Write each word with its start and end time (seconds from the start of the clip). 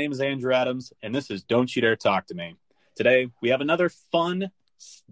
Hi 0.00 0.04
there. 0.04 0.08
My 0.08 0.12
name 0.12 0.12
is 0.12 0.20
Andrew 0.22 0.54
Adams, 0.54 0.92
and 1.02 1.14
this 1.14 1.30
is 1.30 1.42
Don't 1.42 1.76
You 1.76 1.82
Dare 1.82 1.94
Talk 1.94 2.26
to 2.28 2.34
Me. 2.34 2.54
Today, 2.96 3.28
we 3.42 3.50
have 3.50 3.60
another 3.60 3.90
fun, 3.90 4.50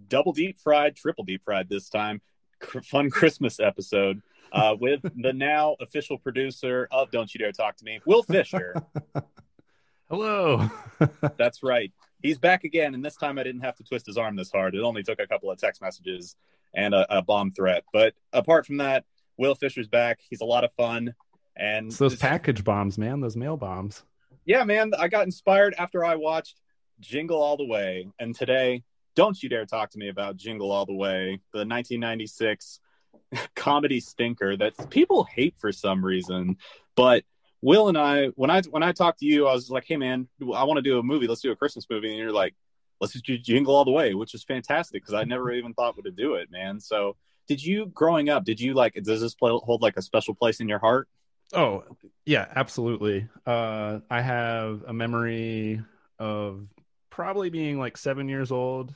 double 0.09 0.33
deep 0.33 0.57
fried, 0.57 0.97
triple 0.97 1.25
deep 1.25 1.45
fried 1.45 1.69
this 1.69 1.91
time, 1.91 2.23
cr- 2.59 2.81
fun 2.81 3.11
Christmas 3.11 3.61
episode 3.61 4.23
uh, 4.51 4.75
with 4.81 5.03
the 5.15 5.35
now 5.35 5.77
official 5.79 6.17
producer 6.17 6.89
of 6.91 7.11
Don't 7.11 7.35
You 7.35 7.39
Dare 7.39 7.53
Talk 7.53 7.77
to 7.77 7.85
Me, 7.85 8.01
Will 8.07 8.23
Fischer. 8.23 8.83
Hello. 10.09 10.71
That's 11.37 11.63
right. 11.63 11.93
He's 12.23 12.39
back 12.39 12.65
again, 12.65 12.95
and 12.95 13.05
this 13.05 13.17
time 13.17 13.39
I 13.39 13.43
didn't 13.43 13.61
have 13.61 13.77
to 13.77 13.85
twist 13.85 14.07
his 14.07 14.17
arm 14.17 14.37
this 14.37 14.51
hard. 14.51 14.75
It 14.75 14.81
only 14.81 15.03
took 15.03 15.21
a 15.21 15.27
couple 15.27 15.51
of 15.51 15.59
text 15.59 15.83
messages 15.83 16.35
and 16.75 16.95
a, 16.95 17.19
a 17.19 17.21
bomb 17.21 17.53
threat. 17.53 17.85
But 17.93 18.15
apart 18.33 18.65
from 18.65 18.79
that, 18.79 19.05
Will 19.37 19.55
Fischer's 19.55 19.89
back. 19.89 20.21
He's 20.31 20.41
a 20.41 20.47
lot 20.47 20.65
of 20.65 20.73
fun. 20.79 21.15
And 21.57 21.89
it's 21.89 21.99
those 21.99 22.17
package 22.17 22.65
bombs, 22.65 22.97
man, 22.97 23.21
those 23.21 23.37
mail 23.37 23.59
bombs. 23.59 24.03
Yeah, 24.49 24.65
man. 24.65 24.93
I 24.99 25.09
got 25.09 25.27
inspired 25.27 25.75
after 25.77 26.07
I 26.07 26.15
watched 26.15 26.59
Jingle 27.01 27.43
All 27.43 27.59
the 27.59 27.67
Way. 27.67 28.09
And 28.19 28.35
today, 28.35 28.83
don't 29.15 29.41
you 29.43 29.51
dare 29.51 29.67
talk 29.67 29.91
to 29.91 29.99
me 29.99 30.09
about 30.09 30.39
Jingle 30.39 30.73
All 30.73 30.87
the 30.87 30.95
Way, 30.95 31.39
the 31.53 31.67
1996 31.67 32.81
comedy 33.55 34.01
stinker 34.01 34.57
that 34.57 34.89
people 34.89 35.25
hate 35.25 35.55
for 35.59 35.71
some 35.71 36.03
reason. 36.03 36.57
But 36.97 37.25
Will 37.61 37.89
and 37.89 37.99
I, 37.99 38.29
when 38.37 38.49
I 38.49 38.63
when 38.71 38.83
I 38.83 38.93
talked 38.93 39.19
to 39.19 39.27
you, 39.27 39.47
I 39.47 39.53
was 39.53 39.69
like, 39.69 39.85
"Hey, 39.87 39.99
man, 39.99 40.29
I 40.41 40.65
want 40.65 40.79
to 40.79 40.83
do 40.83 40.99
a 40.99 41.03
movie. 41.03 41.27
Let's 41.27 41.43
do 41.43 41.53
a 41.53 41.57
Christmas 41.57 41.85
movie." 41.91 42.09
And 42.09 42.17
you're 42.17 42.33
like, 42.33 42.55
"Let's 43.03 43.13
just 43.13 43.27
do 43.27 43.37
Jingle 43.37 43.77
All 43.77 43.85
the 43.85 43.91
Way," 43.91 44.15
which 44.15 44.33
is 44.33 44.45
fantastic 44.45 45.03
because 45.03 45.13
I 45.13 45.25
never 45.25 45.53
even 45.53 45.75
thought 45.75 45.97
would 45.97 46.17
do 46.17 46.37
it, 46.37 46.51
man. 46.51 46.81
So, 46.81 47.17
did 47.49 47.63
you 47.63 47.91
growing 47.93 48.31
up? 48.31 48.45
Did 48.45 48.61
you 48.61 48.73
like? 48.73 48.95
Does 48.95 49.21
this 49.21 49.35
play, 49.35 49.51
hold 49.51 49.83
like 49.83 49.99
a 49.99 50.03
special 50.03 50.35
place 50.35 50.61
in 50.61 50.71
your 50.71 50.79
heart? 50.79 51.07
Oh, 51.53 51.85
yeah, 52.27 52.47
absolutely. 52.55 53.27
Uh, 53.47 54.01
I 54.11 54.21
have 54.21 54.85
a 54.87 54.93
memory 54.93 55.83
of 56.19 56.67
probably 57.11 57.51
being 57.51 57.79
like 57.79 57.97
seven 57.97 58.29
years 58.29 58.53
old, 58.53 58.95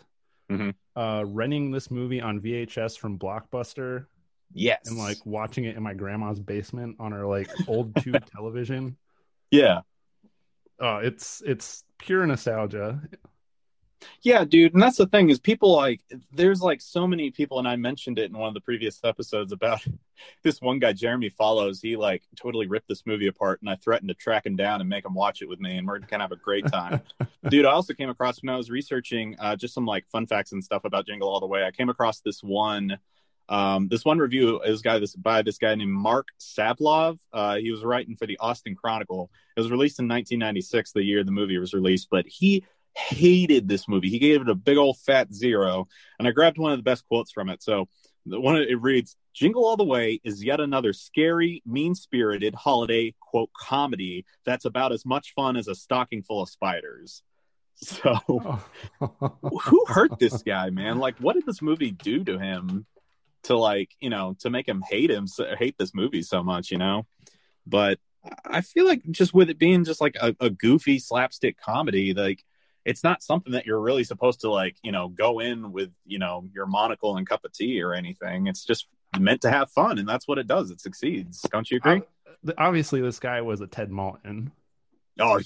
mm-hmm. 0.50 0.70
uh, 0.94 1.24
renting 1.24 1.70
this 1.70 1.90
movie 1.90 2.20
on 2.20 2.40
VHS 2.40 2.98
from 2.98 3.18
Blockbuster. 3.18 4.06
Yes. 4.54 4.80
And 4.86 4.98
like 4.98 5.18
watching 5.24 5.64
it 5.64 5.76
in 5.76 5.82
my 5.82 5.94
grandma's 5.94 6.38
basement 6.38 6.96
on 6.98 7.12
her 7.12 7.26
like 7.26 7.48
old 7.68 7.96
tube 8.02 8.24
television. 8.26 8.96
Yeah. 9.50 9.80
Uh, 10.78 11.00
it's 11.02 11.42
it's 11.46 11.84
pure 11.98 12.26
nostalgia. 12.26 13.00
Yeah, 14.22 14.44
dude, 14.44 14.74
and 14.74 14.82
that's 14.82 14.96
the 14.96 15.06
thing 15.06 15.30
is 15.30 15.38
people 15.38 15.72
like 15.72 16.00
there's 16.32 16.60
like 16.60 16.80
so 16.80 17.06
many 17.06 17.30
people, 17.30 17.58
and 17.58 17.68
I 17.68 17.76
mentioned 17.76 18.18
it 18.18 18.30
in 18.30 18.36
one 18.36 18.48
of 18.48 18.54
the 18.54 18.60
previous 18.60 19.00
episodes 19.04 19.52
about 19.52 19.80
this 20.42 20.60
one 20.60 20.78
guy 20.78 20.92
Jeremy 20.92 21.28
follows. 21.28 21.80
He 21.80 21.96
like 21.96 22.22
totally 22.36 22.66
ripped 22.66 22.88
this 22.88 23.04
movie 23.06 23.26
apart, 23.26 23.60
and 23.60 23.70
I 23.70 23.76
threatened 23.76 24.08
to 24.08 24.14
track 24.14 24.46
him 24.46 24.56
down 24.56 24.80
and 24.80 24.88
make 24.88 25.04
him 25.04 25.14
watch 25.14 25.42
it 25.42 25.48
with 25.48 25.60
me, 25.60 25.76
and 25.76 25.86
we're 25.86 25.98
gonna 25.98 26.24
have 26.24 26.32
a 26.32 26.36
great 26.36 26.66
time. 26.66 27.00
dude, 27.48 27.66
I 27.66 27.72
also 27.72 27.94
came 27.94 28.10
across 28.10 28.42
when 28.42 28.54
I 28.54 28.56
was 28.56 28.70
researching 28.70 29.36
uh, 29.38 29.56
just 29.56 29.74
some 29.74 29.86
like 29.86 30.06
fun 30.10 30.26
facts 30.26 30.52
and 30.52 30.62
stuff 30.62 30.84
about 30.84 31.06
Jingle 31.06 31.28
All 31.28 31.40
the 31.40 31.46
Way. 31.46 31.64
I 31.64 31.70
came 31.70 31.88
across 31.88 32.20
this 32.20 32.42
one. 32.42 32.98
Um, 33.48 33.88
this 33.88 34.04
one 34.04 34.18
review 34.18 34.60
is 34.62 34.82
guy 34.82 34.98
this 34.98 35.14
by 35.14 35.42
this 35.42 35.58
guy 35.58 35.74
named 35.74 35.90
Marc 35.90 36.28
Savlov. 36.40 37.18
Uh, 37.32 37.56
he 37.56 37.70
was 37.70 37.84
writing 37.84 38.16
for 38.16 38.26
the 38.26 38.38
Austin 38.38 38.74
Chronicle. 38.74 39.30
It 39.56 39.60
was 39.60 39.70
released 39.70 39.98
in 39.98 40.08
1996, 40.08 40.92
the 40.92 41.02
year 41.02 41.24
the 41.24 41.32
movie 41.32 41.58
was 41.58 41.74
released, 41.74 42.08
but 42.10 42.24
he 42.26 42.64
hated 42.94 43.68
this 43.68 43.88
movie. 43.88 44.08
He 44.08 44.18
gave 44.18 44.40
it 44.40 44.48
a 44.48 44.54
big 44.54 44.76
old 44.76 44.98
fat 44.98 45.32
zero. 45.32 45.88
And 46.18 46.28
I 46.28 46.30
grabbed 46.32 46.58
one 46.58 46.72
of 46.72 46.78
the 46.78 46.82
best 46.82 47.06
quotes 47.06 47.32
from 47.32 47.48
it. 47.48 47.62
So 47.62 47.88
the 48.26 48.40
one 48.40 48.56
it 48.56 48.80
reads, 48.80 49.16
Jingle 49.34 49.64
All 49.64 49.76
the 49.76 49.84
Way 49.84 50.20
is 50.24 50.44
yet 50.44 50.60
another 50.60 50.92
scary, 50.92 51.62
mean 51.66 51.94
spirited 51.94 52.54
holiday 52.54 53.14
quote 53.20 53.50
comedy 53.58 54.24
that's 54.44 54.64
about 54.64 54.92
as 54.92 55.04
much 55.06 55.32
fun 55.34 55.56
as 55.56 55.68
a 55.68 55.74
stocking 55.74 56.22
full 56.22 56.42
of 56.42 56.48
spiders. 56.48 57.22
So 57.76 58.14
who 59.00 59.84
hurt 59.88 60.18
this 60.18 60.42
guy, 60.42 60.70
man? 60.70 60.98
Like 60.98 61.18
what 61.18 61.34
did 61.34 61.46
this 61.46 61.62
movie 61.62 61.90
do 61.90 62.22
to 62.24 62.38
him 62.38 62.86
to 63.44 63.56
like, 63.56 63.90
you 64.00 64.10
know, 64.10 64.36
to 64.40 64.50
make 64.50 64.68
him 64.68 64.82
hate 64.88 65.10
him 65.10 65.26
hate 65.58 65.76
this 65.78 65.94
movie 65.94 66.22
so 66.22 66.42
much, 66.42 66.70
you 66.70 66.78
know? 66.78 67.06
But 67.66 67.98
I 68.44 68.60
feel 68.60 68.86
like 68.86 69.02
just 69.10 69.34
with 69.34 69.50
it 69.50 69.58
being 69.58 69.84
just 69.84 70.00
like 70.00 70.16
a, 70.20 70.36
a 70.38 70.50
goofy 70.50 70.98
slapstick 70.98 71.58
comedy, 71.58 72.14
like 72.14 72.44
it's 72.84 73.04
not 73.04 73.22
something 73.22 73.52
that 73.52 73.66
you're 73.66 73.80
really 73.80 74.04
supposed 74.04 74.40
to 74.40 74.50
like 74.50 74.76
you 74.82 74.92
know 74.92 75.08
go 75.08 75.40
in 75.40 75.72
with 75.72 75.90
you 76.04 76.18
know 76.18 76.48
your 76.54 76.66
monocle 76.66 77.16
and 77.16 77.28
cup 77.28 77.44
of 77.44 77.52
tea 77.52 77.82
or 77.82 77.94
anything. 77.94 78.46
It's 78.46 78.64
just 78.64 78.86
meant 79.18 79.42
to 79.42 79.50
have 79.50 79.70
fun 79.70 79.98
and 79.98 80.08
that's 80.08 80.26
what 80.26 80.38
it 80.38 80.46
does. 80.46 80.70
It 80.70 80.80
succeeds. 80.80 81.42
Don't 81.50 81.70
you 81.70 81.78
agree? 81.78 82.02
Obviously 82.58 83.00
this 83.00 83.20
guy 83.20 83.40
was 83.40 83.60
a 83.60 83.66
ted 83.66 83.90
malton 83.90 84.50
oh 85.18 85.40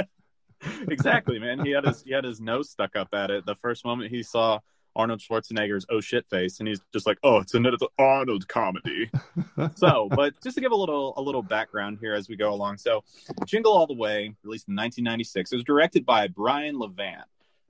exactly 0.88 1.38
man. 1.38 1.64
He 1.64 1.72
had 1.72 1.84
his 1.84 2.02
he 2.02 2.12
had 2.12 2.24
his 2.24 2.40
nose 2.40 2.70
stuck 2.70 2.96
up 2.96 3.08
at 3.12 3.30
it. 3.30 3.46
The 3.46 3.56
first 3.56 3.84
moment 3.84 4.10
he 4.10 4.22
saw 4.22 4.60
Arnold 4.96 5.20
Schwarzenegger's 5.20 5.86
oh 5.90 6.00
shit 6.00 6.26
face, 6.30 6.58
and 6.58 6.68
he's 6.68 6.80
just 6.92 7.06
like, 7.06 7.18
oh, 7.22 7.38
it's 7.38 7.54
another 7.54 7.76
Arnold 7.98 8.48
comedy. 8.48 9.10
so, 9.74 10.08
but 10.10 10.34
just 10.42 10.56
to 10.56 10.60
give 10.60 10.72
a 10.72 10.76
little 10.76 11.14
a 11.16 11.22
little 11.22 11.42
background 11.42 11.98
here 12.00 12.14
as 12.14 12.28
we 12.28 12.36
go 12.36 12.52
along. 12.52 12.78
So, 12.78 13.04
Jingle 13.46 13.72
All 13.72 13.86
the 13.86 13.94
Way, 13.94 14.34
released 14.42 14.68
in 14.68 14.76
1996, 14.76 15.52
it 15.52 15.56
was 15.56 15.64
directed 15.64 16.06
by 16.06 16.28
Brian 16.28 16.78
Levant. 16.78 17.24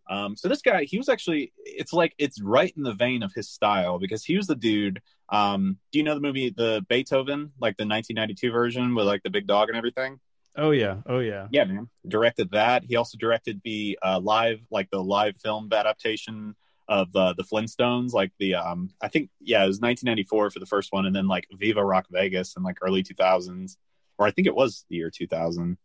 Um, 0.08 0.36
so 0.36 0.48
this 0.48 0.60
guy, 0.60 0.84
he 0.84 0.98
was 0.98 1.08
actually, 1.08 1.52
it's 1.64 1.92
like 1.92 2.14
it's 2.18 2.40
right 2.40 2.72
in 2.76 2.82
the 2.82 2.92
vein 2.92 3.22
of 3.22 3.32
his 3.32 3.48
style 3.48 3.98
because 3.98 4.24
he 4.24 4.36
was 4.36 4.46
the 4.46 4.54
dude. 4.54 5.00
Um, 5.30 5.78
do 5.92 5.98
you 5.98 6.04
know 6.04 6.14
the 6.14 6.20
movie 6.20 6.50
The 6.50 6.84
Beethoven, 6.88 7.52
like 7.58 7.76
the 7.76 7.86
1992 7.86 8.50
version 8.50 8.94
with 8.94 9.06
like 9.06 9.22
the 9.22 9.30
big 9.30 9.46
dog 9.46 9.68
and 9.68 9.78
everything? 9.78 10.20
Oh 10.56 10.70
yeah, 10.70 10.98
oh 11.06 11.18
yeah, 11.18 11.48
yeah, 11.50 11.64
man. 11.64 11.88
Directed 12.06 12.52
that. 12.52 12.84
He 12.84 12.96
also 12.96 13.18
directed 13.18 13.60
the 13.64 13.98
uh, 14.02 14.20
live, 14.20 14.60
like 14.70 14.88
the 14.90 15.02
live 15.02 15.36
film 15.42 15.68
adaptation 15.72 16.54
of 16.88 17.14
uh, 17.16 17.32
the 17.34 17.44
Flintstones, 17.44 18.12
like 18.12 18.32
the 18.38 18.54
um, 18.54 18.90
I 19.00 19.08
think 19.08 19.30
yeah, 19.40 19.64
it 19.64 19.68
was 19.68 19.80
1994 19.80 20.50
for 20.50 20.58
the 20.58 20.66
first 20.66 20.92
one, 20.92 21.06
and 21.06 21.14
then 21.14 21.26
like 21.26 21.46
Viva 21.52 21.84
Rock 21.84 22.06
Vegas 22.10 22.56
in 22.56 22.62
like 22.62 22.78
early 22.82 23.02
2000s, 23.02 23.76
or 24.18 24.26
I 24.26 24.30
think 24.30 24.46
it 24.46 24.54
was 24.54 24.84
the 24.88 24.96
year 24.96 25.10
2000. 25.10 25.78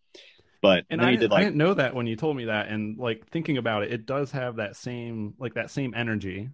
But 0.61 0.85
and 0.89 1.01
I, 1.01 1.15
did, 1.15 1.31
like, 1.31 1.39
I 1.39 1.43
didn't 1.45 1.55
know 1.55 1.73
that 1.73 1.95
when 1.95 2.05
you 2.05 2.17
told 2.17 2.35
me 2.35 2.45
that, 2.45 2.67
and 2.67 2.97
like 2.97 3.27
thinking 3.29 3.57
about 3.57 3.83
it, 3.83 3.93
it 3.93 4.05
does 4.05 4.31
have 4.31 4.57
that 4.57 4.75
same 4.75 5.35
like 5.39 5.53
that 5.53 5.71
same 5.71 5.93
energy. 5.95 6.49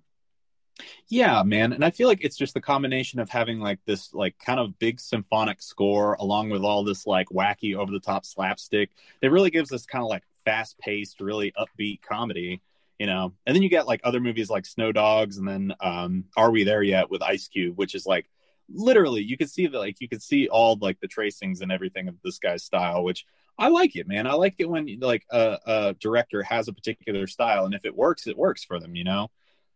Yeah, 1.07 1.41
man, 1.43 1.73
and 1.73 1.83
I 1.83 1.89
feel 1.89 2.07
like 2.07 2.23
it's 2.23 2.37
just 2.37 2.53
the 2.53 2.61
combination 2.61 3.19
of 3.19 3.29
having 3.29 3.59
like 3.59 3.79
this 3.85 4.13
like 4.13 4.37
kind 4.37 4.59
of 4.59 4.77
big 4.77 4.99
symphonic 4.99 5.61
score 5.61 6.13
along 6.19 6.49
with 6.49 6.61
all 6.61 6.83
this 6.83 7.07
like 7.07 7.29
wacky 7.29 7.75
over 7.75 7.91
the 7.91 7.99
top 7.99 8.25
slapstick. 8.25 8.91
It 9.21 9.31
really 9.31 9.49
gives 9.49 9.71
us 9.71 9.85
kind 9.85 10.03
of 10.03 10.09
like 10.09 10.23
fast 10.43 10.77
paced, 10.77 11.19
really 11.19 11.51
upbeat 11.57 12.01
comedy 12.01 12.61
you 12.99 13.07
know? 13.07 13.33
And 13.45 13.55
then 13.55 13.63
you 13.63 13.69
get 13.69 13.87
like 13.87 14.01
other 14.03 14.19
movies 14.19 14.49
like 14.49 14.65
snow 14.65 14.91
dogs 14.91 15.37
and 15.37 15.47
then 15.47 15.73
um 15.81 16.25
are 16.37 16.51
we 16.51 16.63
there 16.63 16.83
yet 16.83 17.09
with 17.09 17.21
ice 17.21 17.47
cube 17.47 17.77
which 17.77 17.95
is 17.95 18.05
like 18.05 18.27
literally 18.73 19.21
you 19.21 19.37
could 19.37 19.49
see 19.49 19.67
that 19.67 19.77
like 19.77 19.97
you 19.99 20.09
could 20.09 20.21
see 20.21 20.47
all 20.47 20.77
like 20.81 20.99
the 20.99 21.07
tracings 21.07 21.61
and 21.61 21.71
everything 21.71 22.07
of 22.07 22.15
this 22.23 22.39
guy's 22.39 22.63
style 22.63 23.03
which 23.03 23.25
i 23.57 23.67
like 23.67 23.95
it 23.95 24.07
man. 24.07 24.27
I 24.27 24.33
like 24.33 24.55
it 24.57 24.69
when 24.69 24.99
like 24.99 25.23
a, 25.31 25.57
a 25.65 25.95
director 25.99 26.43
has 26.43 26.67
a 26.67 26.73
particular 26.73 27.27
style 27.27 27.65
and 27.65 27.73
if 27.73 27.85
it 27.85 27.95
works 27.95 28.27
it 28.27 28.37
works 28.37 28.63
for 28.63 28.79
them 28.79 28.95
you 28.95 29.03
know? 29.03 29.29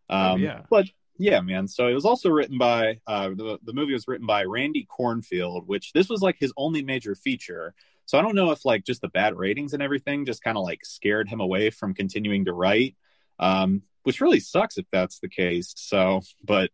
Oh, 0.10 0.16
um 0.16 0.32
oh, 0.32 0.36
yeah. 0.38 0.62
but 0.70 0.88
yeah 1.18 1.42
man. 1.42 1.68
So 1.68 1.88
it 1.88 1.94
was 1.94 2.06
also 2.06 2.30
written 2.30 2.58
by 2.58 3.00
uh 3.06 3.30
the, 3.30 3.60
the 3.64 3.74
movie 3.74 3.94
was 3.94 4.08
written 4.08 4.26
by 4.28 4.44
randy 4.44 4.88
Kornfield 4.90 5.68
which 5.68 5.94
this 5.94 6.10
was 6.10 6.22
like 6.22 6.38
his 6.40 6.54
only 6.58 6.82
major 6.82 7.16
feature. 7.16 7.74
So 8.06 8.18
i 8.18 8.22
don't 8.22 8.36
know 8.36 8.52
if 8.52 8.66
like 8.66 8.86
just 8.86 9.02
the 9.02 9.08
bad 9.08 9.38
ratings 9.38 9.74
and 9.74 9.84
everything 9.84 10.26
just 10.26 10.44
kind 10.44 10.58
of 10.58 10.64
like 10.64 10.84
scared 10.84 11.30
him 11.30 11.42
away 11.42 11.70
from 11.70 11.94
continuing 11.94 12.46
to 12.46 12.54
write 12.54 12.96
um, 13.40 13.84
which 14.04 14.22
really 14.22 14.40
sucks 14.40 14.78
if 14.78 14.86
that's 14.92 15.20
the 15.20 15.30
case. 15.30 15.74
So, 15.76 16.22
but 16.44 16.72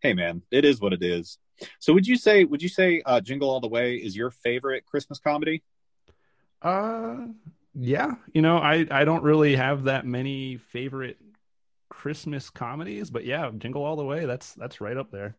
hey, 0.00 0.14
man, 0.14 0.42
it 0.50 0.64
is 0.64 0.80
what 0.80 0.92
it 0.92 1.02
is. 1.02 1.38
So, 1.78 1.92
would 1.92 2.06
you 2.06 2.16
say 2.16 2.44
would 2.44 2.62
you 2.62 2.68
say 2.68 3.02
uh, 3.04 3.20
Jingle 3.20 3.50
All 3.50 3.60
the 3.60 3.68
Way 3.68 3.96
is 3.96 4.16
your 4.16 4.30
favorite 4.30 4.84
Christmas 4.86 5.18
comedy? 5.18 5.62
Uh, 6.60 7.26
yeah. 7.74 8.12
You 8.32 8.42
know, 8.42 8.58
I 8.58 8.86
I 8.90 9.04
don't 9.04 9.22
really 9.22 9.56
have 9.56 9.84
that 9.84 10.06
many 10.06 10.56
favorite 10.56 11.18
Christmas 11.88 12.50
comedies, 12.50 13.10
but 13.10 13.24
yeah, 13.24 13.50
Jingle 13.56 13.84
All 13.84 13.96
the 13.96 14.04
Way 14.04 14.26
that's 14.26 14.54
that's 14.54 14.80
right 14.80 14.96
up 14.96 15.10
there. 15.10 15.36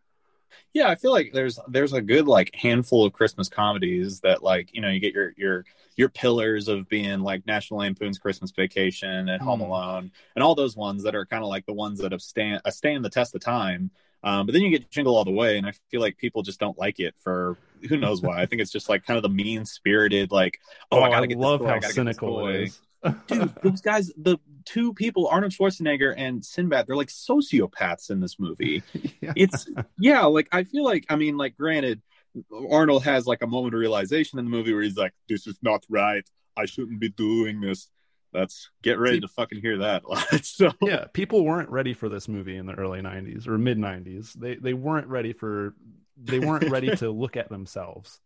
Yeah, 0.74 0.90
I 0.90 0.96
feel 0.96 1.12
like 1.12 1.32
there's 1.34 1.60
there's 1.68 1.94
a 1.94 2.02
good 2.02 2.28
like 2.28 2.54
handful 2.56 3.06
of 3.06 3.14
Christmas 3.14 3.50
comedies 3.50 4.20
that 4.22 4.44
like 4.44 4.74
you 4.74 4.82
know 4.82 4.90
you 4.90 5.00
get 5.00 5.14
your 5.14 5.34
your 5.38 5.66
your 5.96 6.10
pillars 6.10 6.68
of 6.68 6.90
being 6.90 7.20
like 7.20 7.46
National 7.46 7.80
Lampoon's 7.80 8.18
Christmas 8.18 8.52
Vacation 8.52 9.30
and 9.30 9.42
Home 9.42 9.60
mm. 9.60 9.68
Alone 9.68 10.12
and 10.36 10.44
all 10.44 10.56
those 10.56 10.76
ones 10.76 11.04
that 11.04 11.16
are 11.16 11.26
kind 11.26 11.44
of 11.44 11.50
like 11.50 11.66
the 11.66 11.74
ones 11.74 12.00
that 12.00 12.12
have 12.12 12.22
stand 12.22 12.62
uh, 12.66 12.72
stand 12.72 13.06
the 13.06 13.10
test 13.10 13.36
of 13.36 13.42
time. 13.42 13.92
Um, 14.24 14.46
but 14.46 14.54
then 14.54 14.62
you 14.62 14.70
get 14.70 14.90
Jingle 14.90 15.18
All 15.18 15.26
the 15.26 15.32
Way, 15.32 15.58
and 15.58 15.68
I 15.68 15.74
feel 15.92 16.00
like 16.00 16.18
people 16.18 16.44
just 16.44 16.60
don't 16.60 16.78
like 16.78 17.00
it 17.00 17.14
for 17.20 17.58
who 17.90 17.98
knows 17.98 18.22
why. 18.22 18.42
I 18.42 18.46
think 18.46 18.62
it's 18.62 18.72
just 18.72 18.88
like 18.88 19.06
kind 19.06 19.18
of 19.18 19.24
the 19.24 19.30
mean 19.30 19.66
spirited, 19.66 20.32
like 20.32 20.60
oh, 20.92 21.00
oh 21.00 21.04
I 21.04 21.10
gotta 21.10 21.24
I 21.24 21.28
get 21.28 21.38
love 21.38 21.60
this 21.60 21.70
how 21.70 21.80
cynical 21.92 22.48
it 22.48 22.62
is. 22.62 22.82
Dude, 23.28 23.54
those 23.64 23.82
guys, 23.82 24.12
the 24.18 24.38
two 24.66 24.94
people, 24.94 25.28
Arnold 25.28 25.52
Schwarzenegger 25.52 26.14
and 26.16 26.44
Sinbad, 26.44 26.88
they're 26.88 26.96
like 26.96 27.10
sociopaths 27.10 28.10
in 28.10 28.20
this 28.20 28.40
movie. 28.40 28.84
yeah. 29.22 29.34
It's 29.36 29.68
yeah, 30.00 30.26
like 30.26 30.48
I 30.52 30.64
feel 30.64 30.84
like 30.84 31.06
I 31.10 31.16
mean, 31.16 31.38
like 31.38 31.58
granted, 31.58 32.02
Arnold 32.70 33.04
has 33.04 33.26
like 33.26 33.42
a 33.42 33.48
moment 33.48 33.74
of 33.74 33.80
realization 33.80 34.40
in 34.40 34.46
the 34.46 34.52
movie 34.52 34.74
where 34.74 34.84
he's 34.84 34.98
like, 34.98 35.14
"This 35.28 35.48
is 35.48 35.58
not 35.62 35.86
right. 35.90 36.28
I 36.56 36.66
shouldn't 36.66 37.00
be 37.00 37.10
doing 37.10 37.62
this." 37.62 37.90
That's 38.32 38.72
get 38.82 38.98
ready 38.98 39.18
See- 39.18 39.22
to 39.22 39.28
fucking 39.28 39.62
hear 39.62 39.78
that. 39.80 40.04
so 40.44 40.72
yeah, 40.82 41.06
people 41.14 41.46
weren't 41.46 41.70
ready 41.70 41.94
for 41.94 42.10
this 42.10 42.28
movie 42.28 42.58
in 42.58 42.66
the 42.66 42.74
early 42.74 43.02
'90s 43.02 43.48
or 43.48 43.58
mid 43.58 43.78
'90s. 43.78 44.34
They 44.34 44.56
they 44.56 44.74
weren't 44.74 45.08
ready 45.08 45.34
for 45.34 45.76
they 46.18 46.40
weren't 46.40 46.70
ready 46.70 46.96
to 46.96 47.12
look 47.12 47.38
at 47.38 47.50
themselves. 47.50 48.20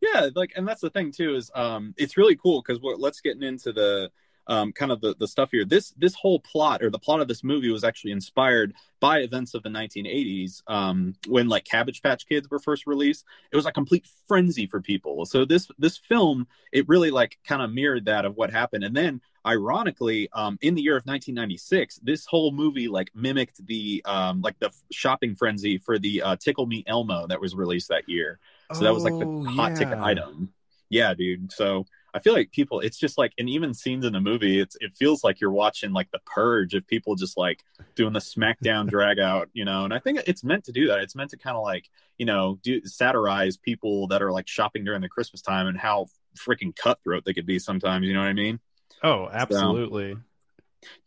Yeah 0.00 0.28
like 0.34 0.52
and 0.56 0.66
that's 0.66 0.80
the 0.80 0.90
thing 0.90 1.12
too 1.12 1.34
is 1.34 1.50
um 1.54 1.94
it's 1.96 2.16
really 2.16 2.36
cool 2.36 2.62
because 2.62 2.80
what 2.80 3.00
let's 3.00 3.20
get 3.20 3.42
into 3.42 3.72
the 3.72 4.10
um 4.50 4.72
kind 4.72 4.90
of 4.90 5.00
the, 5.00 5.14
the 5.18 5.28
stuff 5.28 5.50
here. 5.52 5.64
This 5.64 5.94
this 5.96 6.14
whole 6.14 6.40
plot 6.40 6.82
or 6.82 6.90
the 6.90 6.98
plot 6.98 7.20
of 7.20 7.28
this 7.28 7.44
movie 7.44 7.70
was 7.70 7.84
actually 7.84 8.10
inspired 8.10 8.74
by 8.98 9.20
events 9.20 9.54
of 9.54 9.62
the 9.62 9.68
1980s 9.68 10.62
um 10.66 11.14
when 11.28 11.48
like 11.48 11.64
cabbage 11.64 12.02
patch 12.02 12.26
kids 12.26 12.50
were 12.50 12.58
first 12.58 12.86
released. 12.86 13.24
It 13.52 13.56
was 13.56 13.66
a 13.66 13.72
complete 13.72 14.06
frenzy 14.26 14.66
for 14.66 14.80
people. 14.80 15.24
So 15.24 15.44
this 15.44 15.68
this 15.78 15.96
film 15.96 16.46
it 16.72 16.88
really 16.88 17.10
like 17.10 17.38
kind 17.46 17.62
of 17.62 17.72
mirrored 17.72 18.06
that 18.06 18.24
of 18.24 18.36
what 18.36 18.50
happened. 18.50 18.84
And 18.84 18.96
then 18.96 19.20
ironically 19.46 20.28
um 20.32 20.58
in 20.60 20.74
the 20.74 20.82
year 20.82 20.96
of 20.96 21.06
1996 21.06 21.98
this 22.02 22.26
whole 22.26 22.52
movie 22.52 22.88
like 22.88 23.10
mimicked 23.14 23.64
the 23.66 24.02
um 24.04 24.40
like 24.42 24.58
the 24.58 24.70
shopping 24.92 25.34
frenzy 25.34 25.78
for 25.78 25.98
the 25.98 26.20
uh 26.22 26.36
tickle 26.36 26.66
me 26.66 26.84
elmo 26.86 27.26
that 27.26 27.40
was 27.40 27.54
released 27.54 27.88
that 27.88 28.08
year 28.08 28.38
so 28.72 28.84
that 28.84 28.94
was 28.94 29.04
like 29.04 29.18
the 29.18 29.28
Oh, 29.28 29.42
hot 29.44 29.74
ticket 29.74 29.98
item. 30.00 30.52
Yeah, 30.90 31.14
dude. 31.14 31.52
So 31.52 31.86
I 32.14 32.18
feel 32.18 32.32
like 32.32 32.50
people, 32.50 32.80
it's 32.80 32.98
just 32.98 33.18
like, 33.18 33.32
and 33.38 33.48
even 33.48 33.74
scenes 33.74 34.04
in 34.04 34.12
the 34.12 34.20
movie, 34.20 34.60
it's 34.60 34.76
it 34.80 34.96
feels 34.96 35.22
like 35.22 35.40
you're 35.40 35.52
watching 35.52 35.92
like 35.92 36.10
the 36.12 36.20
purge 36.26 36.74
of 36.74 36.86
people 36.86 37.14
just 37.14 37.36
like 37.36 37.64
doing 37.94 38.12
the 38.12 38.20
smackdown 38.20 38.88
drag 38.90 39.18
out, 39.18 39.48
you 39.52 39.64
know. 39.64 39.84
And 39.84 39.94
I 39.94 39.98
think 39.98 40.20
it's 40.26 40.44
meant 40.44 40.64
to 40.64 40.72
do 40.72 40.88
that. 40.88 41.00
It's 41.00 41.14
meant 41.14 41.30
to 41.30 41.36
kind 41.36 41.56
of 41.56 41.62
like, 41.62 41.88
you 42.18 42.26
know, 42.26 42.58
do 42.62 42.84
satirize 42.84 43.56
people 43.56 44.08
that 44.08 44.22
are 44.22 44.32
like 44.32 44.48
shopping 44.48 44.84
during 44.84 45.00
the 45.00 45.08
Christmas 45.08 45.42
time 45.42 45.66
and 45.66 45.78
how 45.78 46.06
freaking 46.36 46.74
cutthroat 46.74 47.24
they 47.24 47.34
could 47.34 47.46
be 47.46 47.58
sometimes. 47.58 48.06
You 48.06 48.14
know 48.14 48.20
what 48.20 48.28
I 48.28 48.32
mean? 48.34 48.60
Oh, 49.02 49.28
absolutely. 49.30 50.16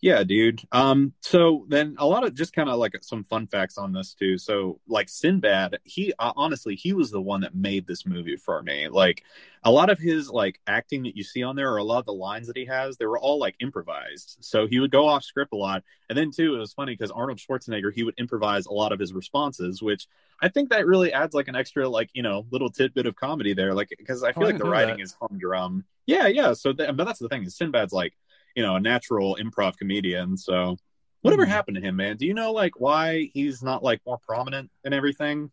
Yeah, 0.02 0.24
dude. 0.24 0.62
Um, 0.72 1.14
so 1.22 1.66
then 1.68 1.96
a 1.98 2.06
lot 2.06 2.24
of 2.26 2.36
just 2.36 2.54
kind 2.54 2.70
of 2.70 2.78
like 2.78 2.96
some 3.02 3.24
fun 3.24 3.48
facts 3.48 3.78
on 3.78 3.92
this 3.94 4.14
too. 4.14 4.38
So 4.38 4.80
like 4.88 5.10
Sinbad, 5.10 5.80
he 5.84 6.14
uh, 6.20 6.34
honestly 6.36 6.76
he 6.76 6.94
was 6.94 7.10
the 7.10 7.22
one 7.22 7.42
that 7.42 7.56
made 7.56 7.88
this 7.88 8.06
movie 8.06 8.36
for 8.36 8.62
me. 8.62 8.88
Like 8.90 9.24
a 9.64 9.72
lot 9.72 9.90
of 9.90 9.98
his 9.98 10.30
like 10.30 10.60
acting 10.68 11.04
that 11.04 11.16
you 11.16 11.24
see 11.24 11.42
on 11.42 11.56
there, 11.56 11.72
or 11.72 11.78
a 11.78 11.84
lot 11.84 12.00
of 12.00 12.06
the 12.06 12.14
lines 12.14 12.48
that 12.48 12.58
he 12.58 12.66
has, 12.66 12.98
they 12.98 13.06
were 13.06 13.20
all 13.20 13.40
like 13.40 13.56
improvised. 13.62 14.38
So 14.42 14.68
he 14.68 14.80
would 14.80 14.92
go 14.92 15.08
off 15.08 15.24
script 15.24 15.54
a 15.54 15.58
lot, 15.58 15.84
and 16.10 16.18
then 16.18 16.32
too 16.32 16.56
it 16.56 16.60
was 16.60 16.74
funny 16.74 16.94
because 16.94 17.12
Arnold 17.12 17.40
Schwarzenegger 17.40 17.92
he 17.94 18.04
would 18.04 18.16
improvise 18.20 18.66
a 18.68 18.74
lot 18.74 18.92
of 18.92 19.00
his 19.00 19.14
responses, 19.14 19.82
which 19.82 20.08
I 20.42 20.50
think 20.50 20.70
that 20.70 20.86
really 20.86 21.14
adds 21.14 21.34
like 21.34 21.48
an 21.48 21.56
extra 21.56 21.88
like 21.90 22.10
you 22.14 22.22
know 22.24 22.46
little 22.52 22.70
tidbit 22.70 23.08
of 23.08 23.16
comedy 23.16 23.54
there. 23.54 23.74
Like 23.74 23.90
because 23.98 24.24
I 24.24 24.34
feel 24.34 24.44
Oh, 24.44 24.48
I 24.50 24.52
like 24.52 24.58
the 24.60 24.66
writing 24.66 24.98
that. 24.98 25.00
is 25.00 25.14
humdrum. 25.20 25.86
Yeah, 26.06 26.28
yeah. 26.28 26.54
So 26.54 26.74
th- 26.74 26.96
but 26.96 27.06
that's 27.06 27.20
the 27.20 27.30
thing 27.30 27.44
is 27.44 27.56
Sinbad's 27.56 27.94
like 27.94 28.14
you 28.56 28.64
know 28.64 28.76
a 28.76 28.80
natural 28.80 29.38
improv 29.42 29.76
comedian 29.78 30.38
so 30.38 30.78
whatever 31.22 31.46
Hmm. 31.46 31.52
happened 31.52 31.76
to 31.76 31.82
him 31.82 31.96
man 31.96 32.18
do 32.18 32.26
you 32.26 32.34
know 32.34 32.52
like 32.52 32.80
why 32.80 33.30
he's 33.34 33.64
not 33.64 33.84
like 33.84 34.00
more 34.06 34.20
prominent 34.28 34.70
and 34.84 34.94
everything 34.94 35.52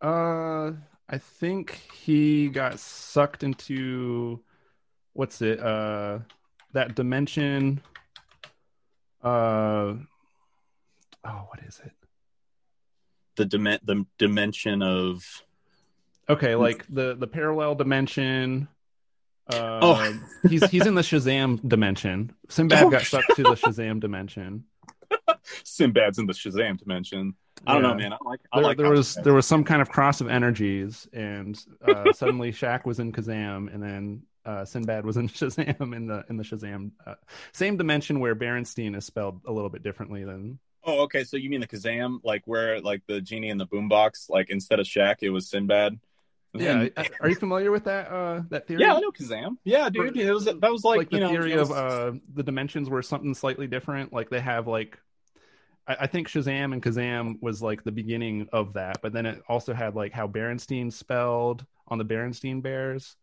Uh, 0.00 0.72
I 1.08 1.18
think 1.18 1.72
he 1.92 2.48
got 2.48 2.78
sucked 2.78 3.42
into 3.42 4.40
what's 5.12 5.42
it? 5.42 5.58
Uh, 5.60 6.20
that 6.72 6.94
dimension. 6.94 7.80
Uh, 9.22 9.96
oh, 11.24 11.42
what 11.48 11.60
is 11.66 11.80
it? 11.84 11.92
the 13.36 13.44
dim- 13.44 13.64
the 13.84 14.06
dimension 14.18 14.82
of 14.82 15.24
Okay, 16.28 16.54
like 16.54 16.86
the 16.88 17.16
the 17.16 17.26
parallel 17.26 17.74
dimension. 17.74 18.68
Uh, 19.52 19.78
Oh. 19.82 20.20
he's 20.48 20.68
he's 20.70 20.86
in 20.86 20.94
the 20.94 21.02
Shazam 21.02 21.66
dimension. 21.68 22.32
Sinbad 22.48 22.84
Oh, 22.84 22.90
got 22.90 23.02
sucked 23.02 23.34
to 23.36 23.42
the 23.42 23.50
Shazam 23.56 24.00
dimension. 24.00 24.64
Sinbad's 25.64 26.18
in 26.18 26.26
the 26.26 26.32
Shazam 26.32 26.78
dimension. 26.78 27.34
I 27.66 27.74
don't 27.74 27.82
know, 27.82 27.94
man. 27.94 28.12
I 28.12 28.16
like. 28.24 28.40
I 28.52 28.58
There, 28.58 28.64
like 28.64 28.76
there 28.78 28.90
was 28.90 29.14
there 29.16 29.34
was 29.34 29.46
some 29.46 29.64
kind 29.64 29.82
of 29.82 29.90
cross 29.90 30.20
of 30.20 30.28
energies, 30.28 31.06
and 31.12 31.62
uh, 31.86 32.12
suddenly 32.14 32.52
Shaq 32.52 32.84
was 32.86 33.00
in 33.00 33.12
Kazam, 33.12 33.72
and 33.72 33.82
then 33.82 34.22
uh, 34.46 34.64
Sinbad 34.64 35.04
was 35.04 35.16
in 35.16 35.28
Shazam 35.28 35.94
in 35.94 36.06
the 36.06 36.24
in 36.30 36.36
the 36.36 36.44
Shazam 36.44 36.92
uh, 37.06 37.16
same 37.52 37.76
dimension 37.76 38.20
where 38.20 38.34
Berenstein 38.34 38.96
is 38.96 39.04
spelled 39.04 39.40
a 39.46 39.52
little 39.52 39.68
bit 39.70 39.82
differently 39.82 40.24
than. 40.24 40.58
Oh, 40.84 41.00
okay. 41.02 41.24
So 41.24 41.36
you 41.36 41.50
mean 41.50 41.60
the 41.60 41.66
Kazam, 41.68 42.20
like 42.24 42.42
where 42.46 42.80
like 42.80 43.02
the 43.06 43.20
genie 43.20 43.50
in 43.50 43.58
the 43.58 43.66
boombox, 43.66 44.30
like 44.30 44.48
instead 44.48 44.80
of 44.80 44.86
Shaq, 44.86 45.16
it 45.20 45.30
was 45.30 45.50
Sinbad. 45.50 45.98
Yeah, 46.52 46.88
And- 46.96 47.10
are 47.20 47.28
you 47.28 47.36
familiar 47.36 47.70
with 47.70 47.84
that 47.84 48.10
uh, 48.10 48.42
that 48.50 48.66
theory? 48.66 48.82
yeah, 48.82 48.94
I 48.94 49.00
know 49.00 49.12
Kazam. 49.12 49.56
Yeah, 49.64 49.88
dude. 49.88 50.16
It 50.16 50.32
was 50.32 50.46
that 50.46 50.60
was 50.60 50.82
like, 50.84 50.98
like, 50.98 51.10
the 51.10 51.16
you 51.16 51.20
know 51.20 51.30
theory 51.30 51.56
was- 51.56 51.70
of 51.70 51.76
uh 51.76 52.12
the 52.34 52.42
dimensions 52.42 52.90
were 52.90 53.02
something 53.02 53.34
slightly 53.34 53.66
different 53.68 54.12
like 54.12 54.30
they 54.30 54.40
have 54.40 54.66
like 54.66 54.98
I, 55.86 55.96
I 56.00 56.06
think 56.08 56.28
shazam 56.28 56.72
and 56.72 56.82
kazam 56.82 57.40
was 57.40 57.62
like 57.62 57.84
the 57.84 57.92
beginning 57.92 58.48
of 58.52 58.72
that 58.74 59.00
but 59.00 59.12
then 59.12 59.26
it 59.26 59.40
also 59.48 59.72
had 59.74 59.94
like 59.94 60.12
how 60.12 60.26
berenstein 60.26 60.92
spelled 60.92 61.64
on 61.88 61.98
the 61.98 62.04
berenstein 62.04 62.62
bears 62.62 63.16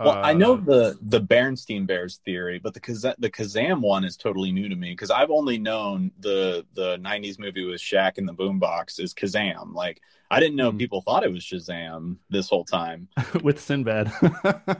Well, 0.00 0.18
I 0.22 0.34
know 0.34 0.56
Uh, 0.56 0.60
the 0.60 0.98
the 1.02 1.20
Bernstein 1.20 1.86
Bears 1.86 2.18
theory, 2.24 2.58
but 2.58 2.74
the 2.74 2.80
Kaz- 2.80 3.14
the 3.18 3.30
Kazam 3.30 3.80
one 3.80 4.04
is 4.04 4.16
totally 4.16 4.50
new 4.50 4.68
to 4.68 4.74
me 4.76 4.90
because 4.90 5.10
I've 5.10 5.30
only 5.30 5.58
known 5.58 6.10
the 6.18 6.66
the 6.74 6.96
'90s 6.98 7.38
movie 7.38 7.64
with 7.64 7.80
Shaq 7.80 8.18
and 8.18 8.28
the 8.28 8.34
Boombox 8.34 8.98
is 8.98 9.14
Kazam. 9.14 9.74
Like 9.74 10.00
I 10.30 10.40
didn't 10.40 10.56
know 10.56 10.72
Hmm. 10.72 10.78
people 10.78 11.02
thought 11.02 11.24
it 11.24 11.30
was 11.32 11.44
Shazam 11.44 12.16
this 12.30 12.48
whole 12.48 12.64
time. 12.64 13.08
with 13.42 13.60
sinbad 13.60 14.12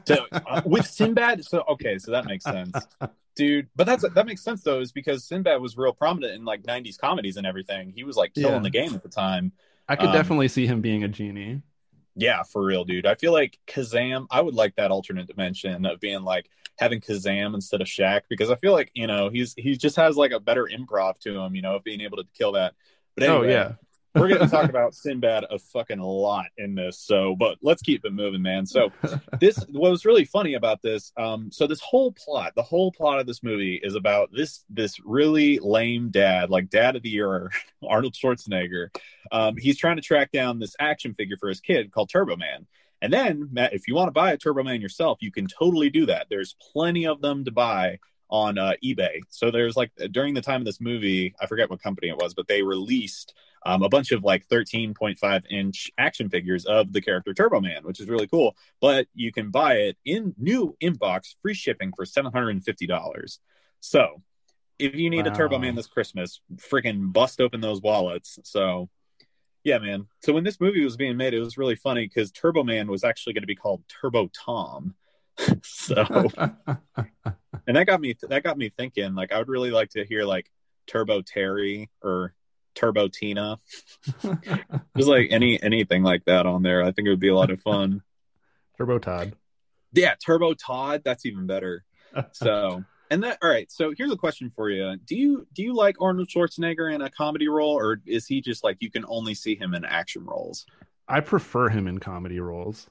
So 0.07 0.27
uh, 0.47 0.59
with 0.65 0.87
Sinbad, 0.87 1.45
so 1.45 1.63
okay, 1.71 1.99
so 1.99 2.11
that 2.11 2.27
makes 2.27 2.47
sense, 2.47 2.89
dude. 3.37 3.69
But 3.77 3.85
that's 3.87 4.05
that 4.15 4.27
makes 4.27 4.43
sense 4.43 4.63
though, 4.63 4.81
is 4.81 4.93
because 4.93 5.25
Sinbad 5.25 5.61
was 5.61 5.77
real 5.77 5.93
prominent 5.93 6.35
in 6.35 6.45
like 6.45 6.65
'90s 6.65 6.99
comedies 6.99 7.37
and 7.37 7.47
everything. 7.47 7.93
He 7.95 8.03
was 8.05 8.17
like 8.17 8.35
killing 8.35 8.63
Yeah. 8.63 8.63
the 8.63 8.71
game 8.71 8.95
at 8.95 9.03
the 9.03 9.09
time. 9.09 9.53
i 9.89 9.97
could 9.97 10.11
um, 10.11 10.11
definitely 10.11 10.49
see 10.49 10.67
him 10.67 10.81
being 10.81 11.05
a 11.05 11.09
genie 11.09 11.63
Yeah, 12.15 12.43
for 12.43 12.65
real, 12.65 12.85
dude. 12.85 13.07
I 13.07 13.15
feel 13.15 13.33
like 13.33 13.59
Kazam, 13.67 14.27
I 14.31 14.41
would 14.41 14.55
like 14.55 14.77
that 14.77 14.91
alternate 14.91 15.27
dimension 15.27 15.87
of 15.87 15.99
being 16.01 16.23
like 16.23 16.51
having 16.79 17.01
Kazam 17.01 17.55
instead 17.55 17.81
of 17.81 17.87
Shaq 17.87 18.23
because 18.29 18.51
I 18.51 18.57
feel 18.57 18.73
like, 18.73 18.91
you 18.95 19.07
know, 19.07 19.31
he's 19.31 19.55
he 19.57 19.77
just 19.77 19.97
has 19.97 20.17
like 20.17 20.33
a 20.33 20.41
better 20.41 20.69
improv 20.71 21.19
to 21.21 21.39
him, 21.39 21.55
you 21.55 21.63
know, 21.63 21.77
of 21.77 21.85
being 21.85 22.01
able 22.03 22.19
to 22.19 22.25
kill 22.37 22.53
that. 22.53 22.75
But 23.15 23.25
oh, 23.25 23.37
anyway, 23.37 23.47
oh 23.47 23.51
yeah 23.51 23.73
we're 24.15 24.29
going 24.29 24.41
to 24.41 24.49
talk 24.49 24.69
about 24.71 24.95
Sinbad 24.95 25.47
a 25.51 25.59
fucking 25.59 26.01
lot 26.01 26.47
in 26.59 26.75
this. 26.75 26.99
So, 26.99 27.37
but 27.39 27.59
let's 27.63 27.83
keep 27.83 28.05
it 28.05 28.13
moving, 28.13 28.43
man. 28.43 28.67
So, 28.67 28.91
this 29.41 29.59
what 29.71 29.91
was 29.91 30.05
really 30.05 30.25
funny 30.25 30.55
about 30.55 30.83
this 30.83 31.13
um 31.17 31.51
so 31.51 31.67
this 31.67 31.81
whole 31.81 32.13
plot 32.13 32.53
the 32.55 32.63
whole 32.63 32.93
plot 32.93 33.19
of 33.19 33.27
this 33.27 33.43
movie 33.43 33.81
is 33.83 33.95
about 33.95 34.31
this 34.33 34.65
this 34.71 34.99
really 35.05 35.59
lame 35.59 36.11
dad 36.11 36.51
like 36.51 36.71
dad 36.71 36.97
of 36.97 37.03
the 37.03 37.09
year 37.09 37.51
arnold 37.89 38.15
schwarzenegger 38.15 38.89
um 39.33 39.57
he's 39.57 39.79
trying 39.79 39.97
to 39.97 40.03
track 40.03 40.31
down 40.33 40.59
this 40.59 40.77
action 40.79 41.15
figure 41.15 41.37
for 41.39 41.49
his 41.49 41.61
kid 41.61 41.91
called 41.91 42.09
turbo 42.11 42.37
man 42.37 42.67
and 43.01 43.13
then 43.13 43.49
matt 43.53 43.73
if 43.73 43.89
you 43.89 43.95
want 43.95 44.09
to 44.09 44.13
buy 44.13 44.33
a 44.33 44.37
turbo 44.37 44.63
man 44.63 44.81
yourself 44.81 45.19
you 45.21 45.33
can 45.33 45.47
totally 45.47 45.91
do 45.91 46.07
that 46.07 46.27
there's 46.31 46.57
plenty 46.73 47.07
of 47.07 47.21
them 47.21 47.45
to 47.45 47.51
buy 47.51 47.99
on 48.31 48.57
uh, 48.59 48.73
ebay 48.85 49.21
so 49.29 49.51
there's 49.51 49.77
like 49.77 49.91
during 50.11 50.35
the 50.35 50.41
time 50.41 50.61
of 50.61 50.65
this 50.65 50.81
movie 50.81 51.35
i 51.41 51.47
forget 51.47 51.69
what 51.69 51.83
company 51.83 52.09
it 52.09 52.17
was 52.17 52.35
but 52.35 52.49
they 52.49 52.63
released 52.63 53.35
um, 53.65 53.83
a 53.83 53.89
bunch 53.89 54.13
of 54.13 54.25
like 54.25 54.47
13.5 54.49 55.43
inch 55.51 55.91
action 55.99 56.29
figures 56.29 56.65
of 56.65 56.93
the 56.93 57.01
character 57.01 57.35
turbo 57.35 57.61
man 57.61 57.83
which 57.85 58.01
is 58.01 58.09
really 58.09 58.27
cool. 58.27 58.57
But 58.81 59.07
you 59.15 59.33
can 59.33 59.51
buy 59.51 59.75
it 59.75 59.97
in 60.05 60.35
new 60.39 60.77
inbox 60.83 61.35
free 61.43 61.55
shipping 61.55 61.93
for 61.95 62.05
$750 62.05 63.39
so 63.81 64.23
if 64.79 64.95
you 64.95 65.11
need 65.11 65.27
a 65.27 65.31
turbo 65.31 65.59
man 65.59 65.75
this 65.75 65.87
christmas 65.87 66.41
freaking 66.57 67.13
bust 67.13 67.41
open 67.41 67.61
those 67.61 67.81
wallets. 67.81 68.39
So 68.45 68.89
yeah 69.65 69.79
man. 69.79 70.07
So 70.21 70.33
when 70.33 70.45
this 70.45 70.61
movie 70.61 70.85
was 70.85 70.97
being 70.97 71.17
made 71.17 71.35
it 71.35 71.41
was 71.41 71.59
really 71.59 71.77
funny 71.77 72.07
because 72.07 72.31
turbo 72.31 72.65
man 72.65 72.89
was 72.89 73.05
actually 73.05 73.35
going 73.35 73.43
to 73.43 73.47
be 73.47 73.57
called 73.57 73.83
turbo 73.89 74.29
tom. 74.33 74.95
So 75.63 76.29
and 77.67 77.77
that 77.77 77.87
got 77.87 78.01
me 78.01 78.17
that 78.29 78.43
got 78.43 78.59
me 78.59 78.69
thinking 78.69 79.15
like 79.15 79.33
i 79.33 79.39
would 79.39 79.49
really 79.49 79.71
like 79.71 79.91
to 79.91 80.05
hear 80.05 80.25
like 80.25 80.51
turbo 80.87 81.23
terry 81.23 81.91
or 82.03 82.35
turbo 82.75 83.09
tina. 83.09 83.59
Just 84.23 85.09
like 85.09 85.29
any 85.31 85.63
anything 85.63 86.03
like 86.03 86.25
that 86.27 86.47
on 86.47 86.63
there 86.63 86.83
i 86.83 86.93
think 86.93 87.07
it 87.07 87.11
would 87.11 87.21
be 87.21 87.29
a 87.29 87.35
lot 87.35 87.51
of 87.51 87.61
fun. 87.61 88.03
Turbo 88.79 88.99
todd. 88.99 89.35
Yeah 89.93 90.15
turbo 90.25 90.55
todd 90.55 91.03
that's 91.05 91.27
even 91.27 91.47
better. 91.47 91.85
So 92.33 92.85
and 93.11 93.23
that 93.23 93.39
all 93.43 93.49
right 93.49 93.71
so 93.73 93.95
here's 93.97 94.13
a 94.13 94.17
question 94.17 94.53
for 94.55 94.69
you. 94.71 94.97
Do 95.05 95.17
you 95.17 95.47
do 95.55 95.63
you 95.63 95.75
like 95.75 95.97
arnold 96.01 96.29
schwarzenegger 96.29 96.93
in 96.93 97.01
a 97.01 97.11
comedy 97.11 97.49
role 97.49 97.73
or 97.73 98.01
is 98.07 98.27
he 98.27 98.41
just 98.41 98.63
like 98.63 98.77
you 98.81 98.91
can 98.91 99.05
only 99.09 99.35
see 99.35 99.55
him 99.55 99.75
in 99.75 99.85
action 99.85 100.25
roles? 100.25 100.67
I 101.09 101.21
prefer 101.21 101.69
him 101.69 101.87
in 101.87 101.99
comedy 101.99 102.41
roles. 102.41 102.87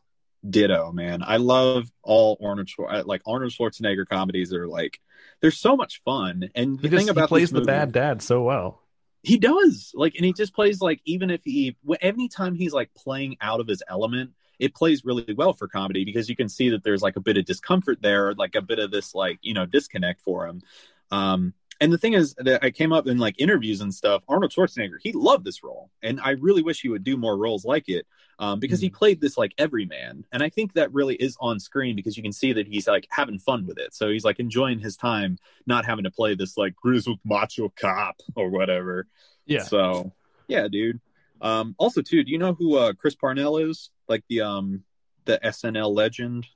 Ditto 0.48 0.92
man. 0.92 1.22
I 1.24 1.38
love 1.38 1.92
all 2.02 2.40
arnold 2.44 2.68
Schwar- 2.68 3.06
like 3.06 3.22
arnold 3.28 3.52
schwarzenegger 3.52 4.08
comedies 4.08 4.54
are 4.54 4.68
like 4.68 5.00
they're 5.40 5.52
so 5.52 5.76
much 5.76 6.02
fun 6.04 6.50
and 6.56 6.80
the 6.80 6.90
just, 6.90 7.00
thing 7.00 7.10
about 7.10 7.24
he 7.24 7.28
plays 7.28 7.52
the 7.52 7.62
bad 7.62 7.92
dad 7.92 8.22
so 8.24 8.42
well 8.42 8.81
he 9.24 9.38
does 9.38 9.92
like 9.94 10.16
and 10.16 10.25
he 10.25 10.34
just 10.34 10.54
plays 10.54 10.82
like 10.82 11.00
even 11.06 11.30
if 11.30 11.42
he 11.44 11.75
anytime 12.01 12.56
he's 12.56 12.74
like 12.74 12.94
playing 12.96 13.38
out 13.42 13.60
of 13.60 13.68
his 13.68 13.84
element 13.88 14.32
it 14.62 14.75
plays 14.75 15.04
really 15.04 15.34
well 15.34 15.54
for 15.54 15.68
comedy 15.68 16.06
because 16.06 16.30
you 16.30 16.36
can 16.36 16.48
see 16.48 16.70
that 16.70 16.84
there's 16.84 17.01
like 17.01 17.16
a 17.16 17.20
bit 17.20 17.36
of 17.36 17.46
discomfort 17.46 17.98
there, 18.00 18.36
like 18.36 18.54
a 18.54 18.62
bit 18.62 18.78
of 18.78 18.92
this 18.92 19.16
like 19.16 19.40
you 19.42 19.56
know 19.56 19.66
disconnect 19.66 20.22
for 20.22 20.46
him. 20.46 20.62
Um, 21.10 21.54
and 21.82 21.92
the 21.92 21.98
thing 21.98 22.14
is 22.14 22.36
that 22.38 22.64
I 22.64 22.70
came 22.70 22.94
up 22.94 23.08
in 23.08 23.18
like 23.18 23.36
interviews 23.40 23.82
and 23.82 23.94
stuff. 23.94 24.24
Arnold 24.30 24.52
Schwarzenegger, 24.52 24.98
he 25.02 25.12
loved 25.12 25.44
this 25.44 25.64
role, 25.64 25.90
and 26.04 26.22
I 26.22 26.32
really 26.32 26.62
wish 26.62 26.80
he 26.80 26.90
would 26.90 27.04
do 27.04 27.18
more 27.18 27.38
roles 27.38 27.66
like 27.66 27.90
it 27.90 28.06
um, 28.38 28.60
because 28.60 28.80
mm-hmm. 28.80 28.86
he 28.86 28.90
played 28.92 29.20
this 29.20 29.36
like 29.36 29.54
everyman, 29.58 30.24
and 30.32 30.44
I 30.44 30.50
think 30.50 30.74
that 30.74 30.94
really 30.94 31.16
is 31.16 31.36
on 31.42 31.60
screen 31.60 31.96
because 31.96 32.16
you 32.16 32.24
can 32.24 32.32
see 32.32 32.54
that 32.54 32.68
he's 32.68 32.88
like 32.88 33.08
having 33.10 33.40
fun 33.40 33.66
with 33.66 33.80
it. 33.80 33.96
So 33.96 34.10
he's 34.10 34.24
like 34.24 34.40
enjoying 34.40 34.78
his 34.78 34.96
time, 34.96 35.40
not 35.66 35.84
having 35.84 36.04
to 36.04 36.12
play 36.12 36.36
this 36.36 36.56
like 36.56 36.76
grizzled 36.76 37.20
macho 37.26 37.74
cop 37.76 38.22
or 38.36 38.50
whatever. 38.50 39.08
Yeah. 39.48 39.64
So 39.64 40.14
yeah, 40.48 40.68
dude. 40.68 41.02
Um, 41.42 41.74
also, 41.80 42.04
too, 42.04 42.24
do 42.24 42.32
you 42.32 42.38
know 42.38 42.54
who 42.54 42.78
uh, 42.78 42.94
Chris 42.94 43.16
Parnell 43.16 43.58
is? 43.58 43.90
Like 44.08 44.24
the 44.30 44.42
um, 44.42 44.84
the 45.25 45.40
SNL 45.44 45.94
legend. 45.94 46.48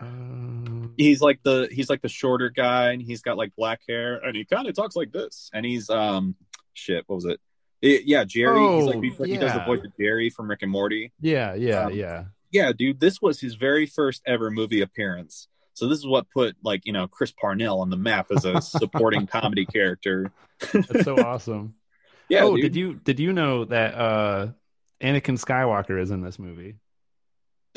Um... 0.00 0.94
He's 0.96 1.20
like 1.20 1.40
the 1.42 1.68
he's 1.70 1.90
like 1.90 2.02
the 2.02 2.08
shorter 2.08 2.48
guy, 2.48 2.92
and 2.92 3.02
he's 3.02 3.22
got 3.22 3.36
like 3.36 3.54
black 3.56 3.80
hair, 3.88 4.16
and 4.16 4.34
he 4.34 4.44
kind 4.44 4.66
of 4.66 4.74
talks 4.74 4.96
like 4.96 5.12
this. 5.12 5.50
And 5.52 5.66
he's 5.66 5.90
um, 5.90 6.34
shit, 6.72 7.04
what 7.06 7.16
was 7.16 7.24
it? 7.26 7.40
it 7.82 8.02
yeah, 8.06 8.24
Jerry. 8.24 8.58
Oh, 8.58 8.78
he's 8.78 8.86
like 8.86 9.02
he's, 9.02 9.18
yeah. 9.18 9.26
he 9.26 9.36
does 9.36 9.52
the 9.52 9.64
voice 9.64 9.84
of 9.84 9.96
Jerry 9.98 10.30
from 10.30 10.48
Rick 10.48 10.62
and 10.62 10.70
Morty. 10.70 11.12
Yeah, 11.20 11.54
yeah, 11.54 11.86
um, 11.86 11.92
yeah. 11.92 12.24
Yeah, 12.50 12.72
dude, 12.72 13.00
this 13.00 13.20
was 13.20 13.40
his 13.40 13.54
very 13.54 13.86
first 13.86 14.22
ever 14.26 14.50
movie 14.50 14.80
appearance. 14.80 15.48
So 15.74 15.88
this 15.88 15.98
is 15.98 16.06
what 16.06 16.30
put 16.30 16.56
like 16.62 16.86
you 16.86 16.92
know 16.92 17.06
Chris 17.06 17.32
Parnell 17.32 17.80
on 17.80 17.90
the 17.90 17.98
map 17.98 18.28
as 18.30 18.46
a 18.46 18.60
supporting 18.62 19.26
comedy 19.26 19.66
character. 19.66 20.32
That's 20.72 21.04
so 21.04 21.18
awesome. 21.24 21.74
Yeah. 22.30 22.44
Oh, 22.44 22.56
dude. 22.56 22.62
did 22.62 22.76
you 22.76 22.94
did 22.94 23.20
you 23.20 23.32
know 23.34 23.66
that 23.66 23.94
uh 23.94 24.48
Anakin 25.02 25.38
Skywalker 25.38 26.00
is 26.00 26.10
in 26.10 26.22
this 26.22 26.38
movie? 26.38 26.76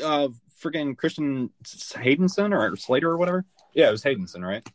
Uh, 0.02 0.28
freaking 0.60 0.96
Christian 0.96 1.50
Haydenson 1.64 2.52
or 2.52 2.76
Slater 2.76 3.10
or 3.10 3.16
whatever. 3.16 3.44
Yeah, 3.72 3.88
it 3.88 3.92
was 3.92 4.02
Haydenson, 4.02 4.46
right? 4.46 4.66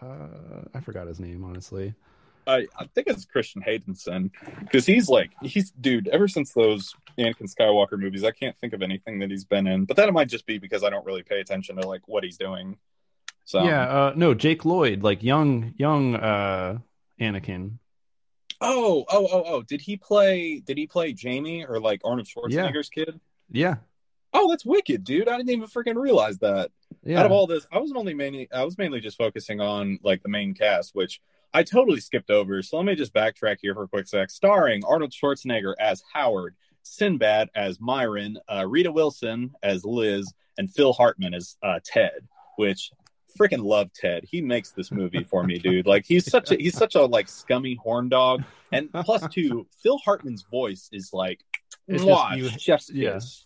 Uh, 0.00 0.68
I 0.74 0.80
forgot 0.80 1.06
his 1.06 1.20
name 1.20 1.44
honestly. 1.44 1.94
I, 2.46 2.66
I 2.76 2.86
think 2.94 3.06
it's 3.06 3.24
Christian 3.24 3.62
Haydenson 3.62 4.30
because 4.60 4.84
he's 4.84 5.08
like 5.08 5.30
he's 5.42 5.70
dude. 5.70 6.08
Ever 6.08 6.26
since 6.26 6.52
those 6.52 6.94
Anakin 7.18 7.52
Skywalker 7.52 7.98
movies, 7.98 8.24
I 8.24 8.32
can't 8.32 8.56
think 8.60 8.72
of 8.72 8.82
anything 8.82 9.20
that 9.20 9.30
he's 9.30 9.44
been 9.44 9.66
in. 9.66 9.84
But 9.84 9.96
that 9.98 10.12
might 10.12 10.28
just 10.28 10.46
be 10.46 10.58
because 10.58 10.82
I 10.82 10.90
don't 10.90 11.06
really 11.06 11.22
pay 11.22 11.40
attention 11.40 11.76
to 11.76 11.86
like 11.86 12.08
what 12.08 12.24
he's 12.24 12.36
doing. 12.36 12.78
So 13.44 13.62
yeah, 13.62 13.82
uh, 13.82 14.12
no, 14.16 14.34
Jake 14.34 14.64
Lloyd, 14.64 15.02
like 15.02 15.22
young 15.22 15.74
young 15.76 16.16
uh, 16.16 16.78
Anakin. 17.20 17.78
Oh, 18.60 19.04
oh, 19.08 19.28
oh, 19.32 19.44
oh! 19.46 19.62
Did 19.62 19.80
he 19.80 19.96
play? 19.96 20.60
Did 20.60 20.78
he 20.78 20.86
play 20.86 21.12
Jamie 21.12 21.64
or 21.64 21.80
like 21.80 22.00
Arnold 22.04 22.26
Schwarzenegger's 22.26 22.90
yeah. 22.96 23.04
kid? 23.04 23.20
Yeah. 23.50 23.76
Oh, 24.34 24.48
that's 24.48 24.64
wicked, 24.64 25.04
dude! 25.04 25.28
I 25.28 25.36
didn't 25.36 25.50
even 25.50 25.68
freaking 25.68 26.00
realize 26.00 26.38
that. 26.38 26.70
Yeah. 27.04 27.20
Out 27.20 27.26
of 27.26 27.32
all 27.32 27.46
this, 27.46 27.66
I 27.70 27.78
was 27.78 27.92
only 27.94 28.14
mainly 28.14 28.48
I 28.52 28.64
was 28.64 28.78
mainly 28.78 29.00
just 29.00 29.18
focusing 29.18 29.60
on 29.60 29.98
like 30.02 30.22
the 30.22 30.28
main 30.28 30.54
cast, 30.54 30.94
which 30.94 31.20
I 31.52 31.62
totally 31.62 32.00
skipped 32.00 32.30
over. 32.30 32.62
So 32.62 32.78
let 32.78 32.86
me 32.86 32.94
just 32.94 33.12
backtrack 33.12 33.58
here 33.60 33.74
for 33.74 33.82
a 33.82 33.88
quick 33.88 34.08
sec. 34.08 34.30
Starring 34.30 34.84
Arnold 34.84 35.12
Schwarzenegger 35.12 35.74
as 35.78 36.02
Howard, 36.12 36.54
Sinbad 36.82 37.50
as 37.54 37.80
Myron, 37.80 38.38
uh, 38.50 38.66
Rita 38.66 38.90
Wilson 38.90 39.52
as 39.62 39.84
Liz, 39.84 40.32
and 40.56 40.72
Phil 40.72 40.92
Hartman 40.92 41.34
as 41.34 41.56
uh, 41.62 41.80
Ted. 41.84 42.26
Which 42.56 42.90
freaking 43.38 43.64
love 43.64 43.92
Ted. 43.92 44.24
He 44.30 44.40
makes 44.40 44.70
this 44.70 44.90
movie 44.90 45.24
for 45.24 45.42
me, 45.42 45.58
dude. 45.58 45.86
Like 45.92 46.06
he's 46.06 46.30
such 46.30 46.52
a 46.52 46.54
he's 46.54 46.76
such 46.76 46.94
a 46.94 47.04
like 47.04 47.28
scummy 47.28 47.74
horn 47.74 48.08
dog. 48.08 48.44
And 48.70 48.90
plus 48.92 49.26
two, 49.28 49.66
Phil 49.82 49.98
Hartman's 49.98 50.42
voice 50.42 50.88
is 50.90 51.12
like 51.12 51.40
mwah, 51.90 52.36
you, 52.38 52.48
chef's 52.48 52.88
yeah. 52.90 53.14
kiss 53.14 53.44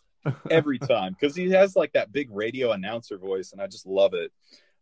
every 0.51 0.79
time 0.79 1.17
because 1.19 1.37
he 1.37 1.51
has 1.51 1.77
like 1.77 1.93
that 1.93 2.13
big 2.13 2.31
radio 2.31 2.73
announcer 2.73 3.19
voice, 3.19 3.53
and 3.53 3.61
I 3.61 3.67
just 3.67 3.87
love 3.87 4.15
it. 4.15 4.33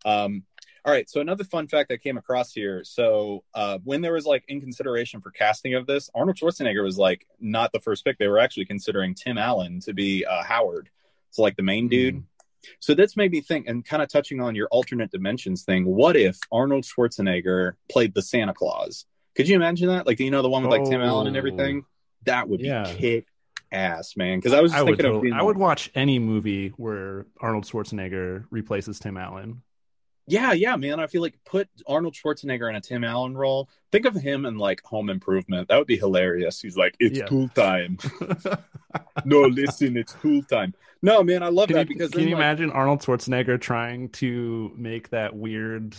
Um, 0.04 0.44
all 0.84 0.92
right, 0.92 1.08
so 1.08 1.22
another 1.22 1.44
fun 1.44 1.66
fact 1.66 1.90
I 1.90 1.96
came 1.96 2.18
across 2.18 2.52
here. 2.52 2.84
So 2.84 3.42
uh, 3.54 3.78
when 3.84 4.02
there 4.02 4.12
was 4.12 4.26
like 4.26 4.44
in 4.48 4.60
consideration 4.60 5.22
for 5.22 5.30
casting 5.30 5.74
of 5.74 5.86
this, 5.86 6.10
Arnold 6.14 6.36
Schwarzenegger 6.36 6.84
was 6.84 6.98
like 6.98 7.26
not 7.40 7.72
the 7.72 7.80
first 7.80 8.04
pick. 8.04 8.18
They 8.18 8.28
were 8.28 8.38
actually 8.38 8.66
considering 8.66 9.14
Tim 9.14 9.38
Allen 9.38 9.80
to 9.80 9.94
be 9.94 10.26
uh, 10.26 10.42
Howard. 10.44 10.90
So 11.30 11.42
like 11.42 11.56
the 11.56 11.62
main 11.62 11.88
dude. 11.88 12.16
Mm. 12.16 12.24
So 12.80 12.94
this 12.94 13.16
made 13.16 13.32
me 13.32 13.40
think, 13.40 13.66
and 13.66 13.84
kind 13.84 14.02
of 14.02 14.10
touching 14.10 14.40
on 14.40 14.54
your 14.54 14.68
alternate 14.68 15.10
dimensions 15.10 15.64
thing. 15.64 15.86
What 15.86 16.16
if 16.16 16.38
Arnold 16.52 16.84
Schwarzenegger 16.84 17.72
played 17.90 18.14
the 18.14 18.22
Santa 18.22 18.52
Claus? 18.52 19.06
Could 19.36 19.48
you 19.48 19.56
imagine 19.56 19.88
that? 19.88 20.06
Like, 20.06 20.18
do 20.18 20.24
you 20.24 20.30
know, 20.30 20.42
the 20.42 20.50
one 20.50 20.62
with 20.62 20.70
like 20.70 20.82
oh, 20.82 20.90
Tim 20.90 21.00
Allen 21.00 21.26
and 21.26 21.36
everything. 21.36 21.82
Oh. 21.84 21.88
That 22.24 22.48
would 22.48 22.60
be 22.60 22.66
yeah. 22.66 22.84
kick 22.84 23.26
ass, 23.74 24.16
man. 24.16 24.38
Because 24.38 24.54
I 24.54 24.60
was 24.60 24.72
I 24.72 24.82
would, 24.82 24.96
thinking 24.96 25.06
totally, 25.06 25.30
of. 25.30 25.36
I 25.36 25.42
would 25.42 25.56
watch 25.56 25.90
any 25.94 26.18
movie 26.18 26.68
where 26.76 27.26
Arnold 27.40 27.64
Schwarzenegger 27.64 28.44
replaces 28.50 28.98
Tim 28.98 29.16
Allen. 29.16 29.62
Yeah, 30.26 30.52
yeah, 30.52 30.76
man. 30.76 31.00
I 31.00 31.06
feel 31.06 31.20
like 31.20 31.38
put 31.44 31.68
Arnold 31.86 32.14
Schwarzenegger 32.14 32.68
in 32.70 32.76
a 32.76 32.80
Tim 32.80 33.04
Allen 33.04 33.36
role. 33.36 33.68
Think 33.92 34.06
of 34.06 34.14
him 34.14 34.46
in 34.46 34.56
like 34.56 34.80
Home 34.84 35.10
Improvement. 35.10 35.68
That 35.68 35.76
would 35.76 35.86
be 35.86 35.98
hilarious. 35.98 36.60
He's 36.60 36.76
like, 36.76 36.96
"It's 36.98 37.18
yeah. 37.18 37.26
pool 37.26 37.48
time." 37.48 37.98
no, 39.24 39.40
listen, 39.40 39.96
it's 39.98 40.14
pool 40.14 40.42
time. 40.42 40.74
No, 41.02 41.22
man, 41.22 41.42
I 41.42 41.48
love 41.48 41.68
can 41.68 41.76
that 41.76 41.88
you, 41.90 41.94
because 41.94 42.10
can 42.10 42.22
you 42.22 42.28
like... 42.28 42.36
imagine 42.36 42.70
Arnold 42.70 43.00
Schwarzenegger 43.00 43.60
trying 43.60 44.08
to 44.10 44.72
make 44.76 45.10
that 45.10 45.36
weird 45.36 45.94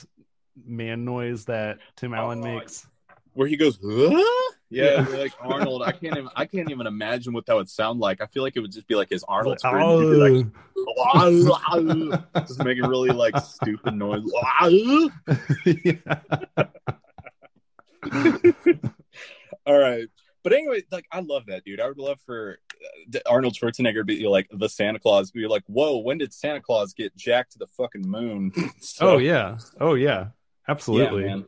man 0.66 1.06
noise 1.06 1.46
that 1.46 1.78
Tim 1.96 2.16
Allen 2.16 2.40
oh, 2.40 2.56
makes? 2.56 2.88
Where 3.36 3.48
he 3.48 3.58
goes, 3.58 3.78
huh? 3.84 4.24
yeah, 4.70 5.08
yeah. 5.10 5.18
like 5.18 5.34
Arnold. 5.40 5.84
I 5.84 5.92
can't 5.92 6.18
even. 6.18 6.30
I 6.36 6.46
can't 6.46 6.72
even 6.72 6.88
imagine 6.88 7.34
what 7.34 7.46
that 7.46 7.56
would 7.56 7.70
sound 7.70 8.00
like. 8.00 8.22
I 8.22 8.26
feel 8.28 8.44
like 8.44 8.56
it 8.56 8.62
would 8.62 8.72
just 8.72 8.88
be 8.88 8.96
like 8.96 9.10
his 9.10 9.24
Arnold 9.28 9.60
scream. 9.60 9.76
Like, 10.20 10.48
just 12.48 12.64
making 12.64 12.86
really 12.86 13.10
like 13.10 13.38
stupid 13.38 13.94
noise. 13.94 14.24
All 19.66 19.80
right. 19.80 20.08
But 20.44 20.54
anyway, 20.54 20.84
like 20.92 21.08
I 21.12 21.22
love 21.22 21.48
that 21.48 21.66
dude. 21.66 21.82
I 21.82 21.88
would 21.88 21.98
love 21.98 22.20
for 22.26 22.60
uh, 23.14 23.20
Arnold 23.26 23.56
Schwarzenegger 23.56 23.96
to 23.96 24.04
be 24.04 24.28
like 24.28 24.48
the 24.54 24.70
Santa 24.70 25.00
Claus. 25.00 25.32
Be 25.32 25.48
like, 25.48 25.64
whoa, 25.66 25.98
when 25.98 26.20
did 26.20 26.34
Santa 26.34 26.62
Claus 26.62 26.94
get 26.94 27.16
jacked 27.18 27.54
to 27.54 27.60
the 27.60 27.68
fucking 27.68 28.08
moon? 28.08 28.54
so, 28.80 29.16
oh 29.16 29.18
yeah, 29.18 29.58
oh 29.82 29.96
yeah, 29.96 30.28
absolutely. 30.68 31.26
Yeah, 31.26 31.40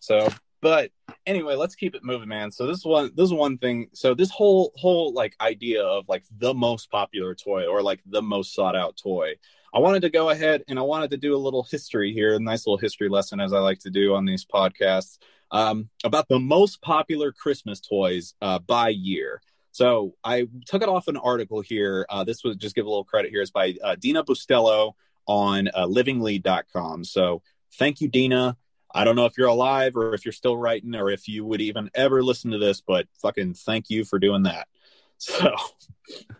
so, 0.00 0.28
but 0.60 0.90
anyway, 1.26 1.54
let's 1.54 1.74
keep 1.74 1.94
it 1.94 2.04
moving, 2.04 2.28
man. 2.28 2.50
So 2.50 2.66
this 2.66 2.84
one, 2.84 3.10
this 3.14 3.24
is 3.24 3.32
one 3.32 3.58
thing. 3.58 3.88
So 3.92 4.14
this 4.14 4.30
whole 4.30 4.72
whole 4.76 5.12
like 5.12 5.34
idea 5.40 5.82
of 5.82 6.08
like 6.08 6.24
the 6.38 6.54
most 6.54 6.90
popular 6.90 7.34
toy 7.34 7.66
or 7.66 7.82
like 7.82 8.00
the 8.06 8.22
most 8.22 8.54
sought 8.54 8.76
out 8.76 8.96
toy. 8.96 9.34
I 9.74 9.78
wanted 9.78 10.00
to 10.02 10.10
go 10.10 10.30
ahead 10.30 10.64
and 10.68 10.78
I 10.78 10.82
wanted 10.82 11.10
to 11.10 11.16
do 11.16 11.34
a 11.34 11.38
little 11.38 11.62
history 11.62 12.12
here, 12.12 12.34
a 12.34 12.40
nice 12.40 12.66
little 12.66 12.78
history 12.78 13.08
lesson 13.08 13.40
as 13.40 13.52
I 13.52 13.58
like 13.58 13.80
to 13.80 13.90
do 13.90 14.14
on 14.14 14.24
these 14.24 14.44
podcasts 14.44 15.18
um, 15.50 15.90
about 16.04 16.28
the 16.28 16.38
most 16.38 16.80
popular 16.80 17.32
Christmas 17.32 17.80
toys 17.80 18.34
uh, 18.40 18.58
by 18.58 18.88
year. 18.88 19.42
So 19.72 20.14
I 20.24 20.48
took 20.64 20.82
it 20.82 20.88
off 20.88 21.08
an 21.08 21.18
article 21.18 21.60
here. 21.60 22.06
Uh, 22.08 22.24
this 22.24 22.42
was 22.42 22.56
just 22.56 22.74
give 22.74 22.86
a 22.86 22.88
little 22.88 23.04
credit 23.04 23.30
here. 23.30 23.42
It's 23.42 23.50
by 23.50 23.74
uh, 23.84 23.96
Dina 23.96 24.24
Bustello 24.24 24.92
on 25.26 25.68
uh, 25.68 25.86
livinglead.com. 25.86 27.04
So 27.04 27.42
thank 27.74 28.00
you, 28.00 28.08
Dina. 28.08 28.56
I 28.96 29.04
don't 29.04 29.16
know 29.16 29.26
if 29.26 29.36
you're 29.36 29.48
alive 29.48 29.96
or 29.96 30.14
if 30.14 30.24
you're 30.24 30.32
still 30.32 30.56
writing 30.56 30.94
or 30.94 31.10
if 31.10 31.28
you 31.28 31.44
would 31.44 31.60
even 31.60 31.90
ever 31.94 32.22
listen 32.22 32.50
to 32.52 32.58
this, 32.58 32.80
but 32.80 33.06
fucking 33.20 33.54
thank 33.54 33.90
you 33.90 34.04
for 34.04 34.18
doing 34.18 34.44
that. 34.44 34.68
So 35.18 35.50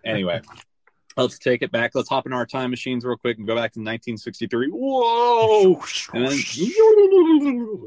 anyway, 0.04 0.42
let's 1.16 1.38
take 1.38 1.62
it 1.62 1.72
back. 1.72 1.92
Let's 1.94 2.10
hop 2.10 2.26
in 2.26 2.34
our 2.34 2.44
time 2.44 2.68
machines 2.68 3.06
real 3.06 3.16
quick 3.16 3.38
and 3.38 3.46
go 3.46 3.54
back 3.54 3.72
to 3.72 3.80
1963. 3.80 4.68
Whoa! 4.68 5.82
And 6.12 6.26
then, 6.26 6.38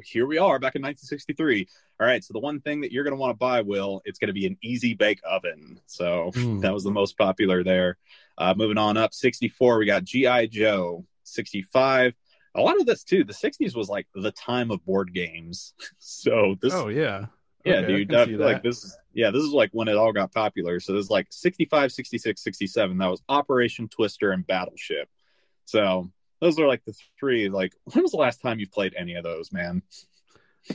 here 0.04 0.26
we 0.26 0.40
are 0.40 0.58
back 0.58 0.76
in 0.76 0.82
1963. 0.82 1.68
All 2.00 2.08
right, 2.08 2.24
so 2.24 2.34
the 2.34 2.40
one 2.40 2.60
thing 2.60 2.82
that 2.82 2.92
you're 2.92 3.04
going 3.04 3.16
to 3.16 3.20
want 3.20 3.30
to 3.30 3.38
buy, 3.38 3.62
Will, 3.62 4.02
it's 4.04 4.18
going 4.18 4.30
to 4.30 4.34
be 4.34 4.48
an 4.48 4.58
easy 4.64 4.96
bake 4.96 5.20
oven. 5.24 5.80
So 5.86 6.32
mm. 6.34 6.60
that 6.62 6.74
was 6.74 6.84
the 6.84 6.90
most 6.90 7.16
popular 7.20 7.64
there. 7.64 8.00
Uh, 8.36 8.56
moving 8.58 8.80
on 8.80 8.98
up, 8.98 9.14
64, 9.14 9.78
we 9.78 9.86
got 9.86 10.04
GI 10.06 10.48
Joe. 10.48 11.06
65, 11.30 12.14
a 12.56 12.62
lot 12.62 12.80
of 12.80 12.86
this 12.86 13.04
too. 13.04 13.24
The 13.24 13.34
60s 13.34 13.76
was 13.76 13.90
like 13.90 14.08
the 14.14 14.32
time 14.32 14.72
of 14.72 14.84
board 14.86 15.14
games. 15.14 15.74
so 16.00 16.56
this. 16.62 16.74
Oh 16.74 16.88
yeah. 16.88 17.28
Yeah, 17.66 17.76
okay, 17.76 17.88
dude. 17.88 18.10
That, 18.10 18.30
like 18.32 18.64
this. 18.64 18.98
Yeah, 19.14 19.32
this 19.32 19.44
is 19.44 19.52
like 19.52 19.70
when 19.74 19.90
it 19.90 19.98
all 19.98 20.14
got 20.14 20.32
popular. 20.32 20.80
So 20.80 20.94
there's 20.94 21.10
like 21.10 21.28
65, 21.30 21.92
66, 21.92 22.42
67. 22.42 22.98
That 22.98 23.08
was 23.08 23.22
Operation 23.28 23.90
Twister 23.90 24.32
and 24.32 24.48
Battleship. 24.48 25.10
So 25.66 26.10
those 26.40 26.58
are 26.60 26.68
like 26.68 26.84
the 26.86 26.94
three. 27.20 27.50
Like, 27.50 27.74
when 27.84 28.04
was 28.04 28.12
the 28.12 28.18
last 28.18 28.42
time 28.42 28.60
you 28.60 28.68
played 28.68 28.96
any 28.98 29.16
of 29.16 29.24
those, 29.24 29.52
man? 29.52 29.82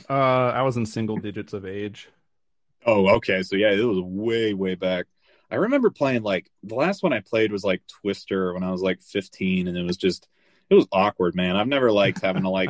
Uh, 0.09 0.13
I 0.13 0.61
was 0.61 0.77
in 0.77 0.85
single 0.85 1.17
digits 1.17 1.53
of 1.53 1.65
age. 1.65 2.09
Oh, 2.85 3.09
okay. 3.15 3.41
So 3.41 3.55
yeah, 3.55 3.71
it 3.71 3.83
was 3.83 3.99
way, 4.01 4.53
way 4.53 4.75
back. 4.75 5.07
I 5.49 5.55
remember 5.55 5.89
playing 5.89 6.23
like 6.23 6.49
the 6.63 6.75
last 6.75 7.03
one 7.03 7.13
I 7.13 7.19
played 7.19 7.51
was 7.51 7.63
like 7.63 7.81
Twister 8.01 8.53
when 8.53 8.63
I 8.63 8.71
was 8.71 8.81
like 8.81 9.01
15, 9.01 9.67
and 9.67 9.77
it 9.77 9.83
was 9.83 9.97
just 9.97 10.27
it 10.69 10.75
was 10.75 10.87
awkward, 10.91 11.35
man. 11.35 11.55
I've 11.55 11.67
never 11.67 11.91
liked 11.91 12.21
having 12.21 12.43
to 12.43 12.49
like, 12.49 12.69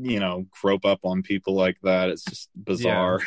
you 0.00 0.20
know, 0.20 0.46
grope 0.62 0.84
up 0.84 1.00
on 1.04 1.22
people 1.22 1.54
like 1.54 1.76
that. 1.82 2.08
It's 2.10 2.24
just 2.24 2.48
bizarre. 2.54 3.20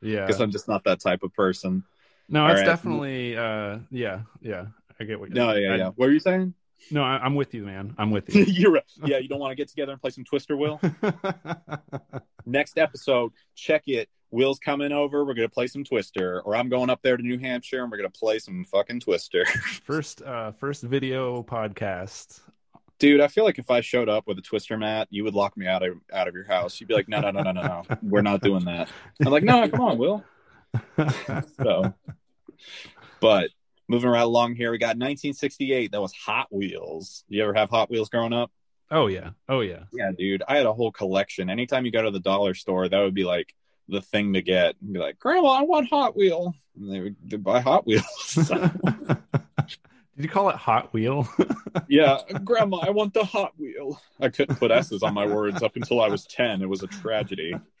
Yeah. 0.00 0.26
Because 0.26 0.40
I'm 0.40 0.50
just 0.50 0.68
not 0.68 0.84
that 0.84 1.00
type 1.00 1.22
of 1.22 1.32
person. 1.34 1.84
No, 2.28 2.44
All 2.44 2.50
it's 2.50 2.60
right. 2.60 2.66
definitely 2.66 3.36
uh 3.36 3.78
yeah, 3.90 4.22
yeah. 4.40 4.66
I 5.00 5.04
get 5.04 5.18
what 5.20 5.30
you're 5.30 5.36
No, 5.36 5.52
yeah, 5.54 5.72
I- 5.72 5.76
yeah. 5.76 5.86
What 5.86 5.98
were 6.06 6.10
you 6.10 6.20
saying? 6.20 6.54
No, 6.90 7.02
I, 7.04 7.18
I'm 7.18 7.36
with 7.36 7.54
you, 7.54 7.62
man. 7.64 7.94
I'm 7.98 8.10
with 8.10 8.34
you. 8.34 8.44
You're 8.44 8.72
right. 8.72 8.82
Yeah, 9.04 9.18
you 9.18 9.28
don't 9.28 9.38
want 9.38 9.52
to 9.52 9.56
get 9.56 9.68
together 9.68 9.92
and 9.92 10.00
play 10.00 10.10
some 10.10 10.24
Twister, 10.24 10.56
Will. 10.56 10.80
Next 12.46 12.76
episode, 12.78 13.32
check 13.54 13.84
it. 13.86 14.08
Will's 14.32 14.58
coming 14.58 14.90
over. 14.92 15.24
We're 15.24 15.34
gonna 15.34 15.48
play 15.48 15.66
some 15.66 15.84
Twister, 15.84 16.40
or 16.40 16.56
I'm 16.56 16.68
going 16.68 16.90
up 16.90 17.00
there 17.02 17.16
to 17.16 17.22
New 17.22 17.38
Hampshire 17.38 17.82
and 17.82 17.90
we're 17.90 17.98
gonna 17.98 18.10
play 18.10 18.38
some 18.38 18.64
fucking 18.64 19.00
Twister. 19.00 19.44
first, 19.84 20.22
uh, 20.22 20.52
first 20.52 20.82
video 20.82 21.42
podcast. 21.42 22.40
Dude, 23.02 23.20
I 23.20 23.26
feel 23.26 23.42
like 23.42 23.58
if 23.58 23.68
I 23.68 23.80
showed 23.80 24.08
up 24.08 24.28
with 24.28 24.38
a 24.38 24.42
Twister 24.42 24.78
mat, 24.78 25.08
you 25.10 25.24
would 25.24 25.34
lock 25.34 25.56
me 25.56 25.66
out 25.66 25.82
of 25.82 25.96
out 26.12 26.28
of 26.28 26.34
your 26.34 26.44
house. 26.44 26.80
You'd 26.80 26.86
be 26.86 26.94
like, 26.94 27.08
no, 27.08 27.18
no, 27.18 27.32
no, 27.32 27.42
no, 27.42 27.50
no, 27.50 27.62
no. 27.62 27.82
We're 28.00 28.22
not 28.22 28.42
doing 28.42 28.64
that. 28.66 28.88
I'm 29.20 29.32
like, 29.32 29.42
no, 29.42 29.68
come 29.68 29.80
on, 29.80 29.98
Will. 29.98 30.24
So, 31.60 31.92
but 33.18 33.50
moving 33.88 34.08
right 34.08 34.22
along 34.22 34.54
here, 34.54 34.70
we 34.70 34.78
got 34.78 34.90
1968. 34.90 35.90
That 35.90 36.00
was 36.00 36.12
Hot 36.12 36.46
Wheels. 36.52 37.24
You 37.26 37.42
ever 37.42 37.54
have 37.54 37.70
Hot 37.70 37.90
Wheels 37.90 38.08
growing 38.08 38.32
up? 38.32 38.52
oh 38.92 39.08
yeah, 39.08 39.30
oh 39.48 39.62
yeah. 39.62 39.82
Yeah, 39.92 40.12
dude. 40.16 40.44
I 40.46 40.56
had 40.56 40.66
a 40.66 40.72
whole 40.72 40.92
collection. 40.92 41.50
Anytime 41.50 41.84
you 41.84 41.90
go 41.90 42.02
to 42.02 42.12
the 42.12 42.20
dollar 42.20 42.54
store, 42.54 42.88
that 42.88 43.00
would 43.00 43.14
be 43.14 43.24
like 43.24 43.52
the 43.88 44.00
thing 44.00 44.34
to 44.34 44.42
get. 44.42 44.76
And 44.80 44.92
be 44.92 45.00
like, 45.00 45.18
Grandma, 45.18 45.48
I 45.48 45.62
want 45.62 45.90
Hot 45.90 46.16
Wheel. 46.16 46.54
And 46.76 46.88
they 46.88 47.00
would 47.00 47.42
buy 47.42 47.62
Hot 47.62 47.84
Wheels. 47.84 48.38
Did 50.16 50.24
you 50.24 50.28
call 50.28 50.50
it 50.50 50.56
Hot 50.56 50.92
Wheel? 50.92 51.26
yeah, 51.88 52.18
Grandma, 52.44 52.78
I 52.78 52.90
want 52.90 53.14
the 53.14 53.24
Hot 53.24 53.52
Wheel. 53.58 54.00
I 54.20 54.28
couldn't 54.28 54.56
put 54.56 54.70
S's 54.70 55.02
on 55.02 55.14
my 55.14 55.26
words 55.26 55.62
up 55.62 55.74
until 55.76 56.02
I 56.02 56.08
was 56.08 56.26
10. 56.26 56.60
It 56.60 56.68
was 56.68 56.82
a 56.82 56.86
tragedy. 56.86 57.54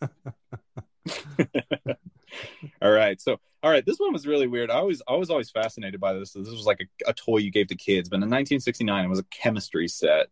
all 2.80 2.90
right. 2.90 3.20
So, 3.20 3.38
all 3.62 3.70
right. 3.70 3.84
This 3.84 3.98
one 3.98 4.14
was 4.14 4.26
really 4.26 4.46
weird. 4.46 4.70
I 4.70 4.80
was, 4.80 5.02
I 5.06 5.16
was 5.16 5.28
always 5.28 5.50
fascinated 5.50 6.00
by 6.00 6.14
this. 6.14 6.32
This 6.32 6.48
was 6.48 6.64
like 6.64 6.80
a, 6.80 7.10
a 7.10 7.12
toy 7.12 7.38
you 7.38 7.50
gave 7.50 7.66
to 7.68 7.76
kids, 7.76 8.08
but 8.08 8.16
in 8.16 8.22
1969, 8.22 9.04
it 9.04 9.08
was 9.08 9.18
a 9.18 9.24
chemistry 9.24 9.88
set. 9.88 10.28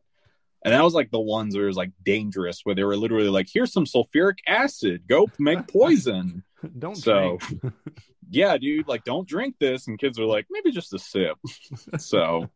And 0.65 0.75
that 0.75 0.83
was 0.83 0.95
like 0.95 1.11
the 1.11 1.21
ones 1.21 1.55
where 1.55 1.65
it 1.65 1.69
was 1.69 1.77
like 1.77 1.93
dangerous, 2.03 2.61
where 2.65 2.75
they 2.75 2.85
were 2.85 2.97
literally 2.97 3.29
like, 3.29 3.49
here's 3.53 3.73
some 3.73 3.85
sulfuric 3.85 4.39
acid, 4.47 5.05
go 5.07 5.29
make 5.39 5.67
poison. 5.69 6.45
Don't 6.79 6.97
So-. 6.97 7.39
Yeah, 8.31 8.57
dude, 8.57 8.87
like 8.89 9.05
don't 9.05 9.29
drink 9.29 9.57
this. 9.59 9.89
And 9.89 9.99
kids 9.99 10.19
are 10.19 10.25
like, 10.25 10.47
maybe 10.51 10.71
just 10.71 10.95
a 10.95 10.99
sip. 10.99 11.37
so, 11.99 12.49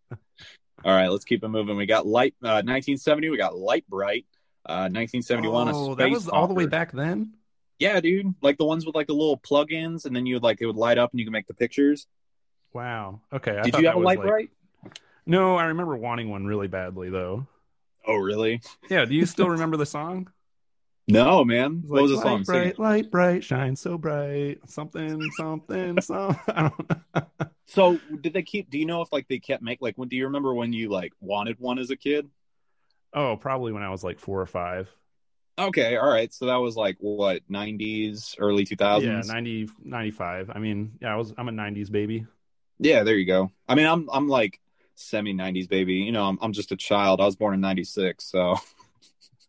all 0.84 0.94
right, 0.96 1.08
let's 1.08 1.24
keep 1.24 1.42
it 1.42 1.48
moving. 1.48 1.76
We 1.76 1.86
got 1.86 2.06
light, 2.06 2.34
uh, 2.42 2.62
1970, 2.64 3.30
we 3.30 3.36
got 3.36 3.56
Lite-Brite. 3.56 4.26
Uh, 4.66 4.88
1971, 4.88 5.68
a 5.68 5.76
Oh, 5.76 5.94
that 5.96 6.08
was 6.10 6.28
all 6.28 6.46
the 6.46 6.54
way 6.54 6.66
back 6.66 6.92
then. 6.92 7.34
Yeah, 7.78 8.00
dude, 8.00 8.34
like 8.40 8.56
the 8.56 8.64
ones 8.64 8.86
with 8.86 8.94
like 8.94 9.08
the 9.08 9.12
little 9.12 9.36
plug-ins, 9.36 10.06
and 10.06 10.14
then 10.16 10.24
you 10.24 10.36
would 10.36 10.42
like 10.42 10.60
it 10.60 10.66
would 10.66 10.76
light 10.76 10.96
up 10.96 11.10
and 11.10 11.20
you 11.20 11.26
can 11.26 11.32
make 11.32 11.46
the 11.46 11.54
pictures. 11.54 12.06
Wow. 12.72 13.20
Okay. 13.32 13.58
I 13.58 13.62
Did 13.62 13.76
you 13.78 13.86
have 13.86 13.96
a 13.96 13.98
light 13.98 14.18
like- 14.18 14.26
bright? 14.26 14.50
No, 15.26 15.56
I 15.56 15.66
remember 15.66 15.96
wanting 15.96 16.28
one 16.30 16.44
really 16.46 16.68
badly 16.68 17.10
though. 17.10 17.46
Oh, 18.06 18.16
really? 18.16 18.60
Yeah. 18.90 19.04
Do 19.06 19.14
you 19.14 19.26
still 19.26 19.48
remember 19.56 19.76
the 19.76 19.86
song? 19.86 20.30
No, 21.06 21.44
man. 21.44 21.82
What 21.86 22.02
was 22.02 22.10
the 22.10 22.16
like, 22.16 22.24
song? 22.24 22.32
Light 22.38 22.46
bright, 22.46 22.78
light 22.78 23.10
bright, 23.10 23.44
shine 23.44 23.76
so 23.76 23.98
bright. 23.98 24.58
Something, 24.66 25.20
something, 25.36 26.00
some. 26.02 26.38
I 26.48 26.62
don't. 26.62 26.90
know. 26.90 27.22
So, 27.66 27.98
did 28.20 28.34
they 28.34 28.42
keep? 28.42 28.68
Do 28.68 28.78
you 28.78 28.84
know 28.84 29.00
if 29.00 29.10
like 29.10 29.26
they 29.26 29.38
kept 29.38 29.62
make 29.62 29.80
like? 29.80 29.96
When 29.96 30.08
do 30.08 30.16
you 30.16 30.26
remember 30.26 30.52
when 30.52 30.74
you 30.74 30.90
like 30.90 31.14
wanted 31.22 31.58
one 31.58 31.78
as 31.78 31.88
a 31.88 31.96
kid? 31.96 32.28
Oh, 33.14 33.38
probably 33.38 33.72
when 33.72 33.82
I 33.82 33.88
was 33.88 34.04
like 34.04 34.20
four 34.20 34.38
or 34.38 34.46
five. 34.46 34.90
Okay, 35.58 35.96
all 35.96 36.08
right. 36.08 36.32
So 36.32 36.46
that 36.46 36.56
was 36.56 36.76
like 36.76 36.98
what 37.00 37.40
'90s, 37.50 38.34
early 38.38 38.66
2000s. 38.66 39.02
Yeah, 39.02 39.22
90, 39.24 39.70
95. 39.82 40.50
I 40.54 40.58
mean, 40.58 40.98
yeah, 41.00 41.14
I 41.14 41.16
was. 41.16 41.32
I'm 41.38 41.48
a 41.48 41.52
'90s 41.52 41.90
baby. 41.90 42.26
Yeah, 42.78 43.02
there 43.02 43.16
you 43.16 43.24
go. 43.24 43.50
I 43.66 43.74
mean, 43.74 43.86
I'm 43.86 44.10
I'm 44.12 44.28
like 44.28 44.60
semi 44.94 45.32
'90s 45.32 45.68
baby. 45.68 45.94
You 45.94 46.12
know, 46.12 46.26
I'm 46.26 46.38
I'm 46.42 46.52
just 46.52 46.70
a 46.70 46.76
child. 46.76 47.22
I 47.22 47.24
was 47.24 47.34
born 47.34 47.54
in 47.54 47.62
'96, 47.62 48.24
so 48.24 48.56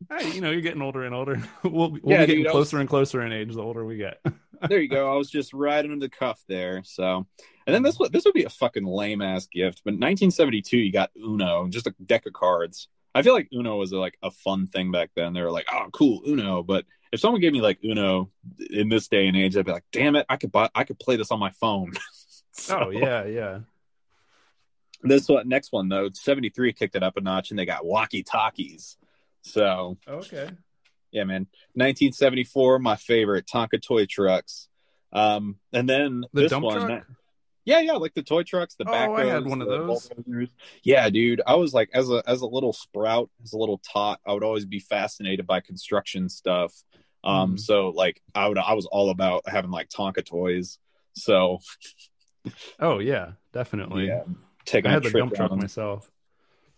Hey, 0.09 0.31
you 0.33 0.41
know, 0.41 0.51
you're 0.51 0.61
getting 0.61 0.81
older 0.81 1.03
and 1.03 1.15
older. 1.15 1.41
we'll 1.63 1.91
we'll 1.91 1.99
Yeah, 2.05 2.21
be 2.21 2.27
getting 2.27 2.35
dude, 2.37 2.47
I 2.47 2.49
was- 2.49 2.69
closer 2.69 2.79
and 2.79 2.89
closer 2.89 3.21
in 3.25 3.31
age 3.31 3.53
the 3.53 3.61
older 3.61 3.85
we 3.85 3.97
get. 3.97 4.19
there 4.69 4.79
you 4.81 4.89
go. 4.89 5.11
I 5.11 5.15
was 5.17 5.29
just 5.29 5.53
right 5.53 5.83
under 5.83 5.97
the 5.99 6.09
cuff 6.09 6.41
there. 6.47 6.81
So, 6.85 7.25
and 7.67 7.73
then 7.73 7.83
this 7.83 7.97
would 7.99 8.11
this 8.11 8.25
would 8.25 8.33
be 8.33 8.43
a 8.45 8.49
fucking 8.49 8.85
lame 8.85 9.21
ass 9.21 9.47
gift. 9.47 9.81
But 9.83 9.91
in 9.95 9.99
1972, 9.99 10.77
you 10.77 10.91
got 10.91 11.11
Uno, 11.17 11.67
just 11.67 11.87
a 11.87 11.95
deck 12.05 12.25
of 12.25 12.33
cards. 12.33 12.87
I 13.13 13.21
feel 13.21 13.33
like 13.33 13.47
Uno 13.53 13.77
was 13.77 13.93
like 13.93 14.17
a 14.21 14.31
fun 14.31 14.67
thing 14.67 14.91
back 14.91 15.11
then. 15.15 15.33
They 15.33 15.41
were 15.41 15.51
like, 15.51 15.67
oh, 15.71 15.87
cool, 15.93 16.21
Uno. 16.27 16.63
But 16.63 16.85
if 17.13 17.21
someone 17.21 17.39
gave 17.39 17.53
me 17.53 17.61
like 17.61 17.79
Uno 17.83 18.29
in 18.69 18.89
this 18.89 19.07
day 19.07 19.27
and 19.27 19.37
age, 19.37 19.55
I'd 19.55 19.65
be 19.65 19.71
like, 19.71 19.85
damn 19.93 20.17
it, 20.17 20.25
I 20.27 20.35
could 20.35 20.51
buy, 20.51 20.69
I 20.75 20.83
could 20.83 20.99
play 20.99 21.15
this 21.15 21.31
on 21.31 21.39
my 21.39 21.51
phone. 21.51 21.93
So- 22.57 22.85
oh 22.85 22.89
yeah, 22.89 23.25
yeah. 23.25 23.59
This 25.03 25.27
one, 25.27 25.47
next 25.49 25.71
one 25.73 25.89
though, 25.89 26.09
73 26.13 26.71
kicked 26.73 26.95
it 26.95 27.03
up 27.03 27.17
a 27.17 27.21
notch, 27.21 27.49
and 27.51 27.59
they 27.59 27.65
got 27.65 27.85
walkie 27.85 28.23
talkies. 28.23 28.97
So 29.45 29.97
Okay. 30.07 30.49
yeah, 31.11 31.23
man. 31.23 31.47
1974, 31.75 32.79
my 32.79 32.95
favorite 32.95 33.45
Tonka 33.51 33.81
toy 33.81 34.05
trucks. 34.05 34.67
Um, 35.13 35.57
and 35.71 35.87
then 35.87 36.23
The 36.33 36.41
this 36.41 36.49
dump 36.51 36.65
one, 36.65 36.87
truck? 36.87 37.05
yeah, 37.63 37.79
yeah, 37.79 37.93
like 37.93 38.13
the 38.15 38.23
toy 38.23 38.43
trucks, 38.43 38.75
the 38.75 38.85
Oh, 38.87 38.91
back. 38.91 39.11
I 39.15 39.25
had 39.25 39.45
one 39.45 39.61
of 39.61 39.67
those. 39.69 40.09
Yeah, 40.83 41.09
dude. 41.09 41.41
I 41.47 41.55
was 41.55 41.73
like, 41.73 41.89
as 41.93 42.09
a 42.09 42.21
as 42.27 42.41
a 42.41 42.47
little 42.47 42.73
sprout, 42.73 43.29
as 43.43 43.53
a 43.53 43.57
little 43.57 43.79
tot, 43.79 44.19
I 44.25 44.33
would 44.33 44.43
always 44.43 44.65
be 44.65 44.79
fascinated 44.79 45.47
by 45.47 45.61
construction 45.61 46.27
stuff. 46.27 46.73
Um, 47.23 47.55
Mhm. 47.55 47.59
so 47.59 47.89
like, 47.89 48.21
I 48.33 48.47
would, 48.47 48.57
I 48.57 48.73
was 48.73 48.85
all 48.87 49.09
about 49.09 49.47
having 49.47 49.71
like 49.71 49.89
Tonka 49.89 50.25
toys. 50.25 50.79
So 51.13 51.59
Oh 52.79 52.99
yeah, 52.99 53.33
definitely. 53.53 54.07
yeah, 54.07 54.23
taking 54.65 54.89
I 54.89 54.91
a 54.91 54.93
had 54.95 55.03
the 55.03 55.11
dump 55.11 55.33
truck 55.35 55.51
myself. 55.55 56.11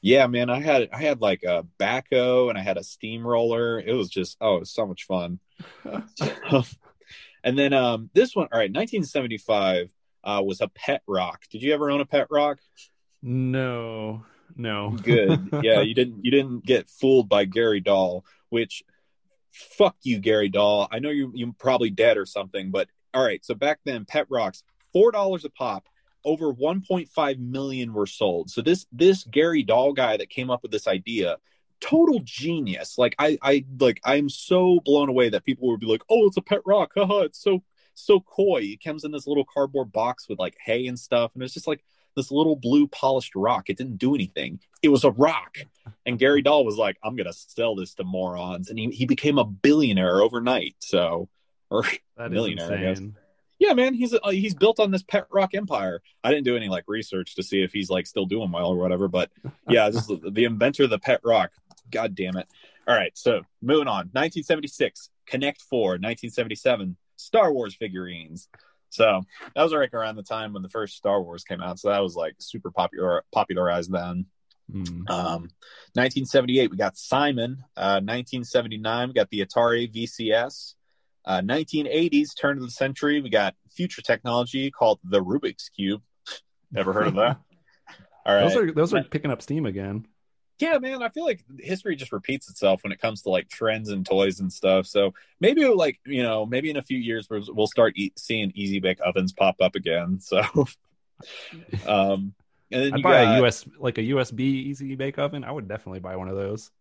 Yeah, 0.01 0.27
man, 0.27 0.49
I 0.49 0.61
had 0.61 0.89
I 0.93 1.01
had 1.01 1.21
like 1.21 1.43
a 1.43 1.65
backhoe 1.79 2.49
and 2.49 2.57
I 2.57 2.61
had 2.61 2.77
a 2.77 2.83
steamroller. 2.83 3.79
It 3.79 3.93
was 3.93 4.09
just 4.09 4.37
oh, 4.39 4.57
it 4.57 4.59
was 4.61 4.71
so 4.71 4.85
much 4.85 5.05
fun. 5.05 5.39
and 7.43 7.57
then 7.57 7.73
um 7.73 8.09
this 8.13 8.35
one, 8.35 8.47
all 8.51 8.59
right, 8.59 8.71
1975 8.71 9.91
uh 10.23 10.41
was 10.45 10.61
a 10.61 10.67
pet 10.67 11.01
rock. 11.07 11.43
Did 11.49 11.63
you 11.63 11.73
ever 11.73 11.89
own 11.89 12.01
a 12.01 12.05
pet 12.05 12.27
rock? 12.29 12.59
No, 13.21 14.23
no. 14.55 14.91
Good. 15.01 15.49
yeah, 15.63 15.81
you 15.81 15.93
didn't 15.93 16.23
you 16.23 16.31
didn't 16.31 16.65
get 16.65 16.89
fooled 16.89 17.27
by 17.27 17.45
Gary 17.45 17.79
Dahl, 17.79 18.23
which 18.49 18.83
fuck 19.51 19.95
you, 20.03 20.19
Gary 20.19 20.49
Dahl. 20.49 20.87
I 20.91 20.99
know 20.99 21.09
you 21.09 21.31
you're 21.33 21.53
probably 21.57 21.89
dead 21.89 22.17
or 22.17 22.25
something, 22.25 22.71
but 22.71 22.87
all 23.13 23.23
right, 23.23 23.43
so 23.43 23.55
back 23.55 23.79
then 23.83 24.05
pet 24.05 24.27
rocks, 24.29 24.63
four 24.93 25.11
dollars 25.11 25.43
a 25.45 25.49
pop. 25.49 25.87
Over 26.23 26.53
1.5 26.53 27.39
million 27.39 27.93
were 27.93 28.05
sold. 28.05 28.49
So 28.49 28.61
this 28.61 28.85
this 28.91 29.23
Gary 29.23 29.63
Dahl 29.63 29.93
guy 29.93 30.17
that 30.17 30.29
came 30.29 30.49
up 30.49 30.61
with 30.63 30.71
this 30.71 30.87
idea, 30.87 31.37
total 31.79 32.19
genius. 32.23 32.97
Like 32.97 33.15
I 33.19 33.37
I 33.41 33.65
like 33.79 33.99
I'm 34.03 34.29
so 34.29 34.79
blown 34.83 35.09
away 35.09 35.29
that 35.29 35.45
people 35.45 35.69
would 35.69 35.79
be 35.79 35.87
like, 35.87 36.03
"Oh, 36.09 36.27
it's 36.27 36.37
a 36.37 36.41
pet 36.41 36.61
rock. 36.65 36.91
Haha, 36.97 37.21
it's 37.21 37.41
so 37.41 37.63
so 37.93 38.19
coy." 38.19 38.61
It 38.63 38.83
comes 38.83 39.03
in 39.03 39.11
this 39.11 39.27
little 39.27 39.45
cardboard 39.45 39.91
box 39.91 40.27
with 40.27 40.39
like 40.39 40.57
hay 40.63 40.87
and 40.87 40.99
stuff 40.99 41.31
and 41.33 41.43
it's 41.43 41.53
just 41.53 41.67
like 41.67 41.83
this 42.17 42.31
little 42.31 42.57
blue 42.57 42.87
polished 42.87 43.35
rock. 43.35 43.69
It 43.69 43.77
didn't 43.77 43.97
do 43.97 44.13
anything. 44.13 44.59
It 44.81 44.89
was 44.89 45.05
a 45.05 45.11
rock. 45.11 45.59
And 46.05 46.19
Gary 46.19 46.41
Dahl 46.41 46.65
was 46.65 46.75
like, 46.75 46.97
I'm 47.03 47.15
going 47.15 47.27
to 47.27 47.33
sell 47.33 47.75
this 47.75 47.93
to 47.93 48.03
morons. 48.03 48.69
And 48.69 48.77
he, 48.77 48.89
he 48.89 49.05
became 49.05 49.37
a 49.37 49.45
billionaire 49.45 50.19
overnight. 50.21 50.75
So, 50.79 51.29
or 51.69 51.83
That 52.17 52.27
is 52.27 52.31
Millionaire, 52.31 52.73
I 52.73 52.81
guess. 52.81 53.01
Yeah, 53.59 53.73
man, 53.73 53.93
he's 53.93 54.13
uh, 54.13 54.29
he's 54.29 54.53
built 54.53 54.79
on 54.79 54.91
this 54.91 55.03
pet 55.03 55.27
rock 55.31 55.53
empire. 55.53 56.01
I 56.23 56.31
didn't 56.31 56.45
do 56.45 56.55
any 56.55 56.69
like 56.69 56.85
research 56.87 57.35
to 57.35 57.43
see 57.43 57.61
if 57.61 57.73
he's 57.73 57.89
like 57.89 58.07
still 58.07 58.25
doing 58.25 58.51
well 58.51 58.67
or 58.67 58.77
whatever, 58.77 59.07
but 59.07 59.31
yeah, 59.69 59.89
just 59.89 60.07
the, 60.07 60.31
the 60.31 60.45
inventor 60.45 60.83
of 60.83 60.89
the 60.89 60.99
pet 60.99 61.21
rock. 61.23 61.51
God 61.91 62.15
damn 62.15 62.37
it! 62.37 62.47
All 62.87 62.95
right, 62.95 63.11
so 63.17 63.41
moving 63.61 63.87
on. 63.87 64.09
1976, 64.13 65.09
Connect 65.25 65.61
Four. 65.61 65.91
1977, 65.91 66.95
Star 67.15 67.51
Wars 67.51 67.75
figurines. 67.75 68.47
So 68.89 69.21
that 69.55 69.63
was 69.63 69.73
right 69.73 69.93
around 69.93 70.15
the 70.15 70.23
time 70.23 70.53
when 70.53 70.63
the 70.63 70.69
first 70.69 70.95
Star 70.95 71.21
Wars 71.21 71.43
came 71.43 71.61
out. 71.61 71.79
So 71.79 71.89
that 71.89 71.99
was 71.99 72.15
like 72.15 72.35
super 72.39 72.71
popular, 72.71 73.23
popularized 73.33 73.91
then. 73.91 74.25
Hmm. 74.71 75.07
Um, 75.07 75.41
1978, 75.93 76.71
we 76.71 76.77
got 76.77 76.97
Simon. 76.97 77.63
Uh, 77.75 78.01
1979, 78.03 79.07
we 79.07 79.13
got 79.13 79.29
the 79.29 79.45
Atari 79.45 79.93
VCS. 79.93 80.75
Uh, 81.27 81.41
1980s, 81.41 82.29
turn 82.39 82.55
of 82.57 82.63
the 82.63 82.71
century, 82.71 83.19
we 83.21 83.29
got 83.29 83.53
future 83.69 84.01
technology 84.01 84.71
called 84.71 84.99
the 85.03 85.21
Rubik's 85.21 85.67
Cube. 85.69 86.01
Never 86.71 86.93
heard 86.93 87.07
of 87.07 87.15
that? 87.15 87.37
All 88.25 88.33
right. 88.33 88.43
Those 88.43 88.55
are 88.55 88.71
those 88.71 88.93
are 88.93 89.03
picking 89.03 89.29
up 89.29 89.41
steam 89.41 89.65
again. 89.65 90.07
yeah, 90.59 90.77
man, 90.79 91.03
I 91.03 91.09
feel 91.09 91.25
like 91.25 91.43
history 91.59 91.95
just 91.97 92.11
repeats 92.13 92.49
itself 92.49 92.81
when 92.83 92.91
it 92.93 92.99
comes 93.01 93.23
to 93.23 93.29
like 93.29 93.49
trends 93.49 93.89
and 93.89 94.05
toys 94.05 94.39
and 94.39 94.51
stuff. 94.51 94.87
So 94.87 95.13
maybe 95.41 95.65
like, 95.65 95.99
you 96.05 96.23
know, 96.23 96.45
maybe 96.45 96.69
in 96.69 96.77
a 96.77 96.81
few 96.81 96.97
years 96.97 97.27
we'll 97.29 97.43
we'll 97.49 97.67
start 97.67 97.93
e- 97.97 98.13
seeing 98.17 98.51
easy 98.55 98.79
bake 98.79 98.99
ovens 99.05 99.33
pop 99.33 99.57
up 99.61 99.75
again. 99.75 100.19
So, 100.29 100.41
um, 101.87 102.33
and 102.71 102.83
then 102.83 102.93
I'd 102.93 102.97
you 102.97 103.03
buy 103.03 103.23
got- 103.25 103.39
a 103.39 103.45
US 103.45 103.65
like 103.79 103.97
a 103.97 104.01
USB 104.01 104.39
easy 104.41 104.95
bake 104.95 105.17
oven. 105.17 105.43
I 105.43 105.51
would 105.51 105.67
definitely 105.67 105.99
buy 105.99 106.15
one 106.15 106.27
of 106.29 106.35
those. 106.35 106.71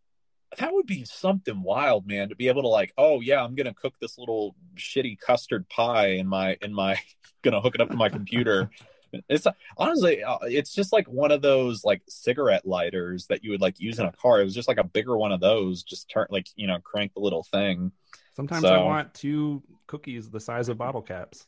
That 0.59 0.73
would 0.73 0.87
be 0.87 1.05
something 1.05 1.63
wild, 1.63 2.07
man, 2.07 2.29
to 2.31 2.37
be 2.37 2.49
able 2.49 2.63
to 2.63 2.69
like, 2.69 2.93
oh 2.99 3.21
yeah, 3.21 3.43
I'm 3.43 3.55
gonna 3.55 3.75
cook 3.75 3.95
this 4.01 4.19
little 4.19 4.55
shitty 4.77 5.19
custard 5.19 5.69
pie 5.69 6.09
in 6.09 6.27
my 6.27 6.57
in 6.63 6.73
my 6.73 6.99
gonna 7.43 7.61
hook 7.61 7.75
it 7.75 7.81
up 7.81 7.91
to 7.91 7.97
my 7.97 8.09
computer 8.09 8.71
It's 9.29 9.47
honestly, 9.79 10.23
uh, 10.23 10.39
it's 10.43 10.75
just 10.75 10.93
like 10.93 11.07
one 11.09 11.31
of 11.31 11.43
those 11.43 11.85
like 11.85 12.03
cigarette 12.09 12.67
lighters 12.67 13.27
that 13.29 13.45
you 13.45 13.51
would 13.51 13.61
like 13.61 13.79
use 13.79 13.99
in 13.99 14.07
a 14.07 14.13
car. 14.13 14.41
It 14.41 14.45
was 14.45 14.55
just 14.55 14.69
like 14.69 14.79
a 14.79 14.85
bigger 14.85 15.17
one 15.17 15.33
of 15.33 15.41
those. 15.41 15.83
Just 15.83 16.09
turn 16.11 16.27
like 16.31 16.49
you 16.57 16.67
know 16.67 16.79
crank 16.81 17.15
the 17.15 17.21
little 17.21 17.45
thing. 17.45 17.93
Sometimes 18.35 18.63
So- 18.63 18.75
I 18.75 18.83
want 18.83 19.15
two 19.15 19.63
cookies 19.87 20.31
the 20.31 20.41
size 20.41 20.69
of 20.69 20.79
bottle 20.79 21.03
caps. 21.03 21.47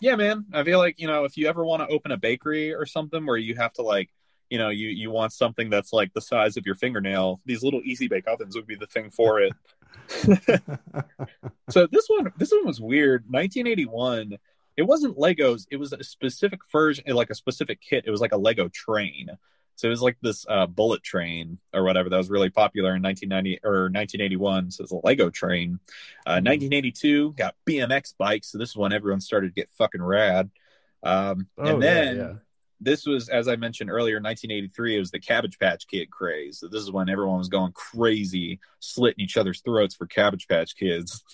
Yeah, 0.00 0.16
man. 0.16 0.46
I 0.52 0.64
feel 0.64 0.78
like 0.78 0.98
you 0.98 1.06
know 1.06 1.24
if 1.24 1.36
you 1.36 1.46
ever 1.48 1.64
want 1.64 1.82
to 1.82 1.94
open 1.94 2.10
a 2.10 2.16
bakery 2.16 2.74
or 2.74 2.86
something 2.86 3.24
where 3.24 3.36
you 3.36 3.54
have 3.54 3.72
to 3.74 3.82
like 3.82 4.10
you 4.50 4.58
know 4.58 4.68
you 4.68 4.88
you 4.88 5.10
want 5.10 5.32
something 5.32 5.70
that's 5.70 5.92
like 5.92 6.12
the 6.14 6.20
size 6.20 6.56
of 6.56 6.66
your 6.66 6.74
fingernail, 6.74 7.40
these 7.46 7.62
little 7.62 7.80
easy 7.84 8.08
bake 8.08 8.28
ovens 8.28 8.54
would 8.54 8.66
be 8.66 8.76
the 8.76 8.86
thing 8.86 9.10
for 9.10 9.40
it. 9.40 9.52
so 11.70 11.86
this 11.90 12.06
one 12.08 12.32
this 12.36 12.52
one 12.52 12.66
was 12.66 12.80
weird. 12.80 13.24
1981 13.28 14.38
it 14.76 14.82
wasn't 14.82 15.16
legos. 15.16 15.66
It 15.70 15.76
was 15.76 15.92
a 15.92 16.02
specific 16.02 16.60
version 16.70 17.04
like 17.08 17.30
a 17.30 17.34
specific 17.34 17.80
kit. 17.80 18.04
It 18.06 18.10
was 18.10 18.20
like 18.20 18.32
a 18.32 18.36
lego 18.36 18.68
train. 18.68 19.30
So 19.76 19.88
it 19.88 19.90
was 19.90 20.02
like 20.02 20.16
this 20.22 20.46
uh, 20.48 20.66
bullet 20.66 21.02
train 21.02 21.58
or 21.72 21.82
whatever 21.82 22.08
that 22.08 22.16
was 22.16 22.30
really 22.30 22.50
popular 22.50 22.94
in 22.94 23.02
1990 23.02 23.60
or 23.64 23.90
1981 23.90 24.70
so 24.70 24.84
it's 24.84 24.92
a 24.92 25.00
lego 25.02 25.30
train. 25.30 25.80
Uh, 26.26 26.38
1982 26.40 27.32
got 27.32 27.56
bmx 27.68 28.14
bikes. 28.16 28.52
So 28.52 28.58
this 28.58 28.70
is 28.70 28.76
when 28.76 28.92
everyone 28.92 29.20
started 29.20 29.48
to 29.48 29.54
get 29.54 29.70
fucking 29.72 30.02
rad. 30.02 30.50
Um, 31.02 31.48
Oh, 31.58 31.66
and 31.66 31.82
yeah, 31.82 31.90
then 31.90 32.16
yeah. 32.16 32.32
This 32.84 33.06
was 33.06 33.28
as 33.28 33.48
i 33.48 33.56
mentioned 33.56 33.90
earlier 33.90 34.16
1983 34.16 34.96
it 34.96 34.98
was 34.98 35.10
the 35.10 35.18
cabbage 35.18 35.58
patch 35.58 35.86
kid 35.86 36.10
craze. 36.10 36.58
So 36.58 36.68
this 36.68 36.82
is 36.82 36.90
when 36.90 37.08
everyone 37.08 37.38
was 37.38 37.48
going 37.48 37.72
crazy 37.72 38.60
slitting 38.80 39.24
each 39.24 39.36
other's 39.36 39.60
throats 39.60 39.94
for 39.94 40.06
cabbage 40.06 40.48
patch 40.48 40.76
kids. 40.76 41.22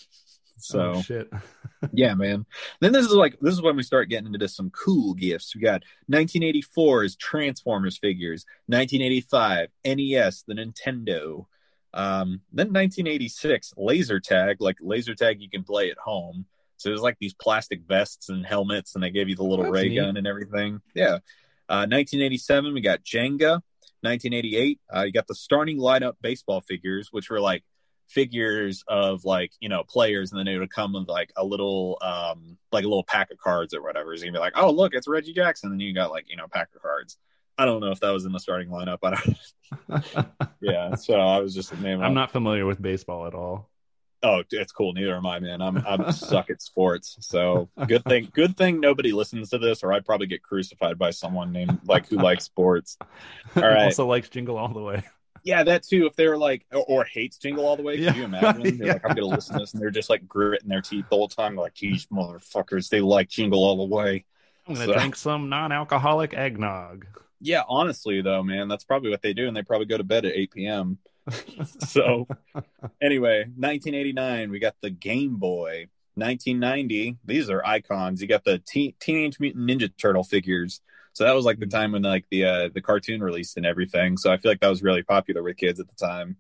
So 0.63 0.93
oh, 0.97 1.01
shit. 1.01 1.31
yeah 1.95 2.13
man. 2.13 2.45
Then 2.81 2.93
this 2.93 3.07
is 3.07 3.15
like 3.15 3.41
this 3.41 3.55
is 3.55 3.63
when 3.63 3.77
we 3.77 3.83
start 3.83 4.11
getting 4.11 4.35
into 4.35 4.47
some 4.47 4.69
cool 4.69 5.15
gifts. 5.15 5.55
We 5.55 5.63
got 5.63 5.85
1984's 6.13 7.17
transformers 7.17 7.97
figures 7.97 8.45
1985 8.67 9.69
nes 9.87 10.45
the 10.47 10.53
nintendo. 10.53 11.47
Um 11.95 12.43
then 12.53 12.75
1986 12.75 13.73
laser 13.79 14.21
tag 14.21 14.59
like 14.61 14.77
laser 14.83 15.15
tag 15.15 15.41
you 15.41 15.49
can 15.49 15.65
play 15.65 15.91
at 15.91 15.97
home 15.97 16.45
so 16.81 16.89
it 16.89 16.93
was 16.93 17.03
like 17.03 17.19
these 17.21 17.35
plastic 17.35 17.83
vests 17.87 18.31
and 18.31 18.45
helmets 18.45 18.95
and 18.95 19.05
they 19.05 19.11
gave 19.11 19.29
you 19.29 19.37
the 19.37 19.45
little 19.45 19.67
That's 19.67 19.75
ray 19.75 19.89
neat. 19.91 19.97
gun 19.97 20.17
and 20.17 20.27
everything. 20.27 20.81
Yeah. 20.95 21.19
Uh 21.69 21.85
1987 21.87 22.73
we 22.73 22.81
got 22.81 23.05
jenga. 23.05 23.61
1988 24.01 24.81
uh 24.95 25.03
you 25.03 25.13
got 25.13 25.27
the 25.27 25.35
starting 25.35 25.77
lineup 25.77 26.15
baseball 26.23 26.63
figures 26.63 27.09
which 27.11 27.29
were 27.29 27.39
like 27.39 27.63
figures 28.09 28.83
of 28.89 29.27
like 29.27 29.53
you 29.61 29.69
know 29.69 29.85
players 29.87 30.33
and 30.33 30.39
then 30.39 30.49
it 30.49 30.59
would 30.59 30.73
come 30.73 30.95
with 30.95 31.07
like 31.07 31.31
a 31.37 31.45
little 31.45 31.99
um 32.01 32.57
like 32.73 32.85
a 32.85 32.89
little 32.89 33.05
pack 33.05 33.31
of 33.31 33.37
cards 33.37 33.75
or 33.75 33.83
whatever. 33.83 34.15
It's 34.15 34.23
gonna 34.23 34.33
be 34.33 34.39
like 34.39 34.55
oh 34.57 34.71
look 34.71 34.95
it's 34.95 35.07
reggie 35.07 35.35
jackson. 35.35 35.71
And 35.71 35.79
then 35.79 35.87
you 35.87 35.95
got 35.95 36.11
like 36.11 36.31
you 36.31 36.37
know 36.37 36.47
pack 36.51 36.69
of 36.75 36.81
cards. 36.81 37.19
I 37.59 37.67
don't 37.67 37.81
know 37.81 37.91
if 37.91 38.01
that 38.01 38.11
was 38.11 38.25
in 38.25 38.33
the 38.33 38.41
starting 38.41 38.71
lineup. 38.71 38.99
I 39.03 39.11
don't 39.91 40.27
yeah 40.61 40.95
so 40.97 41.15
i 41.15 41.39
was 41.39 41.55
just 41.55 41.73
naming 41.79 42.03
I'm 42.03 42.15
not 42.15 42.33
familiar 42.33 42.65
with 42.65 42.81
baseball 42.81 43.27
at 43.27 43.35
all. 43.35 43.70
Oh 44.23 44.43
it's 44.51 44.73
cool 44.73 44.93
neither 44.93 45.15
am 45.17 45.25
i 45.27 45.39
man 45.39 45.63
i'm 45.63 45.79
i'm 45.87 46.13
suck 46.13 46.51
at 46.51 46.61
sports 46.61 47.17
so 47.21 47.69
good 47.87 48.05
thing 48.05 48.29
good 48.35 48.57
thing 48.57 48.79
nobody 48.81 49.13
listens 49.13 49.49
to 49.51 49.59
this 49.59 49.83
or 49.83 49.93
i'd 49.93 50.05
probably 50.05 50.27
get 50.27 50.43
crucified 50.43 50.99
by 50.99 51.11
someone 51.11 51.51
named 51.53 51.79
like 51.87 52.07
who 52.09 52.17
likes 52.17 52.45
sports 52.45 52.99
all 53.57 53.63
right 53.63 53.85
also 53.85 54.07
likes 54.07 54.29
Jingle 54.29 54.59
All 54.59 54.73
the 54.73 54.83
Way. 54.83 55.03
yeah, 55.43 55.63
that 55.63 55.83
too. 55.85 56.05
If 56.07 56.15
they're 56.17 56.37
like, 56.37 56.67
or, 56.71 56.85
or 56.87 57.05
hates 57.05 57.39
Jingle 57.39 57.65
All 57.67 57.75
the 57.77 57.83
Way, 57.83 57.97
Yeah. 57.97 58.11
can 58.11 58.19
you 58.19 58.25
imagine? 58.27 58.63
They're 58.79 58.87
Yeah. 58.89 58.93
like, 58.93 59.05
I'm 59.07 59.15
going 59.17 59.29
to 59.29 59.35
listen 59.35 59.55
to 59.55 59.61
this, 59.61 59.73
and 59.73 59.81
they're 59.81 59.91
just 59.91 60.11
like 60.11 60.29
gritting 60.29 60.69
their 60.69 60.83
teeth 60.83 61.07
the 61.11 61.17
whole 61.17 61.29
time, 61.29 61.57
like, 61.57 61.75
these 61.77 62.05
motherfuckers, 62.09 62.91
they 62.91 63.01
like 63.01 63.31
Jingle 63.31 63.65
All 63.65 63.79
the 63.79 63.95
Way. 63.95 64.27
I'm 64.69 64.75
gonna 64.75 64.87
So- 64.87 64.93
drink 64.93 65.17
some 65.17 65.49
non-alcoholic 65.49 66.35
eggnog. 66.35 67.07
Yeah, 67.41 67.63
honestly, 67.69 68.21
though, 68.21 68.43
man, 68.43 68.69
that's 68.69 68.85
probably 68.85 69.09
what 69.11 69.23
they 69.23 69.33
do, 69.33 69.49
and 69.49 69.57
they 69.57 69.63
probably 69.63 69.87
go 69.87 69.97
to 69.97 70.05
bed 70.05 70.27
at 70.27 70.35
8 70.35 70.51
p.m. 70.53 70.99
So, 71.87 72.27
anyway, 73.03 73.41
1989, 73.41 74.51
we 74.51 74.59
got 74.59 74.75
the 74.81 74.91
Game 74.91 75.37
Boy. 75.37 75.89
1990, 76.15 77.19
these 77.25 77.49
are 77.49 77.65
icons. 77.65 78.21
You 78.21 78.29
got 78.29 78.45
the 78.45 78.59
Teen 78.59 78.95
Teenage 79.01 79.41
Mutant 79.41 79.69
Ninja 79.69 79.91
Turtle 79.97 80.25
figures. 80.25 80.81
So 81.13 81.25
that 81.25 81.35
was 81.35 81.45
like 81.45 81.59
the 81.59 81.67
time 81.67 81.93
when 81.93 82.03
like 82.03 82.27
the 82.31 82.45
uh, 82.45 82.69
the 82.73 82.81
cartoon 82.81 83.23
released 83.23 83.57
and 83.57 83.67
everything. 83.67 84.17
So 84.17 84.31
I 84.31 84.37
feel 84.37 84.51
like 84.51 84.61
that 84.61 84.69
was 84.69 84.83
really 84.83 85.03
popular 85.03 85.43
with 85.43 85.57
kids 85.57 85.81
at 85.81 85.89
the 85.89 85.95
time. 85.95 86.37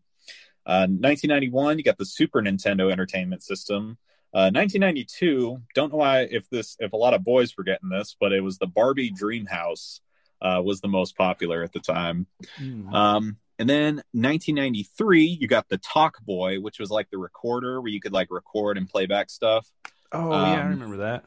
Uh, 0.66 0.86
1991, 0.86 1.78
you 1.78 1.84
got 1.84 1.98
the 1.98 2.04
Super 2.04 2.40
Nintendo 2.42 2.92
Entertainment 2.92 3.42
System. 3.42 3.98
Uh, 4.32 4.52
1992, 4.54 5.60
don't 5.74 5.90
know 5.90 5.98
why 5.98 6.20
if 6.20 6.48
this 6.50 6.76
if 6.78 6.92
a 6.92 6.96
lot 6.96 7.14
of 7.14 7.24
boys 7.24 7.56
were 7.56 7.64
getting 7.64 7.88
this, 7.88 8.16
but 8.20 8.32
it 8.32 8.42
was 8.42 8.58
the 8.58 8.66
Barbie 8.66 9.10
Dream 9.10 9.46
House 9.46 10.00
uh, 10.40 10.60
was 10.64 10.80
the 10.80 10.88
most 10.88 11.16
popular 11.16 11.62
at 11.62 11.72
the 11.72 11.80
time. 11.80 12.26
Mm. 12.60 12.92
Um, 12.92 13.36
and 13.60 13.68
then 13.68 13.96
1993, 14.12 15.24
you 15.40 15.46
got 15.46 15.68
the 15.68 15.78
Talk 15.78 16.20
Boy, 16.24 16.58
which 16.60 16.78
was 16.80 16.90
like 16.90 17.08
the 17.10 17.18
recorder 17.18 17.80
where 17.80 17.90
you 17.92 18.00
could 18.00 18.12
like 18.12 18.28
record 18.30 18.76
and 18.78 18.88
playback 18.88 19.30
stuff. 19.30 19.68
oh 20.12 20.30
yeah, 20.30 20.36
I 20.36 20.60
um, 20.62 20.70
remember 20.70 20.96
that. 20.98 21.24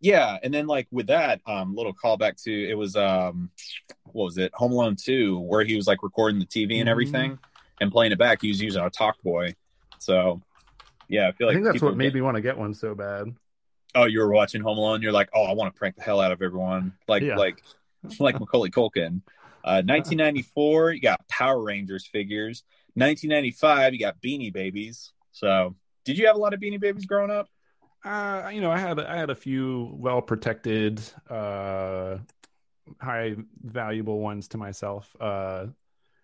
Yeah, 0.00 0.36
and 0.42 0.52
then 0.52 0.66
like 0.66 0.86
with 0.90 1.06
that, 1.08 1.40
um, 1.46 1.74
little 1.74 1.94
callback 1.94 2.42
to 2.44 2.52
it 2.70 2.74
was 2.74 2.94
um, 2.96 3.50
what 4.12 4.24
was 4.24 4.38
it, 4.38 4.52
Home 4.54 4.72
Alone 4.72 4.96
Two, 4.96 5.38
where 5.38 5.64
he 5.64 5.74
was 5.76 5.86
like 5.86 6.02
recording 6.02 6.38
the 6.40 6.46
TV 6.46 6.78
and 6.80 6.88
Mhm. 6.88 6.90
everything 6.90 7.38
and 7.80 7.90
playing 7.90 8.12
it 8.12 8.18
back. 8.18 8.42
He 8.42 8.48
was 8.48 8.60
using 8.60 8.82
a 8.82 8.90
Talk 8.90 9.20
Boy. 9.22 9.54
So 9.98 10.42
yeah, 11.08 11.28
I 11.28 11.32
feel 11.32 11.46
like 11.46 11.54
I 11.54 11.56
think 11.60 11.66
that's 11.72 11.82
what 11.82 11.96
made 11.96 12.06
get- 12.06 12.14
me 12.14 12.20
want 12.20 12.34
to 12.36 12.40
get 12.42 12.58
one 12.58 12.74
so 12.74 12.94
bad. 12.94 13.34
Oh, 13.94 14.04
you 14.04 14.20
were 14.20 14.30
watching 14.32 14.62
Home 14.62 14.78
Alone. 14.78 15.02
You're 15.02 15.12
like, 15.12 15.28
oh, 15.34 15.44
I 15.44 15.52
want 15.52 15.72
to 15.74 15.78
prank 15.78 15.96
the 15.96 16.02
hell 16.02 16.20
out 16.20 16.32
of 16.32 16.40
everyone, 16.42 16.94
like 17.08 17.22
Yeah. 17.22 17.36
like 17.36 17.62
like 18.18 18.38
Macaulay 18.40 18.70
Culkin. 18.70 19.20
Uh, 19.64 19.82
1994, 19.86 20.92
you 20.92 21.00
got 21.00 21.26
Power 21.28 21.62
Rangers 21.62 22.06
figures. 22.06 22.64
1995, 22.94 23.94
you 23.94 24.00
got 24.00 24.20
Beanie 24.20 24.52
Babies. 24.52 25.12
So, 25.32 25.76
did 26.04 26.18
you 26.18 26.26
have 26.26 26.36
a 26.36 26.38
lot 26.38 26.54
of 26.54 26.60
Beanie 26.60 26.80
Babies 26.80 27.06
growing 27.06 27.30
up? 27.30 27.48
Uh, 28.04 28.50
you 28.52 28.60
know, 28.60 28.70
I 28.72 28.78
had 28.78 28.98
I 28.98 29.16
had 29.16 29.30
a 29.30 29.34
few 29.34 29.90
well 29.94 30.20
protected, 30.20 31.00
uh, 31.30 32.18
high 33.00 33.36
valuable 33.62 34.20
ones 34.20 34.48
to 34.48 34.58
myself. 34.58 35.14
Uh, 35.20 35.66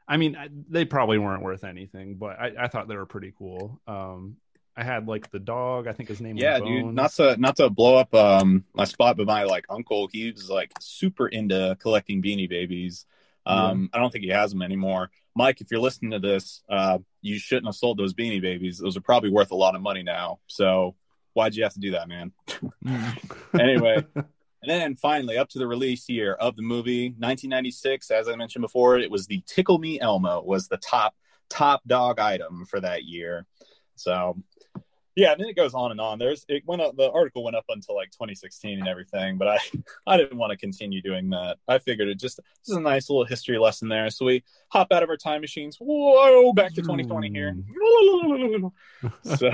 I 0.08 0.16
mean, 0.16 0.36
I, 0.36 0.48
they 0.68 0.84
probably 0.84 1.18
weren't 1.18 1.42
worth 1.42 1.64
anything, 1.64 2.16
but 2.16 2.38
I, 2.40 2.52
I 2.60 2.68
thought 2.68 2.88
they 2.88 2.96
were 2.96 3.06
pretty 3.06 3.32
cool. 3.38 3.80
Um, 3.86 4.38
I 4.76 4.84
had 4.84 5.08
like 5.08 5.30
the 5.30 5.38
dog. 5.40 5.86
I 5.86 5.92
think 5.92 6.08
his 6.08 6.20
name 6.20 6.36
Yeah, 6.36 6.58
was 6.58 6.62
dude. 6.66 6.94
Not 6.94 7.12
to 7.14 7.36
not 7.36 7.56
to 7.56 7.70
blow 7.70 7.96
up 7.96 8.14
um 8.14 8.64
my 8.74 8.84
spot, 8.84 9.16
but 9.16 9.26
my 9.26 9.44
like 9.44 9.66
uncle, 9.68 10.08
he 10.12 10.30
was 10.30 10.48
like 10.48 10.72
super 10.80 11.28
into 11.28 11.76
collecting 11.80 12.22
Beanie 12.22 12.48
Babies. 12.48 13.06
Um, 13.48 13.90
I 13.92 13.98
don't 13.98 14.12
think 14.12 14.24
he 14.24 14.30
has 14.30 14.50
them 14.50 14.62
anymore. 14.62 15.10
Mike, 15.34 15.60
if 15.60 15.70
you're 15.70 15.80
listening 15.80 16.10
to 16.10 16.18
this, 16.18 16.62
uh, 16.68 16.98
you 17.22 17.38
shouldn't 17.38 17.66
have 17.66 17.74
sold 17.74 17.98
those 17.98 18.14
Beanie 18.14 18.42
Babies. 18.42 18.78
Those 18.78 18.96
are 18.96 19.00
probably 19.00 19.30
worth 19.30 19.50
a 19.50 19.56
lot 19.56 19.74
of 19.74 19.82
money 19.82 20.02
now. 20.02 20.40
So 20.46 20.94
why'd 21.32 21.54
you 21.54 21.62
have 21.62 21.72
to 21.74 21.80
do 21.80 21.92
that, 21.92 22.08
man? 22.08 22.32
Anyway. 23.58 24.04
And 24.60 24.70
then 24.70 24.96
finally, 24.96 25.38
up 25.38 25.48
to 25.50 25.58
the 25.58 25.66
release 25.66 26.08
year 26.08 26.34
of 26.34 26.56
the 26.56 26.62
movie, 26.62 27.10
1996. 27.10 28.10
As 28.10 28.28
I 28.28 28.34
mentioned 28.34 28.62
before, 28.62 28.98
it 28.98 29.10
was 29.10 29.26
the 29.26 29.42
Tickle 29.46 29.78
Me 29.78 30.00
Elmo 30.00 30.42
was 30.42 30.66
the 30.66 30.78
top 30.78 31.14
top 31.48 31.80
dog 31.86 32.18
item 32.18 32.66
for 32.66 32.80
that 32.80 33.04
year. 33.04 33.46
So, 33.94 34.36
yeah, 35.18 35.32
and 35.32 35.40
then 35.40 35.48
it 35.48 35.56
goes 35.56 35.74
on 35.74 35.90
and 35.90 36.00
on. 36.00 36.20
There's 36.20 36.44
it 36.48 36.62
went 36.64 36.80
up. 36.80 36.96
The 36.96 37.10
article 37.10 37.42
went 37.42 37.56
up 37.56 37.64
until 37.68 37.96
like 37.96 38.12
2016 38.12 38.78
and 38.78 38.86
everything, 38.86 39.36
but 39.36 39.48
I 39.48 39.58
I 40.06 40.16
didn't 40.16 40.38
want 40.38 40.52
to 40.52 40.56
continue 40.56 41.02
doing 41.02 41.28
that. 41.30 41.56
I 41.66 41.78
figured 41.78 42.06
it 42.06 42.20
just 42.20 42.36
this 42.36 42.68
is 42.68 42.76
a 42.76 42.80
nice 42.80 43.10
little 43.10 43.24
history 43.24 43.58
lesson 43.58 43.88
there. 43.88 44.10
So 44.10 44.26
we 44.26 44.44
hop 44.68 44.92
out 44.92 45.02
of 45.02 45.08
our 45.08 45.16
time 45.16 45.40
machines. 45.40 45.76
Whoa, 45.80 46.52
back 46.52 46.72
to 46.74 46.82
2020 46.82 47.30
here. 47.30 47.52
Hmm. 47.52 48.68
so, 49.36 49.50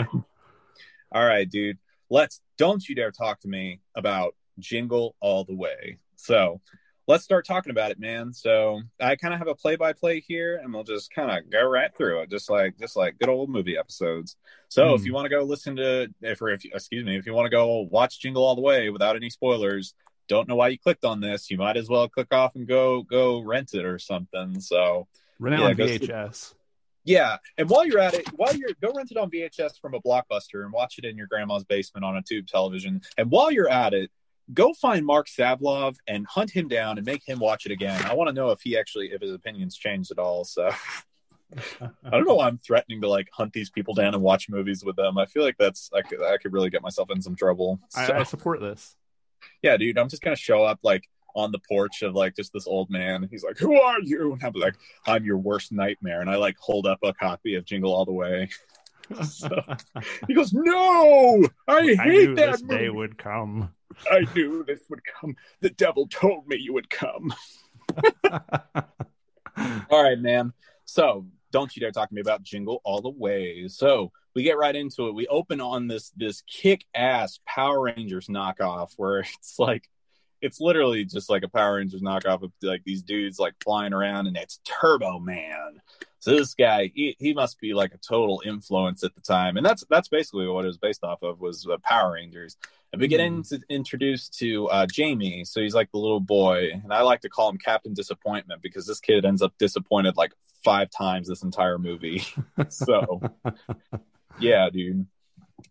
all 1.10 1.24
right, 1.24 1.48
dude. 1.48 1.78
Let's 2.10 2.42
don't 2.58 2.86
you 2.86 2.94
dare 2.94 3.10
talk 3.10 3.40
to 3.40 3.48
me 3.48 3.80
about 3.96 4.34
Jingle 4.58 5.16
All 5.20 5.44
the 5.44 5.56
Way. 5.56 5.96
So 6.16 6.60
let's 7.06 7.24
start 7.24 7.46
talking 7.46 7.70
about 7.70 7.90
it, 7.90 7.98
man. 7.98 8.32
So 8.32 8.80
I 9.00 9.16
kind 9.16 9.34
of 9.34 9.38
have 9.38 9.48
a 9.48 9.54
play 9.54 9.76
by 9.76 9.92
play 9.92 10.20
here, 10.20 10.56
and 10.62 10.72
we'll 10.72 10.84
just 10.84 11.12
kind 11.12 11.30
of 11.30 11.50
go 11.50 11.62
right 11.68 11.94
through 11.96 12.20
it, 12.20 12.30
just 12.30 12.48
like 12.50 12.78
just 12.78 12.96
like 12.96 13.18
good 13.18 13.28
old 13.28 13.50
movie 13.50 13.76
episodes. 13.76 14.36
So 14.68 14.88
Hmm. 14.88 14.94
if 14.94 15.04
you 15.06 15.12
want 15.12 15.26
to 15.26 15.30
go 15.30 15.42
listen 15.42 15.76
to, 15.76 16.08
if 16.22 16.40
or 16.40 16.50
if 16.50 16.64
excuse 16.64 17.04
me, 17.04 17.16
if 17.16 17.26
you 17.26 17.34
want 17.34 17.46
to 17.46 17.50
go 17.50 17.80
watch 17.90 18.20
Jingle 18.20 18.44
All 18.44 18.54
the 18.54 18.62
Way 18.62 18.90
without 18.90 19.16
any 19.16 19.30
spoilers, 19.30 19.94
don't 20.28 20.48
know 20.48 20.56
why 20.56 20.68
you 20.68 20.78
clicked 20.78 21.04
on 21.04 21.20
this. 21.20 21.50
You 21.50 21.58
might 21.58 21.76
as 21.76 21.88
well 21.88 22.08
click 22.08 22.32
off 22.32 22.54
and 22.54 22.66
go 22.66 23.02
go 23.02 23.40
rent 23.40 23.74
it 23.74 23.84
or 23.84 23.98
something. 23.98 24.60
So 24.60 25.06
Rent 25.38 25.54
it 25.54 25.60
Yeah, 25.60 25.68
on 25.68 25.76
VHS. 25.76 26.54
yeah, 27.04 27.36
and 27.58 27.68
while 27.68 27.84
you're 27.86 27.98
at 27.98 28.14
it, 28.14 28.26
while 28.36 28.54
you're 28.56 28.70
go 28.80 28.92
rent 28.94 29.10
it 29.10 29.18
on 29.18 29.30
VHS 29.30 29.78
from 29.80 29.92
a 29.94 30.00
blockbuster 30.00 30.64
and 30.64 30.72
watch 30.72 30.98
it 30.98 31.04
in 31.04 31.18
your 31.18 31.26
grandma's 31.26 31.64
basement 31.64 32.04
on 32.04 32.16
a 32.16 32.22
tube 32.22 32.46
television. 32.46 33.02
And 33.18 33.30
while 33.30 33.50
you're 33.50 33.68
at 33.68 33.92
it, 33.92 34.10
go 34.52 34.74
find 34.74 35.06
Marc 35.06 35.28
Savlov 35.28 35.96
and 36.06 36.26
hunt 36.26 36.50
him 36.50 36.68
down 36.68 36.98
and 36.98 37.06
make 37.06 37.26
him 37.26 37.38
watch 37.38 37.66
it 37.66 37.72
again. 37.72 38.02
I 38.04 38.14
want 38.14 38.28
to 38.28 38.34
know 38.34 38.50
if 38.50 38.60
he 38.62 38.76
actually 38.76 39.12
if 39.12 39.20
his 39.20 39.32
opinions 39.32 39.76
changed 39.76 40.10
at 40.10 40.18
all. 40.18 40.44
So 40.44 40.70
I 42.04 42.10
don't 42.10 42.26
know 42.26 42.34
why 42.34 42.48
I'm 42.48 42.58
threatening 42.58 43.00
to 43.02 43.08
like 43.08 43.28
hunt 43.32 43.52
these 43.52 43.70
people 43.70 43.94
down 43.94 44.14
and 44.14 44.22
watch 44.22 44.48
movies 44.48 44.84
with 44.84 44.96
them. 44.96 45.18
I 45.18 45.26
feel 45.26 45.42
like 45.42 45.56
that's 45.58 45.90
I 45.94 46.02
could 46.02 46.22
I 46.22 46.36
could 46.36 46.52
really 46.52 46.70
get 46.70 46.82
myself 46.82 47.10
in 47.10 47.22
some 47.22 47.36
trouble. 47.36 47.80
I, 47.94 48.12
I 48.12 48.22
support 48.24 48.60
this. 48.60 48.96
yeah, 49.62 49.76
dude, 49.76 49.98
I'm 49.98 50.08
just 50.08 50.22
gonna 50.22 50.36
show 50.36 50.64
up 50.64 50.80
like 50.82 51.04
on 51.34 51.50
the 51.50 51.60
porch 51.68 52.02
of 52.02 52.14
like 52.14 52.36
just 52.36 52.52
this 52.52 52.66
old 52.66 52.90
man. 52.90 53.28
He's 53.30 53.44
like, 53.44 53.58
"Who 53.58 53.80
are 53.80 54.00
you?" 54.00 54.32
And 54.34 54.44
I'm 54.44 54.52
like, 54.52 54.74
"I'm 55.06 55.24
your 55.24 55.38
worst 55.38 55.72
nightmare." 55.72 56.20
And 56.20 56.30
I 56.30 56.36
like 56.36 56.56
hold 56.58 56.86
up 56.86 56.98
a 57.02 57.12
copy 57.12 57.54
of 57.54 57.64
Jingle 57.64 57.94
All 57.94 58.04
the 58.04 58.12
Way. 58.12 58.48
so, 59.24 59.48
he 60.26 60.34
goes, 60.34 60.52
"No, 60.52 61.42
I 61.68 61.82
hate 61.82 62.00
I 62.00 62.08
knew 62.08 62.34
that 62.34 62.52
this 62.52 62.62
movie. 62.62 62.76
day 62.76 62.88
would 62.88 63.18
come. 63.18 63.70
I 64.10 64.26
knew 64.34 64.64
this 64.64 64.82
would 64.90 65.00
come. 65.04 65.36
The 65.60 65.70
devil 65.70 66.06
told 66.08 66.46
me 66.46 66.56
you 66.58 66.72
would 66.74 66.90
come." 66.90 67.34
All 69.90 70.02
right, 70.02 70.18
man. 70.18 70.52
So 70.84 71.26
don't 71.50 71.74
you 71.76 71.80
dare 71.80 71.92
talk 71.92 72.08
to 72.08 72.14
me 72.14 72.20
about 72.20 72.42
Jingle 72.42 72.80
All 72.84 73.00
the 73.00 73.10
Way. 73.10 73.68
So 73.68 74.10
we 74.34 74.42
get 74.42 74.58
right 74.58 74.74
into 74.74 75.06
it. 75.08 75.14
We 75.14 75.26
open 75.28 75.60
on 75.60 75.86
this 75.86 76.10
this 76.16 76.42
kick 76.42 76.84
ass 76.94 77.38
Power 77.46 77.82
Rangers 77.82 78.26
knockoff 78.26 78.92
where 78.96 79.20
it's 79.20 79.58
like 79.58 79.88
it's 80.44 80.60
literally 80.60 81.06
just 81.06 81.30
like 81.30 81.42
a 81.42 81.48
Power 81.48 81.76
Rangers 81.76 82.02
knockoff 82.02 82.42
of 82.42 82.52
like 82.62 82.84
these 82.84 83.02
dudes 83.02 83.38
like 83.38 83.54
flying 83.64 83.94
around 83.94 84.26
and 84.26 84.36
it's 84.36 84.60
Turbo 84.64 85.18
Man. 85.18 85.80
So 86.18 86.32
this 86.32 86.54
guy, 86.54 86.90
he, 86.94 87.16
he 87.18 87.32
must 87.32 87.58
be 87.60 87.72
like 87.72 87.94
a 87.94 87.98
total 87.98 88.42
influence 88.44 89.02
at 89.04 89.14
the 89.14 89.20
time, 89.22 89.56
and 89.56 89.64
that's 89.64 89.84
that's 89.90 90.08
basically 90.08 90.46
what 90.46 90.64
it 90.64 90.68
was 90.68 90.78
based 90.78 91.02
off 91.02 91.22
of 91.22 91.40
was 91.40 91.62
the 91.62 91.78
Power 91.78 92.12
Rangers. 92.12 92.56
And 92.92 93.00
we 93.00 93.08
get 93.08 93.20
into, 93.20 93.60
introduced 93.68 94.38
to 94.38 94.68
uh, 94.68 94.86
Jamie, 94.86 95.44
so 95.44 95.60
he's 95.60 95.74
like 95.74 95.90
the 95.90 95.98
little 95.98 96.20
boy, 96.20 96.70
and 96.72 96.92
I 96.92 97.02
like 97.02 97.22
to 97.22 97.28
call 97.28 97.48
him 97.48 97.58
Captain 97.58 97.92
Disappointment 97.92 98.62
because 98.62 98.86
this 98.86 99.00
kid 99.00 99.24
ends 99.24 99.42
up 99.42 99.52
disappointed 99.58 100.16
like 100.16 100.32
five 100.62 100.90
times 100.90 101.28
this 101.28 101.42
entire 101.42 101.78
movie. 101.78 102.22
so 102.68 103.20
yeah, 104.38 104.68
dude. 104.70 105.06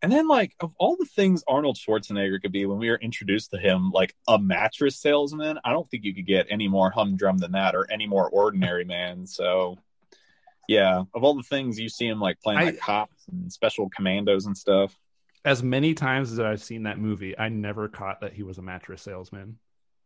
And 0.02 0.12
then 0.12 0.28
like 0.28 0.54
of 0.60 0.74
all 0.78 0.96
the 0.98 1.06
things 1.06 1.44
Arnold 1.48 1.78
Schwarzenegger 1.78 2.42
could 2.42 2.52
be 2.52 2.66
when 2.66 2.78
we 2.78 2.90
were 2.90 2.98
introduced 2.98 3.52
to 3.52 3.58
him, 3.58 3.92
like 3.92 4.16
a 4.28 4.38
mattress 4.38 4.98
salesman, 4.98 5.60
I 5.64 5.72
don't 5.72 5.90
think 5.90 6.04
you 6.04 6.14
could 6.14 6.28
get 6.28 6.48
any 6.50 6.68
more 6.68 6.90
humdrum 6.92 7.38
than 7.38 7.54
that 7.54 7.76
or 7.76 7.90
any 7.92 8.08
more 8.08 8.30
ordinary 8.30 8.84
man. 8.86 9.26
So 9.28 9.78
yeah, 10.68 11.04
of 11.14 11.24
all 11.24 11.36
the 11.36 11.44
things 11.44 11.80
you 11.80 11.90
see 11.90 12.08
him 12.08 12.20
like 12.20 12.40
playing 12.42 12.60
I- 12.60 12.64
like 12.64 12.80
cops 12.80 13.28
and 13.32 13.52
special 13.52 13.90
commandos 13.90 14.46
and 14.46 14.58
stuff. 14.58 14.98
As 15.46 15.62
many 15.62 15.94
times 15.94 16.32
as 16.32 16.40
I've 16.40 16.64
seen 16.64 16.84
that 16.84 17.00
movie, 17.00 17.38
I 17.38 17.50
never 17.50 17.90
caught 17.90 18.22
that 18.22 18.32
he 18.32 18.44
was 18.44 18.60
a 18.60 18.62
mattress 18.62 19.02
salesman. 19.02 19.60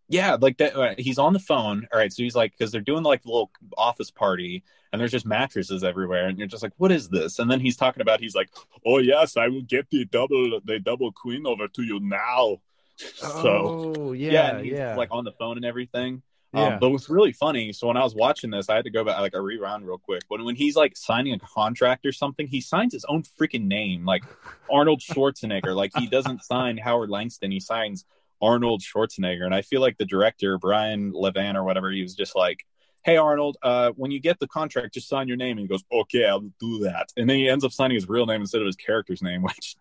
Yeah, 0.10 0.38
like 0.40 0.58
that. 0.58 0.76
Uh, 0.76 0.96
he's 0.98 1.18
on 1.18 1.34
the 1.34 1.40
phone. 1.40 1.88
All 1.92 2.00
right, 2.00 2.12
so 2.14 2.24
he's 2.24 2.36
like, 2.36 2.54
because 2.58 2.72
they're 2.72 2.82
doing 2.82 3.04
like 3.04 3.26
a 3.26 3.28
little 3.28 3.52
office 3.78 4.10
party, 4.10 4.64
and 4.92 5.00
there's 5.02 5.12
just 5.12 5.26
mattresses 5.26 5.84
everywhere, 5.84 6.28
and 6.28 6.38
you're 6.38 6.48
just 6.48 6.64
like, 6.64 6.74
what 6.78 6.92
is 6.92 7.10
this? 7.10 7.40
And 7.40 7.52
then 7.52 7.60
he's 7.60 7.76
talking 7.76 8.02
about, 8.02 8.22
he's 8.22 8.36
like, 8.36 8.50
oh 8.86 9.00
yes, 9.00 9.36
I 9.36 9.50
will 9.50 9.64
get 9.64 9.90
the 9.90 10.06
double, 10.06 10.62
the 10.64 10.80
double 10.80 11.12
queen 11.12 11.46
over 11.46 11.68
to 11.68 11.84
you 11.84 12.00
now. 12.00 12.58
So 13.16 13.94
oh 13.96 14.12
yeah, 14.14 14.58
yeah, 14.58 14.62
yeah, 14.62 14.96
like 14.96 15.10
on 15.12 15.24
the 15.24 15.32
phone 15.34 15.58
and 15.58 15.66
everything. 15.66 16.24
yeah. 16.52 16.64
Um, 16.64 16.80
but 16.80 16.90
what's 16.90 17.10
really 17.12 17.32
funny, 17.32 17.72
so 17.72 17.86
when 17.86 17.96
I 17.96 18.04
was 18.04 18.16
watching 18.16 18.50
this, 18.50 18.70
I 18.70 18.76
had 18.76 18.86
to 18.86 18.90
go 18.90 19.04
back 19.04 19.20
like 19.20 19.36
a 19.36 19.38
rerun 19.38 19.86
real 19.86 20.00
quick. 20.00 20.24
But 20.28 20.44
when 20.44 20.56
he's 20.56 20.76
like 20.76 20.98
signing 20.98 21.34
a 21.34 21.40
contract 21.40 22.08
or 22.08 22.12
something, 22.12 22.48
he 22.48 22.60
signs 22.60 22.94
his 22.94 23.06
own 23.06 23.22
freaking 23.22 23.66
name, 23.68 24.04
like 24.04 24.24
Arnold 24.72 25.02
Schwarzenegger. 25.02 25.76
like 25.76 25.92
he 25.96 26.08
doesn't 26.08 26.44
sign 26.44 26.78
Howard 26.78 27.12
Langston, 27.12 27.52
he 27.52 27.60
signs 27.60 28.04
Arnold 28.42 28.82
Schwarzenegger. 28.82 29.46
And 29.46 29.54
I 29.56 29.62
feel 29.62 29.82
like 29.82 29.98
the 29.98 30.06
director, 30.06 30.58
Brian 30.58 31.12
Levant 31.14 31.58
or 31.58 31.64
whatever, 31.64 31.92
he 31.92 32.02
was 32.02 32.16
just 32.16 32.36
like, 32.36 32.66
Hey 33.04 33.18
Arnold, 33.18 33.58
uh, 33.64 33.92
when 33.96 34.12
you 34.12 34.20
get 34.20 34.40
the 34.40 34.48
contract, 34.48 34.94
just 34.94 35.08
sign 35.08 35.28
your 35.28 35.38
name. 35.38 35.52
And 35.58 35.62
he 35.62 35.68
goes, 35.68 35.84
Okay, 35.92 36.26
I'll 36.26 36.42
do 36.60 36.80
that. 36.80 37.08
And 37.18 37.30
then 37.30 37.38
he 37.38 37.50
ends 37.50 37.64
up 37.64 37.72
signing 37.72 37.96
his 37.96 38.10
real 38.10 38.26
name 38.26 38.42
instead 38.42 38.62
of 38.62 38.66
his 38.66 38.76
character's 38.76 39.22
name, 39.22 39.42
which 39.44 39.76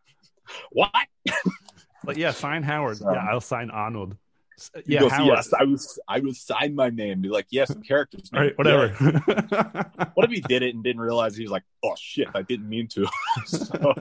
what? 0.71 0.91
Like, 2.05 2.17
yeah, 2.17 2.31
sign 2.31 2.63
Howard. 2.63 2.99
So- 2.99 3.11
yeah, 3.13 3.27
I'll 3.29 3.41
sign 3.41 3.71
Arnold. 3.71 4.17
Yeah, 4.87 5.01
goes, 5.01 5.13
Howard. 5.13 5.37
Yes, 5.37 5.53
I 5.53 5.65
was. 5.65 5.99
I 6.09 6.21
will 6.21 6.33
sign 6.33 6.75
my 6.75 6.89
name. 6.89 7.21
Be 7.21 7.29
like, 7.29 7.45
Yes, 7.51 7.69
the 7.69 7.75
character's 7.83 8.33
name. 8.33 8.43
right, 8.43 8.57
whatever. 8.57 8.87
Yes. 8.99 10.09
What 10.15 10.25
if 10.25 10.31
he 10.31 10.41
did 10.49 10.63
it 10.63 10.75
and 10.75 10.83
didn't 10.83 11.03
realize 11.03 11.37
he 11.37 11.43
was 11.43 11.51
like, 11.51 11.65
"Oh 11.85 11.93
shit, 11.99 12.29
I 12.35 12.41
didn't 12.41 12.67
mean 12.67 12.89
to." 12.89 13.07
so, 13.45 13.93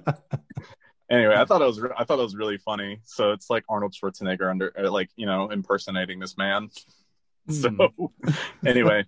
anyway, 1.09 1.35
I 1.35 1.45
thought 1.45 1.61
it 1.61 1.65
was 1.65 1.81
I 1.97 2.03
thought 2.03 2.19
it 2.19 2.23
was 2.23 2.35
really 2.35 2.57
funny. 2.57 3.01
So 3.05 3.31
it's 3.31 3.49
like 3.49 3.63
Arnold 3.69 3.93
Schwarzenegger 3.93 4.49
under 4.49 4.73
uh, 4.77 4.91
like 4.91 5.09
you 5.15 5.25
know 5.25 5.49
impersonating 5.49 6.19
this 6.19 6.37
man. 6.37 6.69
So 7.47 7.69
anyway, 8.65 9.05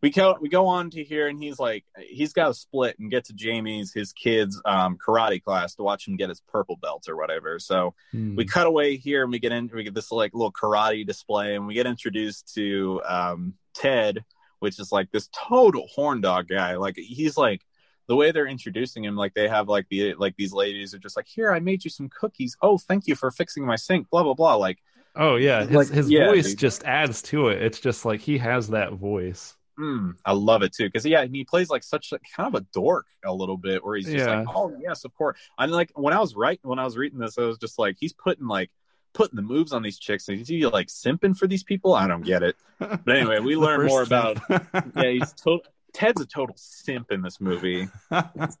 we 0.00 0.08
go 0.08 0.38
we 0.40 0.48
go 0.48 0.66
on 0.68 0.88
to 0.88 1.04
here, 1.04 1.28
and 1.28 1.38
he's 1.38 1.58
like 1.58 1.84
he's 1.98 2.32
got 2.32 2.48
to 2.48 2.54
split 2.54 2.98
and 2.98 3.10
get 3.10 3.26
to 3.26 3.34
Jamie's 3.34 3.92
his 3.92 4.14
kids 4.14 4.58
um, 4.64 4.96
karate 4.96 5.42
class 5.42 5.74
to 5.74 5.82
watch 5.82 6.08
him 6.08 6.16
get 6.16 6.30
his 6.30 6.40
purple 6.40 6.76
belt 6.76 7.04
or 7.10 7.16
whatever. 7.16 7.58
So 7.58 7.94
Hmm. 8.10 8.36
we 8.36 8.46
cut 8.46 8.66
away 8.66 8.96
here 8.96 9.22
and 9.22 9.30
we 9.30 9.38
get 9.38 9.52
in 9.52 9.70
we 9.74 9.84
get 9.84 9.92
this 9.92 10.10
like 10.10 10.32
little 10.32 10.50
karate 10.50 11.06
display 11.06 11.56
and 11.56 11.66
we 11.66 11.74
get 11.74 11.86
introduced 11.86 12.54
to 12.54 13.02
um 13.06 13.52
ted 13.74 14.24
which 14.60 14.80
is 14.80 14.90
like 14.90 15.10
this 15.10 15.28
total 15.48 15.86
horn 15.94 16.22
dog 16.22 16.48
guy 16.48 16.76
like 16.76 16.96
he's 16.96 17.36
like 17.36 17.60
the 18.06 18.16
way 18.16 18.30
they're 18.32 18.46
introducing 18.46 19.04
him 19.04 19.16
like 19.16 19.34
they 19.34 19.48
have 19.48 19.68
like 19.68 19.86
the 19.88 20.14
like 20.14 20.34
these 20.36 20.52
ladies 20.52 20.94
are 20.94 20.98
just 20.98 21.16
like 21.16 21.26
here 21.26 21.52
i 21.52 21.58
made 21.60 21.84
you 21.84 21.90
some 21.90 22.08
cookies 22.08 22.56
oh 22.62 22.76
thank 22.78 23.06
you 23.06 23.14
for 23.14 23.30
fixing 23.30 23.64
my 23.64 23.76
sink 23.76 24.08
blah 24.10 24.22
blah 24.22 24.34
blah 24.34 24.54
like 24.56 24.78
Oh 25.16 25.36
yeah, 25.36 25.60
his, 25.64 25.70
Like, 25.76 25.88
his 25.90 26.10
yeah, 26.10 26.26
voice 26.26 26.48
dude. 26.48 26.58
just 26.58 26.82
adds 26.82 27.22
to 27.22 27.46
it. 27.46 27.62
It's 27.62 27.78
just 27.78 28.04
like 28.04 28.18
he 28.20 28.36
has 28.38 28.66
that 28.70 28.94
voice. 28.94 29.56
mm, 29.78 30.12
i 30.24 30.32
love 30.32 30.62
it 30.62 30.72
too 30.72 30.86
because 30.88 31.06
yeah 31.06 31.24
he 31.24 31.44
plays 31.44 31.70
like 31.70 31.84
such 31.84 32.10
like 32.10 32.22
kind 32.36 32.48
of 32.52 32.60
a 32.60 32.66
dork 32.72 33.06
a 33.24 33.32
little 33.32 33.56
bit 33.56 33.84
where 33.84 33.94
he's 33.96 34.06
just 34.06 34.16
Yeah. 34.26 34.40
like 34.40 34.48
oh 34.56 34.76
yes 34.80 35.04
of 35.04 35.14
course 35.14 35.38
i'm 35.56 35.70
like 35.70 35.90
when 35.94 36.12
i 36.14 36.18
was 36.18 36.34
right 36.34 36.58
when 36.62 36.78
i 36.80 36.84
was 36.84 36.96
reading 36.96 37.18
this 37.20 37.38
i 37.38 37.42
was 37.42 37.58
just 37.58 37.78
like 37.78 37.96
he's 38.00 38.12
putting 38.12 38.46
like 38.48 38.70
putting 39.12 39.36
the 39.36 39.42
moves 39.42 39.72
on 39.72 39.82
these 39.82 39.98
chicks 40.00 40.28
and 40.28 40.40
is 40.40 40.48
he 40.48 40.66
like 40.66 40.88
simping 40.88 41.36
for 41.36 41.46
these 41.46 41.62
people 41.62 41.94
i 41.94 42.06
don't 42.08 42.24
get 42.24 42.42
it 42.42 42.56
But 42.80 43.08
anyway, 43.16 43.38
we 43.38 43.54
learn 43.56 43.86
more 43.86 44.02
about 44.02 44.38
yeah, 44.50 45.10
he's 45.10 45.32
to- 45.44 45.60
Ted's 45.94 46.20
a 46.20 46.26
total 46.26 46.56
simp 46.58 47.10
in 47.10 47.22
this 47.22 47.40
movie. 47.40 47.88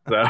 So 0.08 0.26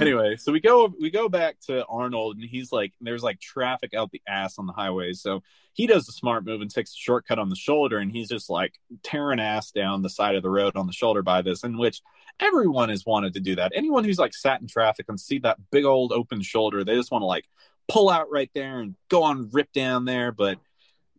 anyway, 0.00 0.36
so 0.36 0.52
we 0.52 0.60
go 0.60 0.92
we 0.98 1.10
go 1.10 1.28
back 1.28 1.56
to 1.66 1.84
Arnold 1.86 2.36
and 2.36 2.48
he's 2.48 2.72
like 2.72 2.92
there's 3.00 3.22
like 3.22 3.40
traffic 3.40 3.92
out 3.94 4.10
the 4.10 4.22
ass 4.26 4.58
on 4.58 4.66
the 4.66 4.72
highway. 4.72 5.12
So 5.12 5.42
he 5.74 5.86
does 5.86 6.06
the 6.06 6.12
smart 6.12 6.44
move 6.46 6.60
and 6.60 6.70
takes 6.70 6.92
a 6.92 6.96
shortcut 6.96 7.38
on 7.38 7.50
the 7.50 7.56
shoulder 7.56 7.98
and 7.98 8.10
he's 8.10 8.28
just 8.28 8.48
like 8.48 8.74
tearing 9.02 9.40
ass 9.40 9.70
down 9.70 10.02
the 10.02 10.08
side 10.08 10.34
of 10.34 10.42
the 10.42 10.50
road 10.50 10.76
on 10.76 10.86
the 10.86 10.92
shoulder 10.92 11.22
by 11.22 11.42
this 11.42 11.64
in 11.64 11.76
which 11.76 12.00
everyone 12.40 12.88
has 12.88 13.04
wanted 13.04 13.34
to 13.34 13.40
do 13.40 13.56
that. 13.56 13.72
Anyone 13.74 14.04
who's 14.04 14.18
like 14.18 14.34
sat 14.34 14.60
in 14.60 14.66
traffic 14.66 15.06
and 15.08 15.20
see 15.20 15.38
that 15.40 15.58
big 15.70 15.84
old 15.84 16.12
open 16.12 16.40
shoulder, 16.40 16.84
they 16.84 16.94
just 16.94 17.10
want 17.10 17.22
to 17.22 17.26
like 17.26 17.44
pull 17.88 18.08
out 18.08 18.30
right 18.30 18.50
there 18.54 18.80
and 18.80 18.94
go 19.08 19.24
on 19.24 19.50
rip 19.52 19.72
down 19.72 20.04
there, 20.04 20.32
but 20.32 20.58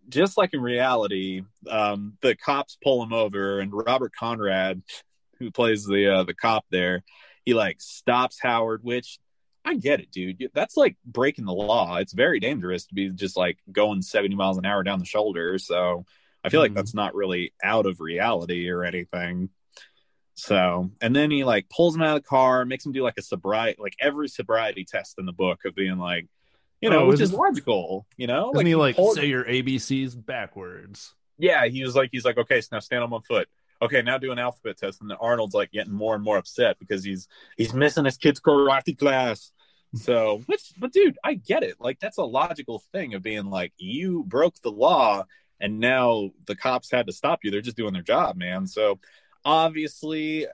just 0.09 0.37
like 0.37 0.53
in 0.53 0.61
reality, 0.61 1.41
um, 1.69 2.17
the 2.21 2.35
cops 2.35 2.77
pull 2.83 3.03
him 3.03 3.13
over, 3.13 3.59
and 3.59 3.71
Robert 3.73 4.13
Conrad, 4.17 4.81
who 5.39 5.51
plays 5.51 5.85
the 5.85 6.07
uh, 6.07 6.23
the 6.23 6.33
cop 6.33 6.65
there, 6.69 7.03
he 7.43 7.53
like 7.53 7.81
stops 7.81 8.39
Howard, 8.41 8.83
which 8.83 9.19
I 9.63 9.75
get 9.75 9.99
it, 9.99 10.11
dude. 10.11 10.49
That's 10.53 10.77
like 10.77 10.95
breaking 11.05 11.45
the 11.45 11.53
law. 11.53 11.97
It's 11.97 12.13
very 12.13 12.39
dangerous 12.39 12.85
to 12.85 12.93
be 12.93 13.09
just 13.09 13.35
like 13.35 13.57
going 13.71 14.01
70 14.01 14.35
miles 14.35 14.57
an 14.57 14.65
hour 14.65 14.83
down 14.83 14.99
the 14.99 15.05
shoulder. 15.05 15.57
So 15.57 16.05
I 16.43 16.49
feel 16.49 16.61
like 16.61 16.71
Mhm. 16.71 16.75
that's 16.75 16.93
not 16.93 17.15
really 17.15 17.53
out 17.63 17.87
of 17.87 17.99
reality 17.99 18.69
or 18.69 18.83
anything. 18.83 19.49
So, 20.35 20.91
and 21.01 21.15
then 21.15 21.31
he 21.31 21.43
like 21.43 21.69
pulls 21.69 21.95
him 21.95 22.01
out 22.03 22.17
of 22.17 22.23
the 22.23 22.27
car, 22.27 22.65
makes 22.65 22.85
him 22.85 22.91
do 22.91 23.01
like 23.01 23.17
a 23.17 23.21
sobriety, 23.21 23.81
like 23.81 23.95
every 23.99 24.27
sobriety 24.27 24.85
test 24.85 25.15
in 25.17 25.25
the 25.25 25.33
book 25.33 25.65
of 25.65 25.73
being 25.73 25.97
like, 25.97 26.27
you 26.85 26.91
know, 26.91 27.03
Oh, 27.03 27.07
which 27.07 27.19
is 27.21 27.33
logical, 27.33 28.05
you 28.17 28.27
know, 28.27 28.51
Doesn't 28.53 28.65
he 28.67 28.75
like 28.75 28.95
say 29.13 29.25
your 29.25 29.43
ABCs 29.43 30.15
backwards? 30.25 31.13
yeah, 31.37 31.65
he 31.65 31.83
was 31.83 31.95
like, 31.95 32.09
he's 32.11 32.23
like, 32.25 32.37
okay, 32.37 32.61
so 32.61 32.69
now 32.73 32.79
stand 32.79 33.03
on 33.03 33.09
one 33.09 33.21
foot. 33.21 33.47
Okay, 33.81 34.01
now 34.01 34.17
do 34.17 34.31
an 34.31 34.39
alphabet 34.39 34.77
test, 34.77 35.01
and 35.01 35.09
then 35.09 35.17
Arnold's 35.19 35.53
like 35.53 35.71
getting 35.71 35.91
more 35.93 36.15
and 36.15 36.23
more 36.23 36.37
upset 36.37 36.77
because 36.79 37.03
he's 37.03 37.27
he's 37.57 37.73
missing 37.73 38.05
his 38.05 38.17
kid's 38.17 38.39
karate 38.39 38.97
class. 38.97 39.51
So, 39.95 40.41
which, 40.47 40.61
but 40.77 40.93
dude, 40.93 41.17
I 41.23 41.33
get 41.33 41.61
it. 41.63 41.75
Like 41.79 41.99
that's 41.99 42.17
a 42.17 42.23
logical 42.23 42.81
thing 42.93 43.13
of 43.15 43.21
being 43.21 43.45
like, 43.49 43.73
you 43.77 44.23
broke 44.27 44.55
the 44.61 44.71
law, 44.71 45.25
and 45.59 45.79
now 45.79 46.31
the 46.47 46.55
cops 46.55 46.89
had 46.89 47.07
to 47.07 47.13
stop 47.13 47.39
you. 47.43 47.51
They're 47.51 47.61
just 47.61 47.75
doing 47.77 47.93
their 47.93 48.01
job, 48.01 48.37
man. 48.37 48.65
So, 48.65 48.99
obviously, 49.45 50.47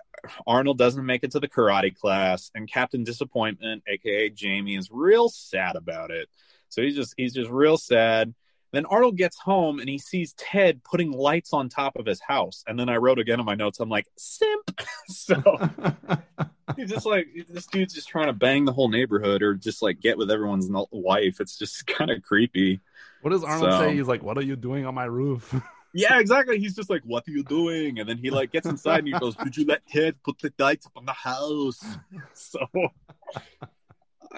Arnold 0.45 0.77
doesn't 0.77 1.05
make 1.05 1.23
it 1.23 1.31
to 1.31 1.39
the 1.39 1.47
karate 1.47 1.95
class, 1.95 2.51
and 2.53 2.69
Captain 2.69 3.03
Disappointment, 3.03 3.83
aka 3.87 4.29
Jamie, 4.29 4.75
is 4.75 4.89
real 4.91 5.29
sad 5.29 5.75
about 5.75 6.11
it. 6.11 6.29
So 6.69 6.81
he's 6.81 6.95
just 6.95 7.13
he's 7.17 7.33
just 7.33 7.49
real 7.49 7.77
sad. 7.77 8.33
Then 8.73 8.85
Arnold 8.85 9.17
gets 9.17 9.37
home 9.37 9.79
and 9.79 9.89
he 9.89 9.97
sees 9.97 10.31
Ted 10.37 10.81
putting 10.85 11.11
lights 11.11 11.51
on 11.51 11.67
top 11.67 11.97
of 11.97 12.05
his 12.05 12.21
house. 12.21 12.63
And 12.65 12.79
then 12.79 12.87
I 12.87 12.95
wrote 12.95 13.19
again 13.19 13.37
in 13.37 13.45
my 13.45 13.55
notes, 13.55 13.81
I'm 13.81 13.89
like, 13.89 14.07
simp. 14.17 14.79
so 15.09 15.35
he's 16.77 16.89
just 16.89 17.05
like, 17.05 17.27
this 17.49 17.67
dude's 17.67 17.93
just 17.93 18.07
trying 18.07 18.27
to 18.27 18.33
bang 18.33 18.63
the 18.63 18.71
whole 18.71 18.87
neighborhood 18.87 19.41
or 19.41 19.55
just 19.55 19.81
like 19.81 19.99
get 19.99 20.17
with 20.17 20.31
everyone's 20.31 20.69
wife. 20.91 21.41
It's 21.41 21.57
just 21.57 21.85
kind 21.97 22.11
of 22.11 22.21
creepy. 22.21 22.79
what 23.23 23.31
does 23.31 23.43
Arnold 23.43 23.71
So- 23.73 23.79
say? 23.81 23.93
He's 23.95 24.07
like, 24.07 24.23
"What 24.23 24.37
are 24.37 24.41
you 24.43 24.55
doing 24.55 24.85
on 24.85 24.95
my 24.95 25.05
roof?" 25.05 25.53
Yeah, 25.93 26.19
exactly. 26.19 26.57
He's 26.59 26.75
just 26.75 26.89
like, 26.89 27.01
what 27.03 27.27
are 27.27 27.31
you 27.31 27.43
doing? 27.43 27.99
And 27.99 28.07
then 28.07 28.17
he 28.17 28.29
like 28.29 28.51
gets 28.51 28.67
inside 28.67 28.99
and 28.99 29.07
he 29.07 29.13
goes, 29.19 29.35
did 29.35 29.57
you 29.57 29.65
let 29.65 29.85
Ted 29.87 30.15
put 30.23 30.39
the 30.39 30.53
lights 30.57 30.85
up 30.85 30.93
on 30.95 31.05
the 31.05 31.13
house? 31.13 31.83
So 32.33 32.59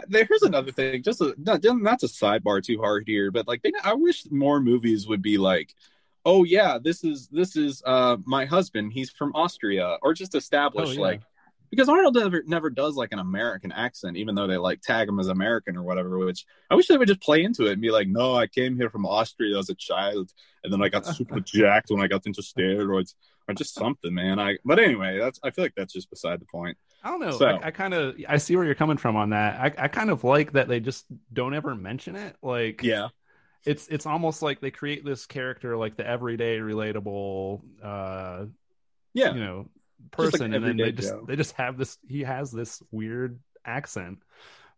There's 0.08 0.42
another 0.42 0.72
thing, 0.72 1.04
just 1.04 1.22
a, 1.22 1.36
not 1.38 1.64
not 1.64 2.00
to 2.00 2.08
sidebar 2.08 2.64
too 2.64 2.80
hard 2.80 3.04
here, 3.06 3.30
but 3.30 3.48
like 3.48 3.62
they, 3.62 3.72
I 3.84 3.94
wish 3.94 4.30
more 4.32 4.60
movies 4.60 5.08
would 5.08 5.22
be 5.22 5.38
like, 5.38 5.76
oh 6.26 6.44
yeah, 6.44 6.80
this 6.82 7.04
is 7.04 7.28
this 7.28 7.56
is 7.56 7.84
uh 7.86 8.18
my 8.26 8.46
husband, 8.46 8.92
he's 8.94 9.12
from 9.12 9.32
Austria, 9.36 9.98
or 10.02 10.14
just 10.14 10.34
establish 10.34 10.90
Oh, 10.90 10.94
yeah. 10.94 11.00
like 11.00 11.22
because 11.76 11.90
Arnold 11.90 12.16
never 12.16 12.44
never 12.46 12.70
does 12.70 12.96
like 12.96 13.12
an 13.12 13.20
American 13.20 13.72
accent, 13.72 14.18
even 14.18 14.36
though 14.36 14.46
they 14.48 14.58
like 14.58 14.82
tag 14.82 15.10
him 15.10 15.20
as 15.20 15.28
American 15.28 15.76
or 15.76 15.84
whatever. 15.84 16.18
Which 16.20 16.46
I 16.70 16.76
wish 16.76 16.88
they 16.88 16.98
would 16.98 17.08
just 17.08 17.22
play 17.22 17.44
into 17.44 17.66
it 17.66 17.74
and 17.74 17.82
be 17.82 17.90
like, 17.92 18.08
"No, 18.08 18.36
I 18.36 18.48
came 18.48 18.76
here 18.76 18.90
from 18.90 19.06
Austria 19.06 19.58
as 19.58 19.70
a 19.70 19.76
child, 19.76 20.32
and 20.64 20.72
then 20.72 20.82
I 20.84 20.90
got 20.90 21.06
super 21.16 21.40
jacked 21.40 21.90
when 21.90 22.02
I 22.02 22.08
got 22.08 22.26
into 22.26 22.42
steroids, 22.42 23.16
or 23.48 23.56
just 23.56 23.74
something, 23.74 24.14
man." 24.14 24.40
I 24.40 24.58
but 24.64 24.78
anyway, 24.80 25.18
that's 25.20 25.40
I 25.44 25.50
feel 25.52 25.66
like 25.66 25.74
that's 25.76 25.94
just 25.94 26.10
beside 26.10 26.40
the 26.40 26.46
point. 26.46 26.78
I 27.04 27.10
don't 27.10 27.20
know. 27.20 27.32
So- 27.32 27.48
I, 27.48 27.68
I 27.68 27.72
kind 27.72 27.94
of 27.94 28.16
I 28.30 28.38
see 28.38 28.56
where 28.56 28.66
you're 28.66 28.76
coming 28.76 28.98
from 28.98 29.16
on 29.16 29.32
that. 29.32 29.60
I, 29.60 29.86
I 29.86 29.88
kind 29.88 30.10
of 30.10 30.24
like 30.24 30.54
that 30.54 30.68
they 30.68 30.80
just 30.80 31.06
don't 31.34 31.54
ever 31.54 31.76
mention 31.76 32.16
it. 32.16 32.36
Like 32.42 32.84
Yeah, 32.84 33.10
it's 33.66 33.88
it's 33.88 34.06
almost 34.06 34.42
like 34.42 34.62
they 34.62 34.72
create 34.72 35.04
this 35.04 35.26
character 35.26 35.76
like 35.76 35.98
the 35.98 36.08
everyday 36.08 36.60
relatable 36.60 37.62
uh 37.84 38.46
yeah, 39.14 39.34
you 39.34 39.40
know 39.40 39.70
Just 40.18 40.24
like 40.24 40.32
person 40.32 40.54
and 40.54 40.64
then 40.64 40.78
they 40.78 40.84
everyday 40.84 40.92
just 41.02 41.10
Joe. 41.14 41.26
they 41.28 41.36
just 41.36 41.54
have 41.56 41.78
this 41.78 41.98
he 42.08 42.22
has 42.22 42.52
this 42.52 42.82
weird 42.92 43.40
accent 43.66 44.20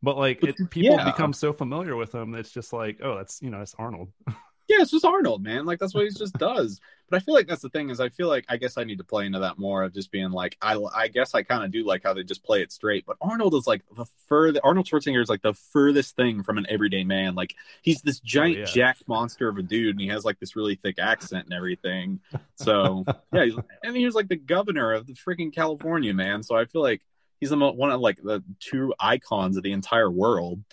but 0.04 0.18
like 0.18 0.40
But- 0.42 0.50
it, 0.52 0.70
people 0.70 0.96
yeah. 0.96 1.06
become 1.12 1.34
so 1.34 1.52
familiar 1.54 1.96
with 1.96 2.14
him 2.14 2.36
it's 2.36 2.52
just 2.52 2.72
like 2.74 3.00
oh 3.04 3.16
that's 3.18 3.42
you 3.42 3.50
know 3.50 3.62
it's 3.62 3.76
arnold 3.78 4.12
yeah. 4.76 4.82
It's 4.82 4.92
just 4.92 5.06
Arnold, 5.06 5.44
man. 5.44 5.66
Like 5.66 5.80
that's 5.80 5.94
what 5.94 6.04
he 6.04 6.10
just 6.10 6.34
does. 6.34 6.80
But 7.10 7.18
I 7.18 7.20
feel 7.20 7.36
like 7.36 7.48
that's 7.48 7.62
the 7.62 7.70
thing 7.70 7.90
is 7.90 8.00
I 8.00 8.10
feel 8.10 8.28
like 8.28 8.46
I 8.50 8.58
guess 8.58 8.78
I 8.78 8.84
need 8.84 8.98
to 8.98 9.04
play 9.04 9.26
into 9.26 9.40
that 9.40 9.60
more 9.60 9.84
of 9.84 9.94
just 9.94 10.12
being 10.12 10.32
like 10.32 10.58
I 10.62 10.76
I 10.96 11.08
guess 11.08 11.36
I 11.36 11.44
kind 11.44 11.64
of 11.64 11.72
do 11.72 11.86
like 11.86 12.04
how 12.04 12.14
they 12.14 12.24
just 12.24 12.44
play 12.44 12.62
it 12.62 12.72
straight. 12.72 13.06
But 13.06 13.18
Arnold 13.22 13.54
is 13.54 13.68
like 13.68 13.84
the 13.96 14.06
further 14.28 14.60
Arnold 14.64 14.88
Schwarzenegger 14.88 15.22
is 15.22 15.30
like 15.30 15.44
the 15.44 15.54
furthest 15.54 16.16
thing 16.16 16.42
from 16.42 16.58
an 16.58 16.66
everyday 16.68 17.04
man. 17.04 17.36
Like 17.36 17.54
he's 17.82 18.02
this 18.02 18.20
oh, 18.24 18.26
giant 18.26 18.58
yeah. 18.58 18.66
jack 18.66 18.98
monster 19.08 19.48
of 19.48 19.58
a 19.58 19.62
dude, 19.64 19.92
and 19.92 20.02
he 20.02 20.08
has 20.08 20.26
like 20.26 20.40
this 20.40 20.56
really 20.56 20.76
thick 20.76 20.98
accent 21.00 21.46
and 21.46 21.54
everything. 21.54 22.20
So 22.56 23.06
yeah, 23.34 23.48
and 23.84 23.96
he 23.96 24.06
was 24.06 24.16
like 24.16 24.30
the 24.30 24.36
governor 24.36 24.94
of 24.94 25.06
the 25.06 25.14
freaking 25.14 25.54
California, 25.54 26.14
man. 26.14 26.42
So 26.42 26.56
I 26.56 26.66
feel 26.66 26.82
like 26.82 27.02
he's 27.40 27.50
the 27.50 27.58
mo- 27.58 27.74
one 27.74 27.92
of 27.92 28.00
like 28.00 28.22
the 28.24 28.44
two 28.60 28.94
icons 29.00 29.58
of 29.58 29.64
the 29.64 29.74
entire 29.74 30.10
world. 30.10 30.64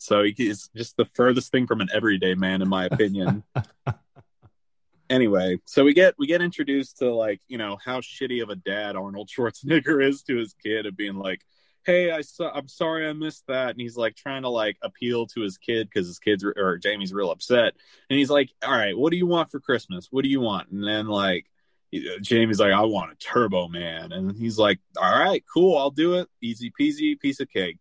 So 0.00 0.22
he's 0.24 0.70
just 0.74 0.96
the 0.96 1.04
furthest 1.04 1.52
thing 1.52 1.66
from 1.66 1.82
an 1.82 1.88
everyday 1.92 2.34
man, 2.34 2.62
in 2.62 2.68
my 2.68 2.86
opinion. 2.86 3.44
anyway, 5.10 5.58
so 5.66 5.84
we 5.84 5.92
get 5.92 6.14
we 6.18 6.26
get 6.26 6.40
introduced 6.40 6.98
to 6.98 7.14
like 7.14 7.42
you 7.48 7.58
know 7.58 7.76
how 7.84 8.00
shitty 8.00 8.42
of 8.42 8.48
a 8.48 8.56
dad 8.56 8.96
Arnold 8.96 9.28
Schwarzenegger 9.28 10.02
is 10.02 10.22
to 10.22 10.38
his 10.38 10.54
kid 10.54 10.86
of 10.86 10.96
being 10.96 11.16
like, 11.16 11.42
"Hey, 11.84 12.10
I 12.10 12.22
saw, 12.22 12.50
I'm 12.50 12.66
sorry 12.66 13.06
I 13.06 13.12
missed 13.12 13.44
that," 13.48 13.70
and 13.72 13.80
he's 13.80 13.98
like 13.98 14.16
trying 14.16 14.42
to 14.42 14.48
like 14.48 14.78
appeal 14.82 15.26
to 15.28 15.42
his 15.42 15.58
kid 15.58 15.90
because 15.92 16.06
his 16.06 16.18
kids 16.18 16.44
are, 16.44 16.54
or 16.56 16.78
Jamie's 16.78 17.12
real 17.12 17.30
upset, 17.30 17.74
and 18.08 18.18
he's 18.18 18.30
like, 18.30 18.50
"All 18.64 18.72
right, 18.72 18.96
what 18.96 19.10
do 19.10 19.18
you 19.18 19.26
want 19.26 19.50
for 19.50 19.60
Christmas? 19.60 20.08
What 20.10 20.24
do 20.24 20.30
you 20.30 20.40
want?" 20.40 20.70
And 20.70 20.82
then 20.82 21.06
like. 21.06 21.46
Uh, 21.92 22.20
Jamie's 22.22 22.60
like, 22.60 22.72
I 22.72 22.82
want 22.82 23.10
a 23.10 23.16
Turbo 23.16 23.66
Man, 23.66 24.12
and 24.12 24.36
he's 24.36 24.56
like, 24.56 24.78
All 24.96 25.10
right, 25.10 25.42
cool, 25.52 25.76
I'll 25.76 25.90
do 25.90 26.14
it. 26.14 26.28
Easy 26.40 26.70
peasy, 26.70 27.18
piece 27.18 27.40
of 27.40 27.50
cake. 27.50 27.78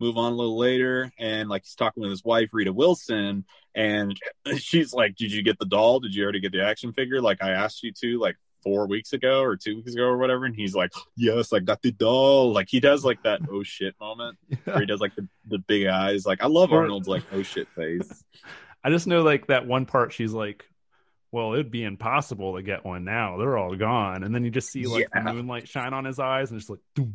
Move 0.00 0.16
on 0.18 0.32
a 0.32 0.36
little 0.36 0.58
later, 0.58 1.12
and 1.18 1.48
like 1.48 1.62
he's 1.64 1.74
talking 1.74 2.02
with 2.02 2.10
his 2.10 2.24
wife 2.24 2.50
Rita 2.52 2.72
Wilson, 2.72 3.44
and 3.74 4.18
she's 4.58 4.92
like, 4.92 5.16
"Did 5.16 5.32
you 5.32 5.42
get 5.42 5.58
the 5.58 5.66
doll? 5.66 6.00
Did 6.00 6.14
you 6.14 6.22
already 6.24 6.40
get 6.40 6.52
the 6.52 6.62
action 6.64 6.92
figure? 6.92 7.20
Like 7.20 7.42
I 7.42 7.50
asked 7.50 7.82
you 7.82 7.92
to, 8.00 8.18
like 8.18 8.36
four 8.62 8.86
weeks 8.88 9.12
ago 9.12 9.42
or 9.42 9.56
two 9.56 9.76
weeks 9.76 9.92
ago 9.94 10.04
or 10.04 10.18
whatever." 10.18 10.44
And 10.46 10.54
he's 10.54 10.74
like, 10.74 10.90
"Yes, 11.16 11.52
I 11.52 11.60
got 11.60 11.80
the 11.82 11.92
doll." 11.92 12.52
Like 12.52 12.68
he 12.68 12.80
does 12.80 13.04
like 13.04 13.22
that 13.22 13.40
oh 13.50 13.62
shit 13.62 13.94
moment 14.00 14.36
where 14.64 14.80
he 14.80 14.86
does 14.86 15.00
like 15.00 15.14
the, 15.14 15.28
the 15.48 15.58
big 15.58 15.86
eyes. 15.86 16.26
Like 16.26 16.42
I 16.42 16.46
love 16.48 16.72
Arnold's 16.72 17.08
like 17.08 17.22
oh 17.32 17.42
shit 17.42 17.68
face. 17.76 18.24
i 18.86 18.90
just 18.90 19.06
know 19.06 19.22
like 19.22 19.46
that 19.46 19.66
one 19.66 19.86
part 19.86 20.12
she's 20.12 20.34
like 20.34 20.62
well 21.32 21.54
it'd 21.54 21.70
be 21.70 21.84
impossible 21.84 22.54
to 22.56 22.62
get 22.62 22.84
one 22.84 23.02
now 23.02 23.38
they're 23.38 23.56
all 23.56 23.74
gone 23.74 24.22
and 24.22 24.34
then 24.34 24.44
you 24.44 24.50
just 24.50 24.70
see 24.70 24.86
like 24.86 25.08
Yeah. 25.14 25.22
the 25.24 25.32
moonlight 25.32 25.66
shine 25.66 25.94
on 25.94 26.04
his 26.04 26.18
eyes 26.18 26.50
and 26.50 26.60
just 26.60 26.68
like 26.68 26.80
doom. 26.94 27.14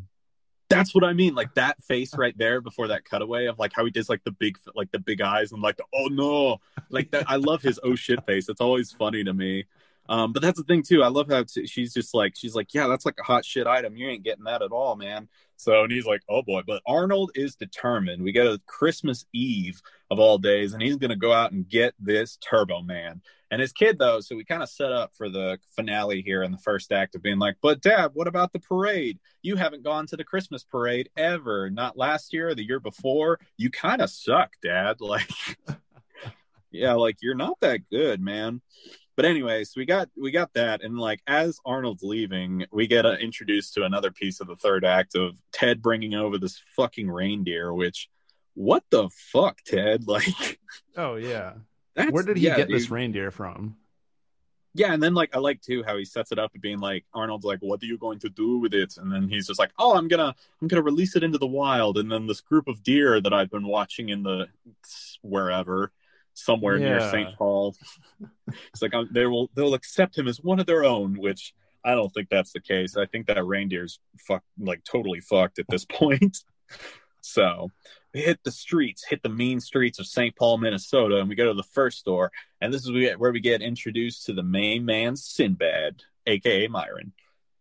That's 0.69 0.93
what 0.93 1.03
I 1.03 1.13
mean. 1.13 1.35
Like 1.35 1.53
that 1.55 1.83
face 1.83 2.15
right 2.15 2.37
there 2.37 2.61
before 2.61 2.87
that 2.87 3.05
cutaway 3.05 3.45
of 3.47 3.59
like 3.59 3.73
how 3.73 3.85
he 3.85 3.91
does 3.91 4.09
like 4.09 4.23
the 4.23 4.31
big 4.31 4.57
like 4.75 4.91
the 4.91 4.99
big 4.99 5.21
eyes 5.21 5.51
and 5.51 5.61
like 5.61 5.77
the 5.77 5.85
oh 5.93 6.07
no 6.07 6.57
like 6.89 7.11
that. 7.11 7.29
I 7.29 7.35
love 7.35 7.61
his 7.61 7.79
oh 7.83 7.95
shit 7.95 8.25
face. 8.25 8.49
It's 8.49 8.61
always 8.61 8.91
funny 8.91 9.23
to 9.23 9.33
me. 9.33 9.65
Um, 10.09 10.33
but 10.33 10.41
that's 10.41 10.57
the 10.57 10.65
thing 10.65 10.83
too. 10.83 11.03
I 11.03 11.07
love 11.07 11.29
how 11.29 11.43
t- 11.43 11.67
she's 11.67 11.93
just 11.93 12.13
like 12.13 12.33
she's 12.35 12.55
like 12.55 12.73
yeah, 12.73 12.87
that's 12.87 13.05
like 13.05 13.17
a 13.19 13.23
hot 13.23 13.45
shit 13.45 13.67
item. 13.67 13.95
You 13.95 14.09
ain't 14.09 14.23
getting 14.23 14.43
that 14.45 14.61
at 14.61 14.71
all, 14.71 14.95
man. 14.97 15.29
So 15.55 15.83
and 15.83 15.91
he's 15.91 16.05
like 16.05 16.21
oh 16.27 16.41
boy, 16.41 16.61
but 16.67 16.81
Arnold 16.85 17.31
is 17.35 17.55
determined. 17.55 18.23
We 18.23 18.31
get 18.31 18.47
a 18.47 18.59
Christmas 18.65 19.25
Eve 19.33 19.81
of 20.11 20.19
all 20.19 20.37
days, 20.37 20.73
and 20.73 20.81
he's 20.81 20.97
gonna 20.97 21.15
go 21.15 21.31
out 21.31 21.51
and 21.51 21.69
get 21.69 21.93
this 21.99 22.37
Turbo 22.37 22.81
Man. 22.81 23.21
And 23.51 23.61
his 23.61 23.71
kid 23.71 23.97
though, 23.97 24.19
so 24.19 24.35
we 24.35 24.43
kind 24.43 24.63
of 24.63 24.69
set 24.69 24.91
up 24.91 25.15
for 25.15 25.29
the 25.29 25.59
finale 25.75 26.21
here 26.21 26.43
in 26.43 26.51
the 26.51 26.57
first 26.57 26.91
act 26.91 27.15
of 27.15 27.23
being 27.23 27.39
like, 27.39 27.55
but 27.61 27.81
Dad, 27.81 28.11
what 28.13 28.27
about 28.27 28.51
the 28.51 28.59
parade? 28.59 29.19
you 29.41 29.55
haven't 29.55 29.83
gone 29.83 30.05
to 30.07 30.17
the 30.17 30.23
Christmas 30.23 30.63
parade 30.63 31.09
ever. 31.15 31.69
Not 31.69 31.97
last 31.97 32.33
year 32.33 32.49
or 32.49 32.55
the 32.55 32.65
year 32.65 32.79
before. 32.79 33.39
You 33.57 33.69
kind 33.69 34.01
of 34.01 34.09
suck, 34.09 34.53
Dad. 34.61 34.97
Like, 35.09 35.31
yeah, 36.71 36.93
like 36.93 37.17
you're 37.21 37.33
not 37.33 37.59
that 37.61 37.89
good, 37.89 38.21
man. 38.21 38.61
But 39.19 39.25
anyways, 39.25 39.73
we 39.75 39.83
got 39.83 40.07
we 40.15 40.31
got 40.31 40.53
that, 40.53 40.81
and 40.81 40.97
like 40.97 41.21
as 41.27 41.59
Arnold's 41.65 42.03
leaving, 42.03 42.65
we 42.71 42.87
get 42.87 43.05
uh, 43.05 43.17
introduced 43.19 43.73
to 43.73 43.83
another 43.83 44.11
piece 44.11 44.39
of 44.39 44.47
the 44.47 44.55
third 44.55 44.85
act 44.85 45.13
of 45.13 45.35
Ted 45.51 45.81
bringing 45.81 46.13
over 46.13 46.37
this 46.37 46.63
fucking 46.77 47.11
reindeer. 47.11 47.73
Which, 47.73 48.09
what 48.53 48.85
the 48.91 49.09
fuck, 49.09 49.59
Ted? 49.65 50.03
Like, 50.07 50.61
oh 50.95 51.15
yeah 51.15 51.55
that's, 51.95 52.11
where 52.13 52.23
did 52.23 52.37
he 52.37 52.45
yeah, 52.45 52.55
get 52.55 52.69
this 52.69 52.89
reindeer 52.89 53.29
from 53.29 53.75
Yeah, 54.73 54.93
and 54.93 55.03
then 55.03 55.15
like 55.15 55.35
I 55.35 55.39
like 55.39 55.61
too 55.61 55.83
how 55.85 55.97
he 55.97 56.05
sets 56.05 56.31
it 56.31 56.39
up 56.39 56.51
at 56.55 56.61
being 56.61 56.79
like 56.79 57.03
Arnold's 57.13 57.43
like, 57.43 57.59
"What 57.59 57.83
are 57.83 57.87
you 57.87 57.97
going 57.97 58.19
to 58.19 58.29
do 58.29 58.59
with 58.59 58.73
it?" 58.73 58.95
And 58.95 59.11
then 59.11 59.27
he's 59.27 59.47
just 59.47 59.59
like, 59.59 59.71
"Oh, 59.77 59.97
I'm 59.97 60.07
gonna 60.07 60.33
I'm 60.61 60.69
gonna 60.69 60.81
release 60.81 61.17
it 61.17 61.23
into 61.25 61.39
the 61.39 61.45
wild." 61.45 61.97
And 61.97 62.09
then 62.09 62.25
this 62.25 62.39
group 62.39 62.69
of 62.69 62.83
deer 62.83 63.19
that 63.19 63.33
I've 63.33 63.51
been 63.51 63.67
watching 63.67 64.07
in 64.07 64.23
the 64.23 64.47
wherever 65.23 65.91
somewhere 66.45 66.77
near 66.79 66.99
St. 67.11 67.35
Paul, 67.37 67.75
it's 68.73 68.81
like 68.81 68.93
um, 68.93 69.09
they 69.11 69.25
will 69.25 69.49
they'll 69.55 69.73
accept 69.73 70.17
him 70.17 70.27
as 70.27 70.37
one 70.41 70.59
of 70.59 70.65
their 70.65 70.83
own, 70.83 71.15
which 71.19 71.53
I 71.83 71.91
don't 71.95 72.09
think 72.13 72.29
that's 72.29 72.51
the 72.51 72.59
case. 72.61 72.97
I 72.97 73.05
think 73.05 73.27
that 73.27 73.43
reindeer's 73.43 73.99
fuck 74.27 74.43
like 74.59 74.83
totally 74.83 75.21
fucked 75.21 75.59
at 75.59 75.65
this 75.69 75.85
point. 75.89 76.37
So 77.21 77.69
we 78.13 78.21
hit 78.21 78.39
the 78.43 78.51
streets, 78.51 79.05
hit 79.07 79.21
the 79.23 79.29
mean 79.29 79.59
streets 79.59 79.99
of 79.99 80.07
St. 80.07 80.35
Paul, 80.35 80.57
Minnesota, 80.57 81.17
and 81.17 81.29
we 81.29 81.35
go 81.35 81.47
to 81.47 81.53
the 81.53 81.63
first 81.63 81.99
store. 81.99 82.31
And 82.61 82.73
this 82.73 82.85
is 82.85 82.91
where 83.17 83.31
we 83.31 83.39
get 83.39 83.61
introduced 83.61 84.25
to 84.25 84.33
the 84.33 84.43
main 84.43 84.83
man, 84.85 85.15
Sinbad, 85.15 86.01
aka 86.25 86.67
Myron. 86.67 87.13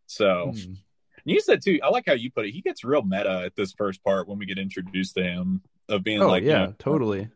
So 0.06 0.52
Hmm. 0.54 0.74
you 1.24 1.40
said 1.40 1.62
too, 1.62 1.78
I 1.82 1.88
like 1.90 2.06
how 2.06 2.14
you 2.14 2.30
put 2.30 2.46
it. 2.46 2.52
He 2.52 2.62
gets 2.62 2.82
real 2.84 3.02
meta 3.02 3.42
at 3.44 3.56
this 3.56 3.72
first 3.72 4.02
part 4.02 4.26
when 4.28 4.38
we 4.38 4.46
get 4.46 4.58
introduced 4.58 5.14
to 5.16 5.22
him 5.22 5.62
of 5.88 6.02
being 6.02 6.22
oh 6.22 6.28
like, 6.28 6.42
you 6.42 6.48
yeah 6.50 6.66
know, 6.66 6.74
totally 6.78 7.28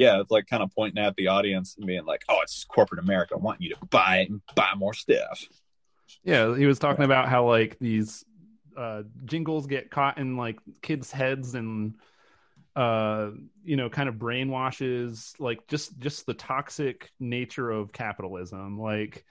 yeah, 0.00 0.18
it's 0.18 0.30
like 0.30 0.46
kind 0.46 0.62
of 0.62 0.74
pointing 0.74 1.04
at 1.04 1.14
the 1.16 1.28
audience 1.28 1.76
and 1.76 1.86
being 1.86 2.06
like, 2.06 2.24
"Oh, 2.26 2.40
it's 2.42 2.64
corporate 2.64 3.00
America. 3.00 3.36
wanting 3.36 3.64
you 3.64 3.74
to 3.74 3.86
buy 3.90 4.20
it 4.20 4.30
and 4.30 4.40
buy 4.54 4.70
more 4.74 4.94
stuff." 4.94 5.44
Yeah, 6.24 6.56
he 6.56 6.64
was 6.64 6.78
talking 6.78 7.04
about 7.04 7.28
how 7.28 7.46
like 7.46 7.78
these 7.78 8.24
uh 8.78 9.02
jingles 9.26 9.66
get 9.66 9.90
caught 9.90 10.16
in 10.16 10.38
like 10.38 10.58
kids' 10.80 11.12
heads 11.12 11.54
and 11.54 11.96
uh 12.74 13.30
you 13.62 13.76
know 13.76 13.90
kind 13.90 14.08
of 14.08 14.14
brainwashes 14.14 15.38
like 15.38 15.66
just 15.66 15.98
just 15.98 16.24
the 16.24 16.32
toxic 16.34 17.10
nature 17.20 17.70
of 17.70 17.92
capitalism 17.92 18.80
like 18.80 19.26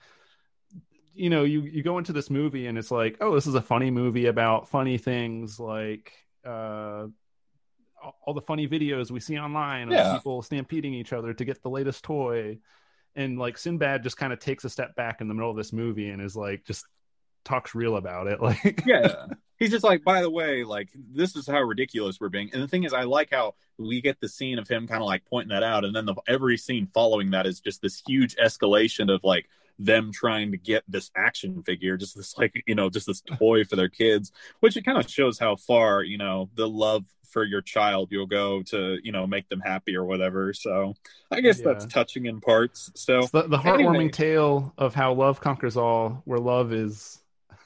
you 1.14 1.30
know 1.30 1.42
you 1.42 1.62
you 1.62 1.82
go 1.82 1.96
into 1.98 2.12
this 2.12 2.28
movie 2.30 2.66
and 2.66 2.76
it's 2.76 2.90
like 2.90 3.16
oh 3.22 3.34
this 3.34 3.46
is 3.46 3.54
a 3.54 3.62
funny 3.62 3.90
movie 3.90 4.26
about 4.26 4.68
funny 4.68 4.98
things 4.98 5.58
like 5.58 6.12
uh 6.44 7.06
all- 8.26 8.34
the 8.34 8.40
funny 8.40 8.66
videos 8.68 9.10
we 9.10 9.20
see 9.20 9.38
online 9.38 9.88
of 9.88 9.92
Yeah. 9.94 10.14
people 10.14 10.42
stampeding 10.42 10.94
each 10.94 11.12
other 11.12 11.32
to 11.34 11.44
get 11.44 11.62
the 11.62 11.70
latest 11.70 12.04
toy. 12.04 12.58
And 13.16 13.38
like 13.38 13.58
Sinbad 13.58 14.02
just 14.02 14.16
kind 14.16 14.32
of 14.32 14.38
takes 14.38 14.64
a 14.64 14.70
step 14.70 14.94
back 14.94 15.20
in 15.20 15.28
the 15.28 15.34
middle 15.34 15.50
of 15.50 15.56
this 15.56 15.72
movie 15.72 16.10
and 16.10 16.22
is 16.22 16.36
like 16.36 16.64
just 16.64 16.84
talks 17.44 17.74
real 17.74 17.96
about 17.96 18.26
it 18.26 18.40
like 18.42 18.82
yeah. 18.86 19.26
He's 19.58 19.70
just 19.70 19.84
like 19.84 20.04
by 20.04 20.22
the 20.22 20.30
way 20.30 20.62
like 20.64 20.88
this 20.94 21.36
is 21.36 21.46
how 21.46 21.60
ridiculous 21.60 22.18
we're 22.20 22.28
being. 22.28 22.50
And 22.52 22.62
the 22.62 22.68
thing 22.68 22.84
is 22.84 22.92
i 22.92 23.02
like 23.02 23.30
how 23.32 23.54
we 23.78 24.00
get 24.02 24.20
the 24.20 24.28
scene 24.28 24.58
of 24.58 24.68
him 24.68 24.86
kind 24.86 25.02
of 25.02 25.06
like 25.06 25.24
pointing 25.24 25.48
that 25.48 25.62
out 25.62 25.84
and 25.86 25.96
then 25.96 26.04
the, 26.06 26.14
every 26.28 26.56
scene 26.58 26.86
following 26.92 27.30
that 27.30 27.46
is 27.46 27.60
just 27.60 27.80
this 27.82 28.02
huge 28.06 28.36
escalation 28.36 29.12
of 29.12 29.24
like 29.24 29.48
them 29.84 30.12
trying 30.12 30.50
to 30.52 30.58
get 30.58 30.84
this 30.88 31.10
action 31.16 31.62
figure 31.62 31.96
just 31.96 32.16
this 32.16 32.36
like 32.38 32.62
you 32.66 32.74
know 32.74 32.90
just 32.90 33.06
this 33.06 33.22
toy 33.38 33.64
for 33.64 33.76
their 33.76 33.88
kids 33.88 34.30
which 34.60 34.76
it 34.76 34.84
kind 34.84 34.98
of 34.98 35.10
shows 35.10 35.38
how 35.38 35.56
far 35.56 36.02
you 36.02 36.18
know 36.18 36.50
the 36.54 36.68
love 36.68 37.04
for 37.30 37.44
your 37.44 37.62
child 37.62 38.08
you'll 38.10 38.26
go 38.26 38.62
to 38.62 38.98
you 39.02 39.12
know 39.12 39.26
make 39.26 39.48
them 39.48 39.60
happy 39.60 39.96
or 39.96 40.04
whatever. 40.04 40.52
So 40.52 40.94
i 41.30 41.40
guess 41.40 41.60
that's 41.60 41.86
touching 41.86 42.26
in 42.26 42.40
parts. 42.40 42.90
So 42.94 43.22
the, 43.32 43.42
the 43.42 43.58
heartwarming 43.58 43.80
Anyway. 43.80 44.08
tale 44.10 44.74
of 44.76 44.94
how 44.94 45.14
love 45.14 45.40
conquers 45.40 45.76
all, 45.76 46.22
where 46.24 46.38
love 46.40 46.72
is 46.72 47.20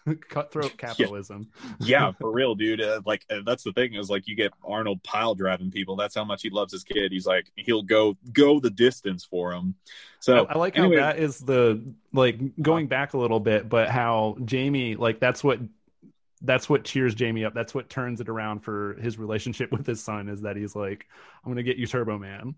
cutthroat 0.29 0.77
capitalism. 0.77 1.49
yeah, 1.81 2.13
for 2.13 2.31
real, 2.31 2.55
dude. 2.55 2.81
Uh, 2.81 3.01
like 3.07 3.25
uh, 3.31 3.41
that's 3.45 3.63
the 3.63 3.73
thing 3.73 3.95
is 3.95 4.11
like 4.11 4.27
you 4.27 4.35
get 4.35 4.53
Arnold 4.65 5.03
pile 5.03 5.35
driving 5.35 5.71
people. 5.71 5.97
That's 5.97 6.15
how 6.15 6.25
much 6.25 6.43
he 6.43 6.51
loves 6.51 6.73
his 6.73 6.85
kid. 6.85 7.13
He's 7.13 7.27
like 7.27 7.51
he'll 7.57 7.83
go 7.83 8.17
go 8.33 8.61
the 8.61 8.71
distance 8.71 9.25
for 9.25 9.53
him. 9.53 9.75
So 10.21 10.47
I, 10.47 10.55
I 10.55 10.59
like 10.59 10.79
anyway, 10.79 10.97
how 10.97 11.07
that 11.07 11.19
is 11.19 11.39
the 11.39 11.83
like 12.13 12.39
going 12.61 12.87
back 12.87 13.15
a 13.15 13.19
little 13.19 13.41
bit, 13.41 13.69
but 13.69 13.89
how 13.89 14.37
Jamie 14.45 14.97
like 14.97 15.21
that's 15.21 15.43
what 15.43 15.61
that's 16.43 16.69
what 16.69 16.85
cheers 16.85 17.15
Jamie 17.15 17.45
up. 17.45 17.55
That's 17.55 17.75
what 17.75 17.89
turns 17.89 18.21
it 18.21 18.29
around 18.29 18.61
for 18.61 18.95
his 19.01 19.19
relationship 19.19 19.73
with 19.73 19.87
his 19.87 20.03
son 20.03 20.29
is 20.29 20.43
that 20.43 20.57
he's 20.57 20.77
like, 20.77 21.07
I'm 21.45 21.51
gonna 21.51 21.63
get 21.63 21.77
you 21.77 21.87
Turbo 21.87 22.19
Man. 22.19 22.55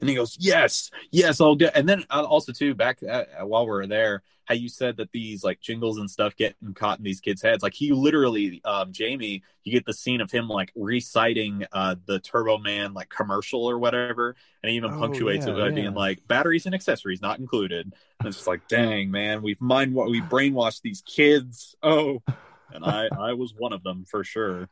And 0.00 0.08
he 0.08 0.16
goes, 0.16 0.36
"Yes, 0.40 0.90
yes, 1.10 1.40
I'll 1.40 1.54
do." 1.54 1.68
And 1.74 1.88
then 1.88 2.04
uh, 2.10 2.24
also 2.24 2.52
too, 2.52 2.74
back 2.74 2.98
uh, 3.02 3.24
while 3.42 3.66
we're 3.66 3.86
there, 3.86 4.22
how 4.44 4.54
you 4.54 4.68
said 4.68 4.96
that 4.98 5.10
these 5.12 5.42
like 5.44 5.60
jingles 5.60 5.98
and 5.98 6.10
stuff 6.10 6.36
getting 6.36 6.74
caught 6.74 6.98
in 6.98 7.04
these 7.04 7.20
kids' 7.20 7.42
heads. 7.42 7.62
Like 7.62 7.74
he 7.74 7.92
literally, 7.92 8.60
um, 8.64 8.92
Jamie, 8.92 9.42
you 9.64 9.72
get 9.72 9.86
the 9.86 9.92
scene 9.94 10.20
of 10.20 10.30
him 10.30 10.48
like 10.48 10.70
reciting 10.74 11.64
uh, 11.72 11.96
the 12.06 12.20
Turbo 12.20 12.58
Man 12.58 12.92
like 12.94 13.08
commercial 13.08 13.64
or 13.64 13.78
whatever, 13.78 14.36
and 14.62 14.70
he 14.70 14.76
even 14.76 14.92
Oh, 14.92 14.98
punctuates 14.98 15.46
yeah, 15.46 15.50
it 15.50 15.56
by 15.56 15.70
yeah. 15.70 15.70
being 15.70 15.94
like 15.94 16.26
batteries 16.26 16.66
and 16.66 16.74
accessories 16.74 17.22
not 17.22 17.38
included. 17.38 17.86
And 17.86 18.28
it's 18.28 18.36
just 18.36 18.46
like, 18.48 18.66
dang 18.68 19.10
man, 19.10 19.42
we've 19.42 19.60
mind 19.60 19.94
what 19.94 20.10
we 20.10 20.20
brainwashed 20.20 20.82
these 20.82 21.02
kids. 21.02 21.74
Oh, 21.82 22.22
and 22.70 22.84
I 22.84 23.08
I 23.16 23.32
was 23.34 23.54
one 23.56 23.72
of 23.72 23.82
them 23.82 24.04
for 24.04 24.24
sure. 24.24 24.68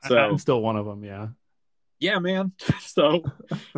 So 0.00 0.16
I'm 0.16 0.38
still 0.38 0.60
one 0.62 0.76
of 0.76 0.86
them. 0.86 1.04
Yeah. 1.04 1.28
Yeah 2.00 2.18
man. 2.18 2.52
So 2.80 3.22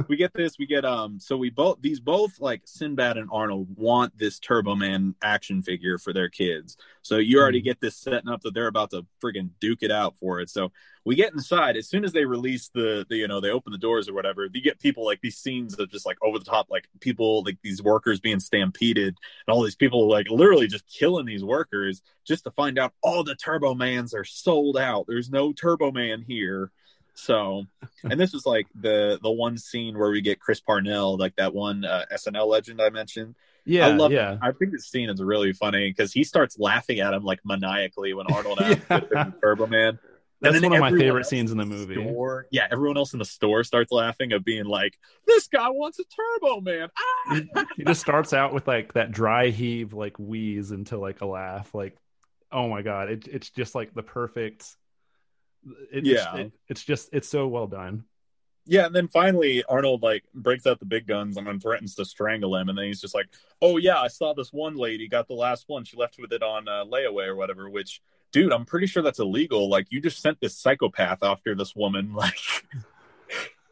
we 0.08 0.16
get 0.16 0.32
this 0.32 0.58
we 0.58 0.66
get 0.66 0.84
um 0.86 1.20
so 1.20 1.36
we 1.36 1.50
both 1.50 1.78
these 1.82 2.00
both 2.00 2.40
like 2.40 2.62
sinbad 2.64 3.18
and 3.18 3.28
arnold 3.30 3.68
want 3.76 4.16
this 4.16 4.38
turbo 4.38 4.74
man 4.74 5.14
action 5.22 5.60
figure 5.62 5.98
for 5.98 6.12
their 6.14 6.28
kids. 6.30 6.76
So 7.02 7.18
you 7.18 7.38
already 7.38 7.60
Mhm. 7.60 7.64
get 7.64 7.80
this 7.80 7.96
setting 7.96 8.28
up 8.30 8.40
that 8.42 8.54
they're 8.54 8.68
about 8.68 8.90
to 8.90 9.06
friggin 9.22 9.50
duke 9.60 9.82
it 9.82 9.90
out 9.90 10.16
for 10.18 10.40
it. 10.40 10.48
So 10.50 10.72
we 11.04 11.14
get 11.14 11.32
inside. 11.34 11.76
As 11.76 11.88
soon 11.88 12.04
as 12.04 12.12
they 12.12 12.24
release 12.24 12.68
the, 12.68 13.04
the 13.08 13.16
you 13.16 13.28
know 13.28 13.40
they 13.40 13.50
open 13.50 13.72
the 13.72 13.78
doors 13.78 14.08
or 14.08 14.14
whatever 14.14 14.48
you 14.52 14.62
get 14.62 14.80
people 14.80 15.04
like 15.04 15.20
these 15.20 15.36
scenes 15.36 15.78
of 15.78 15.90
just 15.90 16.06
like 16.06 16.18
over 16.22 16.38
the 16.38 16.44
top 16.44 16.68
like 16.70 16.88
people 17.00 17.42
like 17.44 17.58
these 17.62 17.82
workers 17.82 18.18
being 18.20 18.40
stampeded 18.40 19.08
and 19.46 19.54
all 19.54 19.62
these 19.62 19.76
people 19.76 20.08
like 20.08 20.28
literally 20.30 20.66
just 20.68 20.86
killing 20.88 21.26
these 21.26 21.44
workers 21.44 22.02
just 22.24 22.44
to 22.44 22.50
find 22.52 22.78
out 22.78 22.92
all 23.02 23.22
the 23.24 23.34
turbo 23.36 23.74
mans 23.74 24.14
are 24.14 24.24
sold 24.24 24.76
out. 24.78 25.04
There's 25.06 25.30
no 25.30 25.52
turbo 25.52 25.92
man 25.92 26.22
here 26.26 26.70
so 27.14 27.64
and 28.04 28.18
this 28.18 28.34
is 28.34 28.46
like 28.46 28.66
the 28.74 29.18
the 29.22 29.30
one 29.30 29.58
scene 29.58 29.98
where 29.98 30.10
we 30.10 30.20
get 30.20 30.40
Chris 30.40 30.60
Parnell, 30.60 31.16
like 31.16 31.36
that 31.36 31.54
one 31.54 31.84
uh, 31.84 32.04
SNL 32.12 32.46
legend 32.46 32.80
I 32.80 32.90
mentioned. 32.90 33.34
Yeah. 33.64 33.86
I 33.86 33.92
love 33.92 34.10
yeah. 34.12 34.38
I 34.42 34.50
think 34.52 34.72
this 34.72 34.88
scene 34.88 35.08
is 35.08 35.22
really 35.22 35.52
funny 35.52 35.90
because 35.90 36.12
he 36.12 36.24
starts 36.24 36.58
laughing 36.58 36.98
at 37.00 37.14
him 37.14 37.22
like 37.24 37.40
maniacally 37.44 38.12
when 38.12 38.26
Arnold 38.26 38.58
asks 38.60 38.84
Yeah. 38.90 39.30
Turbo 39.40 39.66
Man. 39.66 39.98
That's 40.40 40.60
one 40.60 40.72
of 40.72 40.80
my 40.80 40.90
favorite 40.90 41.26
scenes 41.26 41.52
in 41.52 41.58
the 41.58 41.64
the 41.64 41.70
movie. 41.70 41.94
store- 41.94 42.46
yeah, 42.50 42.66
everyone 42.72 42.96
else 42.96 43.12
in 43.12 43.20
the 43.20 43.24
store 43.24 43.62
starts 43.62 43.92
laughing 43.92 44.32
of 44.32 44.44
being 44.44 44.64
like, 44.64 44.98
"This 45.24 45.46
guy 45.46 45.68
wants 45.68 46.00
a 46.00 46.04
Turbo 46.04 46.60
Man." 46.60 46.88
Ah! 46.98 47.64
he 47.76 47.84
just 47.84 48.00
starts 48.00 48.32
out 48.32 48.52
with 48.52 48.66
like 48.66 48.94
that 48.94 49.12
dry 49.12 49.50
heave, 49.50 49.92
like 49.92 50.18
wheeze 50.18 50.72
into 50.72 50.98
like 50.98 51.20
a 51.20 51.26
laugh. 51.26 51.72
Like, 51.72 51.96
oh 52.50 52.68
my 52.68 52.82
god, 52.82 53.08
it, 53.08 53.28
it's 53.28 53.50
just 53.50 53.76
like 53.76 53.94
the 53.94 54.02
perfect. 54.02 54.66
It, 55.92 56.04
Yeah. 56.06 56.34
it's, 56.36 56.38
it- 56.46 56.52
it's 56.68 56.84
just 56.84 57.08
it's 57.12 57.28
so 57.28 57.46
well 57.48 57.66
done. 57.66 58.04
Yeah, 58.64 58.86
and 58.86 58.94
then 58.94 59.08
finally 59.08 59.64
Arnold 59.64 60.02
like 60.04 60.22
breaks 60.34 60.66
out 60.68 60.78
the 60.78 60.84
big 60.86 61.08
guns 61.08 61.36
and 61.36 61.46
then 61.48 61.58
threatens 61.58 61.96
to 61.96 62.04
strangle 62.04 62.54
him, 62.56 62.68
and 62.68 62.78
then 62.78 62.84
he's 62.84 63.00
just 63.00 63.12
like, 63.14 63.26
"Oh 63.60 63.76
yeah, 63.76 63.98
I 63.98 64.06
saw 64.06 64.34
this 64.34 64.52
one 64.52 64.76
lady 64.76 65.08
got 65.08 65.26
the 65.26 65.34
last 65.34 65.64
one. 65.68 65.82
She 65.84 65.96
left 65.96 66.16
with 66.20 66.32
it 66.32 66.44
on 66.44 66.68
uh, 66.68 66.84
layaway 66.84 67.26
or 67.26 67.34
whatever." 67.34 67.68
Which, 67.68 68.00
dude, 68.30 68.52
I'm 68.52 68.64
pretty 68.64 68.86
sure 68.86 69.02
that's 69.02 69.18
illegal. 69.18 69.68
Like, 69.68 69.88
you 69.90 70.00
just 70.00 70.22
sent 70.22 70.40
this 70.40 70.56
psychopath 70.56 71.24
after 71.24 71.54
this 71.56 71.74
woman. 71.74 72.14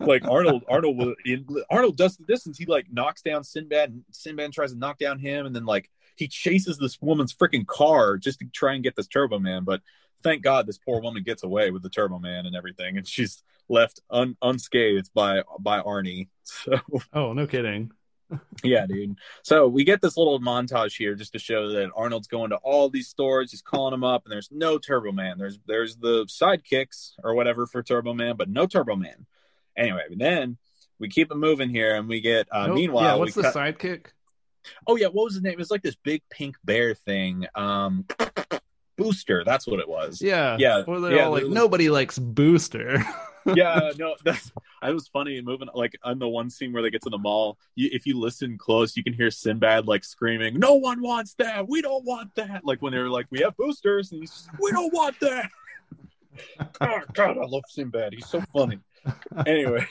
Like, 0.00 0.22
like 0.22 0.26
Arnold, 0.26 0.64
Arnold 0.66 0.96
was 0.96 1.14
in, 1.26 1.46
Arnold 1.68 1.96
does 1.98 2.16
the 2.16 2.24
distance. 2.24 2.56
He 2.56 2.64
like 2.64 2.86
knocks 2.90 3.20
down 3.22 3.44
Sinbad, 3.44 3.90
and 3.90 4.04
Sinbad 4.10 4.52
tries 4.52 4.72
to 4.72 4.78
knock 4.78 4.98
down 4.98 5.18
him, 5.18 5.44
and 5.46 5.54
then 5.54 5.66
like 5.66 5.90
he 6.16 6.26
chases 6.26 6.78
this 6.78 7.00
woman's 7.02 7.34
freaking 7.34 7.66
car 7.66 8.16
just 8.16 8.38
to 8.40 8.46
try 8.46 8.72
and 8.74 8.82
get 8.82 8.96
this 8.96 9.06
Turbo 9.06 9.38
Man. 9.38 9.64
But 9.64 9.82
thank 10.22 10.42
God 10.42 10.66
this 10.66 10.78
poor 10.78 11.00
woman 11.00 11.22
gets 11.22 11.42
away 11.42 11.70
with 11.70 11.82
the 11.82 11.90
Turbo 11.90 12.18
Man 12.18 12.46
and 12.46 12.54
everything, 12.56 12.96
and 12.98 13.06
she's 13.06 13.42
left 13.68 14.00
un- 14.10 14.36
unscathed 14.42 15.10
by 15.14 15.42
by 15.58 15.80
Arnie. 15.80 16.28
So 16.44 16.78
Oh 17.12 17.32
no 17.32 17.46
kidding. 17.46 17.92
yeah, 18.62 18.86
dude. 18.86 19.16
So 19.42 19.66
we 19.68 19.84
get 19.84 20.00
this 20.00 20.16
little 20.16 20.38
montage 20.40 20.96
here 20.96 21.14
just 21.14 21.32
to 21.32 21.38
show 21.38 21.70
that 21.72 21.90
Arnold's 21.96 22.28
going 22.28 22.50
to 22.50 22.56
all 22.56 22.88
these 22.88 23.08
stores. 23.08 23.50
He's 23.50 23.62
calling 23.62 23.90
them 23.92 24.04
up, 24.04 24.24
and 24.24 24.32
there's 24.32 24.48
no 24.52 24.78
Turbo 24.78 25.12
Man. 25.12 25.36
There's 25.38 25.58
there's 25.66 25.96
the 25.96 26.26
sidekicks 26.26 27.12
or 27.24 27.34
whatever 27.34 27.66
for 27.66 27.82
Turbo 27.82 28.14
Man, 28.14 28.36
but 28.36 28.48
no 28.48 28.66
Turbo 28.66 28.96
Man. 28.96 29.26
Anyway, 29.76 30.02
then 30.16 30.58
we 30.98 31.08
keep 31.08 31.30
it 31.30 31.36
moving 31.36 31.70
here, 31.70 31.94
and 31.96 32.08
we 32.08 32.20
get. 32.20 32.46
Uh, 32.52 32.66
Nope. 32.68 32.76
meanwhile, 32.76 33.04
yeah, 33.04 33.14
what's 33.14 33.34
the 33.34 33.42
cut- 33.42 33.54
sidekick? 33.54 34.06
Oh 34.86 34.96
yeah, 34.96 35.06
what 35.06 35.24
was 35.24 35.34
his 35.34 35.42
name? 35.42 35.52
It 35.54 35.58
was 35.58 35.70
like 35.70 35.82
this 35.82 35.96
big 35.96 36.22
pink 36.30 36.56
bear 36.64 36.94
thing. 36.94 37.46
Um, 37.54 38.06
Booster. 39.00 39.42
That's 39.44 39.66
what 39.66 39.80
it 39.80 39.88
was. 39.88 40.20
Yeah, 40.20 40.56
Yeah, 40.58 40.82
Or 40.86 41.00
they're 41.00 41.16
yeah, 41.16 41.24
all 41.24 41.32
like, 41.32 41.44
it 41.44 41.50
nobody 41.50 41.88
likes 41.90 42.18
Booster. 42.18 43.02
yeah, 43.54 43.90
no, 43.98 44.16
that's 44.24 44.52
I 44.82 44.90
was 44.90 45.08
funny 45.08 45.40
moving 45.40 45.68
like 45.74 45.98
on 46.02 46.18
the 46.18 46.28
one 46.28 46.50
scene 46.50 46.72
where 46.72 46.82
they 46.82 46.90
get 46.90 47.02
to 47.02 47.10
the 47.10 47.18
mall. 47.18 47.58
You, 47.74 47.88
if 47.92 48.06
you 48.06 48.18
listen 48.18 48.58
close, 48.58 48.96
you 48.96 49.02
can 49.02 49.12
hear 49.12 49.30
Sinbad 49.30 49.86
like 49.86 50.04
screaming, 50.04 50.58
"No 50.58 50.74
one 50.74 51.00
wants 51.00 51.34
that. 51.34 51.68
We 51.68 51.82
don't 51.82 52.04
want 52.04 52.34
that." 52.34 52.64
Like 52.64 52.82
when 52.82 52.92
they 52.92 52.98
were 52.98 53.08
like, 53.08 53.26
"We 53.30 53.40
have 53.40 53.56
boosters," 53.56 54.12
and 54.12 54.20
he's 54.20 54.30
just, 54.30 54.50
"We 54.60 54.70
don't 54.72 54.92
want 54.92 55.18
that." 55.20 55.50
oh 56.80 57.00
God, 57.12 57.38
I 57.38 57.46
love 57.46 57.64
Sinbad. 57.68 58.12
He's 58.14 58.26
so 58.26 58.42
funny. 58.52 58.78
Anyway. 59.46 59.86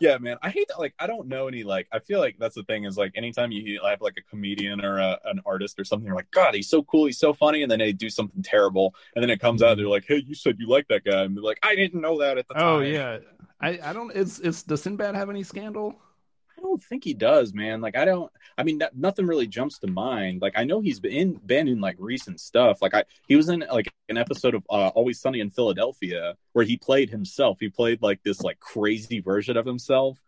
Yeah, 0.00 0.18
man. 0.18 0.36
I 0.42 0.50
hate 0.50 0.68
that. 0.68 0.78
Like, 0.78 0.94
I 0.98 1.06
don't 1.06 1.28
know 1.28 1.48
any. 1.48 1.64
Like, 1.64 1.88
I 1.92 1.98
feel 1.98 2.20
like 2.20 2.36
that's 2.38 2.54
the 2.54 2.62
thing 2.64 2.84
is 2.84 2.96
like, 2.96 3.12
anytime 3.14 3.50
you 3.50 3.80
have 3.84 4.00
like 4.00 4.14
a 4.18 4.22
comedian 4.30 4.84
or 4.84 4.98
a, 4.98 5.18
an 5.24 5.40
artist 5.44 5.78
or 5.78 5.84
something, 5.84 6.06
you're 6.06 6.16
like, 6.16 6.30
God, 6.30 6.54
he's 6.54 6.68
so 6.68 6.82
cool, 6.84 7.06
he's 7.06 7.18
so 7.18 7.32
funny, 7.32 7.62
and 7.62 7.70
then 7.70 7.78
they 7.78 7.92
do 7.92 8.08
something 8.08 8.42
terrible, 8.42 8.94
and 9.14 9.22
then 9.22 9.30
it 9.30 9.40
comes 9.40 9.62
out, 9.62 9.72
mm-hmm. 9.72 9.80
they're 9.80 9.88
like, 9.88 10.04
Hey, 10.06 10.22
you 10.26 10.34
said 10.34 10.56
you 10.58 10.68
like 10.68 10.86
that 10.88 11.04
guy, 11.04 11.22
and 11.22 11.36
they're 11.36 11.42
like, 11.42 11.58
I 11.62 11.74
didn't 11.74 12.00
know 12.00 12.18
that 12.20 12.38
at 12.38 12.46
the 12.48 12.54
oh, 12.54 12.58
time. 12.58 12.68
oh 12.68 12.80
yeah, 12.80 13.18
I 13.60 13.78
I 13.82 13.92
don't. 13.92 14.12
Is 14.12 14.40
is 14.40 14.62
does 14.62 14.82
Sinbad 14.82 15.14
have 15.14 15.30
any 15.30 15.42
scandal? 15.42 15.96
Don't 16.78 16.84
think 16.88 17.02
he 17.02 17.12
does, 17.12 17.52
man. 17.52 17.80
Like, 17.80 17.96
I 17.96 18.04
don't. 18.04 18.30
I 18.56 18.62
mean, 18.62 18.78
that, 18.78 18.96
nothing 18.96 19.26
really 19.26 19.48
jumps 19.48 19.80
to 19.80 19.88
mind. 19.88 20.40
Like, 20.40 20.52
I 20.56 20.62
know 20.62 20.80
he's 20.80 21.00
been 21.00 21.40
been 21.44 21.66
in 21.66 21.80
like 21.80 21.96
recent 21.98 22.38
stuff. 22.38 22.80
Like, 22.80 22.94
I 22.94 23.02
he 23.26 23.34
was 23.34 23.48
in 23.48 23.64
like 23.72 23.92
an 24.08 24.16
episode 24.16 24.54
of 24.54 24.62
uh, 24.70 24.88
Always 24.94 25.20
Sunny 25.20 25.40
in 25.40 25.50
Philadelphia 25.50 26.36
where 26.52 26.64
he 26.64 26.76
played 26.76 27.10
himself. 27.10 27.58
He 27.58 27.68
played 27.68 28.00
like 28.00 28.22
this 28.22 28.42
like 28.42 28.60
crazy 28.60 29.18
version 29.18 29.56
of 29.56 29.66
himself. 29.66 30.20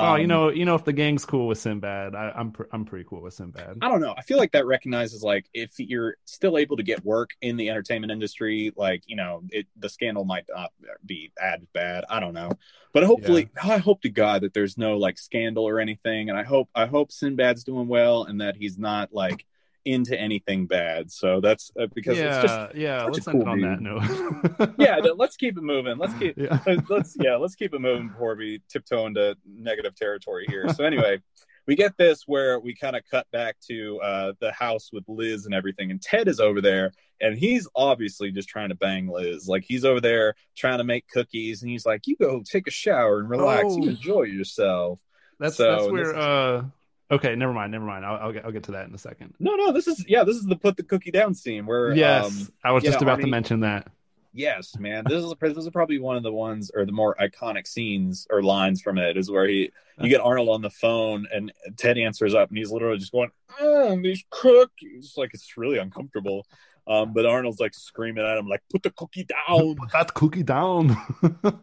Oh, 0.00 0.16
you 0.16 0.26
Um, 0.26 0.28
know, 0.28 0.50
you 0.50 0.64
know, 0.64 0.74
if 0.74 0.84
the 0.84 0.92
gang's 0.92 1.24
cool 1.24 1.46
with 1.48 1.58
Sinbad, 1.58 2.14
I, 2.14 2.32
I'm 2.34 2.52
pr- 2.52 2.64
I'm 2.72 2.84
pretty 2.84 3.04
cool 3.08 3.22
with 3.22 3.34
Sinbad. 3.34 3.80
I 3.80 3.88
don't 3.88 4.00
know. 4.00 4.12
I 4.16 4.22
feel 4.22 4.38
like 4.38 4.52
that 4.52 4.66
recognizes 4.66 5.22
like 5.22 5.48
if 5.54 5.70
you're 5.78 6.16
still 6.24 6.58
able 6.58 6.76
to 6.78 6.82
get 6.82 7.04
work 7.04 7.30
in 7.40 7.56
the 7.56 7.70
entertainment 7.70 8.10
industry, 8.10 8.72
like 8.76 9.02
you 9.06 9.14
know, 9.14 9.42
it 9.50 9.68
the 9.76 9.88
scandal 9.88 10.24
might 10.24 10.46
not 10.48 10.72
be 11.06 11.32
as 11.40 11.60
bad. 11.72 12.04
I 12.10 12.18
don't 12.18 12.34
know, 12.34 12.58
but 12.92 13.04
hopefully, 13.04 13.50
I 13.62 13.78
hope 13.78 14.02
to 14.02 14.08
God 14.08 14.42
that 14.42 14.52
there's 14.52 14.76
no 14.76 14.96
like 14.98 15.16
scandal 15.16 15.62
or 15.68 15.78
anything, 15.78 16.28
and 16.28 16.36
I 16.36 16.42
hope 16.42 16.68
I 16.74 16.86
hope 16.86 17.12
Sinbad's 17.12 17.62
doing 17.62 17.86
well 17.86 18.24
and 18.24 18.40
that 18.40 18.56
he's 18.56 18.78
not 18.78 19.12
like 19.12 19.46
into 19.88 20.18
anything 20.18 20.66
bad. 20.66 21.10
So 21.10 21.40
that's 21.40 21.70
uh, 21.80 21.86
because 21.94 22.18
yeah, 22.18 22.40
it's 22.42 22.52
just 22.52 22.74
yeah. 22.76 23.04
Let's 23.04 23.26
a 23.26 23.30
end 23.30 23.48
on 23.48 23.60
that 23.62 23.80
note. 23.80 24.74
yeah. 24.78 24.96
Let's 25.16 25.36
keep 25.36 25.56
it 25.56 25.62
moving. 25.62 25.98
Let's 25.98 26.14
keep 26.14 26.36
yeah. 26.38 26.58
let's, 26.66 26.88
let's 26.90 27.16
yeah 27.20 27.36
let's 27.36 27.54
keep 27.54 27.74
it 27.74 27.80
moving 27.80 28.08
before 28.08 28.34
we 28.36 28.60
tiptoe 28.68 29.06
into 29.06 29.36
negative 29.46 29.94
territory 29.94 30.44
here 30.48 30.68
so 30.74 30.84
anyway 30.84 31.18
we 31.66 31.74
get 31.76 31.96
this 31.98 32.24
where 32.26 32.58
we 32.60 32.74
kind 32.74 32.96
of 32.96 33.02
cut 33.10 33.26
back 33.32 33.56
to 33.68 33.98
uh 34.00 34.32
the 34.40 34.52
house 34.52 34.90
with 34.92 35.04
liz 35.08 35.44
and 35.46 35.54
everything 35.54 35.90
and 35.90 36.00
ted 36.00 36.28
is 36.28 36.40
over 36.40 36.60
there 36.60 36.92
and 37.20 37.36
he's 37.36 37.68
obviously 37.74 38.30
just 38.30 38.48
trying 38.48 38.68
to 38.68 38.74
bang 38.74 39.08
liz 39.08 39.48
like 39.48 39.64
he's 39.66 39.84
over 39.84 40.00
there 40.00 40.34
trying 40.56 40.78
to 40.78 40.84
make 40.84 41.06
cookies 41.08 41.62
and 41.62 41.70
he's 41.70 41.84
like 41.86 42.02
you 42.06 42.16
go 42.16 42.42
take 42.44 42.66
a 42.66 42.70
shower 42.70 43.18
and 43.20 43.28
relax 43.30 43.64
Oh. 43.68 43.82
you 43.82 43.90
enjoy 43.90 44.22
yourself 44.22 44.98
That's 45.38 45.56
So, 45.56 45.64
that's 45.70 45.82
this 45.84 45.92
where. 45.92 46.10
is- 46.10 46.16
uh 46.16 46.62
Okay, 47.10 47.34
never 47.34 47.52
mind, 47.52 47.72
never 47.72 47.84
mind. 47.84 48.04
I'll, 48.04 48.16
I'll 48.16 48.32
get 48.32 48.44
I'll 48.44 48.52
get 48.52 48.64
to 48.64 48.72
that 48.72 48.86
in 48.88 48.94
a 48.94 48.98
second. 48.98 49.34
no 49.38 49.54
no 49.54 49.72
this 49.72 49.86
is 49.86 50.04
yeah 50.08 50.24
this 50.24 50.36
is 50.36 50.44
the 50.44 50.56
put 50.56 50.76
the 50.76 50.82
cookie 50.82 51.10
down 51.10 51.34
scene 51.34 51.66
where 51.66 51.94
Yes, 51.94 52.26
um 52.26 52.52
I 52.64 52.72
was 52.72 52.84
just 52.84 53.00
about 53.02 53.20
to 53.20 53.26
mention 53.26 53.60
that. 53.60 53.88
Yes, 54.34 54.76
man. 54.78 55.04
This 55.08 55.24
is 55.24 55.34
this 55.40 55.56
is 55.56 55.70
probably 55.70 55.98
one 55.98 56.16
of 56.16 56.22
the 56.22 56.32
ones 56.32 56.70
or 56.74 56.84
the 56.84 56.92
more 56.92 57.16
iconic 57.20 57.66
scenes 57.66 58.26
or 58.30 58.42
lines 58.42 58.82
from 58.82 58.98
it 58.98 59.16
is 59.16 59.30
where 59.30 59.48
he 59.48 59.70
you 60.00 60.08
get 60.08 60.20
Arnold 60.20 60.48
on 60.50 60.62
the 60.62 60.70
phone 60.70 61.26
and 61.32 61.52
Ted 61.76 61.98
answers 61.98 62.34
up 62.34 62.50
and 62.50 62.58
he's 62.58 62.70
literally 62.70 62.98
just 62.98 63.10
going, 63.10 63.30
"Oh, 63.58 64.00
these 64.00 64.22
cookies!" 64.30 65.14
Like 65.16 65.30
it's 65.34 65.56
really 65.56 65.78
uncomfortable. 65.78 66.46
Um, 66.86 67.12
but 67.12 67.26
Arnold's 67.26 67.58
like 67.58 67.74
screaming 67.74 68.24
at 68.24 68.38
him, 68.38 68.46
like, 68.46 68.62
"Put 68.70 68.82
the 68.82 68.90
cookie 68.90 69.24
down! 69.24 69.74
Put 69.80 69.92
that 69.92 70.14
cookie 70.14 70.42
down. 70.42 70.96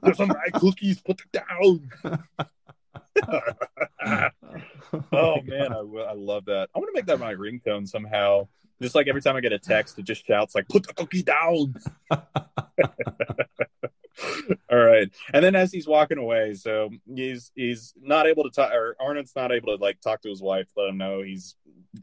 There's 0.03 0.17
some 0.17 0.27
bad 0.51 0.53
cookies. 0.53 1.01
Put 1.01 1.21
it 1.21 1.31
down!" 1.31 1.89
oh 5.11 5.41
man, 5.43 5.73
I, 5.73 5.77
I 5.77 6.13
love 6.13 6.45
that. 6.45 6.69
I 6.75 6.79
want 6.79 6.89
to 6.89 6.93
make 6.93 7.05
that 7.05 7.19
my 7.19 7.33
ringtone 7.33 7.87
somehow. 7.87 8.47
Just 8.81 8.95
like 8.95 9.07
every 9.07 9.21
time 9.21 9.37
I 9.37 9.41
get 9.41 9.53
a 9.53 9.59
text, 9.59 9.97
it 9.99 10.03
just 10.03 10.25
shouts 10.25 10.53
like 10.53 10.67
"Put 10.67 10.85
the 10.85 10.93
cookie 10.93 11.23
down." 11.23 11.75
All 14.69 14.77
right, 14.77 15.09
and 15.33 15.43
then 15.43 15.55
as 15.55 15.71
he's 15.71 15.87
walking 15.87 16.17
away, 16.17 16.55
so 16.55 16.89
he's 17.13 17.51
he's 17.55 17.93
not 18.01 18.27
able 18.27 18.43
to 18.43 18.49
talk, 18.49 18.73
or 18.73 18.95
Arnold's 18.99 19.35
not 19.35 19.51
able 19.53 19.77
to 19.77 19.81
like 19.81 20.01
talk 20.01 20.21
to 20.23 20.29
his 20.29 20.41
wife, 20.41 20.67
let 20.75 20.89
him 20.89 20.97
know 20.97 21.21
he's 21.21 21.55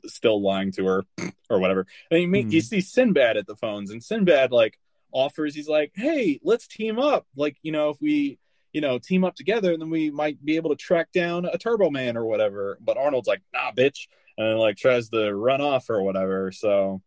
still 0.06 0.40
lying 0.42 0.72
to 0.72 0.86
her 0.86 1.04
or 1.50 1.58
whatever. 1.58 1.86
And 2.10 2.22
you 2.22 2.28
meet, 2.28 2.46
mm-hmm. 2.46 2.54
you 2.54 2.60
see 2.62 2.80
Sinbad 2.80 3.36
at 3.36 3.46
the 3.46 3.56
phones, 3.56 3.90
and 3.90 4.02
Sinbad 4.02 4.50
like 4.52 4.78
offers, 5.12 5.54
he's 5.54 5.68
like, 5.68 5.92
"Hey, 5.94 6.40
let's 6.42 6.66
team 6.66 6.98
up. 6.98 7.26
Like, 7.36 7.56
you 7.62 7.72
know, 7.72 7.90
if 7.90 8.00
we." 8.00 8.38
You 8.72 8.80
know, 8.80 8.98
team 8.98 9.24
up 9.24 9.34
together, 9.34 9.72
and 9.72 9.80
then 9.80 9.90
we 9.90 10.10
might 10.10 10.42
be 10.44 10.56
able 10.56 10.70
to 10.70 10.76
track 10.76 11.12
down 11.12 11.44
a 11.44 11.58
Turbo 11.58 11.90
Man 11.90 12.16
or 12.16 12.24
whatever. 12.24 12.78
But 12.80 12.96
Arnold's 12.96 13.28
like, 13.28 13.42
"Nah, 13.52 13.72
bitch," 13.72 14.08
and 14.38 14.58
like 14.58 14.76
tries 14.76 15.08
to 15.10 15.34
run 15.34 15.60
off 15.60 15.90
or 15.90 16.02
whatever. 16.02 16.52
So, 16.52 17.02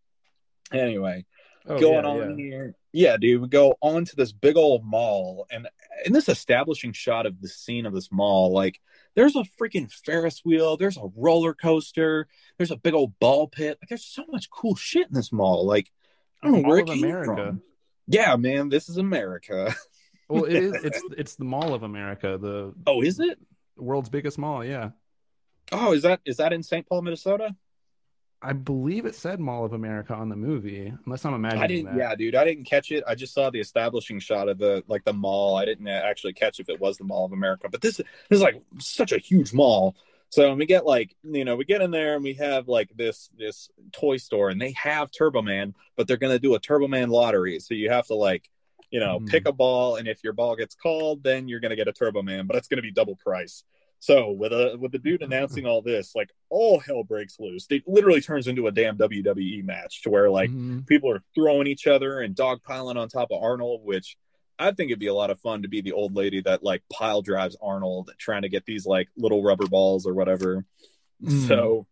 anyway, 0.71 1.25
oh, 1.67 1.79
going 1.79 2.05
yeah, 2.05 2.09
on 2.09 2.39
yeah. 2.39 2.45
here. 2.45 2.75
Yeah, 2.93 3.17
dude, 3.17 3.41
we 3.41 3.47
go 3.49 3.75
on 3.81 4.05
to 4.05 4.15
this 4.15 4.31
big 4.31 4.55
old 4.55 4.85
mall, 4.85 5.47
and 5.51 5.67
in 6.05 6.13
this 6.13 6.29
establishing 6.29 6.93
shot 6.93 7.25
of 7.25 7.41
the 7.41 7.49
scene 7.49 7.85
of 7.85 7.93
this 7.93 8.09
mall, 8.11 8.53
like 8.53 8.79
there's 9.15 9.35
a 9.35 9.43
freaking 9.59 9.91
Ferris 9.91 10.41
wheel, 10.45 10.77
there's 10.77 10.97
a 10.97 11.09
roller 11.15 11.53
coaster, 11.53 12.27
there's 12.57 12.71
a 12.71 12.77
big 12.77 12.93
old 12.93 13.17
ball 13.19 13.47
pit. 13.47 13.77
Like 13.81 13.89
there's 13.89 14.05
so 14.05 14.23
much 14.29 14.49
cool 14.49 14.75
shit 14.75 15.07
in 15.07 15.13
this 15.13 15.31
mall. 15.31 15.65
Like 15.65 15.91
I 16.41 16.47
don't 16.47 16.61
know 16.61 16.69
where 16.69 16.79
it 16.79 16.87
came 16.87 17.03
America. 17.03 17.35
from. 17.35 17.61
Yeah, 18.07 18.35
man, 18.35 18.69
this 18.69 18.87
is 18.87 18.97
America. 18.97 19.75
well, 20.27 20.45
it 20.45 20.55
is. 20.55 20.73
It's 20.83 21.03
it's 21.17 21.35
the 21.35 21.45
Mall 21.45 21.73
of 21.73 21.83
America. 21.83 22.37
The 22.39 22.73
oh, 22.87 23.01
is 23.01 23.19
it 23.19 23.39
world's 23.77 24.09
biggest 24.09 24.37
mall? 24.37 24.63
Yeah. 24.63 24.89
Oh, 25.71 25.93
is 25.93 26.03
that 26.03 26.21
is 26.25 26.37
that 26.37 26.53
in 26.53 26.63
St. 26.63 26.87
Paul, 26.87 27.01
Minnesota? 27.01 27.55
I 28.41 28.53
believe 28.53 29.05
it 29.05 29.15
said 29.15 29.39
Mall 29.39 29.65
of 29.65 29.73
America 29.73 30.13
on 30.13 30.29
the 30.29 30.35
movie, 30.35 30.93
unless 31.05 31.25
I'm 31.25 31.33
imagining 31.33 31.63
I 31.63 31.67
didn't, 31.67 31.85
that. 31.85 31.97
Yeah, 31.97 32.15
dude, 32.15 32.35
I 32.35 32.45
didn't 32.45 32.65
catch 32.65 32.91
it. 32.91 33.03
I 33.07 33.15
just 33.15 33.33
saw 33.33 33.49
the 33.49 33.59
establishing 33.59 34.19
shot 34.19 34.49
of 34.49 34.59
the 34.59 34.83
like 34.87 35.03
the 35.03 35.13
mall. 35.13 35.55
I 35.55 35.65
didn't 35.65 35.87
uh, 35.87 36.01
actually 36.05 36.33
catch 36.33 36.59
if 36.59 36.69
it 36.69 36.79
was 36.79 36.97
the 36.97 37.05
Mall 37.05 37.25
of 37.25 37.31
America. 37.31 37.69
But 37.71 37.81
this, 37.81 37.97
this 37.97 38.05
is 38.29 38.41
like 38.41 38.61
such 38.79 39.11
a 39.11 39.17
huge 39.17 39.51
mall. 39.51 39.95
So 40.29 40.53
we 40.53 40.65
get 40.65 40.85
like 40.85 41.15
you 41.23 41.45
know 41.45 41.55
we 41.55 41.65
get 41.65 41.81
in 41.81 41.91
there 41.91 42.15
and 42.15 42.23
we 42.23 42.33
have 42.33 42.67
like 42.67 42.89
this 42.95 43.29
this 43.37 43.69
toy 43.91 44.17
store 44.17 44.49
and 44.49 44.61
they 44.61 44.73
have 44.73 45.09
Turbo 45.09 45.41
Man, 45.41 45.73
but 45.95 46.07
they're 46.07 46.17
gonna 46.17 46.37
do 46.37 46.55
a 46.55 46.59
Turbo 46.59 46.87
Man 46.87 47.09
lottery. 47.09 47.59
So 47.59 47.73
you 47.73 47.89
have 47.89 48.07
to 48.07 48.15
like 48.15 48.49
you 48.91 48.99
know 48.99 49.19
mm. 49.19 49.27
pick 49.27 49.47
a 49.47 49.51
ball 49.51 49.95
and 49.95 50.07
if 50.07 50.23
your 50.23 50.33
ball 50.33 50.55
gets 50.55 50.75
called, 50.75 51.23
then 51.23 51.47
you're 51.47 51.59
gonna 51.59 51.75
get 51.75 51.87
a 51.87 51.93
Turbo 51.93 52.21
Man, 52.21 52.47
but 52.47 52.55
it's 52.55 52.67
gonna 52.67 52.81
be 52.81 52.91
double 52.91 53.15
price. 53.15 53.63
So 53.99 54.29
with 54.29 54.51
a 54.51 54.77
with 54.79 54.91
the 54.91 54.99
dude 54.99 55.23
announcing 55.23 55.65
all 55.65 55.81
this, 55.81 56.13
like 56.15 56.29
all 56.49 56.79
hell 56.79 57.03
breaks 57.03 57.39
loose. 57.39 57.65
It 57.71 57.83
literally 57.87 58.21
turns 58.21 58.47
into 58.47 58.67
a 58.67 58.71
damn 58.71 58.97
WWE 58.97 59.63
match 59.63 60.03
to 60.03 60.09
where 60.09 60.29
like 60.29 60.49
mm-hmm. 60.49 60.81
people 60.81 61.11
are 61.11 61.23
throwing 61.33 61.65
each 61.65 61.87
other 61.87 62.21
and 62.21 62.35
dogpiling 62.35 62.97
on 62.97 63.09
top 63.09 63.31
of 63.31 63.41
Arnold, 63.41 63.81
which 63.83 64.15
I 64.59 64.71
think 64.71 64.91
it'd 64.91 64.99
be 64.99 65.07
a 65.07 65.13
lot 65.13 65.31
of 65.31 65.39
fun 65.39 65.63
to 65.63 65.67
be 65.67 65.81
the 65.81 65.93
old 65.93 66.15
lady 66.15 66.41
that 66.41 66.63
like 66.63 66.83
pile 66.91 67.21
drives 67.21 67.57
Arnold 67.61 68.11
trying 68.19 68.43
to 68.43 68.49
get 68.49 68.65
these 68.65 68.85
like 68.85 69.09
little 69.17 69.43
rubber 69.43 69.67
balls 69.67 70.05
or 70.05 70.13
whatever. 70.13 70.65
Mm. 71.23 71.47
So 71.47 71.87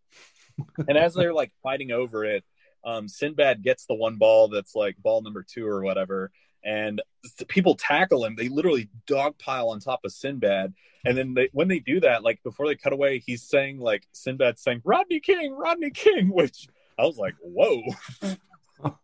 and 0.87 0.97
as 0.97 1.13
they're 1.15 1.33
like 1.33 1.51
fighting 1.63 1.91
over 1.91 2.25
it, 2.25 2.43
um 2.83 3.07
Sinbad 3.07 3.63
gets 3.63 3.85
the 3.85 3.95
one 3.95 4.17
ball 4.17 4.49
that's 4.49 4.75
like 4.75 4.97
ball 4.97 5.21
number 5.21 5.43
two 5.43 5.65
or 5.65 5.81
whatever, 5.81 6.31
and 6.63 7.01
people 7.47 7.75
tackle 7.75 8.25
him. 8.25 8.35
They 8.35 8.49
literally 8.49 8.89
dogpile 9.07 9.69
on 9.69 9.79
top 9.79 10.01
of 10.05 10.11
Sinbad, 10.11 10.73
and 11.05 11.17
then 11.17 11.33
they, 11.33 11.49
when 11.53 11.67
they 11.67 11.79
do 11.79 11.99
that, 12.01 12.23
like 12.23 12.41
before 12.43 12.67
they 12.67 12.75
cut 12.75 12.93
away, 12.93 13.19
he's 13.19 13.43
saying 13.43 13.79
like 13.79 14.07
Sinbad 14.13 14.59
saying 14.59 14.81
Rodney 14.83 15.19
King, 15.19 15.53
Rodney 15.53 15.91
King, 15.91 16.29
which 16.33 16.67
I 16.97 17.03
was 17.03 17.17
like, 17.17 17.35
whoa. 17.41 17.83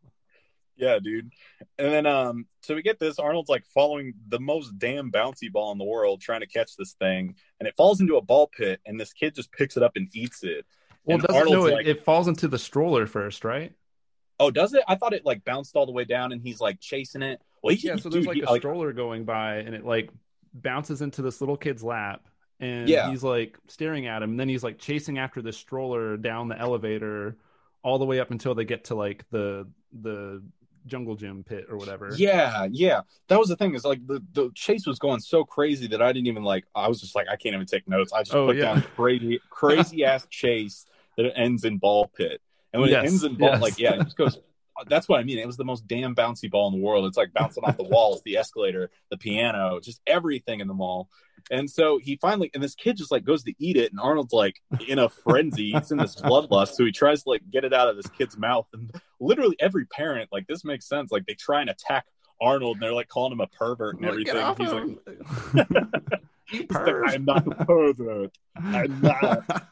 yeah, 0.78 0.99
dude. 0.99 1.32
And 1.78 1.93
then 1.93 2.05
um, 2.05 2.45
so 2.62 2.76
we 2.76 2.82
get 2.82 2.99
this. 2.99 3.20
Arnold's 3.20 3.49
like 3.49 3.66
following 3.66 4.14
the 4.28 4.39
most 4.39 4.78
damn 4.80 5.12
bouncy 5.12 5.51
ball 5.51 5.72
in 5.72 5.78
the 5.78 5.84
world, 5.84 6.22
trying 6.22 6.41
to 6.41 6.47
catch 6.47 6.76
this 6.78 6.93
thing, 6.93 7.36
and 7.60 7.68
it 7.68 7.76
falls 7.76 8.01
into 8.01 8.18
a 8.18 8.22
ball 8.22 8.47
pit, 8.47 8.80
and 8.86 8.99
this 8.99 9.14
kid 9.14 9.36
just 9.36 9.51
picks 9.51 9.76
it 9.78 9.84
up 9.84 9.93
and 9.95 10.07
eats 10.14 10.43
it. 10.43 10.66
Well, 11.03 11.18
doesn't 11.18 11.51
know 11.51 11.66
it, 11.66 11.74
like, 11.74 11.86
it 11.88 12.03
falls 12.03 12.28
into 12.28 12.47
the 12.47 12.60
stroller 12.60 13.07
first, 13.07 13.43
right? 13.43 13.74
Oh, 14.39 14.51
does 14.51 14.74
it? 14.74 14.84
I 14.88 14.95
thought 14.95 15.14
it 15.14 15.26
like 15.26 15.43
bounced 15.43 15.76
all 15.76 15.86
the 15.86 15.91
way 15.91 16.05
down, 16.05 16.32
and 16.32 16.41
he's 16.41 16.62
like 16.62 16.80
chasing 16.80 17.22
it. 17.22 17.41
Well, 17.62 17.76
he, 17.76 17.88
yeah. 17.88 17.95
So 17.95 18.10
there's 18.10 18.26
dude, 18.26 18.28
like 18.28 18.36
he, 18.36 18.41
a 18.41 18.49
like, 18.49 18.62
stroller 18.62 18.93
going 18.93 19.26
by, 19.26 19.57
and 19.57 19.76
it 19.76 19.86
like 19.86 20.10
bounces 20.53 21.01
into 21.01 21.22
this 21.22 21.41
little 21.41 21.57
kid's 21.57 21.84
lap, 21.84 22.28
and 22.60 22.89
yeah. 22.89 23.10
he's 23.10 23.24
like 23.24 23.57
staring 23.68 24.07
at 24.07 24.22
him. 24.22 24.32
And 24.32 24.39
then 24.39 24.49
he's 24.49 24.64
like 24.64 24.80
chasing 24.80 25.18
after 25.18 25.41
the 25.41 25.51
stroller 25.51 26.18
down 26.18 26.47
the 26.47 26.57
elevator, 26.57 27.38
all 27.84 27.99
the 27.99 28.05
way 28.05 28.20
up 28.20 28.32
until 28.32 28.55
they 28.55 28.66
get 28.66 28.86
to 28.86 28.95
like 28.95 29.26
the 29.32 29.68
the 30.01 30.41
jungle 30.86 31.16
gym 31.16 31.43
pit 31.43 31.66
or 31.70 31.78
whatever. 31.78 32.12
Yeah, 32.16 32.68
yeah. 32.72 33.01
That 33.28 33.39
was 33.39 33.49
the 33.49 33.55
thing 33.55 33.76
is 33.76 33.86
like 33.86 34.05
the, 34.05 34.22
the 34.34 34.49
chase 34.55 34.86
was 34.86 34.99
going 34.99 35.20
so 35.20 35.43
crazy 35.43 35.88
that 35.88 36.01
I 36.01 36.12
didn't 36.12 36.28
even 36.28 36.43
like 36.43 36.66
I 36.76 36.88
was 36.88 36.99
just 36.99 37.16
like 37.16 37.28
I 37.30 37.36
can't 37.36 37.55
even 37.55 37.66
take 37.66 37.88
notes. 37.88 38.12
I 38.12 38.22
just 38.22 38.36
oh, 38.36 38.47
put 38.47 38.57
yeah. 38.57 38.74
down 38.74 38.82
crazy 38.95 39.39
crazy 39.49 40.03
ass 40.03 40.28
chase 40.30 40.86
that 41.18 41.32
ends 41.38 41.64
in 41.64 41.78
ball 41.78 42.07
pit. 42.07 42.41
And 42.74 42.82
when 42.82 42.91
yes, 42.91 43.03
it 43.03 43.07
ends 43.07 43.24
in 43.24 43.36
ball, 43.36 43.49
yes. 43.51 43.62
like 43.62 43.80
yeah, 43.80 43.93
it 43.93 44.03
just 44.03 44.18
goes. 44.18 44.39
That's 44.88 45.09
what 45.09 45.19
I 45.19 45.23
mean. 45.23 45.39
It 45.39 45.47
was 45.47 45.57
the 45.57 45.65
most 45.65 45.88
damn 45.88 46.15
bouncy 46.15 46.49
ball 46.49 46.67
in 46.67 46.73
the 46.73 46.86
world. 46.86 47.05
It's 47.05 47.17
like 47.17 47.34
bouncing 47.34 47.63
off 47.63 47.77
the 47.77 47.84
walls, 47.89 48.21
the 48.23 48.38
escalator, 48.38 48.91
the 49.09 49.17
piano, 49.17 49.80
just 49.80 50.01
everything 50.07 50.59
in 50.59 50.67
the 50.67 50.73
mall. 50.73 51.09
And 51.51 51.69
so 51.69 51.97
he 51.97 52.17
finally, 52.17 52.51
and 52.53 52.61
this 52.61 52.75
kid 52.75 52.97
just 52.97 53.11
like 53.11 53.23
goes 53.23 53.43
to 53.43 53.53
eat 53.59 53.77
it, 53.77 53.91
and 53.91 53.99
Arnold's 53.99 54.34
like 54.34 54.61
in 54.88 54.99
a 54.99 55.09
frenzy. 55.09 55.71
He's 55.71 55.91
in 55.91 55.97
this 55.97 56.15
bloodlust, 56.21 56.73
so 56.73 56.86
he 56.86 56.91
tries 56.91 57.23
to 57.23 57.30
like 57.30 57.41
get 57.49 57.63
it 57.63 57.73
out 57.73 57.88
of 57.89 57.95
this 57.95 58.07
kid's 58.07 58.38
mouth. 58.38 58.67
And 58.73 58.91
literally 59.19 59.55
every 59.59 59.86
parent, 59.86 60.30
like 60.32 60.47
this 60.47 60.63
makes 60.63 60.88
sense. 60.88 61.11
Like 61.11 61.25
they 61.25 61.34
try 61.34 61.61
and 61.61 61.69
attack 61.69 62.05
Arnold, 62.41 62.77
and 62.77 62.84
they're 62.84 62.93
like 62.93 63.07
calling 63.07 63.32
him 63.32 63.41
a 63.41 63.47
pervert 63.47 63.97
and 63.97 64.05
everything. 64.05 64.36
He's 64.57 64.71
like, 64.71 65.67
He's 66.45 66.71
like, 66.71 67.13
I'm 67.13 67.25
not 67.25 67.45
a 67.47 67.65
pervert. 67.65 68.38
I'm 68.55 69.01
not. 69.01 69.67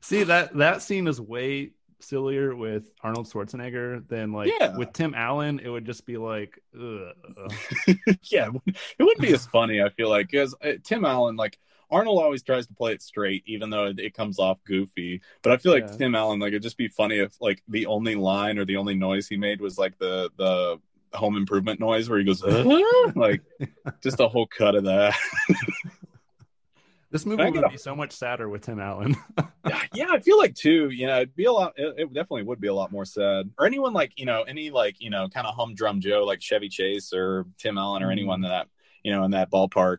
See 0.00 0.24
that 0.24 0.56
that 0.56 0.82
scene 0.82 1.06
is 1.06 1.20
way 1.20 1.72
sillier 2.02 2.54
with 2.54 2.84
Arnold 3.02 3.26
Schwarzenegger 3.26 4.06
than 4.08 4.32
like 4.32 4.52
yeah. 4.58 4.76
with 4.76 4.92
Tim 4.92 5.14
Allen. 5.14 5.60
It 5.62 5.68
would 5.68 5.84
just 5.84 6.04
be 6.06 6.16
like, 6.16 6.58
yeah, 6.74 8.48
it 8.48 9.02
wouldn't 9.02 9.20
be 9.20 9.32
as 9.32 9.46
funny. 9.46 9.82
I 9.82 9.88
feel 9.90 10.08
like 10.08 10.30
because 10.30 10.54
uh, 10.62 10.72
Tim 10.82 11.04
Allen, 11.04 11.36
like 11.36 11.58
Arnold, 11.90 12.22
always 12.22 12.42
tries 12.42 12.66
to 12.66 12.74
play 12.74 12.92
it 12.92 13.02
straight, 13.02 13.42
even 13.46 13.70
though 13.70 13.86
it, 13.86 13.98
it 13.98 14.14
comes 14.14 14.38
off 14.38 14.58
goofy. 14.64 15.20
But 15.42 15.52
I 15.52 15.56
feel 15.58 15.72
like 15.72 15.86
yeah. 15.88 15.96
Tim 15.96 16.14
Allen, 16.14 16.40
like 16.40 16.48
it'd 16.48 16.62
just 16.62 16.78
be 16.78 16.88
funny 16.88 17.18
if 17.18 17.40
like 17.40 17.62
the 17.68 17.86
only 17.86 18.14
line 18.14 18.58
or 18.58 18.64
the 18.64 18.76
only 18.76 18.94
noise 18.94 19.28
he 19.28 19.36
made 19.36 19.60
was 19.60 19.78
like 19.78 19.98
the 19.98 20.30
the 20.36 20.78
home 21.14 21.36
improvement 21.36 21.78
noise 21.78 22.08
where 22.08 22.18
he 22.18 22.24
goes 22.24 22.42
like 23.14 23.42
just 24.02 24.20
a 24.20 24.28
whole 24.28 24.46
cut 24.46 24.74
of 24.74 24.84
that 24.84 25.14
this 27.12 27.26
movie 27.26 27.50
would 27.50 27.70
be 27.70 27.76
so 27.76 27.94
much 27.94 28.12
sadder 28.12 28.48
with 28.48 28.62
Tim 28.62 28.80
Allen. 28.80 29.14
yeah, 29.92 30.06
I 30.10 30.18
feel 30.18 30.38
like 30.38 30.54
too. 30.54 30.88
You 30.88 31.06
know, 31.06 31.16
it'd 31.16 31.36
be 31.36 31.44
a 31.44 31.52
lot. 31.52 31.74
It, 31.76 31.94
it, 31.98 32.06
definitely 32.06 32.44
would 32.44 32.60
be 32.60 32.68
a 32.68 32.74
lot 32.74 32.90
more 32.90 33.04
sad. 33.04 33.50
Or 33.58 33.66
anyone 33.66 33.92
like 33.92 34.12
you 34.16 34.24
know 34.24 34.42
any 34.42 34.70
like 34.70 34.96
you 34.98 35.10
know 35.10 35.28
kind 35.28 35.46
of 35.46 35.54
humdrum 35.54 36.00
Joe 36.00 36.24
like 36.24 36.40
Chevy 36.40 36.70
Chase 36.70 37.12
or 37.12 37.46
Tim 37.58 37.76
Allen 37.76 38.02
or 38.02 38.08
mm. 38.08 38.12
anyone 38.12 38.40
that 38.40 38.66
you 39.02 39.12
know 39.12 39.24
in 39.24 39.32
that 39.32 39.50
ballpark. 39.50 39.98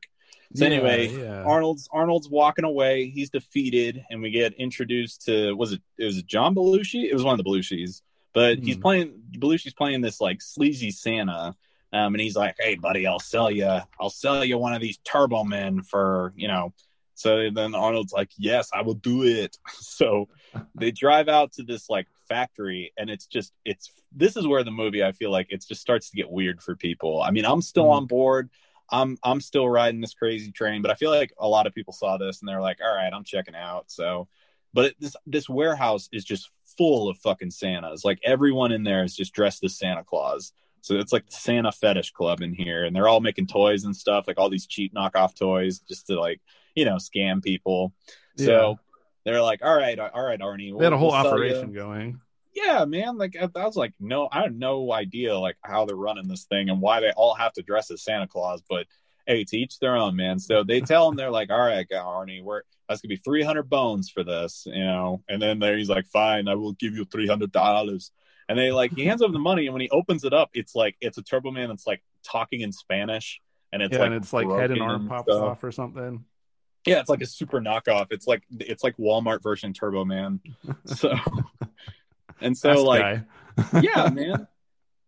So 0.56 0.66
yeah, 0.66 0.72
anyway, 0.72 1.08
yeah. 1.08 1.44
Arnold's 1.44 1.88
Arnold's 1.92 2.28
walking 2.30 2.66
away. 2.66 3.10
He's 3.10 3.30
defeated, 3.30 4.04
and 4.10 4.20
we 4.22 4.32
get 4.32 4.54
introduced 4.56 5.26
to 5.26 5.54
was 5.54 5.74
it 5.74 5.82
it 6.00 6.06
was 6.06 6.24
John 6.24 6.56
Belushi? 6.56 7.04
It 7.04 7.14
was 7.14 7.24
one 7.24 7.40
of 7.40 7.44
the 7.44 7.50
Belushis, 7.50 8.02
but 8.34 8.60
mm. 8.60 8.66
he's 8.66 8.78
playing 8.78 9.22
Belushi's 9.38 9.76
playing 9.76 10.02
this 10.02 10.20
like 10.20 10.42
sleazy 10.42 10.90
Santa. 10.90 11.56
Um, 11.92 12.16
and 12.16 12.22
he's 12.22 12.36
like, 12.36 12.56
"Hey, 12.60 12.74
buddy, 12.74 13.06
I'll 13.06 13.20
sell 13.20 13.52
you. 13.52 13.70
I'll 14.00 14.10
sell 14.10 14.44
you 14.44 14.58
one 14.58 14.74
of 14.74 14.82
these 14.82 14.98
Turbo 15.04 15.44
Men 15.44 15.84
for 15.84 16.34
you 16.36 16.48
know 16.48 16.74
so 17.16 17.50
then 17.50 17.76
Arnold's 17.76 18.14
like, 18.14 18.32
"Yes, 18.38 18.70
I 18.74 18.82
will 18.82 18.96
do 18.96 19.24
it." 19.24 19.58
So 19.80 20.28
they 20.76 20.92
drive 20.92 21.30
out 21.30 21.54
to 21.54 21.64
this 21.64 21.90
like 21.90 22.08
factory, 22.28 22.92
and 22.98 23.10
it's 23.10 23.26
just 23.26 23.54
it's 23.66 23.92
this 24.12 24.36
is 24.38 24.48
where 24.48 24.64
the 24.64 24.72
movie 24.72 25.04
I 25.04 25.12
feel 25.12 25.32
like 25.32 25.48
it 25.50 25.66
just 25.68 25.82
starts 25.82 26.10
to 26.10 26.18
get 26.18 26.30
weird 26.30 26.62
for 26.62 26.76
people. 26.76 27.22
I 27.22 27.32
mean, 27.32 27.46
I'm 27.46 27.62
still 27.62 27.86
mm-hmm. 27.86 27.98
on 27.98 28.06
board. 28.08 28.50
I'm 28.90 29.18
I'm 29.24 29.42
still 29.42 29.70
riding 29.70 30.02
this 30.02 30.14
crazy 30.14 30.52
train, 30.52 30.82
but 30.82 30.92
I 30.92 30.96
feel 30.96 31.12
like 31.12 31.34
a 31.38 31.48
lot 31.48 31.68
of 31.68 31.74
people 31.74 31.94
saw 31.94 32.18
this 32.18 32.40
and 32.40 32.50
they're 32.50 32.62
like, 32.62 32.80
"All 32.84 32.96
right, 32.96 33.12
I'm 33.14 33.24
checking 33.24 33.56
out." 33.56 33.86
So, 33.92 34.28
but 34.74 34.86
it, 34.86 34.96
this 35.00 35.16
this 35.26 35.50
warehouse 35.50 36.10
is 36.12 36.24
just 36.24 36.50
full 36.78 37.10
of 37.10 37.18
fucking 37.20 37.52
Santas. 37.52 38.04
Like 38.04 38.20
everyone 38.24 38.72
in 38.72 38.84
there 38.84 39.04
is 39.04 39.16
just 39.16 39.34
dressed 39.34 39.64
as 39.64 39.78
Santa 39.78 40.04
Claus. 40.04 40.54
So 40.82 40.96
it's 40.96 41.14
like 41.14 41.26
the 41.26 41.36
Santa 41.36 41.72
fetish 41.72 42.12
club 42.12 42.42
in 42.42 42.54
here, 42.54 42.84
and 42.84 42.96
they're 42.96 43.08
all 43.08 43.22
making 43.22 43.48
toys 43.48 43.86
and 43.86 43.96
stuff, 43.96 44.26
like 44.28 44.38
all 44.38 44.50
these 44.50 44.68
cheap 44.68 44.94
knockoff 44.94 45.34
toys, 45.34 45.80
just 45.80 46.08
to 46.08 46.20
like 46.20 46.42
you 46.76 46.86
know 46.86 46.96
scam 46.96 47.44
people. 47.44 47.94
Yeah. 48.38 48.46
So 48.46 48.80
they're 49.26 49.42
like, 49.42 49.64
all 49.64 49.76
right, 49.76 49.98
all 49.98 50.24
right, 50.24 50.40
Arnie. 50.40 50.72
We'll, 50.72 50.80
they 50.80 50.86
had 50.86 50.94
a 50.94 50.98
whole 50.98 51.12
we'll 51.12 51.28
operation 51.28 51.74
going. 51.74 52.20
Yeah, 52.54 52.86
man. 52.86 53.18
Like 53.18 53.36
I, 53.40 53.50
I 53.60 53.66
was 53.66 53.76
like, 53.76 53.94
no, 54.00 54.30
I 54.32 54.44
have 54.44 54.54
no 54.54 54.92
idea 54.92 55.38
like 55.38 55.58
how 55.62 55.86
they're 55.86 55.96
running 55.96 56.28
this 56.28 56.46
thing 56.46 56.70
and 56.70 56.82
why 56.82 57.00
they 57.00 57.12
all 57.12 57.34
have 57.34 57.54
to 57.54 57.64
dress 57.64 57.90
as 57.92 58.04
Santa 58.04 58.28
Claus. 58.28 58.62
But 58.70 58.86
hey, 59.26 59.44
to 59.44 59.58
each 59.58 59.80
their 59.80 59.96
own, 59.96 60.16
man. 60.16 60.40
So 60.40 60.64
they 60.64 60.82
tell 60.82 61.08
him 61.08 61.16
they're 61.16 61.32
like, 61.32 61.50
all 61.50 61.60
right, 61.60 61.88
Arnie, 61.90 62.44
we're 62.44 62.62
that's 62.88 63.02
gonna 63.02 63.10
be 63.10 63.18
three 63.18 63.44
hundred 63.44 63.70
bones 63.70 64.10
for 64.10 64.24
this, 64.24 64.64
you 64.66 64.84
know. 64.84 65.24
And 65.30 65.42
then 65.42 65.60
there 65.60 65.78
he's 65.78 65.90
like, 65.90 66.06
fine, 66.08 66.48
I 66.48 66.56
will 66.56 66.74
give 66.74 66.94
you 66.94 67.06
three 67.06 67.28
hundred 67.28 67.52
dollars. 67.52 68.12
And 68.50 68.60
they 68.60 68.72
like 68.72 68.94
he 68.94 69.06
hands 69.06 69.22
over 69.22 69.32
the 69.32 69.40
money, 69.40 69.66
and 69.66 69.74
when 69.74 69.82
he 69.82 69.90
opens 69.90 70.26
it 70.26 70.34
up, 70.34 70.50
it's 70.54 70.76
like 70.76 70.96
it's 71.00 71.18
a 71.18 71.24
Turbo 71.24 71.52
Man 71.52 71.70
that's 71.70 71.88
like 71.88 72.04
talking 72.24 72.62
in 72.62 72.74
Spanish, 72.74 73.42
and 73.72 73.82
it's 73.82 73.94
yeah, 73.94 74.00
like 74.00 74.08
and 74.08 74.16
it's 74.16 74.34
like 74.34 74.50
head 74.50 74.72
and 74.72 74.82
arm 74.82 75.08
pops 75.08 75.32
stuff. 75.32 75.44
off 75.44 75.64
or 75.64 75.72
something. 75.72 76.26
Yeah, 76.86 77.00
it's 77.00 77.10
like 77.10 77.22
a 77.22 77.26
super 77.26 77.62
knockoff. 77.62 78.08
It's 78.12 78.28
like 78.28 78.44
it's 78.60 78.84
like 78.84 78.98
Walmart 78.98 79.42
version 79.42 79.74
Turbo 79.74 80.06
Man. 80.06 80.40
So 80.86 81.16
and 82.42 82.58
so 82.58 82.84
like 82.84 83.22
yeah, 83.82 84.10
man. 84.14 84.48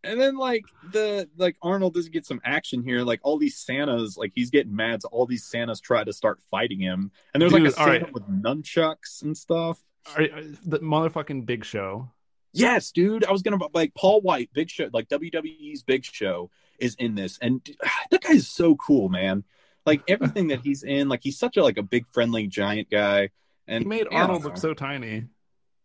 And 0.04 0.22
then 0.22 0.38
like 0.38 0.64
the 0.92 1.28
like 1.36 1.58
Arnold 1.62 1.96
does 1.96 2.10
get 2.10 2.26
some 2.26 2.40
action 2.46 2.84
here. 2.84 3.02
Like 3.02 3.20
all 3.24 3.38
these 3.38 3.58
Santas, 3.58 4.18
like 4.18 4.32
he's 4.36 4.52
getting 4.52 4.76
mad. 4.76 5.02
So 5.02 5.10
all 5.12 5.26
these 5.26 5.44
Santas 5.46 5.80
try 5.80 6.04
to 6.04 6.14
start 6.14 6.40
fighting 6.52 6.80
him. 6.80 7.12
And 7.34 7.42
there's 7.42 7.52
like 7.52 7.64
a 7.64 7.72
Santa 7.72 8.06
right. 8.06 8.14
with 8.14 8.30
nunchucks 8.30 9.24
and 9.24 9.36
stuff. 9.36 9.84
Are- 10.16 10.22
are- 10.22 10.38
uh, 10.38 10.44
the 10.64 10.80
motherfucking 10.80 11.46
Big 11.46 11.66
Show. 11.66 12.12
Yes, 12.54 12.92
dude. 12.92 13.26
I 13.26 13.32
was 13.32 13.42
gonna 13.42 13.58
like 13.74 13.94
Paul 13.96 14.22
Wight, 14.22 14.50
Big 14.54 14.70
Show, 14.70 14.90
like 14.94 15.10
WWE's 15.10 15.84
Big 15.84 16.06
Show 16.06 16.50
is 16.80 16.96
in 17.00 17.16
this, 17.16 17.38
and 17.42 17.62
that 18.12 18.22
guy 18.22 18.32
is 18.32 18.48
so 18.48 18.76
cool, 18.76 19.10
man. 19.10 19.44
Like 19.86 20.04
everything 20.10 20.48
that 20.50 20.62
he's 20.64 20.84
in, 20.84 21.10
like 21.10 21.22
he's 21.24 21.38
such 21.38 21.58
a 21.58 21.64
like 21.64 21.78
a 21.78 21.84
big 21.84 22.06
friendly 22.14 22.48
giant 22.48 22.90
guy. 22.90 23.30
And 23.68 23.84
He 23.84 23.88
made 23.90 24.08
Arnold 24.12 24.44
look 24.44 24.58
so 24.58 24.74
tiny. 24.74 25.26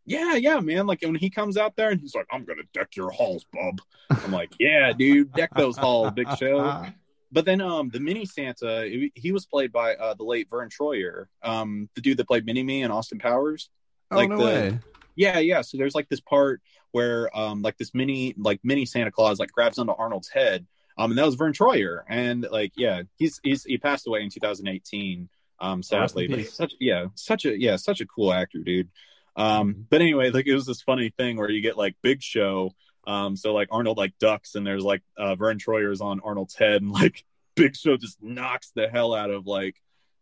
Yeah, 0.06 0.34
yeah, 0.34 0.58
man. 0.60 0.86
Like 0.86 1.00
when 1.02 1.14
he 1.14 1.30
comes 1.30 1.56
out 1.56 1.76
there 1.76 1.90
and 1.90 2.00
he's 2.00 2.14
like, 2.14 2.26
"I'm 2.32 2.44
gonna 2.44 2.62
deck 2.74 2.96
your 2.96 3.10
halls, 3.10 3.44
bub." 3.52 3.80
I'm 4.10 4.32
like, 4.32 4.50
"Yeah, 4.58 4.92
dude, 4.92 5.32
deck 5.32 5.50
those 5.56 5.76
halls, 5.76 6.12
Big 6.12 6.26
Show." 6.38 6.84
But 7.32 7.44
then, 7.44 7.60
um, 7.60 7.90
the 7.90 8.00
mini 8.00 8.24
Santa, 8.26 8.86
he- 8.88 9.12
he 9.14 9.30
was 9.30 9.46
played 9.46 9.70
by 9.70 9.94
uh, 9.94 10.14
the 10.14 10.24
late 10.24 10.48
Verne 10.50 10.68
Troyer, 10.68 11.26
um, 11.44 11.88
the 11.94 12.00
dude 12.00 12.16
that 12.16 12.26
played 12.26 12.44
Mini 12.44 12.62
Me 12.64 12.82
and 12.82 12.92
Austin 12.92 13.18
Powers. 13.20 13.68
Oh 14.10 14.16
Like 14.16 14.30
no 14.30 14.38
the- 14.38 14.44
way! 14.44 14.78
Yeah, 15.14 15.38
yeah. 15.38 15.60
So 15.60 15.76
there's 15.78 15.94
like 15.94 16.08
this 16.08 16.20
part 16.20 16.60
where, 16.90 17.30
um, 17.38 17.62
like 17.62 17.76
this 17.78 17.94
mini, 17.94 18.34
like 18.36 18.58
mini 18.64 18.84
Santa 18.86 19.12
Claus, 19.12 19.38
like 19.38 19.52
grabs 19.52 19.78
onto 19.78 19.92
Arnold's 19.92 20.28
head, 20.28 20.66
um, 21.00 21.10
and 21.10 21.18
that 21.18 21.26
was 21.26 21.34
Verne 21.34 21.52
Troyer, 21.52 22.02
and 22.08 22.46
like, 22.50 22.72
yeah, 22.76 23.02
he's 23.16 23.40
he's 23.42 23.64
he 23.64 23.78
passed 23.78 24.06
away 24.06 24.22
in 24.22 24.30
2018, 24.30 25.28
um, 25.60 25.82
sadly, 25.82 26.26
in 26.26 26.30
but 26.32 26.46
such, 26.46 26.74
yeah, 26.80 27.06
such 27.14 27.44
a 27.46 27.58
yeah, 27.58 27.76
such 27.76 28.00
a 28.00 28.06
cool 28.06 28.32
actor, 28.32 28.58
dude. 28.58 28.88
Um, 29.36 29.86
but 29.88 30.00
anyway, 30.00 30.30
like 30.30 30.46
it 30.46 30.54
was 30.54 30.66
this 30.66 30.82
funny 30.82 31.12
thing 31.16 31.36
where 31.36 31.50
you 31.50 31.60
get 31.62 31.76
like 31.78 31.96
Big 32.02 32.22
Show, 32.22 32.72
um, 33.06 33.36
so 33.36 33.54
like 33.54 33.68
Arnold 33.70 33.96
like 33.96 34.12
ducks, 34.18 34.54
and 34.54 34.66
there's 34.66 34.84
like 34.84 35.02
uh, 35.16 35.34
Verne 35.36 35.58
Troyer's 35.58 36.00
on 36.00 36.20
Arnold's 36.20 36.54
head, 36.54 36.82
and 36.82 36.90
like 36.90 37.24
Big 37.56 37.76
Show 37.76 37.96
just 37.96 38.22
knocks 38.22 38.70
the 38.74 38.88
hell 38.88 39.14
out 39.14 39.30
of 39.30 39.46
like 39.46 39.76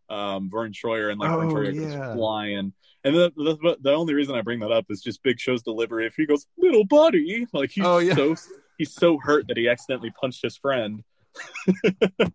um 0.08 0.48
Verne 0.50 0.72
Troyer, 0.72 1.10
and 1.10 1.18
like 1.20 1.30
Verne 1.30 1.50
Oh, 1.50 1.54
Troyer 1.54 1.74
yeah. 1.74 1.80
goes 2.06 2.14
flying. 2.16 2.72
And 3.04 3.14
the, 3.14 3.32
the 3.36 3.76
the 3.80 3.92
only 3.92 4.12
reason 4.14 4.34
I 4.34 4.42
bring 4.42 4.60
that 4.60 4.72
up 4.72 4.86
is 4.90 5.00
just 5.00 5.22
Big 5.22 5.38
Show's 5.40 5.62
delivery. 5.62 6.06
If 6.06 6.14
he 6.16 6.26
goes, 6.26 6.46
"Little 6.58 6.84
buddy," 6.84 7.46
like 7.52 7.70
he's 7.70 7.84
Oh, 7.84 7.98
yeah. 7.98 8.14
so 8.14 8.34
he's 8.78 8.94
so 8.94 9.18
hurt 9.18 9.48
that 9.48 9.56
he 9.56 9.68
accidentally 9.68 10.12
punched 10.18 10.42
his 10.42 10.56
friend. 10.56 11.04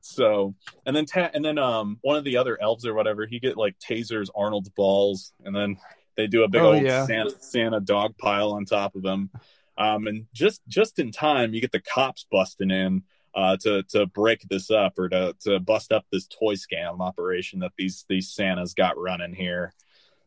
so, 0.00 0.54
and 0.86 0.96
then 0.96 1.04
ta- 1.04 1.30
and 1.34 1.44
then 1.44 1.58
um 1.58 1.98
one 2.00 2.16
of 2.16 2.24
the 2.24 2.38
other 2.38 2.60
elves 2.60 2.86
or 2.86 2.94
whatever, 2.94 3.26
he 3.26 3.38
get 3.38 3.56
like 3.56 3.76
tasers 3.78 4.28
Arnold's 4.34 4.70
balls, 4.70 5.32
and 5.44 5.54
then 5.54 5.76
they 6.16 6.26
do 6.26 6.44
a 6.44 6.48
big 6.48 6.62
Oh, 6.62 6.72
old 6.72 6.82
yeah. 6.82 7.04
Santa, 7.06 7.30
Santa 7.40 7.80
dog 7.80 8.16
pile 8.16 8.52
on 8.52 8.64
top 8.64 8.94
of 8.94 9.04
him. 9.04 9.30
Um, 9.76 10.06
and 10.06 10.26
just 10.32 10.62
just 10.68 10.98
in 10.98 11.12
time, 11.12 11.52
you 11.52 11.60
get 11.60 11.72
the 11.72 11.80
cops 11.80 12.26
busting 12.30 12.70
in 12.70 13.02
uh, 13.34 13.56
to 13.58 13.82
to 13.90 14.06
break 14.06 14.40
this 14.48 14.70
up 14.70 14.98
or 14.98 15.08
to 15.10 15.34
to 15.40 15.60
bust 15.60 15.92
up 15.92 16.06
this 16.10 16.26
toy 16.26 16.54
scam 16.54 17.00
operation 17.00 17.60
that 17.60 17.72
these 17.76 18.06
these 18.08 18.30
Santas 18.32 18.72
got 18.72 18.96
running 18.96 19.34
here. 19.34 19.74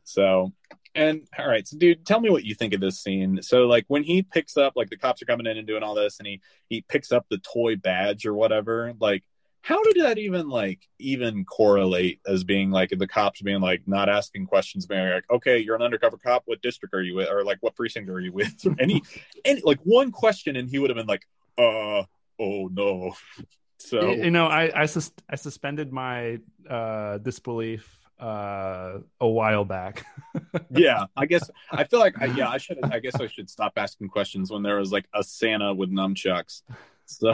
So, 0.04 0.54
and 0.96 1.28
all 1.38 1.48
right, 1.48 1.68
so 1.68 1.78
dude, 1.78 2.06
tell 2.06 2.20
me 2.20 2.30
what 2.30 2.44
you 2.44 2.56
think 2.56 2.74
of 2.74 2.82
this 2.82 3.00
scene. 3.00 3.42
So, 3.42 3.68
like 3.68 3.86
when 3.88 4.04
he 4.04 4.24
picks 4.24 4.58
up, 4.58 4.74
like 4.76 4.90
the 4.90 4.98
cops 4.98 5.22
are 5.22 5.26
coming 5.26 5.46
in 5.46 5.58
and 5.58 5.68
doing 5.68 5.84
all 5.84 5.96
this, 5.96 6.20
and 6.20 6.28
he 6.28 6.42
he 6.68 6.82
picks 6.82 7.12
up 7.12 7.26
the 7.30 7.38
toy 7.40 7.76
badge 7.76 8.26
or 8.26 8.34
whatever. 8.34 8.94
Like, 9.00 9.24
how 9.62 9.84
did 9.84 9.98
that 10.04 10.18
even 10.18 10.50
like 10.50 10.80
even 10.98 11.46
correlate 11.46 12.22
as 12.26 12.44
being 12.44 12.72
like 12.72 12.90
the 12.90 13.08
cops 13.08 13.42
being 13.42 13.62
like 13.62 13.84
not 13.86 14.10
asking 14.10 14.48
questions, 14.48 14.88
being 14.88 15.08
like, 15.10 15.26
okay, 15.30 15.60
you're 15.60 15.76
an 15.76 15.82
undercover 15.82 16.18
cop. 16.18 16.44
What 16.46 16.62
district 16.62 16.96
are 16.96 17.02
you 17.02 17.16
with, 17.16 17.30
or 17.30 17.44
like 17.44 17.58
what 17.62 17.76
precinct 17.76 18.10
are 18.10 18.20
you 18.20 18.32
with? 18.32 18.54
any 18.80 19.02
any 19.46 19.62
like 19.64 19.80
one 19.84 20.12
question, 20.12 20.56
and 20.56 20.70
he 20.70 20.80
would 20.80 20.90
have 20.90 20.98
been 20.98 21.08
like, 21.08 21.26
uh, 21.58 22.04
oh 22.40 22.70
no. 22.72 23.16
So 23.82 24.12
you 24.12 24.30
know, 24.30 24.46
I 24.48 24.82
I, 24.82 24.86
sus- 24.88 25.14
I 25.30 25.38
suspended 25.38 25.94
my 25.94 26.40
uh, 26.70 27.18
disbelief 27.20 27.99
uh, 28.20 29.00
a 29.20 29.28
while 29.28 29.66
back. 29.66 30.06
yeah, 30.72 31.06
I 31.16 31.26
guess 31.26 31.50
I 31.72 31.84
feel 31.84 32.00
like 32.00 32.22
I, 32.22 32.26
yeah, 32.26 32.50
I 32.50 32.58
should. 32.58 32.80
I 32.84 33.00
guess 33.00 33.16
I 33.16 33.28
should 33.28 33.50
stop 33.50 33.74
asking 33.78 34.10
questions 34.10 34.52
when 34.52 34.64
there 34.64 34.78
was 34.78 34.92
like 34.92 35.06
a 35.14 35.24
Santa 35.24 35.74
with 35.74 35.92
nunchucks. 35.92 36.64
So, 37.06 37.32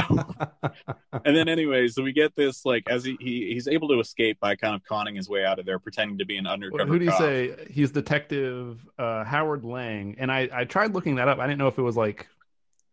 and 1.25 1.35
then 1.35 1.49
anyway, 1.49 1.89
so 1.89 2.01
we 2.01 2.13
get 2.13 2.33
this 2.33 2.65
like 2.65 2.89
as 2.89 3.03
he, 3.03 3.17
he 3.19 3.53
he's 3.53 3.67
able 3.67 3.89
to 3.89 3.99
escape 3.99 4.39
by 4.39 4.55
kind 4.55 4.73
of 4.73 4.85
conning 4.85 5.15
his 5.15 5.27
way 5.27 5.43
out 5.43 5.59
of 5.59 5.65
there, 5.65 5.79
pretending 5.79 6.19
to 6.19 6.25
be 6.25 6.37
an 6.37 6.47
undercover. 6.47 6.85
Who 6.85 6.97
do 6.97 7.05
you 7.05 7.11
cop. 7.11 7.19
say? 7.19 7.67
He's 7.69 7.91
Detective 7.91 8.79
uh, 8.97 9.25
Howard 9.25 9.65
Lang, 9.65 10.15
and 10.17 10.31
I 10.31 10.47
I 10.53 10.63
tried 10.63 10.93
looking 10.93 11.15
that 11.15 11.27
up. 11.27 11.39
I 11.39 11.45
didn't 11.45 11.59
know 11.59 11.67
if 11.67 11.77
it 11.77 11.81
was 11.81 11.97
like 11.97 12.27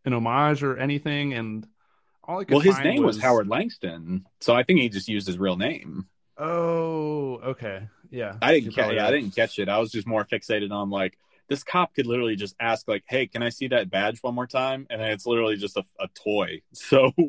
an 0.04 0.12
homage 0.12 0.64
or 0.64 0.76
anything, 0.76 1.34
and 1.34 1.66
all 2.24 2.40
I 2.40 2.44
could 2.44 2.54
Well, 2.54 2.60
his 2.60 2.78
name 2.80 3.02
was... 3.02 3.20
Howard 3.20 3.48
Langston, 3.48 4.26
so 4.40 4.54
I 4.54 4.62
think 4.62 4.80
he 4.80 4.88
just 4.88 5.08
used 5.08 5.26
his 5.26 5.38
real 5.38 5.56
name. 5.56 6.06
Oh, 6.38 7.38
okay, 7.44 7.88
yeah. 8.10 8.36
I 8.40 8.52
didn't 8.54 8.74
catch. 8.74 8.94
Yeah, 8.94 9.06
I 9.06 9.10
didn't 9.10 9.34
catch 9.34 9.58
it. 9.58 9.68
I 9.68 9.78
was 9.78 9.92
just 9.92 10.06
more 10.06 10.24
fixated 10.24 10.72
on 10.72 10.90
like 10.90 11.18
this 11.48 11.62
cop 11.62 11.94
could 11.94 12.06
literally 12.06 12.36
just 12.36 12.54
ask 12.60 12.88
like, 12.88 13.04
"Hey, 13.06 13.26
can 13.26 13.42
I 13.42 13.50
see 13.50 13.68
that 13.68 13.90
badge 13.90 14.18
one 14.22 14.34
more 14.34 14.46
time?" 14.46 14.86
And 14.90 15.02
it's 15.02 15.26
literally 15.26 15.56
just 15.56 15.76
a, 15.76 15.84
a 16.00 16.08
toy. 16.14 16.62
So 16.72 17.12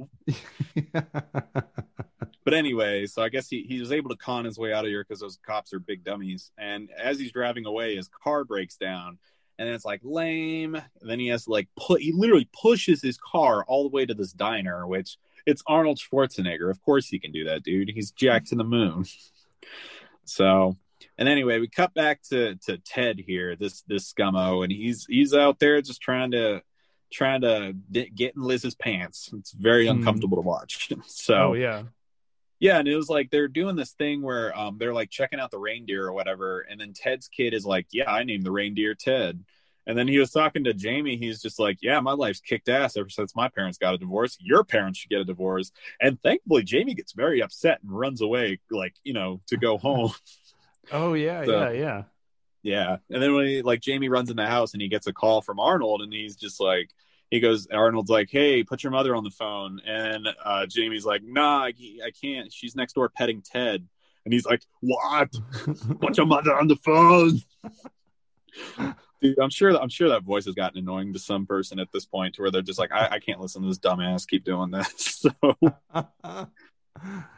But 2.45 2.53
anyway, 2.53 3.05
so 3.05 3.21
I 3.21 3.29
guess 3.29 3.47
he, 3.47 3.63
he 3.67 3.79
was 3.79 3.91
able 3.91 4.09
to 4.09 4.17
con 4.17 4.45
his 4.45 4.57
way 4.57 4.73
out 4.73 4.85
of 4.85 4.89
here 4.89 5.03
because 5.03 5.21
those 5.21 5.39
cops 5.45 5.73
are 5.73 5.79
big 5.79 6.03
dummies. 6.03 6.51
And 6.57 6.89
as 6.91 7.19
he's 7.19 7.31
driving 7.31 7.65
away, 7.65 7.95
his 7.95 8.09
car 8.09 8.43
breaks 8.43 8.75
down. 8.75 9.17
And 9.57 9.67
then 9.67 9.75
it's 9.75 9.85
like 9.85 10.01
lame. 10.03 10.75
And 10.75 11.09
then 11.09 11.19
he 11.19 11.27
has 11.27 11.45
to 11.45 11.51
like 11.51 11.69
put 11.77 12.01
he 12.01 12.11
literally 12.11 12.49
pushes 12.51 13.01
his 13.01 13.17
car 13.17 13.63
all 13.65 13.83
the 13.83 13.95
way 13.95 14.05
to 14.05 14.13
this 14.13 14.33
diner, 14.33 14.85
which 14.85 15.17
it's 15.45 15.63
Arnold 15.67 15.99
Schwarzenegger. 15.99 16.69
Of 16.69 16.81
course 16.81 17.07
he 17.07 17.19
can 17.19 17.31
do 17.31 17.45
that, 17.45 17.63
dude. 17.63 17.89
He's 17.93 18.11
jacked 18.11 18.47
to 18.47 18.55
the 18.55 18.63
moon. 18.63 19.05
So 20.25 20.77
and 21.17 21.27
anyway, 21.29 21.59
we 21.59 21.67
cut 21.67 21.93
back 21.93 22.21
to 22.29 22.55
to 22.65 22.77
Ted 22.77 23.19
here, 23.19 23.55
this 23.55 23.81
this 23.87 24.11
scummo, 24.11 24.63
and 24.63 24.71
he's 24.71 25.05
he's 25.05 25.33
out 25.33 25.59
there 25.59 25.81
just 25.81 26.01
trying 26.01 26.31
to 26.31 26.61
trying 27.11 27.41
to 27.41 27.73
get 27.91 28.35
in 28.35 28.41
Liz's 28.41 28.73
pants. 28.75 29.29
It's 29.37 29.51
very 29.51 29.85
Hmm. 29.87 29.97
uncomfortable 29.97 30.37
to 30.37 30.41
watch. 30.41 30.89
So 31.05 31.35
oh 31.35 31.53
yeah. 31.53 31.83
yeah, 32.59 32.79
and 32.79 32.87
it 32.87 32.95
was 32.95 33.09
like 33.09 33.29
they're 33.31 33.47
doing 33.49 33.75
this 33.75 33.91
thing 33.91 34.21
where 34.21 34.57
um 34.57 34.77
they're 34.79 34.93
like 34.93 35.09
checking 35.09 35.39
out 35.39 35.51
the 35.51 35.59
reindeer 35.59 36.05
or 36.05 36.13
whatever, 36.13 36.61
and 36.61 36.79
then 36.79 36.93
Ted's 36.93 37.27
kid 37.27 37.53
is 37.53 37.65
like, 37.65 37.87
"Yeah, 37.91 38.09
I 38.09 38.23
named 38.23 38.45
the 38.45 38.51
reindeer 38.51 38.95
Ted." 38.95 39.43
And 39.85 39.97
then 39.97 40.07
he 40.07 40.17
was 40.17 40.31
talking 40.31 40.63
to 40.63 40.73
Jamie. 40.73 41.17
He's 41.17 41.41
just 41.41 41.59
like, 41.59 41.79
"Yeah, 41.81 41.99
my 41.99 42.13
life's 42.13 42.39
kicked 42.39 42.69
ass 42.69 42.95
ever 42.97 43.09
since 43.09 43.35
my 43.35 43.49
parents 43.49 43.77
got 43.77 43.93
a 43.93 43.97
divorce. 43.97 44.37
Your 44.39 44.63
parents 44.63 44.99
should 44.99 45.09
get 45.09 45.19
a 45.19 45.25
divorce." 45.25 45.71
And 45.99 46.21
thankfully, 46.21 46.63
Jamie 46.63 46.93
gets 46.93 47.11
very 47.13 47.41
upset 47.41 47.79
and 47.83 47.91
runs 47.91 48.21
away, 48.21 48.59
like 48.71 48.95
you 49.03 49.13
know, 49.13 49.41
to 49.47 49.57
go 49.57 49.77
home. 49.77 50.11
Oh 50.91 51.13
yeah, 51.13 51.45
So- 51.45 51.51
yeah, 51.51 51.71
yeah. 51.71 52.03
Yeah. 52.61 52.97
And 53.09 53.23
then 53.23 53.33
when 53.35 53.45
he, 53.45 53.61
like 53.61 53.79
Jamie 53.79 54.09
runs 54.09 54.29
in 54.29 54.35
the 54.35 54.45
house 54.45 54.73
and 54.73 54.81
he 54.81 54.89
gets 54.89 55.07
a 55.07 55.13
call 55.13 55.41
from 55.41 55.59
Arnold 55.59 56.01
and 56.01 56.11
he's 56.11 56.35
just 56.35 56.59
like 56.59 56.89
he 57.31 57.39
goes 57.39 57.67
Arnold's 57.67 58.09
like, 58.09 58.29
"Hey, 58.29 58.63
put 58.63 58.83
your 58.83 58.91
mother 58.91 59.15
on 59.15 59.23
the 59.23 59.29
phone." 59.31 59.79
And 59.85 60.27
uh 60.43 60.65
Jamie's 60.65 61.05
like, 61.05 61.21
"Nah, 61.23 61.65
I, 61.65 61.73
I 62.05 62.11
can't. 62.21 62.51
She's 62.51 62.75
next 62.75 62.93
door 62.93 63.07
petting 63.09 63.41
Ted." 63.41 63.87
And 64.25 64.33
he's 64.33 64.45
like, 64.45 64.63
"What? 64.81 65.29
Put 66.01 66.17
your 66.17 66.25
mother 66.25 66.53
on 66.57 66.67
the 66.67 66.75
phone." 66.77 67.39
Dude, 69.23 69.39
I'm 69.39 69.49
sure 69.49 69.73
I'm 69.81 69.87
sure 69.87 70.09
that 70.09 70.23
voice 70.23 70.43
has 70.45 70.53
gotten 70.53 70.79
annoying 70.79 71.13
to 71.13 71.19
some 71.19 71.45
person 71.45 71.79
at 71.79 71.89
this 71.93 72.05
point 72.05 72.35
to 72.35 72.41
where 72.41 72.51
they're 72.51 72.61
just 72.61 72.77
like, 72.77 72.91
I, 72.91 73.07
I 73.11 73.19
can't 73.19 73.39
listen 73.39 73.61
to 73.61 73.69
this 73.69 73.79
dumbass 73.79 74.27
keep 74.27 74.43
doing 74.43 74.69
this. 74.69 75.25
So 75.33 76.61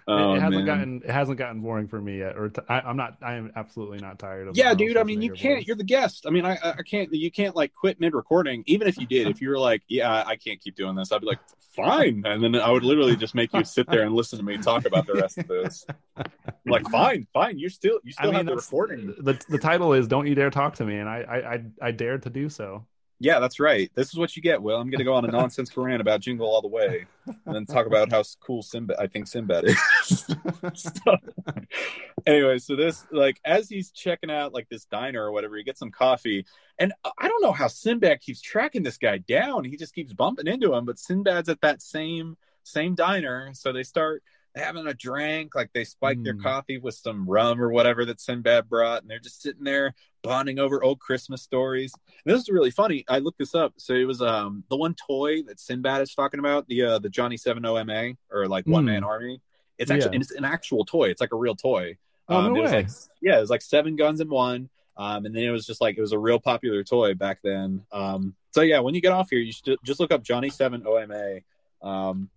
Oh, 0.08 0.36
it 0.36 0.40
hasn't 0.42 0.66
man. 0.66 0.66
gotten 0.66 1.02
it 1.04 1.10
hasn't 1.10 1.38
gotten 1.38 1.62
boring 1.62 1.88
for 1.88 2.00
me 2.00 2.20
yet, 2.20 2.38
or 2.38 2.50
t- 2.50 2.62
I, 2.70 2.88
am 2.88 2.98
not. 2.98 3.18
I 3.22 3.36
am 3.36 3.52
absolutely 3.56 3.98
not 4.00 4.20
tired 4.20 4.48
of. 4.48 4.58
yeah 4.58 4.74
dude 4.76 4.98
i 4.98 5.04
mean 5.04 5.22
you 5.22 5.32
can't 5.32 5.66
you're 5.66 5.76
the 5.76 5.84
guest 5.84 6.26
i 6.28 6.30
mean 6.30 6.46
i 6.46 6.58
i 6.62 6.84
can't 6.84 7.12
you 7.14 7.32
can't 7.32 7.56
like 7.56 7.74
quit 7.74 8.00
mid 8.00 8.14
recording 8.14 8.64
even 8.68 8.88
if 8.88 8.98
you 8.98 9.08
did 9.08 9.28
if 9.28 9.42
you 9.42 9.50
were 9.50 9.58
like 9.58 9.82
yeah 9.88 10.24
i 10.28 10.36
can't 10.36 10.62
keep 10.62 10.76
doing 10.76 10.96
this 10.96 11.12
i'd 11.12 11.22
be 11.22 11.28
like 11.28 11.40
fine 11.76 12.22
and 12.26 12.44
then 12.44 12.56
i 12.56 12.70
would 12.70 12.84
literally 12.84 13.16
just 13.16 13.34
make 13.34 13.52
you 13.54 13.64
sit 13.64 13.88
there 13.90 14.04
and 14.04 14.14
listen 14.14 14.38
to 14.38 14.46
me 14.46 14.58
talk 14.58 14.86
about 14.86 15.08
the 15.08 15.14
rest 15.14 15.38
of 15.40 15.48
this 15.48 15.86
I'm 16.18 16.26
like 16.68 16.88
fine 16.90 17.26
fine 17.34 17.58
you 17.58 17.70
still 17.70 18.00
you 18.04 18.14
I 18.18 18.22
still 18.22 18.26
mean, 18.32 18.36
have 18.36 18.46
the 18.46 18.56
recording 18.58 19.16
the 19.18 19.42
the 19.50 19.58
title 19.58 19.94
is 19.94 20.08
"Don't 20.08 20.28
You 20.28 20.36
Dare 20.36 20.50
Talk 20.52 20.76
to 20.76 20.86
Me," 20.86 20.98
and 20.98 21.10
I 21.10 21.22
I 21.22 21.54
I, 21.54 21.64
I 21.82 21.92
dared 21.92 22.24
to 22.24 22.30
do 22.30 22.48
so. 22.50 22.86
Yeah, 23.20 23.40
that's 23.40 23.60
right. 23.62 23.90
This 23.96 24.10
is 24.10 24.18
what 24.18 24.36
you 24.36 24.42
get, 24.42 24.62
Will. 24.62 24.76
I'm 24.76 24.90
going 24.90 25.00
to 25.00 25.06
go 25.06 25.14
on 25.14 25.24
a 25.24 25.32
nonsense 25.32 25.76
rant 25.78 26.02
about 26.02 26.20
Jingle 26.20 26.48
All 26.48 26.62
the 26.62 26.68
Way 26.68 27.06
and 27.26 27.56
then 27.56 27.66
talk 27.66 27.86
about 27.86 28.12
how 28.12 28.24
cool 28.42 28.62
Sinbad, 28.62 28.98
I 29.00 29.08
think 29.08 29.28
Sinbad 29.28 29.64
is. 29.66 30.26
so, 30.74 31.18
anyway, 32.26 32.58
so 32.58 32.76
this, 32.76 33.06
like, 33.12 33.40
as 33.46 33.70
he's 33.70 33.92
checking 33.92 34.30
out, 34.30 34.54
like, 34.54 34.68
this 34.68 34.84
diner 34.86 35.24
or 35.24 35.32
whatever, 35.32 35.56
he 35.56 35.64
gets 35.64 35.80
some 35.80 35.92
coffee. 35.92 36.46
And 36.78 36.92
I 37.18 37.30
don't 37.30 37.42
know 37.42 37.54
how 37.54 37.68
Sinbad 37.68 38.20
keeps 38.20 38.42
tracking 38.42 38.84
this 38.84 38.98
guy 38.98 39.20
down. 39.20 39.64
He 39.64 39.78
just 39.78 39.96
keeps 39.96 40.12
bumping 40.12 40.48
into 40.48 40.74
him, 40.74 40.84
but 40.84 41.00
Sinbad's 41.00 41.48
at 41.48 41.62
that 41.62 41.82
same, 41.82 42.36
same 42.64 42.96
diner. 42.96 43.52
So 43.54 43.72
they 43.72 43.84
start 43.84 44.24
having 44.56 44.88
a 44.88 44.94
drink, 44.94 45.56
like 45.56 45.72
they 45.74 45.84
spike 45.84 46.18
mm. 46.18 46.24
their 46.24 46.34
hmm. 46.34 46.42
coffee 46.42 46.78
with 46.78 46.96
some 46.96 47.30
rum 47.30 47.62
or 47.62 47.70
whatever 47.70 48.06
that 48.06 48.22
Sinbad 48.22 48.70
brought, 48.70 49.02
and 49.02 49.10
they're 49.10 49.20
just 49.20 49.42
sitting 49.42 49.64
there 49.64 49.94
bonding 50.26 50.60
over 50.60 50.84
old 50.84 51.00
Christmas 51.00 51.42
stories. 51.42 51.94
And 52.26 52.34
this 52.34 52.42
is 52.42 52.50
really 52.50 52.72
funny. 52.72 53.06
I 53.08 53.20
looked 53.20 53.40
this 53.40 53.56
up. 53.56 53.74
So 53.78 53.94
it 53.94 54.06
was 54.06 54.22
um 54.22 54.64
the 54.70 54.78
one 54.78 54.96
toy 54.96 55.44
that 55.44 55.60
Sinbad 55.60 56.02
is 56.02 56.14
talking 56.14 56.40
about, 56.40 56.68
the 56.68 56.84
uh 56.84 57.00
the 57.00 57.10
Johnny 57.10 57.38
Seven 57.38 57.66
OMA 57.66 58.14
or 58.32 58.48
like 58.48 58.66
one 58.66 58.86
man 58.86 59.04
mm. 59.04 59.08
army. 59.08 59.42
It's 59.78 59.92
actually 59.92 60.14
yeah. 60.14 60.22
it's 60.22 60.32
an 60.32 60.46
actual 60.46 60.86
toy. 60.86 61.10
It's 61.10 61.22
like 61.22 61.34
a 61.34 61.38
real 61.38 61.56
toy. 61.56 61.98
Oh, 62.28 62.38
um, 62.38 62.54
no 62.54 62.60
it 62.60 62.62
was 62.64 62.72
way. 62.72 62.78
like 62.78 62.90
yeah, 63.22 63.38
it 63.38 63.42
was 63.42 63.50
like 63.50 63.62
seven 63.62 63.96
guns 63.96 64.22
in 64.22 64.30
one. 64.30 64.70
Um, 64.98 65.26
and 65.26 65.36
then 65.36 65.44
it 65.44 65.52
was 65.52 65.66
just 65.66 65.82
like 65.82 65.98
it 65.98 66.02
was 66.02 66.14
a 66.14 66.20
real 66.20 66.40
popular 66.40 66.84
toy 66.84 67.14
back 67.14 67.40
then. 67.44 67.84
Um, 67.92 68.36
so 68.52 68.62
yeah, 68.62 68.80
when 68.80 68.96
you 68.96 69.02
get 69.02 69.12
off 69.12 69.30
here, 69.30 69.40
you 69.40 69.52
should 69.52 69.78
just 69.84 70.00
look 70.00 70.12
up 70.12 70.24
Johnny 70.24 70.50
Seven 70.50 70.84
OMA. 70.88 71.40
Um, 71.82 72.30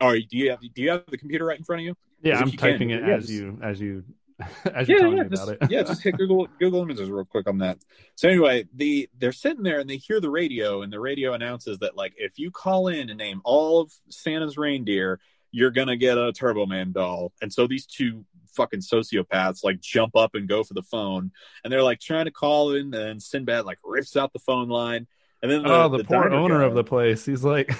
or 0.00 0.16
do 0.16 0.26
you 0.30 0.50
have 0.50 0.60
do 0.60 0.82
you 0.82 0.90
have 0.90 1.04
the 1.08 1.18
computer 1.18 1.44
right 1.44 1.58
in 1.58 1.64
front 1.64 1.80
of 1.80 1.86
you? 1.86 1.96
Yeah, 2.22 2.38
I'm 2.38 2.52
typing 2.52 2.90
can, 2.90 3.02
it 3.02 3.08
yeah, 3.08 3.16
as 3.16 3.26
just, 3.26 3.32
you 3.32 3.58
as 3.62 3.80
you 3.80 4.04
as 4.74 4.88
you're 4.88 5.06
yeah, 5.06 5.22
yeah, 5.22 5.28
just, 5.28 5.42
about 5.42 5.62
it. 5.62 5.70
yeah, 5.70 5.82
just 5.82 6.02
hit 6.02 6.16
Google 6.16 6.48
Google 6.58 6.82
Images 6.82 7.10
real 7.10 7.24
quick 7.24 7.48
on 7.48 7.58
that. 7.58 7.78
So 8.14 8.28
anyway, 8.28 8.66
the 8.74 9.08
they're 9.18 9.32
sitting 9.32 9.62
there 9.62 9.80
and 9.80 9.90
they 9.90 9.96
hear 9.96 10.20
the 10.20 10.30
radio, 10.30 10.82
and 10.82 10.92
the 10.92 11.00
radio 11.00 11.32
announces 11.32 11.78
that 11.78 11.96
like 11.96 12.14
if 12.16 12.38
you 12.38 12.50
call 12.50 12.88
in 12.88 13.10
and 13.10 13.18
name 13.18 13.40
all 13.44 13.80
of 13.80 13.92
Santa's 14.08 14.56
reindeer, 14.56 15.18
you're 15.50 15.70
gonna 15.70 15.96
get 15.96 16.18
a 16.18 16.32
Turbo 16.32 16.66
Man 16.66 16.92
doll. 16.92 17.32
And 17.42 17.52
so 17.52 17.66
these 17.66 17.86
two 17.86 18.24
fucking 18.54 18.80
sociopaths 18.80 19.64
like 19.64 19.80
jump 19.80 20.16
up 20.16 20.34
and 20.34 20.48
go 20.48 20.62
for 20.62 20.74
the 20.74 20.82
phone, 20.82 21.32
and 21.64 21.72
they're 21.72 21.82
like 21.82 22.00
trying 22.00 22.26
to 22.26 22.30
call 22.30 22.74
in, 22.74 22.94
and 22.94 23.20
Sinbad 23.20 23.64
like 23.64 23.78
rips 23.84 24.16
out 24.16 24.32
the 24.32 24.38
phone 24.38 24.68
line, 24.68 25.08
and 25.42 25.50
then 25.50 25.64
the, 25.64 25.72
oh, 25.72 25.88
the, 25.88 25.98
the 25.98 26.04
poor 26.04 26.30
owner 26.30 26.60
guy, 26.60 26.64
of 26.64 26.74
the 26.74 26.84
place, 26.84 27.24
he's 27.24 27.44
like. 27.44 27.72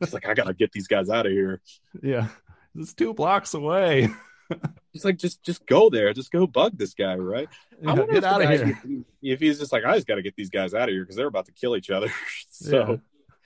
He's 0.00 0.12
like, 0.12 0.26
I 0.26 0.34
gotta 0.34 0.54
get 0.54 0.72
these 0.72 0.88
guys 0.88 1.08
out 1.08 1.26
of 1.26 1.32
here. 1.32 1.60
Yeah, 2.02 2.28
it's 2.74 2.94
two 2.94 3.14
blocks 3.14 3.54
away. 3.54 4.08
He's 4.92 5.04
like, 5.04 5.16
just 5.16 5.42
just 5.42 5.66
go 5.66 5.90
there, 5.90 6.12
just 6.12 6.32
go 6.32 6.46
bug 6.46 6.76
this 6.76 6.94
guy, 6.94 7.14
right? 7.14 7.48
Yeah, 7.80 8.06
get 8.10 8.24
out 8.24 8.42
of 8.42 8.50
here. 8.50 9.04
If 9.22 9.38
he's 9.38 9.60
just 9.60 9.70
like, 9.70 9.84
I 9.84 9.94
just 9.94 10.08
got 10.08 10.16
to 10.16 10.22
get 10.22 10.34
these 10.34 10.50
guys 10.50 10.74
out 10.74 10.88
of 10.88 10.92
here 10.92 11.04
because 11.04 11.14
they're 11.14 11.28
about 11.28 11.46
to 11.46 11.52
kill 11.52 11.76
each 11.76 11.90
other. 11.90 12.08
so, 12.50 12.98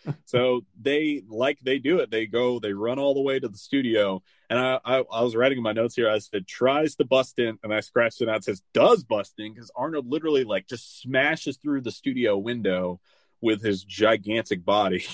yeah. 0.06 0.12
so 0.24 0.64
they 0.80 1.22
like 1.28 1.58
they 1.60 1.78
do 1.78 1.98
it. 1.98 2.10
They 2.10 2.24
go, 2.24 2.58
they 2.58 2.72
run 2.72 2.98
all 2.98 3.12
the 3.12 3.20
way 3.20 3.38
to 3.38 3.46
the 3.46 3.58
studio, 3.58 4.22
and 4.48 4.58
I, 4.58 4.80
I, 4.86 5.04
I 5.12 5.22
was 5.22 5.36
writing 5.36 5.58
in 5.58 5.62
my 5.62 5.74
notes 5.74 5.94
here. 5.94 6.08
I 6.08 6.16
said 6.16 6.46
tries 6.46 6.94
to 6.94 7.04
bust 7.04 7.38
in, 7.38 7.58
and 7.62 7.74
I 7.74 7.80
scratched 7.80 8.22
it 8.22 8.30
out. 8.30 8.38
It 8.38 8.44
says 8.44 8.62
does 8.72 9.04
bust 9.04 9.34
in 9.36 9.52
because 9.52 9.70
Arnold 9.76 10.08
literally 10.08 10.44
like 10.44 10.66
just 10.66 11.02
smashes 11.02 11.58
through 11.58 11.82
the 11.82 11.92
studio 11.92 12.38
window 12.38 12.98
with 13.42 13.62
his 13.62 13.84
gigantic 13.84 14.64
body 14.64 15.04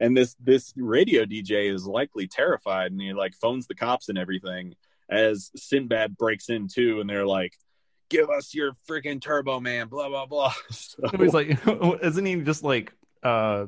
and 0.00 0.16
this 0.16 0.36
this 0.40 0.72
radio 0.76 1.24
DJ 1.24 1.72
is 1.72 1.86
likely 1.86 2.26
terrified, 2.26 2.92
and 2.92 3.00
he 3.00 3.12
like 3.12 3.34
phones 3.34 3.66
the 3.66 3.74
cops 3.74 4.08
and 4.08 4.18
everything 4.18 4.74
as 5.08 5.50
Sinbad 5.56 6.16
breaks 6.16 6.48
in 6.48 6.68
too, 6.68 7.00
and 7.00 7.08
they're 7.08 7.26
like, 7.26 7.54
"Give 8.08 8.30
us 8.30 8.54
your 8.54 8.72
freaking 8.88 9.20
Turbo 9.20 9.60
Man!" 9.60 9.88
Blah 9.88 10.08
blah 10.08 10.26
blah. 10.26 10.52
So, 10.70 11.02
so 11.10 11.18
he's 11.18 11.34
like, 11.34 11.58
isn't 12.02 12.24
he 12.24 12.36
just 12.36 12.64
like 12.64 12.92
uh 13.22 13.66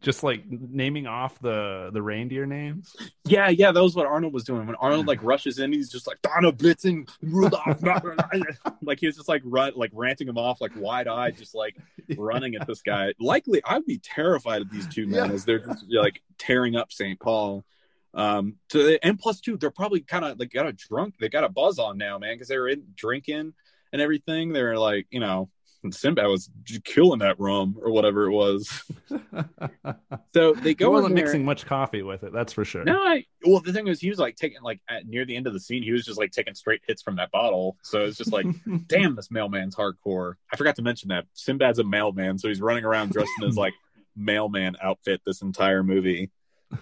just 0.00 0.22
like 0.22 0.44
naming 0.48 1.06
off 1.06 1.38
the 1.40 1.90
the 1.92 2.02
reindeer 2.02 2.46
names. 2.46 2.96
Yeah, 3.24 3.48
yeah, 3.48 3.70
that 3.70 3.82
was 3.82 3.94
what 3.94 4.06
Arnold 4.06 4.32
was 4.32 4.44
doing. 4.44 4.66
When 4.66 4.76
Arnold 4.76 5.06
like 5.06 5.22
rushes 5.22 5.58
in, 5.58 5.72
he's 5.72 5.90
just 5.90 6.06
like 6.06 6.20
Donner 6.22 6.52
Blitzen, 6.52 7.08
Rudolph, 7.22 7.82
like 8.82 8.98
he 8.98 9.06
was 9.06 9.16
just 9.16 9.28
like 9.28 9.42
run, 9.44 9.72
like 9.76 9.90
ranting 9.92 10.28
him 10.28 10.38
off, 10.38 10.60
like 10.60 10.72
wide 10.76 11.06
eyed, 11.06 11.36
just 11.36 11.54
like 11.54 11.76
running 12.16 12.54
at 12.54 12.66
this 12.66 12.82
guy. 12.82 13.12
Likely, 13.20 13.60
I'd 13.64 13.84
be 13.84 13.98
terrified 13.98 14.62
of 14.62 14.70
these 14.70 14.86
two 14.88 15.06
men 15.06 15.28
yeah. 15.28 15.34
as 15.34 15.44
they're 15.44 15.58
just 15.58 15.84
like 15.90 16.22
tearing 16.38 16.76
up 16.76 16.92
St. 16.92 17.20
Paul. 17.20 17.64
Um, 18.12 18.56
to 18.70 18.98
and 19.04 19.18
plus 19.18 19.40
two, 19.40 19.56
they're 19.56 19.70
probably 19.70 20.00
kind 20.00 20.24
of 20.24 20.38
like 20.38 20.52
got 20.52 20.66
a 20.66 20.72
drunk, 20.72 21.14
they 21.18 21.28
got 21.28 21.44
a 21.44 21.48
buzz 21.48 21.78
on 21.78 21.98
now, 21.98 22.18
man, 22.18 22.34
because 22.34 22.48
they 22.48 22.58
were 22.58 22.68
in 22.68 22.84
drinking 22.94 23.54
and 23.92 24.02
everything. 24.02 24.52
They're 24.52 24.78
like, 24.78 25.06
you 25.10 25.20
know, 25.20 25.50
Sinbad 25.90 26.26
was 26.26 26.50
killing 26.84 27.20
that 27.20 27.40
rum 27.40 27.76
or 27.80 27.90
whatever 27.90 28.26
it 28.26 28.32
was. 28.32 28.82
so 30.34 30.52
they 30.52 30.74
go. 30.74 30.90
He 30.90 30.94
wasn't 30.94 31.14
mixing 31.14 31.44
much 31.44 31.64
coffee 31.64 32.02
with 32.02 32.22
it, 32.22 32.32
that's 32.32 32.52
for 32.52 32.64
sure. 32.64 32.84
No, 32.84 32.98
I, 32.98 33.24
well, 33.46 33.60
the 33.60 33.72
thing 33.72 33.86
was, 33.86 34.00
he 34.00 34.10
was 34.10 34.18
like 34.18 34.36
taking 34.36 34.60
like 34.62 34.80
at, 34.90 35.06
near 35.06 35.24
the 35.24 35.34
end 35.34 35.46
of 35.46 35.54
the 35.54 35.60
scene, 35.60 35.82
he 35.82 35.92
was 35.92 36.04
just 36.04 36.18
like 36.18 36.32
taking 36.32 36.54
straight 36.54 36.82
hits 36.86 37.00
from 37.00 37.16
that 37.16 37.30
bottle. 37.30 37.78
So 37.82 38.04
it's 38.04 38.18
just 38.18 38.32
like, 38.32 38.46
damn, 38.88 39.16
this 39.16 39.30
mailman's 39.30 39.74
hardcore. 39.74 40.34
I 40.52 40.56
forgot 40.56 40.76
to 40.76 40.82
mention 40.82 41.08
that 41.08 41.24
Sinbad's 41.32 41.78
a 41.78 41.84
mailman, 41.84 42.38
so 42.38 42.48
he's 42.48 42.60
running 42.60 42.84
around 42.84 43.12
dressed 43.12 43.30
in 43.40 43.46
his 43.46 43.56
like 43.56 43.74
mailman 44.16 44.76
outfit 44.82 45.22
this 45.24 45.40
entire 45.40 45.82
movie. 45.82 46.30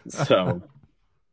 So 0.08 0.62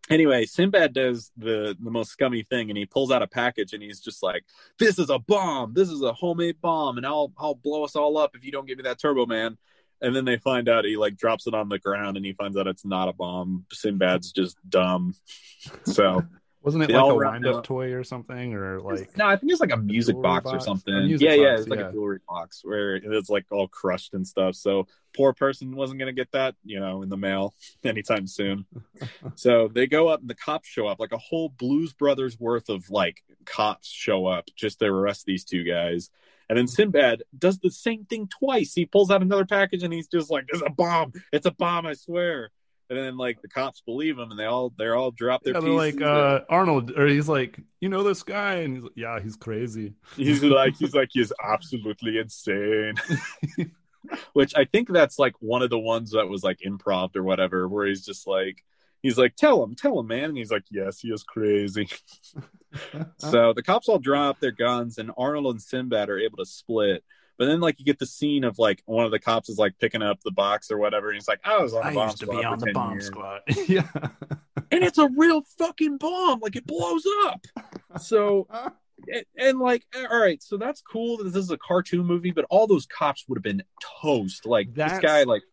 anyway, 0.10 0.45
Sinbad 0.45 0.93
does 0.93 1.32
the 1.38 1.76
the 1.80 1.91
most 1.91 2.12
scummy 2.12 2.43
thing, 2.43 2.70
and 2.70 2.78
he 2.78 2.86
pulls 2.86 3.12
out 3.12 3.22
a 3.22 3.28
package, 3.28 3.74
and 3.74 3.82
he's 3.82 3.99
just 3.99 4.24
like, 4.24 4.43
"This 4.80 4.99
is 4.99 5.10
a 5.10 5.20
bomb. 5.20 5.74
This 5.74 5.89
is 5.89 6.01
a 6.01 6.14
homemade 6.14 6.62
bomb, 6.62 6.97
and 6.97 7.06
I'll 7.06 7.32
I'll 7.38 7.56
blow 7.56 7.84
us 7.84 7.95
all 7.95 8.18
up 8.18 8.36
if 8.36 8.43
you 8.43 8.51
don't 8.51 8.68
give 8.68 8.78
me 8.78 8.84
that 8.84 8.99
Turbo 8.99 9.26
Man." 9.26 9.58
And 10.01 10.16
then 10.16 10.26
they 10.26 10.38
find 10.38 10.68
out 10.68 10.86
he 10.86 10.97
like 10.97 11.18
drops 11.18 11.47
it 11.47 11.53
on 11.53 11.70
the 11.70 11.80
ground, 11.80 12.18
and 12.18 12.26
he 12.26 12.34
finds 12.34 12.58
out 12.58 12.68
it's 12.68 12.86
not 12.86 13.08
a 13.08 13.14
bomb. 13.14 13.66
Sinbad's 13.72 14.32
just 14.32 14.58
dumb. 14.70 15.16
So 15.86 16.24
Wasn't 16.66 16.84
it 16.84 16.89
like 16.89 17.11
a 17.11 17.16
wind 17.16 17.45
up 17.45 17.63
toy 17.63 17.93
or 17.93 18.03
something, 18.03 18.55
or 18.55 18.82
like? 18.82 19.16
No, 19.16 19.28
I 19.28 19.36
think 19.36 19.51
it's 19.51 19.61
like 19.61 19.72
a 19.72 19.78
music 19.78 20.20
box, 20.20 20.45
box, 20.45 20.55
or 20.55 20.59
something. 20.59 21.05
Music 21.05 21.24
yeah, 21.24 21.36
box, 21.36 21.39
yeah, 21.39 21.53
it's 21.59 21.68
like 21.68 21.80
yeah. 21.80 21.89
a 21.89 21.91
jewelry 21.91 22.20
box 22.28 22.61
where 22.63 22.95
it's 22.95 23.30
like 23.30 23.45
all 23.51 23.68
crushed 23.68 24.16
and 24.16 24.26
stuff. 24.26 24.55
So 24.55 24.88
poor 25.16 25.32
person 25.34 25.76
wasn't 25.76 25.99
gonna 25.99 26.11
get 26.11 26.32
that, 26.32 26.55
you 26.63 26.80
know, 26.80 27.03
in 27.03 27.09
the 27.09 27.18
mail 27.18 27.53
anytime 27.84 28.26
soon. 28.26 28.66
so 29.36 29.68
they 29.68 29.86
go 29.86 30.07
up, 30.07 30.22
and 30.22 30.30
the 30.30 30.34
cops 30.34 30.68
show 30.68 30.88
up. 30.88 30.99
Like 30.99 31.11
a 31.11 31.20
whole 31.20 31.49
Blues 31.49 31.93
Brothers 31.93 32.39
worth 32.39 32.70
of 32.70 32.89
like 32.89 33.24
cops 33.45 33.88
show 33.88 34.26
up 34.26 34.45
just 34.55 34.80
to 34.80 34.86
arrest 34.86 35.28
these 35.28 35.45
two 35.45 35.63
guys. 35.63 36.09
And 36.49 36.57
then 36.57 36.68
Sinbad 36.68 37.24
does 37.38 37.59
the 37.59 37.70
same 37.70 38.05
thing 38.05 38.28
twice. 38.28 38.74
He 38.74 38.88
pulls 38.88 39.11
out 39.11 39.22
another 39.22 39.45
package 39.45 39.84
and 39.84 39.93
he's 39.93 40.07
just 40.07 40.32
like, 40.32 40.45
"It's 40.47 40.63
a 40.66 40.72
bomb! 40.72 41.13
It's 41.32 41.45
a 41.45 41.51
bomb! 41.51 41.86
I 41.86 41.93
swear!" 41.93 42.49
And 42.89 42.99
then 42.99 43.17
like 43.17 43.41
the 43.41 43.47
cops 43.47 43.81
believe 43.81 44.17
him 44.17 44.31
and 44.31 44.39
they 44.39 44.45
all 44.45 44.73
they're 44.77 44.95
all 44.95 45.11
drop 45.11 45.43
their 45.43 45.53
yeah, 45.53 45.59
they're 45.59 45.69
like 45.71 46.01
uh, 46.01 46.41
arnold 46.49 46.91
or 46.91 47.07
he's 47.07 47.27
like 47.27 47.59
you 47.79 47.89
know 47.89 48.03
this 48.03 48.23
guy? 48.23 48.55
And 48.55 48.75
he's 48.75 48.83
like 48.83 48.93
yeah 48.95 49.19
he's 49.19 49.36
crazy. 49.36 49.93
He's 50.15 50.43
like 50.43 50.75
he's 50.79 50.93
like 50.93 51.09
he's 51.11 51.33
absolutely 51.43 52.17
insane. 52.17 52.95
Which 54.33 54.53
i 54.55 54.65
think 54.65 54.88
that's 54.88 55.17
like 55.17 55.33
one 55.39 55.63
of 55.63 55.71
the 55.71 55.79
ones 55.79 56.11
that 56.11 56.29
was 56.29 56.43
like 56.43 56.59
improv 56.59 57.15
or 57.15 57.23
whatever 57.23 57.67
where 57.67 57.88
he's 57.88 58.05
just 58.05 58.27
like 58.27 58.63
he's 59.01 59.17
like 59.17 59.36
tell 59.36 59.63
him 59.63 59.73
tell 59.75 59.99
him 59.99 60.07
man. 60.07 60.25
And 60.25 60.38
he's 60.38 60.51
like 60.51 60.65
yes 60.69 60.99
he 60.99 61.09
is 61.09 61.23
crazy. 61.23 61.89
So 63.19 63.53
the 63.53 63.63
cops 63.63 63.88
all 63.88 63.99
drop 63.99 64.41
their 64.41 64.51
guns 64.51 64.97
and 64.97 65.09
arnold 65.17 65.55
and 65.55 65.61
sinbad 65.61 66.09
are 66.09 66.19
able 66.19 66.39
to 66.39 66.45
split 66.45 67.05
but 67.38 67.45
then 67.45 67.59
like 67.59 67.79
you 67.79 67.86
get 67.86 67.99
the 67.99 68.05
scene 68.05 68.43
of 68.43 68.57
like 68.59 68.81
one 68.86 69.05
of 69.05 69.11
the 69.11 69.19
cops 69.19 69.49
is 69.49 69.57
like 69.57 69.77
picking 69.79 70.01
up 70.01 70.19
the 70.23 70.31
box 70.31 70.71
or 70.71 70.77
whatever, 70.77 71.09
and 71.09 71.15
he's 71.15 71.27
like, 71.27 71.39
oh, 71.45 71.59
"I 71.59 71.61
was 71.61 71.73
on 71.73 71.83
I 71.83 71.93
bomb 71.93 72.07
used 72.07 72.19
to 72.19 72.27
be 72.27 72.43
on 72.43 72.59
the 72.59 72.71
bomb 72.73 72.93
years. 72.93 73.07
squad." 73.07 73.41
yeah, 73.67 73.88
and 74.71 74.83
it's 74.83 74.97
a 74.97 75.09
real 75.15 75.43
fucking 75.57 75.97
bomb. 75.97 76.39
Like 76.39 76.55
it 76.55 76.65
blows 76.65 77.05
up. 77.25 77.45
So. 77.99 78.47
And, 79.13 79.25
and, 79.38 79.59
like 79.59 79.86
all 80.09 80.19
right 80.19 80.41
so 80.41 80.57
that's 80.57 80.81
cool 80.81 81.17
that 81.17 81.25
this 81.25 81.43
is 81.43 81.51
a 81.51 81.57
cartoon 81.57 82.05
movie 82.05 82.31
but 82.31 82.45
all 82.49 82.65
those 82.65 82.88
cops 82.88 83.25
would 83.27 83.38
have 83.38 83.43
been 83.43 83.61
toast 84.01 84.47
like 84.47 84.73
that's, 84.73 84.93
this 84.93 85.01
guy 85.01 85.23
like 85.23 85.43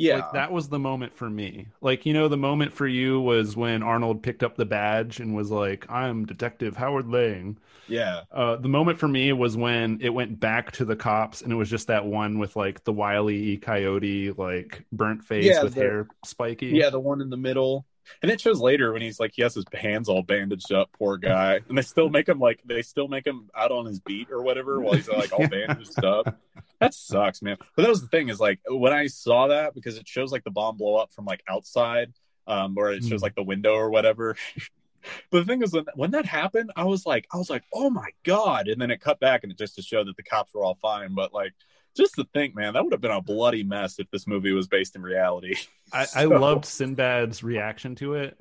yeah. 0.00 0.16
like 0.16 0.32
that 0.32 0.52
was 0.52 0.68
the 0.68 0.78
moment 0.78 1.14
for 1.14 1.28
me. 1.28 1.68
Like 1.80 2.06
you 2.06 2.12
know 2.12 2.28
the 2.28 2.36
moment 2.36 2.72
for 2.72 2.86
you 2.86 3.20
was 3.20 3.56
when 3.56 3.82
arnold 3.82 4.22
picked 4.22 4.42
up 4.42 4.56
the 4.56 4.64
badge 4.64 5.20
and 5.20 5.34
was 5.34 5.50
like 5.50 5.88
i'm 5.90 6.24
detective 6.26 6.76
howard 6.76 7.08
lang. 7.08 7.58
Yeah. 7.88 8.22
Uh, 8.30 8.56
the 8.56 8.68
moment 8.68 8.98
for 8.98 9.08
me 9.08 9.32
was 9.32 9.56
when 9.56 9.98
it 10.00 10.10
went 10.10 10.38
back 10.38 10.70
to 10.72 10.84
the 10.84 10.94
cops 10.94 11.42
and 11.42 11.52
it 11.52 11.56
was 11.56 11.68
just 11.68 11.88
that 11.88 12.06
one 12.06 12.38
with 12.38 12.54
like 12.56 12.84
the 12.84 12.92
wily 12.92 13.56
coyote 13.56 14.30
like 14.32 14.84
burnt 14.92 15.24
face 15.24 15.46
yeah, 15.46 15.62
with 15.62 15.74
the, 15.74 15.80
hair 15.80 16.08
spiky. 16.24 16.68
Yeah 16.68 16.90
the 16.90 17.00
one 17.00 17.20
in 17.20 17.30
the 17.30 17.36
middle 17.36 17.84
and 18.22 18.30
it 18.30 18.40
shows 18.40 18.60
later 18.60 18.92
when 18.92 19.02
he's 19.02 19.20
like 19.20 19.32
he 19.34 19.42
has 19.42 19.54
his 19.54 19.64
hands 19.72 20.08
all 20.08 20.22
bandaged 20.22 20.72
up, 20.72 20.90
poor 20.98 21.16
guy. 21.16 21.60
And 21.68 21.76
they 21.76 21.82
still 21.82 22.08
make 22.08 22.28
him 22.28 22.38
like 22.38 22.60
they 22.64 22.82
still 22.82 23.08
make 23.08 23.26
him 23.26 23.50
out 23.56 23.70
on 23.70 23.86
his 23.86 24.00
beat 24.00 24.30
or 24.30 24.42
whatever 24.42 24.80
while 24.80 24.94
he's 24.94 25.08
like 25.08 25.32
all 25.32 25.46
bandaged 25.48 26.04
up. 26.04 26.38
That 26.80 26.94
sucks, 26.94 27.42
man. 27.42 27.56
But 27.76 27.82
that 27.82 27.88
was 27.88 28.02
the 28.02 28.08
thing 28.08 28.28
is 28.28 28.40
like 28.40 28.60
when 28.68 28.92
I 28.92 29.06
saw 29.06 29.48
that 29.48 29.74
because 29.74 29.96
it 29.96 30.08
shows 30.08 30.32
like 30.32 30.44
the 30.44 30.50
bomb 30.50 30.76
blow 30.76 30.96
up 30.96 31.12
from 31.12 31.24
like 31.24 31.42
outside, 31.48 32.12
um, 32.46 32.76
or 32.76 32.92
it 32.92 33.04
shows 33.04 33.20
hmm. 33.20 33.24
like 33.24 33.34
the 33.34 33.42
window 33.42 33.74
or 33.74 33.90
whatever. 33.90 34.36
but 35.30 35.40
the 35.40 35.44
thing 35.44 35.62
is 35.62 35.72
when, 35.72 35.86
when 35.94 36.10
that 36.12 36.26
happened, 36.26 36.72
I 36.76 36.84
was 36.84 37.06
like, 37.06 37.26
I 37.32 37.36
was 37.36 37.50
like, 37.50 37.64
oh 37.72 37.90
my 37.90 38.10
god! 38.24 38.68
And 38.68 38.80
then 38.80 38.90
it 38.90 39.00
cut 39.00 39.20
back 39.20 39.42
and 39.42 39.52
it 39.52 39.58
just 39.58 39.76
to 39.76 39.82
show 39.82 40.04
that 40.04 40.16
the 40.16 40.22
cops 40.22 40.54
were 40.54 40.64
all 40.64 40.78
fine. 40.80 41.14
But 41.14 41.32
like 41.32 41.52
just 41.96 42.14
to 42.14 42.24
think, 42.32 42.54
man, 42.54 42.74
that 42.74 42.84
would 42.84 42.92
have 42.92 43.00
been 43.00 43.10
a 43.10 43.20
bloody 43.20 43.62
mess 43.64 43.98
if 43.98 44.10
this 44.10 44.26
movie 44.26 44.52
was 44.52 44.68
based 44.68 44.96
in 44.96 45.02
reality. 45.02 45.54
I, 45.92 46.04
So- 46.04 46.20
I 46.20 46.24
loved 46.24 46.64
Sinbad's 46.64 47.42
reaction 47.42 47.94
to 47.96 48.14
it. 48.14 48.38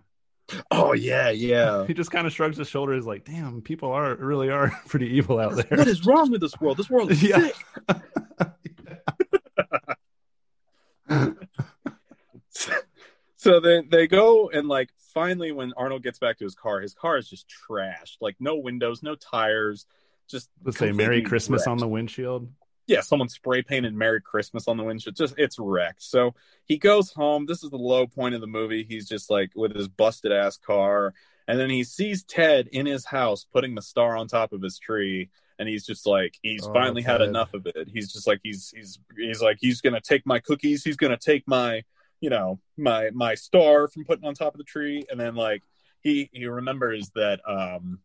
Oh 0.72 0.94
yeah, 0.94 1.30
yeah. 1.30 1.86
He 1.88 1.94
just 1.94 2.10
kind 2.10 2.26
of 2.26 2.34
shrugs 2.34 2.58
his 2.58 2.68
shoulders, 2.68 3.06
like, 3.06 3.24
"Damn, 3.24 3.62
people 3.62 3.92
are 3.92 4.16
really 4.16 4.50
are 4.50 4.72
pretty 4.88 5.08
evil 5.18 5.40
out 5.40 5.56
there." 5.56 5.78
what 5.78 5.88
is 5.88 6.06
wrong 6.08 6.32
with 6.32 6.42
this 6.42 6.60
world? 6.60 6.78
This 6.78 6.90
world 6.90 7.12
is 7.12 7.22
Yeah. 7.22 7.50
sick. 12.50 12.86
so 13.38 13.60
they 13.60 13.82
they 13.90 14.08
go 14.08 14.50
and 14.50 14.68
like 14.68 14.90
finally 15.14 15.52
when 15.52 15.74
Arnold 15.78 16.04
gets 16.04 16.20
back 16.20 16.38
to 16.40 16.44
his 16.44 16.56
car, 16.56 16.82
his 16.82 16.94
car 16.94 17.18
is 17.18 17.30
just 17.30 17.46
trashed. 17.70 18.18
Like 18.22 18.36
no 18.40 18.58
windows, 18.58 19.02
no 19.04 19.16
tires, 19.16 19.86
just 20.30 20.50
Let's 20.64 20.78
say 20.78 20.92
"Merry 20.92 21.22
Christmas" 21.22 21.68
on 21.68 21.78
the 21.78 21.88
windshield. 21.88 22.50
Yeah, 22.90 23.02
someone 23.02 23.30
spray 23.30 23.62
painted 23.62 23.94
Merry 23.94 24.20
Christmas 24.20 24.68
on 24.68 24.76
the 24.76 24.84
windshield. 24.84 25.16
Just 25.16 25.36
it's 25.38 25.60
wrecked. 25.60 26.02
So 26.02 26.34
he 26.66 26.78
goes 26.78 27.12
home. 27.12 27.46
This 27.46 27.64
is 27.64 27.70
the 27.70 27.78
low 27.78 28.08
point 28.08 28.34
of 28.34 28.42
the 28.42 28.48
movie. 28.48 28.84
He's 28.84 29.08
just 29.08 29.30
like 29.30 29.52
with 29.56 29.76
his 29.76 29.88
busted 29.88 30.32
ass 30.32 30.58
car. 30.58 31.14
And 31.48 31.60
then 31.60 31.70
he 31.70 31.84
sees 31.84 32.24
Ted 32.24 32.68
in 32.72 32.88
his 32.88 33.06
house 33.06 33.46
putting 33.54 33.76
the 33.76 33.82
star 33.84 34.18
on 34.18 34.28
top 34.28 34.54
of 34.54 34.62
his 34.64 34.80
tree. 34.80 35.30
And 35.60 35.70
he's 35.70 35.86
just 35.86 36.08
like, 36.08 36.38
he's 36.42 36.66
Oh, 36.66 36.74
finally 36.74 37.04
had 37.04 37.22
enough 37.22 37.54
of 37.54 37.68
it. 37.68 37.90
He's 37.94 38.12
just 38.12 38.26
like, 38.26 38.40
he's, 38.44 38.74
he's, 38.76 38.98
he's 39.16 39.42
like, 39.42 39.58
he's 39.60 39.82
going 39.82 39.94
to 39.94 40.02
take 40.02 40.26
my 40.26 40.40
cookies. 40.40 40.84
He's 40.84 40.98
going 40.98 41.12
to 41.12 41.18
take 41.18 41.48
my, 41.48 41.84
you 42.22 42.32
know, 42.32 42.60
my, 42.76 43.12
my 43.12 43.36
star 43.36 43.88
from 43.88 44.04
putting 44.04 44.26
on 44.26 44.34
top 44.34 44.56
of 44.56 44.58
the 44.58 44.64
tree. 44.64 45.06
And 45.12 45.20
then 45.20 45.36
like, 45.36 45.62
he, 46.02 46.30
he 46.34 46.48
remembers 46.48 47.12
that, 47.14 47.42
um, 47.48 48.00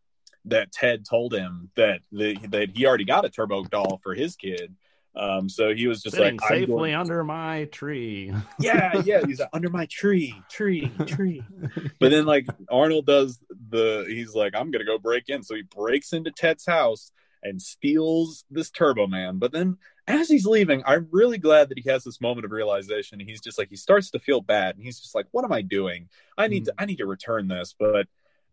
that 0.47 0.73
Ted 0.73 1.05
told 1.09 1.35
him 1.35 1.71
that 1.77 2.01
the, 2.13 2.37
that 2.49 2.71
he 2.75 2.87
already 2.87 3.05
got 3.05 3.25
a 3.25 3.31
turbo 3.31 3.65
doll 3.65 4.01
for 4.03 4.15
his 4.15 4.37
kid. 4.37 4.75
Um, 5.17 5.49
so 5.49 5.73
he 5.73 5.87
was 5.87 6.03
just 6.03 6.17
Sitting 6.17 6.39
like, 6.39 6.51
I'm 6.51 6.59
safely 6.67 6.93
under 6.93 7.23
my 7.23 7.67
tree. 7.67 8.35
yeah, 8.59 9.01
yeah. 9.05 9.25
He's 9.25 9.39
like, 9.39 9.49
under 9.53 9.71
my 9.71 9.87
tree, 9.87 10.35
tree, 10.51 10.91
tree. 11.07 11.43
But 12.01 12.11
then 12.11 12.27
like 12.27 12.47
Arnold 12.71 13.07
does 13.07 13.39
the, 13.71 14.05
he's 14.09 14.35
like, 14.35 14.55
I'm 14.57 14.71
gonna 14.71 14.85
go 14.85 14.99
break 14.99 15.29
in. 15.29 15.43
So 15.43 15.55
he 15.55 15.63
breaks 15.63 16.13
into 16.13 16.33
Ted's 16.33 16.67
house 16.67 17.13
and 17.45 17.63
steals 17.63 18.45
this 18.51 18.71
Turbo 18.71 19.07
Man. 19.07 19.39
But 19.39 19.53
then 19.53 19.79
as 20.07 20.29
he's 20.29 20.47
leaving, 20.47 20.83
I'm 20.85 21.09
really 21.13 21.39
glad 21.39 21.69
that 21.69 21.79
he 21.79 21.89
has 21.91 22.05
this 22.05 22.21
moment 22.21 22.45
of 22.45 22.51
realization. 22.51 23.21
He's 23.21 23.41
just 23.41 23.59
like, 23.59 23.69
he 23.71 23.77
starts 23.77 24.11
to 24.11 24.19
feel 24.19 24.41
bad, 24.41 24.75
and 24.75 24.85
he's 24.85 25.01
just 25.01 25.15
like, 25.15 25.27
what 25.31 25.45
am 25.45 25.53
I 25.53 25.63
doing? 25.63 26.09
I 26.37 26.49
need 26.49 26.67
to, 26.67 26.75
I 26.77 26.85
need 26.85 26.99
to 26.99 27.07
return 27.07 27.49
this. 27.49 27.75
But 27.79 28.07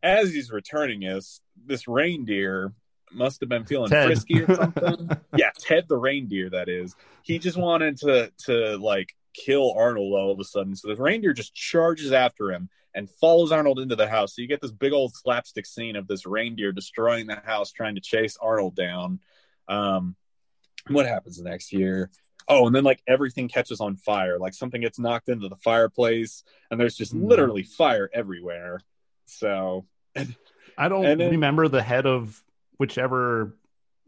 as 0.04 0.32
he's 0.34 0.52
returning 0.52 1.02
this, 1.02 1.41
this 1.66 1.88
reindeer 1.88 2.74
must 3.14 3.39
have 3.41 3.49
been 3.49 3.66
feeling 3.66 3.89
Ted. 3.89 4.08
frisky 4.08 4.41
or 4.41 4.56
something. 4.56 5.10
yeah, 5.38 5.49
Ted 5.60 5.86
the 5.89 5.97
reindeer, 5.97 6.49
that 6.49 6.70
is. 6.70 6.95
He 7.24 7.39
just 7.39 7.58
wanted 7.58 7.97
to 7.99 8.32
to 8.45 8.78
like 8.78 9.14
kill 9.34 9.74
Arnold 9.78 10.14
all 10.14 10.32
of 10.32 10.39
a 10.39 10.43
sudden. 10.43 10.76
So 10.76 10.88
the 10.88 10.95
reindeer 11.02 11.34
just 11.34 11.54
charges 11.54 12.12
after 12.12 12.52
him 12.52 12.70
and 12.93 13.10
follows 13.10 13.52
Arnold 13.52 13.80
into 13.80 13.95
the 13.95 14.08
house. 14.08 14.36
So 14.36 14.41
you 14.41 14.47
get 14.47 14.62
this 14.62 14.72
big 14.72 14.91
old 14.93 15.14
slapstick 15.16 15.66
scene 15.66 15.95
of 15.95 16.08
this 16.08 16.26
reindeer 16.26 16.72
destroying 16.72 17.28
the 17.28 17.36
house, 17.36 17.72
trying 17.72 17.95
to 17.95 18.02
chase 18.02 18.38
Arnold 18.41 18.76
down. 18.76 19.20
Um, 19.68 20.16
what 20.88 21.06
happens 21.06 21.39
next 21.41 21.72
year? 21.72 22.10
Oh, 22.47 22.66
and 22.68 22.76
then 22.76 22.84
like 22.84 23.02
everything 23.08 23.47
catches 23.47 23.80
on 23.80 23.95
fire. 23.95 24.39
Like 24.39 24.54
something 24.54 24.82
gets 24.82 24.99
knocked 24.99 25.30
into 25.30 25.47
the 25.47 25.56
fireplace, 25.58 26.43
and 26.70 26.80
there's 26.80 26.95
just 26.97 27.14
Mm. 27.16 27.28
literally 27.30 27.64
fire 27.64 28.10
everywhere. 28.14 28.82
So 29.32 29.86
I 30.77 30.89
don't 30.89 31.03
then- 31.03 31.32
remember 31.32 31.67
the 31.67 31.82
head 31.82 32.05
of 32.05 32.43
whichever. 32.77 33.55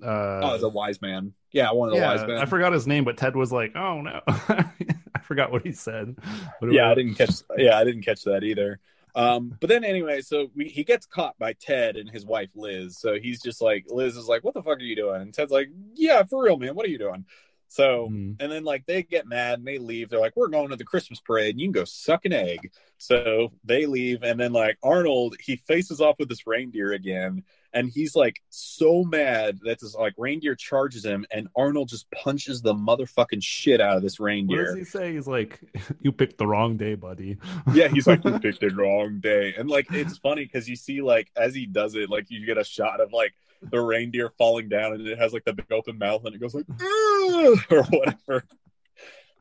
Uh, 0.03 0.41
oh, 0.43 0.57
the 0.57 0.69
wise 0.69 1.01
man. 1.01 1.33
Yeah, 1.51 1.71
one 1.71 1.89
of 1.89 1.95
the 1.95 2.01
yeah, 2.01 2.15
wise 2.15 2.27
men. 2.27 2.37
I 2.37 2.45
forgot 2.45 2.73
his 2.73 2.87
name, 2.87 3.03
but 3.03 3.15
Ted 3.15 3.35
was 3.35 3.51
like, 3.51 3.75
"Oh 3.75 4.01
no," 4.01 4.21
I 4.27 5.19
forgot 5.21 5.51
what 5.51 5.63
he 5.63 5.71
said. 5.71 6.15
It 6.61 6.73
yeah, 6.73 6.89
I 6.89 6.95
didn't 6.95 7.15
catch. 7.15 7.35
Yeah, 7.57 7.77
I 7.77 7.83
didn't 7.83 8.01
catch 8.01 8.23
that 8.23 8.43
either. 8.43 8.79
Um, 9.15 9.55
but 9.61 9.69
then 9.69 9.83
anyway, 9.83 10.21
so 10.21 10.49
we, 10.55 10.67
he 10.67 10.83
gets 10.83 11.05
caught 11.05 11.37
by 11.37 11.53
Ted 11.53 11.97
and 11.97 12.09
his 12.09 12.25
wife 12.25 12.49
Liz. 12.55 12.97
So 12.97 13.19
he's 13.19 13.41
just 13.41 13.61
like, 13.61 13.85
Liz 13.87 14.17
is 14.17 14.27
like, 14.27 14.43
"What 14.43 14.55
the 14.55 14.63
fuck 14.63 14.79
are 14.79 14.81
you 14.81 14.95
doing?" 14.95 15.21
And 15.21 15.33
Ted's 15.33 15.51
like, 15.51 15.69
"Yeah, 15.93 16.23
for 16.23 16.43
real, 16.43 16.57
man. 16.57 16.75
What 16.75 16.85
are 16.85 16.89
you 16.89 16.97
doing?" 16.97 17.25
So 17.73 18.09
Mhm. 18.09 18.35
and 18.39 18.51
then 18.51 18.63
like 18.63 18.85
they 18.85 19.01
get 19.01 19.25
mad 19.25 19.57
and 19.57 19.67
they 19.67 19.79
leave. 19.79 20.09
They're 20.09 20.19
like, 20.19 20.35
"We're 20.35 20.47
going 20.47 20.69
to 20.69 20.75
the 20.75 20.83
Christmas 20.83 21.19
parade. 21.19 21.55
And 21.55 21.59
you 21.59 21.65
can 21.67 21.71
go 21.71 21.85
suck 21.85 22.23
an 22.25 22.31
egg." 22.33 22.71
So 22.99 23.51
they 23.63 23.87
leave, 23.87 24.21
and 24.21 24.39
then 24.39 24.53
like 24.53 24.77
Arnold, 24.83 25.35
he 25.39 25.55
faces 25.55 25.99
off 25.99 26.19
with 26.19 26.29
this 26.29 26.45
reindeer 26.45 26.91
again, 26.93 27.43
and 27.73 27.89
he's 27.89 28.15
like 28.15 28.41
so 28.49 29.03
mad 29.03 29.59
that 29.65 29.79
this 29.79 29.95
like 29.95 30.13
reindeer 30.19 30.53
charges 30.55 31.03
him, 31.03 31.25
and 31.31 31.47
Arnold 31.55 31.89
just 31.89 32.09
punches 32.11 32.61
the 32.61 32.75
motherfucking 32.75 33.41
shit 33.41 33.81
out 33.81 33.97
of 33.97 34.03
this 34.03 34.19
What 34.19 34.25
reindeer. 34.25 34.65
does 34.65 34.75
he 34.75 34.83
say? 34.83 35.13
He's 35.13 35.27
like, 35.27 35.59
"You 36.01 36.11
picked 36.11 36.37
the 36.37 36.45
wrong 36.45 36.77
day, 36.77 36.93
buddy." 36.93 37.37
yeah, 37.75 37.87
he's 37.87 38.05
like, 38.05 38.23
you 38.23 38.39
picked 38.39 38.59
the 38.61 38.69
wrong 38.69 39.19
day. 39.19 39.55
And 39.57 39.67
like, 39.67 39.87
it's 39.91 40.19
funny 40.19 40.45
because 40.45 40.69
you 40.69 40.75
see, 40.75 41.01
like, 41.01 41.31
as 41.35 41.55
he 41.55 41.65
does 41.65 41.95
it, 41.95 42.07
like, 42.11 42.29
you 42.29 42.45
get 42.45 42.59
a 42.59 42.63
shot 42.63 43.01
of 43.01 43.11
like 43.11 43.33
the 43.71 43.79
reindeer 43.79 44.29
falling 44.37 44.69
down 44.69 44.93
and 44.93 45.07
it 45.07 45.17
has 45.17 45.33
like 45.33 45.43
the 45.45 45.53
big 45.53 45.71
open 45.71 45.97
mouth 45.97 46.23
and 46.25 46.35
it 46.35 46.39
goes 46.39 46.53
like, 46.53 46.65
or 47.71 47.83
whatever. 47.83 48.45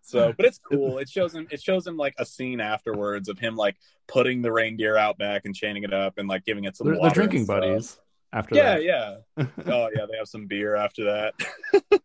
So, 0.03 0.33
but 0.37 0.47
it's 0.47 0.59
cool. 0.59 0.99
It 0.99 1.09
shows 1.09 1.35
him, 1.35 1.47
it 1.51 1.63
shows 1.63 1.87
him 1.87 1.97
like 1.97 2.15
a 2.19 2.27
scene 2.27 2.61
afterwards 2.61 3.29
of 3.29 3.39
him 3.39 3.57
like 3.57 3.77
putting 4.09 4.43
the 4.43 4.53
reindeer 4.53 4.97
out 4.97 5.17
back 5.17 5.43
and 5.45 5.55
chaining 5.55 5.85
it 5.85 5.93
up 5.93 6.19
and 6.19 6.29
like 6.29 6.45
giving 6.45 6.65
it 6.65 6.77
some 6.77 6.89
they're, 6.89 6.97
water. 6.97 7.09
they're 7.15 7.27
drinking 7.27 7.47
buddies 7.47 7.99
after 8.33 8.55
Yeah, 8.55 8.75
that. 8.79 8.83
yeah. 8.85 9.17
Oh, 9.67 9.89
yeah. 9.95 10.07
They 10.11 10.17
have 10.19 10.29
some 10.29 10.47
beer 10.47 10.75
after 10.77 11.05
that. 11.05 11.35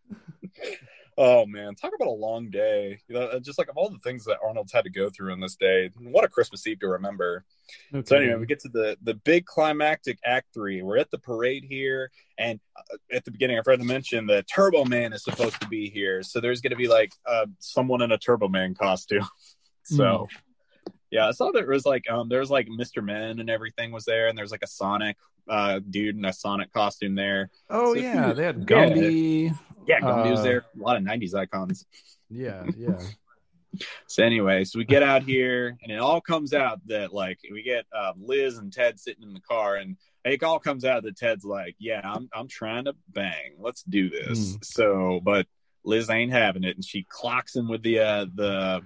oh, 1.17 1.45
man. 1.45 1.75
Talk 1.75 1.93
about 1.95 2.07
a 2.07 2.11
long 2.11 2.49
day. 2.49 2.99
You 3.07 3.15
know, 3.15 3.39
just 3.39 3.57
like 3.57 3.69
of 3.69 3.77
all 3.77 3.89
the 3.89 3.99
things 3.99 4.25
that 4.25 4.37
Arnold's 4.43 4.71
had 4.71 4.83
to 4.83 4.89
go 4.89 5.09
through 5.09 5.33
in 5.33 5.39
this 5.39 5.55
day, 5.55 5.89
what 5.99 6.23
a 6.23 6.27
Christmas 6.27 6.65
Eve 6.67 6.79
to 6.79 6.87
remember. 6.87 7.45
No 7.91 8.03
So 8.05 8.17
anyway, 8.17 8.35
we 8.35 8.45
get 8.45 8.59
to 8.61 8.69
the 8.69 8.97
the 9.01 9.15
big 9.15 9.45
climactic 9.45 10.19
act 10.23 10.53
three. 10.53 10.81
We're 10.81 10.97
at 10.97 11.11
the 11.11 11.17
parade 11.17 11.65
here, 11.67 12.11
and 12.37 12.59
uh, 12.75 12.97
at 13.11 13.25
the 13.25 13.31
beginning, 13.31 13.57
I 13.57 13.61
forgot 13.63 13.79
to 13.79 13.85
mention 13.85 14.25
the 14.25 14.43
Turbo 14.43 14.85
Man 14.85 15.13
is 15.13 15.23
supposed 15.23 15.59
to 15.61 15.67
be 15.67 15.89
here. 15.89 16.23
So 16.23 16.39
there's 16.39 16.61
going 16.61 16.71
to 16.71 16.77
be 16.77 16.87
like 16.87 17.11
uh, 17.25 17.47
someone 17.59 18.01
in 18.01 18.11
a 18.11 18.17
Turbo 18.17 18.47
Man 18.47 18.75
costume. 18.75 19.27
so 19.83 20.27
yeah, 21.11 21.27
I 21.27 21.31
saw 21.31 21.51
there 21.51 21.67
was 21.67 21.85
like 21.85 22.09
um 22.09 22.29
there 22.29 22.39
was 22.39 22.51
like 22.51 22.67
Mr. 22.67 23.03
Men 23.03 23.39
and 23.39 23.49
everything 23.49 23.91
was 23.91 24.05
there, 24.05 24.27
and 24.27 24.37
there's 24.37 24.51
like 24.51 24.63
a 24.63 24.67
Sonic 24.67 25.17
uh 25.49 25.79
dude 25.89 26.17
in 26.17 26.25
a 26.25 26.33
Sonic 26.33 26.71
costume 26.73 27.15
there. 27.15 27.49
oh 27.69 27.93
so 27.93 27.99
yeah, 27.99 28.33
they 28.33 28.43
had. 28.43 28.65
Gumby. 28.65 29.45
Yeah, 29.45 29.53
Gumby 29.87 30.31
was 30.31 30.39
Uh, 30.41 30.43
there. 30.43 30.65
A 30.79 30.83
lot 30.83 30.97
of 30.97 31.03
'90s 31.03 31.33
icons. 31.33 31.85
Yeah, 32.29 32.65
yeah. 32.77 32.99
So 34.07 34.23
anyway, 34.23 34.63
so 34.63 34.79
we 34.79 34.85
get 34.85 35.03
out 35.03 35.21
here, 35.21 35.77
and 35.83 35.91
it 35.91 35.99
all 35.99 36.19
comes 36.19 36.51
out 36.53 36.79
that 36.87 37.13
like 37.13 37.37
we 37.51 37.61
get 37.61 37.85
um, 37.95 38.13
Liz 38.17 38.57
and 38.57 38.73
Ted 38.73 38.99
sitting 38.99 39.21
in 39.21 39.33
the 39.33 39.41
car, 39.41 39.75
and 39.75 39.97
it 40.25 40.41
all 40.41 40.57
comes 40.57 40.83
out 40.83 41.03
that 41.03 41.15
Ted's 41.15 41.45
like, 41.45 41.75
"Yeah, 41.77 42.01
I'm 42.03 42.27
I'm 42.33 42.47
trying 42.47 42.85
to 42.85 42.95
bang. 43.09 43.57
Let's 43.59 43.83
do 43.83 44.09
this." 44.09 44.53
Hmm. 44.53 44.57
So, 44.63 45.19
but 45.21 45.45
Liz 45.83 46.09
ain't 46.09 46.31
having 46.31 46.63
it, 46.63 46.75
and 46.75 46.83
she 46.83 47.05
clocks 47.07 47.55
him 47.55 47.67
with 47.67 47.83
the 47.83 47.99
uh, 47.99 48.25
the 48.33 48.81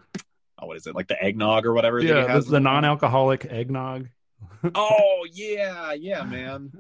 oh, 0.60 0.68
what 0.68 0.76
is 0.78 0.88
it 0.88 0.96
like 0.96 1.08
the 1.08 1.22
eggnog 1.24 1.66
or 1.66 1.74
whatever? 1.74 2.02
that 2.02 2.08
he 2.08 2.14
yeah, 2.14 2.28
has 2.28 2.46
the, 2.46 2.54
the 2.54 2.60
non-alcoholic 2.60 3.46
eggnog. 3.46 4.10
Oh 4.76 5.26
yeah, 5.32 5.94
yeah, 5.94 6.24
man. 6.24 6.72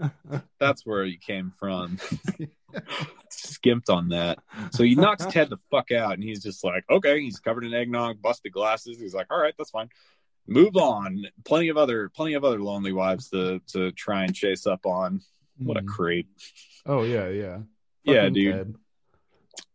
That's 0.59 0.85
where 0.85 1.03
you 1.03 1.17
came 1.17 1.51
from. 1.59 1.97
Skimped 3.29 3.89
on 3.89 4.09
that. 4.09 4.39
So 4.71 4.83
he 4.83 4.95
knocks 4.95 5.25
Ted 5.25 5.49
the 5.49 5.57
fuck 5.71 5.91
out, 5.91 6.13
and 6.13 6.23
he's 6.23 6.43
just 6.43 6.63
like, 6.63 6.83
okay, 6.89 7.21
he's 7.21 7.39
covered 7.39 7.63
in 7.65 7.73
eggnog, 7.73 8.21
busted 8.21 8.51
glasses. 8.51 8.99
He's 8.99 9.13
like, 9.13 9.27
all 9.31 9.39
right, 9.39 9.53
that's 9.57 9.71
fine. 9.71 9.89
Move 10.47 10.75
on. 10.75 11.25
Plenty 11.45 11.69
of 11.69 11.77
other, 11.77 12.09
plenty 12.09 12.33
of 12.33 12.43
other 12.43 12.59
lonely 12.61 12.91
wives 12.93 13.29
to 13.29 13.61
to 13.73 13.91
try 13.93 14.23
and 14.25 14.35
chase 14.35 14.67
up 14.67 14.85
on. 14.85 15.21
What 15.57 15.77
a 15.77 15.81
Mhm. 15.81 15.87
creep. 15.87 16.29
Oh 16.85 17.03
yeah, 17.03 17.29
yeah. 17.29 17.59
Yeah, 18.03 18.21
Fucking 18.21 18.33
dude. 18.33 18.55
Ted. 18.55 18.75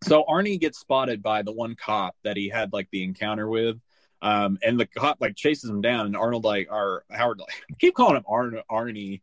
So 0.05 0.25
Arnie 0.29 0.61
gets 0.61 0.79
spotted 0.79 1.23
by 1.23 1.43
the 1.43 1.53
one 1.53 1.75
cop 1.77 2.15
that 2.25 2.37
he 2.37 2.49
had 2.49 2.73
like 2.73 2.89
the 2.91 3.03
encounter 3.05 3.49
with. 3.49 3.79
Um, 4.27 4.59
and 4.63 4.81
the 4.81 4.87
cop 4.87 5.19
like 5.21 5.37
chases 5.37 5.71
him 5.71 5.81
down, 5.81 6.07
and 6.07 6.17
Arnold 6.17 6.45
like, 6.45 6.67
or 6.71 7.05
Howard 7.11 7.39
like, 7.39 7.65
I 7.71 7.75
keep 7.79 7.95
calling 7.95 8.17
him 8.17 8.25
Arn- 8.27 8.63
Arnie, 8.71 9.21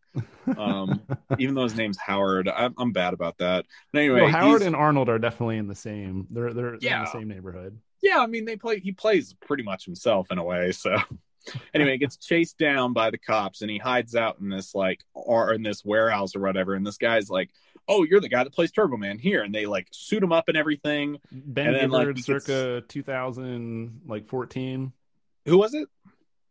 um, 0.58 1.02
even 1.40 1.56
though 1.56 1.64
his 1.64 1.76
name's 1.76 1.98
Howard. 1.98 2.48
I'm, 2.48 2.74
I'm 2.78 2.92
bad 2.94 3.14
about 3.14 3.38
that. 3.40 3.66
But 3.92 4.00
anyway, 4.00 4.22
Well, 4.22 4.30
Howard 4.32 4.62
and 4.62 4.76
Arnold 4.76 5.10
are 5.10 5.20
definitely 5.20 5.58
in 5.58 5.68
the 5.68 5.76
same. 5.76 6.28
They're 6.30 6.54
they're, 6.54 6.64
they're 6.72 6.74
in 6.76 6.80
Yeah. 6.82 7.04
the 7.04 7.12
same 7.12 7.28
neighborhood. 7.28 7.78
yeah, 8.02 8.20
I 8.20 8.28
mean 8.28 8.46
they 8.46 8.56
play. 8.56 8.80
He 8.80 8.92
plays 8.94 9.34
pretty 9.46 9.64
much 9.64 9.86
himself 9.86 10.32
in 10.32 10.38
a 10.38 10.44
way. 10.44 10.72
So 10.72 10.96
anyway, 11.74 11.92
he 11.94 11.98
gets 11.98 12.18
chased 12.18 12.58
down 12.58 12.94
by 12.94 13.10
the 13.10 13.18
cops, 13.18 13.62
and 13.62 13.70
he 13.70 13.78
hides 13.80 14.16
out 14.16 14.40
in 14.40 14.50
this 14.50 14.74
like 14.74 15.02
or 15.14 15.54
in 15.54 15.64
this 15.64 15.84
warehouse 15.84 16.36
or 16.36 16.40
whatever. 16.40 16.76
And 16.76 16.86
this 16.88 16.98
guy's 16.98 17.30
like, 17.30 17.50
"Oh, 17.88 18.04
you're 18.04 18.22
the 18.22 18.30
guy 18.30 18.44
that 18.44 18.54
plays 18.54 18.72
Turbo 18.72 18.98
Man 18.98 19.20
here," 19.20 19.44
and 19.44 19.54
they 19.54 19.66
like 19.66 19.88
suit 19.92 20.24
him 20.24 20.32
up 20.32 20.48
and 20.48 20.58
everything. 20.58 21.20
Ben 21.32 21.68
And 21.68 21.76
then, 21.76 21.90
like, 21.90 22.08
Gibbard, 22.08 22.16
gets- 22.18 22.26
circa 22.26 22.84
2000, 22.88 24.02
like 24.06 24.28
14. 24.28 24.94
Who 25.46 25.58
was 25.58 25.74
it? 25.74 25.90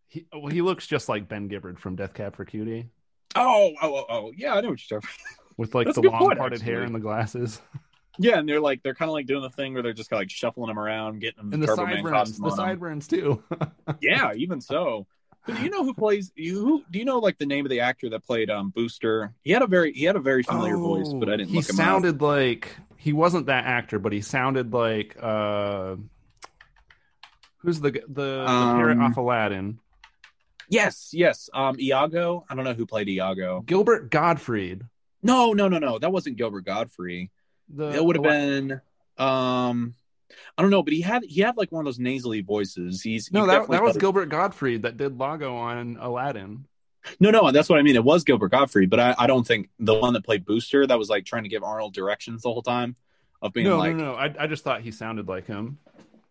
He 0.08 0.26
well, 0.32 0.48
he 0.48 0.60
looks 0.62 0.86
just 0.86 1.08
like 1.08 1.28
Ben 1.28 1.48
Gibbard 1.48 1.78
from 1.78 1.96
Death 1.96 2.14
Cab 2.14 2.36
for 2.36 2.44
Cutie, 2.44 2.90
Oh, 3.34 3.72
oh, 3.80 3.94
oh, 3.94 4.04
oh, 4.08 4.32
yeah, 4.36 4.54
I 4.54 4.60
know 4.60 4.70
what 4.70 4.90
you're 4.90 5.00
talking. 5.00 5.14
About. 5.14 5.38
With 5.58 5.74
like 5.74 5.86
That's 5.86 6.00
the 6.00 6.08
long 6.08 6.34
parted 6.36 6.62
hair 6.62 6.82
and 6.82 6.94
the 6.94 6.98
glasses. 6.98 7.60
Yeah, 8.18 8.38
and 8.38 8.48
they're 8.48 8.60
like 8.60 8.82
they're 8.82 8.94
kind 8.94 9.08
of 9.08 9.14
like 9.14 9.26
doing 9.26 9.42
the 9.42 9.50
thing 9.50 9.74
where 9.74 9.82
they're 9.82 9.92
just 9.92 10.10
kind 10.10 10.18
of 10.18 10.22
like 10.22 10.30
shuffling 10.30 10.70
him 10.70 10.78
around, 10.78 11.20
getting 11.20 11.40
him 11.40 11.52
And 11.52 11.62
the 11.62 11.66
Turbo 11.66 11.86
Man 11.86 12.02
sideburns, 12.02 12.38
the 12.38 12.50
sideburns 12.50 13.08
too. 13.08 13.42
Yeah, 14.00 14.32
even 14.34 14.60
so. 14.60 15.06
Do 15.46 15.54
you 15.62 15.70
know 15.70 15.82
who 15.84 15.92
plays 15.94 16.30
you? 16.36 16.60
Who 16.60 16.84
do 16.90 16.98
you 16.98 17.04
know? 17.04 17.18
Like 17.18 17.38
the 17.38 17.46
name 17.46 17.64
of 17.66 17.70
the 17.70 17.80
actor 17.80 18.08
that 18.10 18.24
played 18.24 18.48
um 18.50 18.70
Booster? 18.70 19.34
He 19.42 19.50
had 19.50 19.62
a 19.62 19.66
very 19.66 19.92
he 19.92 20.04
had 20.04 20.16
a 20.16 20.20
very 20.20 20.42
familiar 20.42 20.76
voice, 20.76 21.12
but 21.12 21.28
I 21.28 21.32
didn't 21.36 21.48
Oh, 21.48 21.52
He 21.52 21.56
look 21.56 21.68
him 21.68 21.74
up. 21.80 21.84
sounded 21.84 22.22
like 22.22 22.76
he 22.96 23.12
wasn't 23.12 23.46
that 23.46 23.64
actor, 23.64 23.98
but 23.98 24.12
he 24.12 24.20
sounded 24.20 24.72
like 24.72 25.16
uh, 25.20 25.96
who's 27.58 27.80
the 27.80 27.90
the, 27.90 28.02
the 28.08 28.44
parrot 28.46 28.98
Um, 28.98 29.02
off 29.02 29.16
Aladdin? 29.16 29.78
Yes, 30.68 31.10
yes. 31.12 31.50
Um, 31.52 31.78
Iago. 31.78 32.44
I 32.48 32.54
don't 32.54 32.64
know 32.64 32.74
who 32.74 32.86
played 32.86 33.08
Iago. 33.08 33.60
Gilbert 33.62 34.10
Gottfried. 34.10 34.84
No, 35.22 35.52
no, 35.52 35.68
no, 35.68 35.78
no. 35.78 35.98
That 35.98 36.12
wasn't 36.12 36.36
Gilbert 36.36 36.64
Godfrey. 36.64 37.30
The 37.68 37.90
it 37.90 38.04
would 38.04 38.16
have 38.16 38.22
been. 38.22 38.80
Um, 39.18 39.94
I 40.56 40.62
don't 40.62 40.70
know, 40.70 40.82
but 40.82 40.92
he 40.92 41.00
had 41.00 41.24
he 41.24 41.40
had 41.40 41.56
like 41.56 41.72
one 41.72 41.80
of 41.80 41.84
those 41.86 41.98
nasally 41.98 42.40
voices. 42.40 43.02
He's 43.02 43.32
no 43.32 43.42
he 43.42 43.46
that 43.48 43.68
that 43.68 43.82
was 43.82 43.96
Gilbert 43.96 44.26
Gottfried 44.26 44.82
that 44.82 44.96
did 44.96 45.18
Iago 45.20 45.54
on 45.56 45.96
Aladdin. 46.00 46.66
No, 47.18 47.30
no, 47.30 47.50
that's 47.50 47.68
what 47.68 47.78
I 47.78 47.82
mean. 47.82 47.96
It 47.96 48.04
was 48.04 48.22
Gilbert 48.22 48.50
Gottfried, 48.50 48.88
but 48.88 49.00
I, 49.00 49.14
I 49.18 49.26
don't 49.26 49.44
think 49.46 49.68
the 49.80 49.94
one 49.94 50.12
that 50.12 50.24
played 50.24 50.44
Booster 50.44 50.86
that 50.86 50.98
was 50.98 51.08
like 51.08 51.24
trying 51.24 51.42
to 51.42 51.48
give 51.48 51.64
Arnold 51.64 51.94
directions 51.94 52.42
the 52.42 52.52
whole 52.52 52.62
time 52.62 52.94
of 53.40 53.52
being 53.52 53.66
No, 53.66 53.78
like, 53.78 53.96
no, 53.96 54.12
no. 54.12 54.14
I 54.14 54.32
I 54.38 54.46
just 54.46 54.62
thought 54.62 54.82
he 54.82 54.92
sounded 54.92 55.26
like 55.26 55.46
him. 55.46 55.78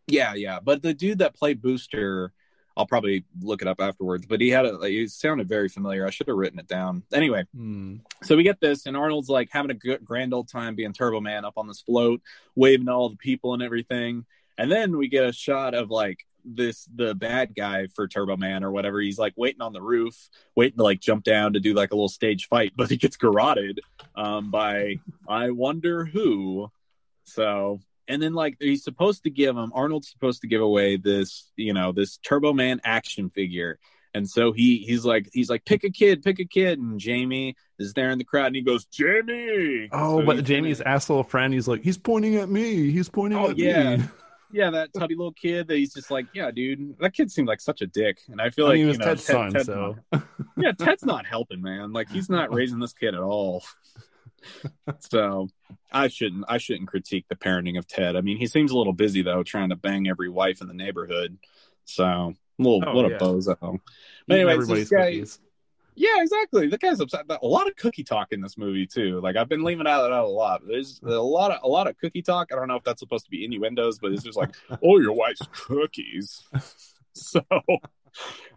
yeah, 0.07 0.33
yeah. 0.33 0.59
But 0.63 0.81
the 0.81 0.93
dude 0.93 1.19
that 1.19 1.35
played 1.35 1.61
Booster, 1.61 2.31
I'll 2.77 2.85
probably 2.85 3.25
look 3.41 3.61
it 3.61 3.67
up 3.67 3.79
afterwards. 3.81 4.25
But 4.25 4.41
he 4.41 4.49
had 4.49 4.65
a, 4.65 4.77
like, 4.77 4.91
he 4.91 5.07
sounded 5.07 5.47
very 5.49 5.67
familiar. 5.69 6.05
I 6.05 6.09
should 6.09 6.27
have 6.27 6.37
written 6.37 6.59
it 6.59 6.67
down. 6.67 7.03
Anyway, 7.13 7.45
Hmm. 7.53 7.97
so 8.23 8.35
we 8.37 8.43
get 8.43 8.59
this, 8.61 8.85
and 8.85 8.95
Arnold's 8.95 9.29
like 9.29 9.49
having 9.51 9.71
a 9.71 9.75
good, 9.75 10.03
grand 10.05 10.33
old 10.33 10.47
time 10.49 10.75
being 10.75 10.93
Turbo 10.93 11.19
Man 11.21 11.45
up 11.45 11.53
on 11.57 11.67
this 11.67 11.81
float, 11.81 12.21
waving 12.55 12.85
to 12.87 12.91
all 12.91 13.09
the 13.09 13.17
people 13.17 13.53
and 13.53 13.61
everything. 13.63 14.25
And 14.57 14.71
then 14.71 14.97
we 14.97 15.07
get 15.07 15.25
a 15.25 15.33
shot 15.33 15.73
of 15.73 15.89
like 15.89 16.25
this 16.43 16.87
the 16.95 17.13
bad 17.13 17.53
guy 17.55 17.85
for 17.87 18.07
Turbo 18.07 18.35
Man 18.35 18.63
or 18.63 18.71
whatever. 18.71 18.99
He's 18.99 19.19
like 19.19 19.33
waiting 19.37 19.61
on 19.61 19.73
the 19.73 19.81
roof, 19.81 20.29
waiting 20.55 20.77
to 20.77 20.83
like 20.83 20.99
jump 20.99 21.23
down 21.23 21.53
to 21.53 21.59
do 21.59 21.73
like 21.73 21.91
a 21.91 21.95
little 21.95 22.09
stage 22.09 22.47
fight, 22.47 22.73
but 22.75 22.89
he 22.89 22.97
gets 22.97 23.15
garroted 23.17 23.79
um, 24.15 24.49
by 24.49 24.99
I 25.27 25.51
wonder 25.51 26.05
who. 26.05 26.71
So 27.25 27.79
and 28.11 28.21
then 28.21 28.33
like 28.33 28.57
he's 28.59 28.83
supposed 28.83 29.23
to 29.23 29.29
give 29.29 29.55
him 29.57 29.71
Arnold's 29.73 30.09
supposed 30.09 30.41
to 30.41 30.47
give 30.47 30.61
away 30.61 30.97
this 30.97 31.51
you 31.55 31.73
know 31.73 31.91
this 31.91 32.17
Turbo 32.17 32.53
Man 32.53 32.79
action 32.83 33.29
figure. 33.29 33.79
And 34.13 34.29
so 34.29 34.51
he 34.51 34.79
he's 34.79 35.05
like 35.05 35.29
he's 35.31 35.49
like 35.49 35.63
pick 35.63 35.85
a 35.85 35.89
kid, 35.89 36.21
pick 36.21 36.39
a 36.39 36.45
kid, 36.45 36.79
and 36.79 36.99
Jamie 36.99 37.55
is 37.79 37.93
there 37.93 38.09
in 38.09 38.17
the 38.17 38.25
crowd, 38.25 38.47
and 38.47 38.55
he 38.57 38.61
goes 38.61 38.83
Jamie. 38.85 39.87
Oh, 39.93 40.19
So 40.19 40.25
but 40.25 40.43
Jamie's 40.43 40.81
asshole 40.81 41.23
friend, 41.23 41.53
he's 41.53 41.65
like, 41.67 41.81
he's 41.81 41.97
pointing 41.97 42.35
at 42.35 42.49
me. 42.49 42.91
He's 42.91 43.07
pointing 43.07 43.39
Oh, 43.39 43.51
at 43.51 43.57
yeah. 43.57 43.95
me. 43.95 44.03
yeah, 44.51 44.69
that 44.71 44.93
tubby 44.93 45.15
little 45.15 45.31
kid 45.31 45.69
that 45.69 45.77
he's 45.77 45.93
just 45.93 46.11
like, 46.11 46.25
yeah, 46.33 46.51
dude, 46.51 46.97
that 46.99 47.13
kid 47.13 47.31
seemed 47.31 47.47
like 47.47 47.61
such 47.61 47.81
a 47.81 47.87
dick, 47.87 48.17
and 48.27 48.41
I 48.41 48.49
feel 48.49 48.65
I 48.65 48.69
like 48.71 48.77
mean, 48.79 48.87
was 48.87 48.97
you 48.97 48.99
know, 48.99 49.05
Ted's 49.05 49.25
Ted- 49.25 49.33
son, 49.33 49.53
Ted's 49.53 49.65
so 49.67 49.95
yeah, 50.57 50.73
Ted's 50.73 51.05
not 51.05 51.25
helping, 51.25 51.61
man. 51.61 51.93
Like 51.93 52.09
he's 52.11 52.29
not 52.29 52.53
raising 52.59 52.79
this 52.79 52.91
kid 52.91 53.15
at 53.15 53.21
all. 53.21 53.63
So 54.99 55.47
I 55.91 56.07
shouldn't 56.07 56.45
I 56.47 56.57
shouldn't 56.57 56.87
critique 56.89 57.25
the 57.29 57.35
parenting 57.35 57.77
of 57.77 57.87
Ted. 57.87 58.15
I 58.15 58.21
mean, 58.21 58.37
he 58.37 58.47
seems 58.47 58.71
a 58.71 58.77
little 58.77 58.93
busy 58.93 59.21
though, 59.21 59.43
trying 59.43 59.69
to 59.69 59.75
bang 59.75 60.07
every 60.07 60.29
wife 60.29 60.61
in 60.61 60.67
the 60.67 60.73
neighborhood. 60.73 61.37
So 61.85 62.03
a 62.05 62.33
little 62.59 62.83
Oh, 62.85 62.93
what 62.95 63.09
yeah. 63.09 63.15
a 63.17 63.19
bozo. 63.19 63.79
But 64.27 64.35
anyway, 64.35 64.53
everybody's 64.53 64.89
guy, 64.89 65.11
cookies. 65.11 65.39
yeah, 65.95 66.21
exactly. 66.21 66.67
The 66.67 66.77
guy's 66.77 66.99
upset. 66.99 67.25
A 67.29 67.45
lot 67.47 67.67
of 67.67 67.75
cookie 67.75 68.03
talk 68.03 68.31
in 68.31 68.41
this 68.41 68.57
movie 68.57 68.85
too. 68.87 69.19
Like 69.21 69.35
I've 69.35 69.49
been 69.49 69.63
leaving 69.63 69.87
out 69.87 70.11
a 70.11 70.23
lot. 70.25 70.61
There's 70.67 70.99
a 71.03 71.09
lot 71.21 71.51
of 71.51 71.59
a 71.63 71.67
lot 71.67 71.87
of 71.87 71.97
cookie 71.97 72.21
talk. 72.21 72.49
I 72.51 72.55
don't 72.55 72.67
know 72.67 72.75
if 72.75 72.83
that's 72.83 72.99
supposed 72.99 73.25
to 73.25 73.31
be 73.31 73.43
innuendos, 73.45 73.99
but 73.99 74.11
it's 74.11 74.23
just 74.23 74.37
like, 74.37 74.51
oh, 74.83 74.99
your 74.99 75.13
wife's 75.13 75.47
cookies. 75.53 76.43
so, 77.13 77.41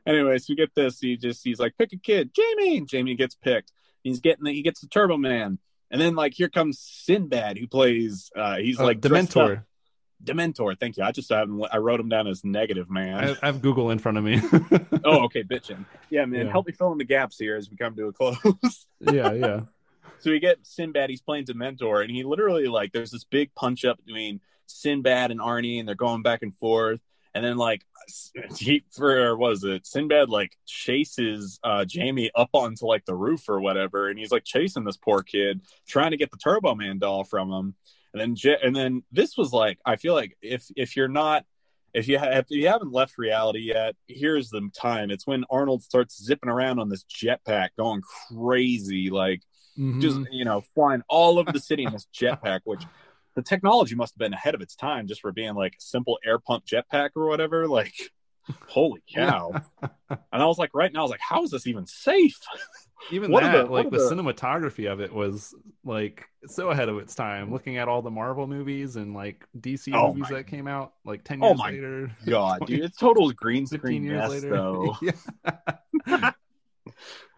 anyways, 0.07 0.49
we 0.49 0.55
get 0.55 0.75
this. 0.75 1.01
He 1.01 1.17
just 1.17 1.43
he's 1.45 1.59
like, 1.59 1.77
pick 1.79 1.93
a 1.93 1.97
kid, 1.97 2.31
Jamie. 2.35 2.83
Jamie 2.83 3.15
gets 3.17 3.35
picked. 3.35 3.73
He's 4.03 4.21
getting 4.21 4.45
the, 4.45 4.53
he 4.53 4.63
gets 4.63 4.81
the 4.81 4.87
Turbo 4.87 5.17
Man, 5.17 5.59
and 5.91 6.01
then 6.01 6.15
like 6.15 6.35
here 6.35 6.49
comes 6.49 6.79
Sinbad, 6.79 7.59
who 7.59 7.67
plays. 7.67 8.31
uh 8.37 8.57
He's 8.57 8.79
Uh, 8.81 8.85
like 8.85 9.01
dressed 9.01 9.37
up- 9.37 9.49
Dementor. 9.51 9.65
Dementor. 10.23 10.79
Thank 10.79 10.97
you. 10.97 11.03
I 11.05 11.13
just 11.13 11.29
haven't. 11.31 11.63
I 11.71 11.77
wrote 11.79 12.01
him 12.01 12.09
down 12.09 12.27
as 12.27 12.45
negative 12.45 12.89
man. 12.91 13.23
I, 13.23 13.37
I 13.43 13.47
have 13.47 13.61
Google 13.61 13.91
in 13.91 13.99
front 13.99 14.17
of 14.17 14.25
me. 14.25 14.41
oh, 15.05 15.25
okay, 15.25 15.43
bitching. 15.43 15.85
Yeah, 16.09 16.25
man. 16.25 16.47
Yeah. 16.47 16.53
Help 16.53 16.67
me 16.67 16.73
fill 16.73 16.93
in 16.93 16.99
the 16.99 17.05
gaps 17.05 17.39
here 17.39 17.57
as 17.57 17.69
we 17.71 17.77
come 17.77 17.95
to 17.97 18.07
a 18.07 18.13
close. 18.13 18.37
yeah, 19.01 19.33
yeah. 19.33 19.61
So 20.21 20.31
we 20.31 20.39
get 20.41 20.59
Sinbad. 20.63 21.11
He's 21.11 21.21
playing 21.21 21.45
Dementor, 21.45 22.01
and 22.03 22.11
he 22.11 22.23
literally 22.25 22.67
like 22.69 22.93
there's 22.93 23.11
this 23.11 23.25
big 23.25 23.55
punch 23.55 23.85
up 23.85 23.99
between 24.03 24.41
Sinbad 24.67 25.31
and 25.31 25.41
Arnie, 25.41 25.79
and 25.79 25.87
they're 25.87 25.95
going 25.95 26.23
back 26.23 26.43
and 26.43 26.57
forth. 26.57 27.01
And 27.35 27.45
then 27.45 27.57
like 27.57 27.83
he 28.57 28.85
for 28.93 29.37
what 29.37 29.51
was 29.51 29.65
it? 29.65 29.87
Sinbad 29.87 30.29
like 30.29 30.57
chases 30.67 31.59
uh, 31.65 31.85
Jamie 31.85 32.31
up 32.35 32.51
onto 32.53 32.87
like 32.87 33.05
the 33.07 33.15
roof 33.15 33.49
or 33.49 33.61
whatever, 33.61 34.09
and 34.09 34.19
he's 34.19 34.31
like 34.31 34.45
chasing 34.45 34.85
this 34.85 34.97
poor 34.97 35.23
kid, 35.23 35.63
trying 35.89 36.13
to 36.13 36.17
get 36.17 36.31
the 36.31 36.37
Turbo 36.37 36.75
Man 36.75 36.99
doll 36.99 37.25
from 37.25 37.51
him. 37.51 37.75
And 38.13 38.21
then 38.21 38.57
and 38.63 38.77
then 38.77 39.03
this 39.11 39.37
was 39.37 39.53
like 39.53 39.79
I 39.85 39.97
feel 39.97 40.15
like 40.15 40.37
if 40.43 40.67
if 40.77 40.97
you're 40.97 41.09
not 41.09 41.45
if 41.93 42.07
you 42.07 42.19
have 42.19 42.33
if 42.33 42.47
you 42.51 42.69
haven't 42.69 42.93
left 42.93 43.19
reality 43.19 43.61
yet, 43.61 43.97
here's 44.07 44.51
the 44.51 44.69
time. 44.81 45.11
It's 45.11 45.27
when 45.27 45.45
Arnold 45.51 45.83
starts 45.83 46.23
zipping 46.23 46.51
around 46.51 46.79
on 46.79 46.89
this 46.89 47.05
jetpack, 47.05 47.71
going 47.77 48.03
crazy, 48.31 49.11
like 49.11 49.43
Mhm. 49.77 50.01
just 50.01 50.21
you 50.31 50.45
know 50.45 50.61
flying 50.77 51.03
all 51.09 51.37
over 51.41 51.51
the 51.51 51.59
city 51.59 51.83
in 51.83 51.93
this 51.93 52.07
jetpack 52.15 52.61
which 52.63 52.85
the 53.35 53.43
technology 53.43 53.95
must 53.95 54.15
have 54.15 54.19
been 54.19 54.33
ahead 54.33 54.55
of 54.55 54.61
its 54.61 54.75
time 54.77 55.07
just 55.07 55.21
for 55.21 55.33
being 55.33 55.55
like 55.55 55.73
a 55.73 55.81
simple 55.83 56.19
air 56.25 56.39
pump 56.39 56.65
jetpack 56.67 57.11
or 57.17 57.27
whatever 57.27 57.67
like 57.69 57.95
holy 58.69 59.03
cow 59.15 59.53
and 59.81 60.21
i 60.33 60.45
was 60.45 60.59
like 60.59 60.71
right 60.75 60.93
now 60.93 61.01
i 61.01 61.03
was 61.03 61.11
like 61.11 61.21
how 61.21 61.43
is 61.43 61.51
this 61.51 61.67
even 61.67 61.87
safe 61.87 62.39
even 63.11 63.31
what 63.33 63.43
that, 63.43 63.67
the- 63.67 63.73
like 63.73 63.91
the, 63.91 63.97
the- 63.99 64.11
cinematography 64.15 64.91
of 64.91 65.01
it 65.01 65.13
was 65.13 65.55
like 65.85 66.25
so 66.47 66.69
ahead 66.71 66.91
of 66.91 66.99
its 66.99 67.15
time. 67.15 67.51
Looking 67.51 67.79
at 67.79 67.89
all 67.89 68.03
the 68.03 68.11
Marvel 68.11 68.47
movies 68.47 68.97
and 68.97 69.15
like 69.15 69.47
DC 69.59 69.95
Oh 69.95 70.09
movies 70.09 70.31
my- 70.31 70.37
that 70.39 70.47
came 70.47 70.67
out 70.69 70.93
like 71.07 71.25
ten 71.25 71.43
Oh 71.43 71.49
years 71.49 71.59
my 71.59 71.71
later, 71.71 72.11
god 72.27 72.67
dude 72.67 72.85
it's 72.85 72.97
total 72.99 73.31
green 73.33 73.67
screen 73.67 74.05
years 74.05 74.19
mess 74.19 74.31
later. 74.31 74.51
though. 74.51 74.97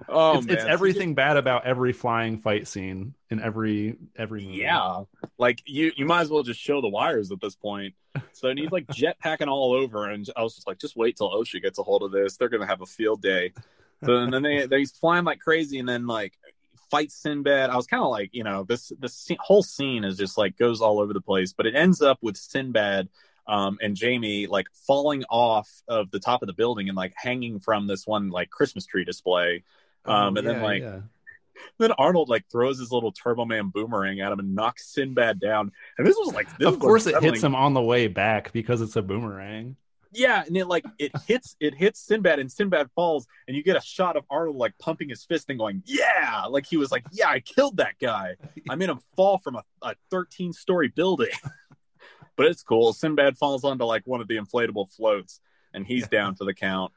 Oh 0.08 0.38
it's, 0.38 0.46
man. 0.46 0.56
it's 0.56 0.64
everything 0.64 1.14
bad 1.14 1.36
about 1.36 1.66
every 1.66 1.92
flying 1.92 2.38
fight 2.38 2.68
scene 2.68 3.14
in 3.30 3.40
every 3.40 3.96
every 4.16 4.44
movie. 4.44 4.58
Yeah, 4.58 5.02
like 5.38 5.62
you, 5.66 5.92
you 5.96 6.06
might 6.06 6.22
as 6.22 6.30
well 6.30 6.42
just 6.42 6.60
show 6.60 6.80
the 6.80 6.88
wires 6.88 7.30
at 7.32 7.40
this 7.40 7.54
point. 7.54 7.94
So 8.32 8.52
he's 8.54 8.70
like 8.70 8.86
jetpacking 8.86 9.48
all 9.48 9.72
over, 9.72 10.08
and 10.08 10.28
I 10.36 10.42
was 10.42 10.54
just 10.54 10.66
like, 10.66 10.78
just 10.78 10.96
wait 10.96 11.16
till 11.16 11.30
OSHA 11.30 11.62
gets 11.62 11.78
a 11.78 11.82
hold 11.82 12.02
of 12.02 12.12
this. 12.12 12.36
They're 12.36 12.48
gonna 12.48 12.66
have 12.66 12.80
a 12.80 12.86
field 12.86 13.22
day. 13.22 13.52
So 14.04 14.16
and 14.16 14.32
then 14.32 14.42
they 14.42 14.66
they 14.66 14.78
he's 14.80 14.92
flying 14.92 15.24
like 15.24 15.40
crazy, 15.40 15.78
and 15.78 15.88
then 15.88 16.06
like 16.06 16.34
fight 16.90 17.12
Sinbad. 17.12 17.70
I 17.70 17.76
was 17.76 17.86
kind 17.86 18.02
of 18.02 18.10
like, 18.10 18.30
you 18.32 18.44
know, 18.44 18.64
this 18.64 18.92
this 18.98 19.28
whole 19.40 19.62
scene 19.62 20.04
is 20.04 20.16
just 20.16 20.38
like 20.38 20.56
goes 20.56 20.80
all 20.80 21.00
over 21.00 21.12
the 21.12 21.20
place, 21.20 21.52
but 21.52 21.66
it 21.66 21.74
ends 21.74 22.02
up 22.02 22.18
with 22.22 22.36
Sinbad. 22.36 23.08
Um, 23.48 23.78
and 23.80 23.94
Jamie 23.94 24.48
like 24.48 24.66
falling 24.88 25.22
off 25.30 25.70
of 25.86 26.10
the 26.10 26.18
top 26.18 26.42
of 26.42 26.48
the 26.48 26.52
building 26.52 26.88
and 26.88 26.96
like 26.96 27.12
hanging 27.14 27.60
from 27.60 27.86
this 27.86 28.04
one 28.04 28.30
like 28.30 28.50
Christmas 28.50 28.86
tree 28.86 29.04
display. 29.04 29.62
Um, 30.06 30.34
Oh, 30.34 30.38
and 30.38 30.46
then 30.46 30.62
like 30.62 30.82
yeah. 30.82 31.00
then 31.78 31.92
Arnold 31.92 32.28
like 32.28 32.44
throws 32.50 32.78
his 32.78 32.92
little 32.92 33.12
Turbo 33.12 33.44
Man 33.44 33.68
boomerang 33.68 34.20
at 34.20 34.32
him 34.32 34.38
and 34.38 34.54
knocks 34.54 34.92
Sinbad 34.92 35.40
down. 35.40 35.72
And 35.98 36.06
this 36.06 36.16
was 36.16 36.34
like, 36.34 36.46
this 36.58 36.68
of 36.68 36.78
course 36.78 37.06
it 37.06 37.22
hits 37.22 37.42
him 37.42 37.54
on 37.54 37.74
the 37.74 37.82
way 37.82 38.08
back 38.08 38.52
because 38.52 38.80
it's 38.80 38.96
a 38.96 39.02
boomerang. 39.02 39.76
Yeah, 40.12 40.44
and 40.46 40.56
it 40.56 40.66
like 40.66 40.84
it 40.98 41.12
hits 41.26 41.56
it 41.60 41.74
hits 41.74 42.00
Sinbad 42.00 42.38
and 42.38 42.50
Sinbad 42.50 42.90
falls, 42.94 43.26
and 43.46 43.56
you 43.56 43.62
get 43.62 43.76
a 43.76 43.82
shot 43.82 44.16
of 44.16 44.24
Arnold 44.30 44.56
like 44.56 44.72
pumping 44.78 45.10
his 45.10 45.24
fist 45.24 45.50
and 45.50 45.58
going, 45.58 45.82
"Yeah!" 45.84 46.44
Like 46.48 46.64
he 46.64 46.78
was 46.78 46.90
like, 46.90 47.04
"Yeah, 47.12 47.28
I 47.28 47.40
killed 47.40 47.78
that 47.78 47.98
guy. 48.00 48.36
I 48.68 48.76
made 48.76 48.88
him 48.88 49.00
fall 49.14 49.38
from 49.38 49.56
a, 49.56 49.64
a 49.82 49.94
13 50.10 50.52
story 50.54 50.88
building." 50.88 51.28
but 52.36 52.46
it's 52.46 52.62
cool. 52.62 52.92
Sinbad 52.94 53.36
falls 53.36 53.64
onto 53.64 53.84
like 53.84 54.06
one 54.06 54.20
of 54.20 54.28
the 54.28 54.36
inflatable 54.36 54.90
floats, 54.94 55.40
and 55.74 55.86
he's 55.86 56.08
down 56.08 56.34
for 56.34 56.44
the 56.44 56.54
count. 56.54 56.92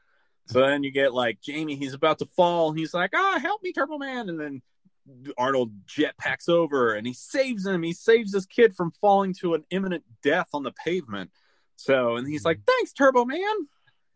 So 0.50 0.60
then 0.60 0.82
you 0.82 0.90
get 0.90 1.14
like 1.14 1.40
Jamie, 1.40 1.76
he's 1.76 1.94
about 1.94 2.18
to 2.18 2.26
fall. 2.26 2.72
He's 2.72 2.92
like, 2.92 3.10
"Ah, 3.14 3.38
help 3.40 3.62
me, 3.62 3.72
Turbo 3.72 3.98
Man!" 3.98 4.28
And 4.28 4.40
then 4.40 4.62
Arnold 5.38 5.72
jetpacks 5.86 6.48
over 6.48 6.94
and 6.94 7.06
he 7.06 7.12
saves 7.12 7.64
him. 7.64 7.84
He 7.84 7.92
saves 7.92 8.32
this 8.32 8.46
kid 8.46 8.74
from 8.74 8.92
falling 9.00 9.32
to 9.40 9.54
an 9.54 9.64
imminent 9.70 10.04
death 10.22 10.48
on 10.52 10.64
the 10.64 10.72
pavement. 10.72 11.30
So, 11.76 12.16
and 12.16 12.26
he's 12.26 12.44
like, 12.44 12.60
"Thanks, 12.66 12.92
Turbo 12.92 13.24
Man." 13.24 13.54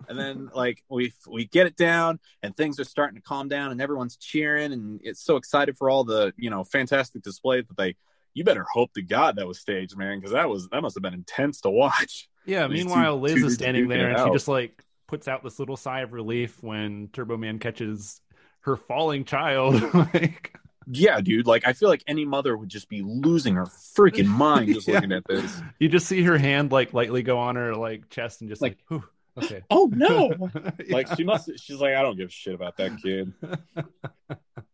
And 0.08 0.18
then 0.18 0.50
like 0.54 0.82
we 0.88 1.12
we 1.28 1.46
get 1.46 1.68
it 1.68 1.76
down, 1.76 2.18
and 2.42 2.56
things 2.56 2.80
are 2.80 2.84
starting 2.84 3.14
to 3.14 3.22
calm 3.22 3.48
down, 3.48 3.70
and 3.70 3.80
everyone's 3.80 4.16
cheering, 4.16 4.72
and 4.72 5.00
it's 5.04 5.24
so 5.24 5.36
excited 5.36 5.78
for 5.78 5.88
all 5.88 6.02
the 6.02 6.32
you 6.36 6.50
know 6.50 6.64
fantastic 6.64 7.22
display 7.22 7.60
that 7.60 7.76
they. 7.76 7.96
You 8.36 8.42
better 8.42 8.66
hope 8.68 8.92
to 8.94 9.02
God 9.02 9.36
that 9.36 9.46
was 9.46 9.60
staged, 9.60 9.96
man, 9.96 10.18
because 10.18 10.32
that 10.32 10.48
was 10.48 10.68
that 10.70 10.82
must 10.82 10.96
have 10.96 11.02
been 11.02 11.14
intense 11.14 11.60
to 11.60 11.70
watch. 11.70 12.28
Yeah. 12.44 12.66
These 12.66 12.84
Meanwhile, 12.84 13.16
two- 13.16 13.22
Liz 13.22 13.34
two 13.34 13.46
is 13.46 13.54
standing 13.54 13.88
there 13.88 14.10
and 14.10 14.18
she 14.18 14.32
just 14.32 14.48
like 14.48 14.83
puts 15.06 15.28
out 15.28 15.42
this 15.42 15.58
little 15.58 15.76
sigh 15.76 16.00
of 16.00 16.12
relief 16.12 16.62
when 16.62 17.08
Turbo 17.12 17.36
Man 17.36 17.58
catches 17.58 18.20
her 18.60 18.76
falling 18.76 19.24
child. 19.24 19.82
like, 20.14 20.56
yeah, 20.86 21.20
dude. 21.20 21.46
Like 21.46 21.66
I 21.66 21.72
feel 21.72 21.88
like 21.88 22.02
any 22.06 22.24
mother 22.24 22.56
would 22.56 22.68
just 22.68 22.88
be 22.88 23.02
losing 23.02 23.54
her 23.54 23.66
freaking 23.66 24.26
mind 24.26 24.74
just 24.74 24.88
Yeah. 24.88 24.94
looking 24.96 25.12
at 25.12 25.24
this. 25.26 25.60
You 25.78 25.88
just 25.88 26.06
see 26.06 26.22
her 26.22 26.38
hand 26.38 26.72
like 26.72 26.92
lightly 26.94 27.22
go 27.22 27.38
on 27.38 27.56
her 27.56 27.74
like 27.74 28.08
chest 28.10 28.40
and 28.40 28.50
just 28.50 28.62
like, 28.62 28.78
Like- 28.90 29.02
okay. 29.44 29.62
Oh 29.70 29.90
no! 29.92 30.32
Like 30.88 31.08
Yeah. 31.08 31.14
she 31.16 31.24
must. 31.24 31.50
She's 31.58 31.80
like, 31.80 31.94
I 31.94 32.02
don't 32.02 32.16
give 32.16 32.28
a 32.28 32.32
shit 32.32 32.54
about 32.54 32.76
that 32.78 32.92
kid. 33.02 33.32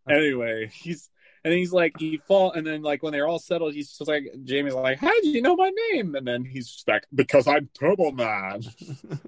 anyway, 0.08 0.70
he's 0.72 1.08
and 1.44 1.54
he's 1.54 1.72
like 1.72 1.92
he 1.98 2.18
fall 2.28 2.52
and 2.52 2.66
then 2.66 2.82
like 2.82 3.02
when 3.02 3.12
they're 3.12 3.26
all 3.26 3.38
settled, 3.38 3.74
he's 3.74 3.88
just 3.96 4.08
like 4.08 4.24
Jamie's 4.44 4.74
like, 4.74 4.98
How 4.98 5.10
did 5.20 5.26
you 5.26 5.42
know 5.42 5.56
my 5.56 5.70
name? 5.92 6.14
And 6.14 6.26
then 6.26 6.44
he's 6.44 6.68
just 6.70 6.86
like, 6.88 7.04
Because 7.14 7.46
I'm 7.48 7.68
Turbo 7.78 8.10
Man. 8.12 8.62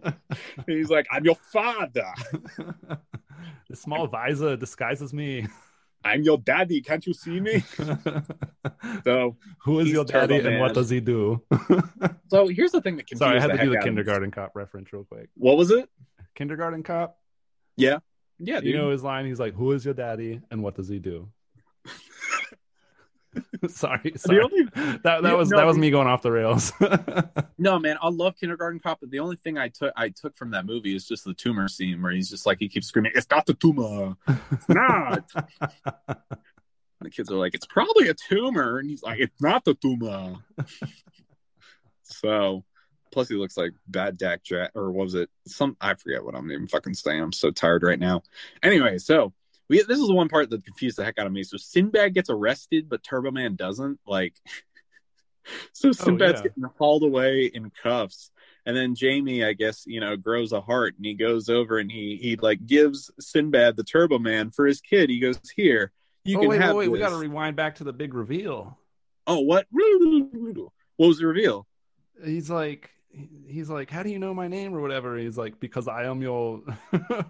He's 0.67 0.91
like, 0.91 1.07
I'm 1.11 1.25
your 1.25 1.37
father. 1.53 2.05
the 3.69 3.77
small 3.77 4.07
visor 4.07 4.57
disguises 4.57 5.13
me. 5.13 5.47
I'm 6.05 6.23
your 6.23 6.39
daddy. 6.39 6.81
Can't 6.81 7.07
you 7.07 7.15
see 7.15 7.39
me? 7.39 7.63
So 9.05 9.37
Who 9.65 9.79
is 9.81 9.89
your 9.89 10.05
daddy 10.05 10.39
and 10.41 10.59
what 10.61 10.75
does 10.75 10.91
he 10.91 11.01
do? 11.01 11.43
so 12.29 12.49
here's 12.49 12.73
the 12.73 12.81
thing 12.81 12.97
that 12.97 13.07
confused 13.07 13.21
Sorry, 13.21 13.39
I 13.39 13.41
had 13.41 13.53
to 13.53 13.59
do 13.59 13.71
the 13.71 13.77
out 13.77 13.79
of 13.79 13.79
me. 13.79 13.85
kindergarten 13.85 14.31
cop 14.33 14.57
reference 14.57 14.93
real 14.93 15.05
quick. 15.05 15.29
What 15.37 15.57
was 15.57 15.71
it? 15.71 15.89
Kindergarten 16.35 16.83
cop, 16.83 17.19
Yeah. 17.77 17.99
Yeah, 18.39 18.59
dude. 18.61 18.71
you 18.71 18.77
know 18.77 18.91
his 18.91 19.05
line. 19.05 19.27
He's 19.27 19.39
like, 19.39 19.55
"Who 19.55 19.71
is 19.71 19.85
your 19.85 19.95
daddy 19.95 20.41
and 20.51 20.65
what 20.65 20.75
does 20.75 20.89
he 20.89 20.99
do?" 20.99 21.29
sorry, 23.69 24.13
sorry. 24.17 24.41
only 24.43 24.65
that 25.05 25.23
that 25.23 25.23
Yeah, 25.23 25.33
was 25.35 25.51
no, 25.51 25.57
that 25.57 25.67
was 25.67 25.79
me 25.79 25.91
going 25.91 26.07
off 26.07 26.23
the 26.23 26.33
rails. 26.33 26.73
No, 27.59 27.79
man, 27.79 27.97
I 28.03 28.09
love 28.09 28.37
Kindergarten 28.41 28.81
Cop, 28.81 29.01
but 29.01 29.11
the 29.11 29.21
only 29.21 29.37
thing 29.37 29.57
I 29.57 29.69
took 29.69 29.93
I 29.97 30.09
took 30.09 30.37
from 30.37 30.51
that 30.51 30.67
movie 30.67 30.97
is 30.97 31.07
just 31.07 31.25
the 31.25 31.35
tumor 31.35 31.69
scene 31.69 32.03
where 32.03 32.11
he's 32.13 32.29
just 32.29 32.45
like 32.47 32.59
he 32.59 32.69
keeps 32.69 32.89
screaming, 32.89 33.13
"It's 33.15 33.31
not 33.31 33.47
the 33.47 33.55
tumor, 33.55 34.17
it's 34.51 34.69
not." 34.69 35.31
the 37.01 37.11
kids 37.11 37.31
are 37.31 37.37
like, 37.37 37.55
"It's 37.55 37.67
probably 37.67 38.09
a 38.09 38.15
tumor," 38.15 38.79
and 38.79 38.91
he's 38.91 39.03
like, 39.03 39.21
"It's 39.21 39.41
not 39.41 39.65
the 39.65 39.75
tumor." 39.75 40.37
so, 42.03 42.65
plus 43.13 43.29
he 43.29 43.35
looks 43.37 43.57
like 43.57 43.73
bad 43.87 44.17
Dak 44.19 44.43
Jack, 44.43 44.73
or 44.75 44.91
what 44.91 45.05
was 45.05 45.15
it? 45.15 45.31
Some 45.47 45.77
I 45.81 45.95
forget 45.95 46.25
what 46.25 46.35
I'm 46.35 46.51
even 46.51 46.67
fucking 46.69 46.95
saying. 46.95 47.21
I'm 47.21 47.33
so 47.33 47.51
tired 47.51 47.83
right 47.83 47.99
now. 47.99 48.23
Anyway, 48.63 48.99
so 48.99 49.33
we 49.73 49.83
this 49.83 49.99
is 49.99 50.07
the 50.07 50.15
one 50.15 50.29
part 50.29 50.51
that 50.51 50.65
confused 50.67 50.99
the 50.99 51.05
heck 51.05 51.19
out 51.19 51.27
of 51.27 51.33
me. 51.33 51.43
So 51.43 51.57
Sinbad 51.57 52.13
gets 52.13 52.29
arrested, 52.29 52.91
but 52.91 53.03
Turbo 53.03 53.31
Man 53.31 53.57
doesn't. 53.57 53.99
Like, 54.07 54.35
so 55.73 55.89
oh, 55.89 55.93
Sinbad's 55.93 56.41
yeah. 56.41 56.49
getting 56.49 56.65
hauled 56.79 57.05
away 57.05 57.51
in 57.53 57.71
cuffs, 57.83 58.31
and 58.67 58.77
then 58.77 58.95
Jamie, 58.95 59.43
I 59.43 59.55
guess, 59.55 59.85
you 59.87 60.01
know, 60.01 60.15
grows 60.17 60.53
a 60.53 60.61
heart, 60.61 60.95
and 60.99 61.07
he 61.07 61.15
goes 61.15 61.49
over 61.49 61.79
and 61.79 61.91
he 61.91 62.19
he 62.21 62.37
like 62.37 62.67
gives 62.67 63.11
Sinbad 63.19 63.77
the 63.77 63.85
Turbo 63.85 64.19
Man 64.19 64.51
for 64.51 64.67
his 64.67 64.83
kid. 64.83 65.09
He 65.09 65.21
goes, 65.21 65.41
"Here, 65.57 65.91
you 66.25 66.37
oh 66.37 66.41
can 66.41 66.51
wait, 66.51 66.61
have 66.61 66.77
wait, 66.77 66.89
wait, 66.89 66.93
we 66.93 66.99
got 66.99 67.11
to 67.11 67.17
rewind 67.17 67.57
back 67.57 67.77
to 67.77 67.85
the 67.85 67.95
big 67.95 68.13
reveal. 68.13 68.79
Oh, 69.27 69.41
what? 69.41 69.67
What 70.99 71.09
was 71.09 71.19
the 71.19 71.27
reveal? 71.27 71.67
He's 72.23 72.51
like, 72.51 72.91
he's 73.47 73.69
like, 73.71 73.91
"How 73.91 74.03
do 74.03 74.11
you 74.11 74.19
know 74.19 74.33
my 74.35 74.49
name 74.49 74.75
or 74.75 74.81
whatever?" 74.81 75.17
He's 75.17 75.37
like, 75.39 75.59
"Because 75.61 75.89
I 75.89 76.05
am 76.05 76.23
your." 76.23 76.59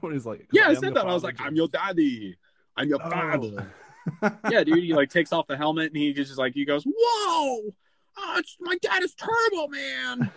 what 0.01 0.13
he's 0.13 0.27
like? 0.27 0.41
"'Cause 0.41 0.49
Yeah, 0.53 0.67
I 0.67 0.71
am 0.71 0.77
said 0.77 0.95
that. 0.95 1.07
I 1.07 1.13
was 1.15 1.23
like, 1.25 1.41
"I'm 1.41 1.55
your 1.57 1.69
daddy. 1.69 2.37
I'm 2.77 2.89
your 2.89 3.01
Oh. 3.05 3.11
father." 3.11 3.73
yeah, 4.51 4.65
dude. 4.65 4.79
He 4.83 4.95
like 4.95 5.11
takes 5.11 5.33
off 5.33 5.47
the 5.47 5.57
helmet 5.57 5.89
and 5.89 5.97
he 5.97 6.13
just 6.13 6.37
like 6.39 6.55
he 6.55 6.65
goes, 6.65 6.85
"Whoa, 6.85 7.61
oh, 8.19 8.35
it's, 8.39 8.57
my 8.61 8.77
dad 8.83 9.03
is 9.03 9.15
Turbo 9.15 9.69
Man." 9.69 10.31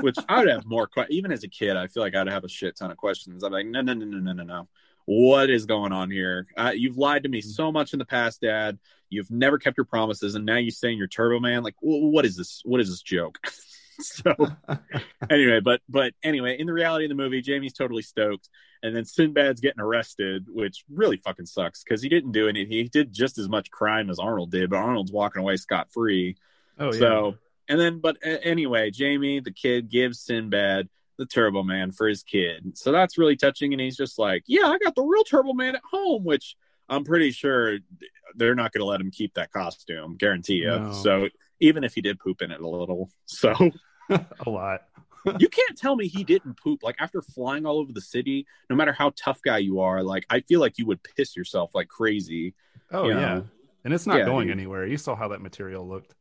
Which 0.00 0.16
I 0.28 0.40
would 0.40 0.48
have 0.48 0.66
more. 0.66 0.86
Que- 0.88 1.06
even 1.10 1.32
as 1.32 1.42
a 1.44 1.48
kid, 1.48 1.76
I 1.76 1.86
feel 1.86 2.02
like 2.02 2.14
I'd 2.14 2.28
have 2.28 2.44
a 2.44 2.48
shit 2.48 2.76
ton 2.76 2.90
of 2.90 2.96
questions. 2.96 3.42
I'm 3.44 3.52
like, 3.52 3.66
no, 3.66 3.80
no, 3.80 3.94
no, 3.94 4.04
no, 4.04 4.18
no, 4.18 4.32
no, 4.32 4.42
no. 4.42 4.68
What 5.06 5.48
is 5.48 5.64
going 5.64 5.92
on 5.92 6.10
here? 6.10 6.48
Uh, 6.56 6.72
you've 6.74 6.98
lied 6.98 7.22
to 7.22 7.28
me 7.28 7.40
so 7.40 7.70
much 7.72 7.92
in 7.92 7.98
the 7.98 8.04
past, 8.04 8.40
Dad. 8.42 8.78
You've 9.08 9.30
never 9.30 9.58
kept 9.58 9.78
your 9.78 9.84
promises, 9.86 10.34
and 10.34 10.44
now 10.44 10.56
you're 10.56 10.70
saying 10.72 10.98
you're 10.98 11.06
Turbo 11.06 11.38
Man. 11.40 11.62
Like, 11.62 11.76
wh- 11.78 12.02
what 12.12 12.26
is 12.26 12.36
this? 12.36 12.60
What 12.64 12.80
is 12.80 12.90
this 12.90 13.00
joke? 13.02 13.38
so 14.06 14.34
anyway, 15.28 15.60
but 15.60 15.80
but 15.88 16.12
anyway, 16.22 16.56
in 16.58 16.66
the 16.66 16.72
reality 16.72 17.04
of 17.04 17.10
the 17.10 17.14
movie, 17.14 17.40
Jamie's 17.40 17.72
totally 17.72 18.02
stoked, 18.02 18.48
and 18.82 18.94
then 18.94 19.04
Sinbad's 19.04 19.60
getting 19.60 19.80
arrested, 19.80 20.46
which 20.48 20.84
really 20.92 21.18
fucking 21.18 21.46
sucks 21.46 21.82
because 21.82 22.02
he 22.02 22.08
didn't 22.08 22.32
do 22.32 22.48
any. 22.48 22.64
He 22.64 22.84
did 22.84 23.12
just 23.12 23.38
as 23.38 23.48
much 23.48 23.70
crime 23.70 24.10
as 24.10 24.18
Arnold 24.18 24.50
did, 24.50 24.70
but 24.70 24.76
Arnold's 24.76 25.12
walking 25.12 25.40
away 25.40 25.56
scot 25.56 25.92
free. 25.92 26.36
oh 26.78 26.92
yeah. 26.92 26.98
So 26.98 27.34
and 27.70 27.80
then, 27.80 28.00
but 28.00 28.16
uh, 28.26 28.38
anyway, 28.42 28.90
Jamie, 28.90 29.38
the 29.38 29.52
kid, 29.52 29.88
gives 29.88 30.20
Sinbad 30.20 30.88
the 31.18 31.26
Turbo 31.26 31.62
Man 31.62 31.92
for 31.92 32.08
his 32.08 32.24
kid. 32.24 32.76
So 32.76 32.90
that's 32.90 33.16
really 33.16 33.36
touching, 33.36 33.72
and 33.72 33.80
he's 33.80 33.96
just 33.96 34.18
like, 34.18 34.42
"Yeah, 34.48 34.66
I 34.66 34.78
got 34.78 34.96
the 34.96 35.04
real 35.04 35.22
Turbo 35.22 35.52
Man 35.52 35.76
at 35.76 35.82
home," 35.88 36.24
which 36.24 36.56
I'm 36.88 37.04
pretty 37.04 37.30
sure 37.30 37.78
they're 38.34 38.56
not 38.56 38.72
going 38.72 38.80
to 38.80 38.86
let 38.86 39.00
him 39.00 39.12
keep 39.12 39.34
that 39.34 39.52
costume, 39.52 40.16
guarantee 40.16 40.54
you. 40.54 40.70
No. 40.70 40.92
So 40.92 41.28
even 41.60 41.84
if 41.84 41.94
he 41.94 42.00
did 42.00 42.18
poop 42.18 42.42
in 42.42 42.50
it 42.50 42.60
a 42.60 42.68
little, 42.68 43.08
so 43.26 43.54
a 44.46 44.50
lot. 44.50 44.82
you 45.38 45.48
can't 45.48 45.76
tell 45.76 45.96
me 45.96 46.06
he 46.08 46.24
didn't 46.24 46.54
poop. 46.54 46.82
Like 46.82 46.96
after 46.98 47.20
flying 47.22 47.66
all 47.66 47.78
over 47.78 47.92
the 47.92 48.00
city, 48.00 48.46
no 48.68 48.76
matter 48.76 48.92
how 48.92 49.12
tough 49.16 49.40
guy 49.42 49.58
you 49.58 49.80
are, 49.80 50.02
like 50.02 50.24
I 50.30 50.40
feel 50.40 50.60
like 50.60 50.78
you 50.78 50.86
would 50.86 51.02
piss 51.02 51.36
yourself 51.36 51.74
like 51.74 51.88
crazy. 51.88 52.54
Oh 52.90 53.08
yeah. 53.08 53.14
know. 53.14 53.46
And 53.84 53.94
it's 53.94 54.06
not 54.06 54.18
Yeah, 54.18 54.24
going 54.26 54.48
dude. 54.48 54.56
anywhere. 54.56 54.86
You 54.86 54.96
saw 54.98 55.14
how 55.14 55.28
that 55.28 55.40
material 55.40 55.86
looked. 55.88 56.14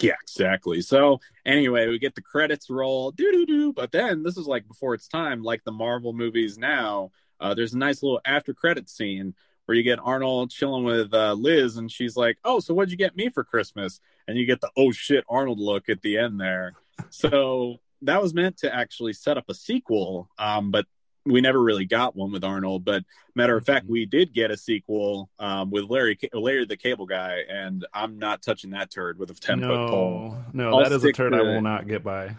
Yeah, 0.00 0.14
exactly. 0.22 0.80
So 0.80 1.20
anyway, 1.44 1.88
we 1.88 1.98
get 1.98 2.14
the 2.14 2.22
credits 2.22 2.70
roll, 2.70 3.10
doo 3.10 3.30
doo 3.32 3.46
doo. 3.46 3.72
But 3.72 3.92
then 3.92 4.22
this 4.22 4.36
is 4.36 4.46
like 4.46 4.66
before 4.66 4.94
its 4.94 5.08
time, 5.08 5.42
like 5.42 5.62
the 5.64 5.72
Marvel 5.72 6.12
movies 6.12 6.56
now. 6.56 7.10
Uh, 7.38 7.54
there's 7.54 7.74
a 7.74 7.78
nice 7.78 8.02
little 8.02 8.20
after 8.24 8.52
credit 8.54 8.88
scene 8.90 9.34
where 9.66 9.76
you 9.76 9.82
get 9.82 9.98
Arnold 10.02 10.50
chilling 10.50 10.84
with 10.84 11.12
uh, 11.14 11.32
Liz, 11.34 11.76
and 11.76 11.90
she's 11.92 12.16
like, 12.16 12.38
"Oh, 12.44 12.60
so 12.60 12.74
what'd 12.74 12.90
you 12.90 12.96
get 12.98 13.16
me 13.16 13.28
for 13.28 13.44
Christmas?" 13.44 14.00
And 14.26 14.36
you 14.38 14.46
get 14.46 14.60
the 14.60 14.70
"Oh 14.76 14.90
shit, 14.90 15.24
Arnold" 15.28 15.58
look 15.60 15.88
at 15.88 16.02
the 16.02 16.18
end 16.18 16.40
there. 16.40 16.74
So 17.10 17.76
that 18.02 18.20
was 18.22 18.34
meant 18.34 18.58
to 18.58 18.74
actually 18.74 19.12
set 19.12 19.36
up 19.38 19.44
a 19.48 19.54
sequel, 19.54 20.28
um, 20.38 20.70
but 20.70 20.86
we 21.26 21.40
never 21.42 21.60
really 21.62 21.84
got 21.84 22.16
one 22.16 22.32
with 22.32 22.44
Arnold. 22.44 22.84
But 22.84 23.04
matter 23.34 23.56
of 23.56 23.64
fact, 23.64 23.86
Mhm. 23.86 23.90
we 23.90 24.06
did 24.06 24.32
get 24.32 24.50
a 24.50 24.56
sequel 24.56 25.28
um, 25.38 25.70
with 25.70 25.84
Larry, 25.84 26.18
Larry 26.32 26.64
the 26.64 26.76
Cable 26.78 27.06
Guy, 27.06 27.40
and 27.48 27.86
I'm 27.92 28.18
not 28.18 28.42
touching 28.42 28.70
that 28.70 28.90
turd 28.90 29.18
with 29.18 29.30
a 29.30 29.34
ten 29.34 29.60
foot 29.60 29.88
pole. 29.90 30.36
no, 30.52 30.70
no, 30.70 30.78
I'll 30.78 30.82
that 30.84 30.92
is 30.92 31.04
a 31.04 31.12
turd 31.12 31.34
I 31.34 31.42
will 31.42 31.60
not 31.62 31.86
get 31.86 32.02
by. 32.02 32.36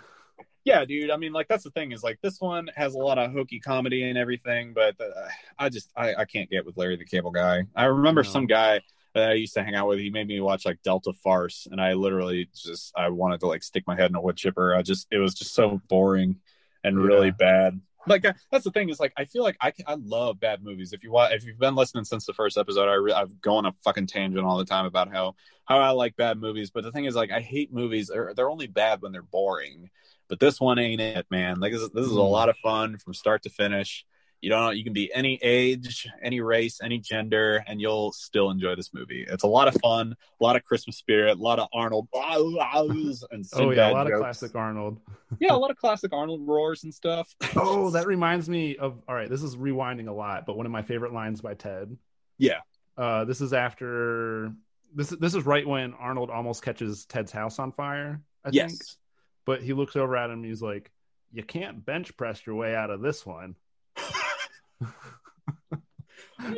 Yeah, 0.63 0.85
dude. 0.85 1.09
I 1.09 1.17
mean, 1.17 1.31
like 1.33 1.47
that's 1.47 1.63
the 1.63 1.71
thing 1.71 1.91
is 1.91 2.03
like 2.03 2.19
this 2.21 2.39
one 2.39 2.69
has 2.75 2.93
a 2.93 2.97
lot 2.99 3.17
of 3.17 3.31
hokey 3.31 3.59
comedy 3.59 4.03
and 4.03 4.15
everything, 4.17 4.73
but 4.73 4.95
uh, 5.01 5.27
I 5.57 5.69
just 5.69 5.91
I, 5.95 6.13
I 6.15 6.25
can't 6.25 6.49
get 6.51 6.65
with 6.65 6.77
Larry 6.77 6.97
the 6.97 7.05
Cable 7.05 7.31
Guy. 7.31 7.63
I 7.75 7.85
remember 7.85 8.21
No. 8.23 8.29
some 8.29 8.45
guy 8.47 8.81
that 9.13 9.29
I 9.29 9.33
used 9.33 9.53
to 9.55 9.63
hang 9.63 9.75
out 9.75 9.87
with. 9.87 9.99
He 9.99 10.09
made 10.09 10.27
me 10.27 10.39
watch 10.41 10.65
like 10.65 10.81
Delta 10.83 11.13
Farce, 11.13 11.67
and 11.69 11.81
I 11.81 11.93
literally 11.93 12.49
just 12.55 12.93
I 12.95 13.09
wanted 13.09 13.39
to 13.41 13.47
like 13.47 13.63
stick 13.63 13.83
my 13.87 13.95
head 13.95 14.09
in 14.09 14.15
a 14.15 14.21
wood 14.21 14.37
chipper. 14.37 14.75
I 14.75 14.81
just 14.81 15.07
it 15.11 15.17
was 15.17 15.33
just 15.33 15.53
so 15.53 15.81
boring 15.89 16.37
and 16.83 16.97
Yeah. 16.97 17.03
really 17.05 17.31
bad. 17.31 17.79
Like 18.07 18.25
uh, 18.25 18.33
that's 18.51 18.63
the 18.63 18.71
thing 18.71 18.89
is 18.89 18.99
like 18.99 19.13
I 19.15 19.25
feel 19.25 19.43
like 19.43 19.57
I 19.61 19.69
can, 19.71 19.85
I 19.87 19.93
love 19.95 20.39
bad 20.39 20.63
movies. 20.63 20.91
If 20.91 21.03
you 21.03 21.11
want, 21.11 21.33
if 21.33 21.45
you've 21.45 21.59
been 21.59 21.75
listening 21.75 22.03
since 22.03 22.25
the 22.25 22.33
first 22.33 22.57
episode, 22.57 22.89
I 22.89 22.95
re- 22.95 23.11
I've 23.13 23.39
gone 23.41 23.67
a 23.67 23.73
fucking 23.83 24.07
tangent 24.07 24.43
all 24.43 24.57
the 24.57 24.65
time 24.65 24.85
about 24.85 25.11
how 25.13 25.35
how 25.65 25.77
I 25.77 25.91
like 25.91 26.15
bad 26.15 26.39
movies. 26.39 26.71
But 26.71 26.83
the 26.83 26.91
thing 26.91 27.05
is 27.05 27.15
like 27.15 27.31
I 27.31 27.41
hate 27.41 27.71
movies. 27.71 28.07
They're, 28.07 28.33
they're 28.35 28.49
only 28.49 28.65
bad 28.67 29.01
when 29.03 29.11
they're 29.11 29.21
boring. 29.21 29.89
But 30.29 30.39
this 30.39 30.59
one 30.59 30.79
ain't 30.79 31.01
it, 31.01 31.27
man. 31.29 31.59
Like 31.59 31.73
this, 31.73 31.81
is- 31.81 31.89
this 31.91 32.05
is 32.05 32.13
a 32.13 32.19
Mm. 32.19 32.31
lot 32.31 32.49
of 32.49 32.57
fun 32.57 32.97
from 32.97 33.13
start 33.13 33.43
to 33.43 33.49
finish. 33.49 34.03
You 34.41 34.49
don't. 34.49 34.75
You 34.75 34.83
can 34.83 34.93
be 34.93 35.13
any 35.13 35.39
age, 35.43 36.07
any 36.21 36.41
race, 36.41 36.79
any 36.81 36.97
gender, 36.97 37.63
and 37.67 37.79
you'll 37.79 38.11
still 38.11 38.49
enjoy 38.49 38.75
this 38.75 38.91
movie. 38.91 39.23
It's 39.29 39.43
a 39.43 39.47
lot 39.47 39.67
of 39.67 39.79
fun, 39.81 40.15
a 40.39 40.43
lot 40.43 40.55
of 40.55 40.63
Christmas 40.63 40.97
spirit, 40.97 41.37
a 41.37 41.41
lot 41.41 41.59
of 41.59 41.67
Arnold 41.73 42.07
and 42.13 43.45
Oh 43.53 43.69
yeah, 43.69 43.91
a 43.91 43.93
lot 43.93 44.11
of 44.11 44.19
classic 44.19 44.55
Arnold. 44.55 44.99
Yeah, 45.39 45.53
a 45.53 45.57
lot 45.57 45.69
of 45.69 45.77
classic 45.77 46.11
Arnold 46.11 46.41
roars 46.47 46.83
and 46.83 46.93
stuff. 46.93 47.33
Oh, 47.55 47.91
that 47.91 48.07
reminds 48.07 48.49
me 48.49 48.77
of. 48.77 48.99
All 49.07 49.13
right, 49.13 49.29
this 49.29 49.43
is 49.43 49.55
rewinding 49.55 50.07
a 50.07 50.13
lot, 50.13 50.45
but 50.47 50.57
one 50.57 50.65
of 50.65 50.71
my 50.71 50.81
favorite 50.81 51.13
lines 51.13 51.41
by 51.41 51.53
Ted. 51.53 51.95
Yeah. 52.37 52.61
Uh, 52.97 53.25
this 53.25 53.41
is 53.41 53.53
after. 53.53 54.51
This 54.95 55.09
this 55.09 55.35
is 55.35 55.45
right 55.45 55.67
when 55.67 55.93
Arnold 55.93 56.31
almost 56.31 56.63
catches 56.63 57.05
Ted's 57.05 57.31
house 57.31 57.59
on 57.59 57.71
fire. 57.71 58.21
I 58.43 58.49
think. 58.49 58.71
yes. 58.71 58.97
But 59.45 59.61
he 59.61 59.73
looks 59.73 59.95
over 59.95 60.17
at 60.17 60.29
him. 60.31 60.37
and 60.39 60.45
He's 60.45 60.61
like, 60.61 60.91
"You 61.31 61.43
can't 61.43 61.85
bench 61.85 62.17
press 62.17 62.45
your 62.45 62.55
way 62.55 62.75
out 62.75 62.89
of 62.89 63.01
this 63.01 63.23
one." 63.25 63.55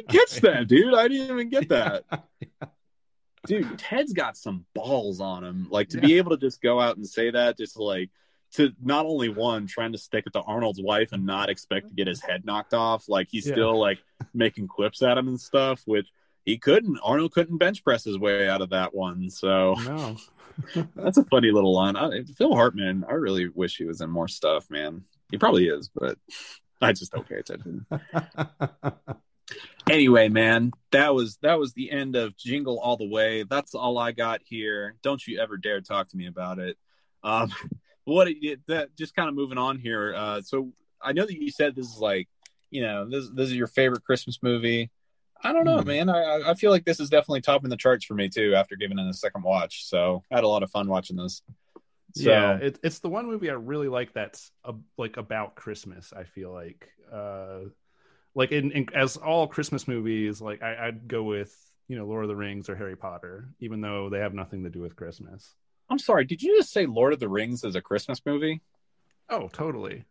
Gets 0.08 0.40
that, 0.42 0.68
dude. 0.68 0.94
I 0.94 1.08
didn't 1.08 1.30
even 1.32 1.50
get 1.50 1.70
that. 1.70 2.04
Dude, 3.46 3.78
Ted's 3.78 4.14
got 4.14 4.38
some 4.38 4.66
balls 4.74 5.20
on 5.20 5.44
him. 5.44 5.68
Like 5.70 5.90
to 5.90 5.98
be 6.00 6.18
able 6.18 6.32
to 6.32 6.38
just 6.38 6.62
go 6.62 6.80
out 6.80 6.96
and 6.96 7.06
say 7.06 7.30
that, 7.32 7.58
just 7.58 7.78
like 7.78 8.10
to 8.54 8.72
not 8.82 9.06
only 9.06 9.28
one 9.28 9.68
trying 9.68 9.92
to 9.92 9.98
stick 9.98 10.24
it 10.26 10.32
to 10.34 10.40
Arnold's 10.40 10.82
wife 10.82 11.10
and 11.12 11.26
not 11.26 11.50
expect 11.50 11.90
to 11.90 11.94
get 11.94 12.08
his 12.08 12.22
head 12.22 12.46
knocked 12.46 12.74
off. 12.74 13.10
Like 13.10 13.28
he's 13.30 13.46
Yeah. 13.46 13.56
still 13.56 13.78
like 13.78 14.00
making 14.34 14.70
quips 14.70 15.02
at 15.02 15.18
him 15.18 15.28
and 15.28 15.38
stuff, 15.42 15.82
which 15.86 16.08
he 16.46 16.58
couldn't. 16.58 16.98
Arnold 17.04 17.34
couldn't 17.34 17.58
bench 17.58 17.84
press 17.84 18.06
his 18.06 18.18
way 18.18 18.48
out 18.48 18.62
of 18.62 18.70
that 18.70 18.96
one. 18.96 19.30
So 19.30 19.74
No. 19.84 20.16
that's 20.96 21.18
a 21.18 21.26
funny 21.26 21.52
little 21.52 21.74
line. 21.74 21.98
I, 21.98 22.24
Phil 22.38 22.56
Hartman, 22.56 23.04
I 23.10 23.14
really 23.16 23.50
wish 23.50 23.76
he 23.76 23.84
was 23.84 24.00
in 24.00 24.10
more 24.10 24.30
stuff, 24.30 24.70
man. 24.70 25.04
He 25.32 25.38
probably 25.38 25.68
is, 25.68 25.90
but 25.94 26.18
I 26.84 26.94
just 26.94 27.12
don't 27.12 27.28
pay 27.28 27.38
attention. 27.38 27.86
Anyway, 29.90 30.30
man, 30.30 30.72
that 30.92 31.14
was 31.14 31.38
that 31.42 31.60
was 31.60 31.74
the 31.74 31.92
end 31.92 32.16
of 32.16 32.38
Jingle 32.38 32.80
All 32.80 32.96
the 32.96 33.08
Way. 33.08 33.44
That's 33.44 33.76
all 33.76 33.98
I 33.98 34.14
got 34.14 34.42
here. 34.44 34.96
Don't 35.04 35.26
you 35.28 35.40
ever 35.40 35.58
dare 35.58 35.82
talk 35.82 36.10
to 36.10 36.18
me 36.18 36.28
about 36.28 36.60
it. 36.60 36.78
Um, 37.22 37.52
what 38.06 38.30
that 38.68 38.96
just 38.98 39.16
kind 39.16 39.28
of 39.28 39.36
moving 39.36 39.58
on 39.58 39.78
here. 39.78 40.14
Uh, 40.16 40.42
so 40.42 40.72
I 41.02 41.12
know 41.12 41.26
that 41.26 41.42
you 41.42 41.52
said 41.52 41.76
this 41.76 41.88
is 41.88 42.00
like, 42.00 42.30
you 42.70 42.82
know, 42.82 43.10
this 43.10 43.30
this 43.34 43.50
is 43.50 43.56
your 43.56 43.68
favorite 43.68 44.04
Christmas 44.04 44.40
movie. 44.42 44.90
I 45.44 45.52
don't 45.52 45.66
know, 45.66 45.80
mm. 45.80 45.86
man. 45.86 46.10
I 46.10 46.52
I 46.52 46.54
feel 46.54 46.72
like 46.72 46.86
this 46.86 47.02
is 47.02 47.10
definitely 47.10 47.42
topping 47.42 47.70
the 47.70 47.78
charts 47.78 48.06
for 48.06 48.14
me 48.14 48.30
too. 48.30 48.56
After 48.56 48.78
giving 48.78 49.00
it 49.00 49.10
a 49.10 49.14
second 49.14 49.44
watch, 49.44 49.86
so 49.86 50.24
I 50.32 50.36
had 50.36 50.46
a 50.46 50.48
lot 50.50 50.64
of 50.64 50.72
fun 50.72 50.88
watching 50.88 51.18
this. 51.18 51.42
So, 52.14 52.30
yeah, 52.30 52.58
it, 52.58 52.80
it's 52.84 53.00
the 53.00 53.10
one 53.10 53.26
movie 53.26 53.50
I 53.50 53.54
really 53.54 53.88
like. 53.88 54.14
That's 54.14 54.52
a, 54.64 54.74
like 54.98 55.18
about 55.18 55.56
Christmas. 55.56 56.14
I 56.16 56.24
feel 56.24 56.52
like, 56.52 56.90
uh, 57.12 57.60
like 58.36 58.52
in, 58.52 58.72
in 58.72 58.88
as 58.94 59.18
all 59.18 59.48
Christmas 59.48 59.88
movies, 59.88 60.42
like 60.42 60.62
I, 60.62 60.88
I'd 60.88 61.08
go 61.08 61.24
with 61.24 61.56
you 61.88 61.98
know 61.98 62.06
Lord 62.06 62.24
of 62.24 62.30
the 62.30 62.36
Rings 62.36 62.70
or 62.70 62.76
Harry 62.76 62.96
Potter, 62.96 63.50
even 63.60 63.82
though 63.82 64.10
they 64.10 64.20
have 64.20 64.34
nothing 64.34 64.64
to 64.64 64.70
do 64.70 64.80
with 64.80 64.96
Christmas. 64.96 65.56
I'm 65.90 66.00
sorry. 66.00 66.26
Did 66.26 66.42
you 66.42 66.58
just 66.58 66.72
say 66.72 66.86
Lord 66.86 67.14
of 67.14 67.20
the 67.20 67.30
Rings 67.30 67.64
is 67.64 67.76
a 67.76 67.82
Christmas 67.82 68.22
movie? 68.26 68.62
Oh, 69.30 69.48
totally. 69.52 70.06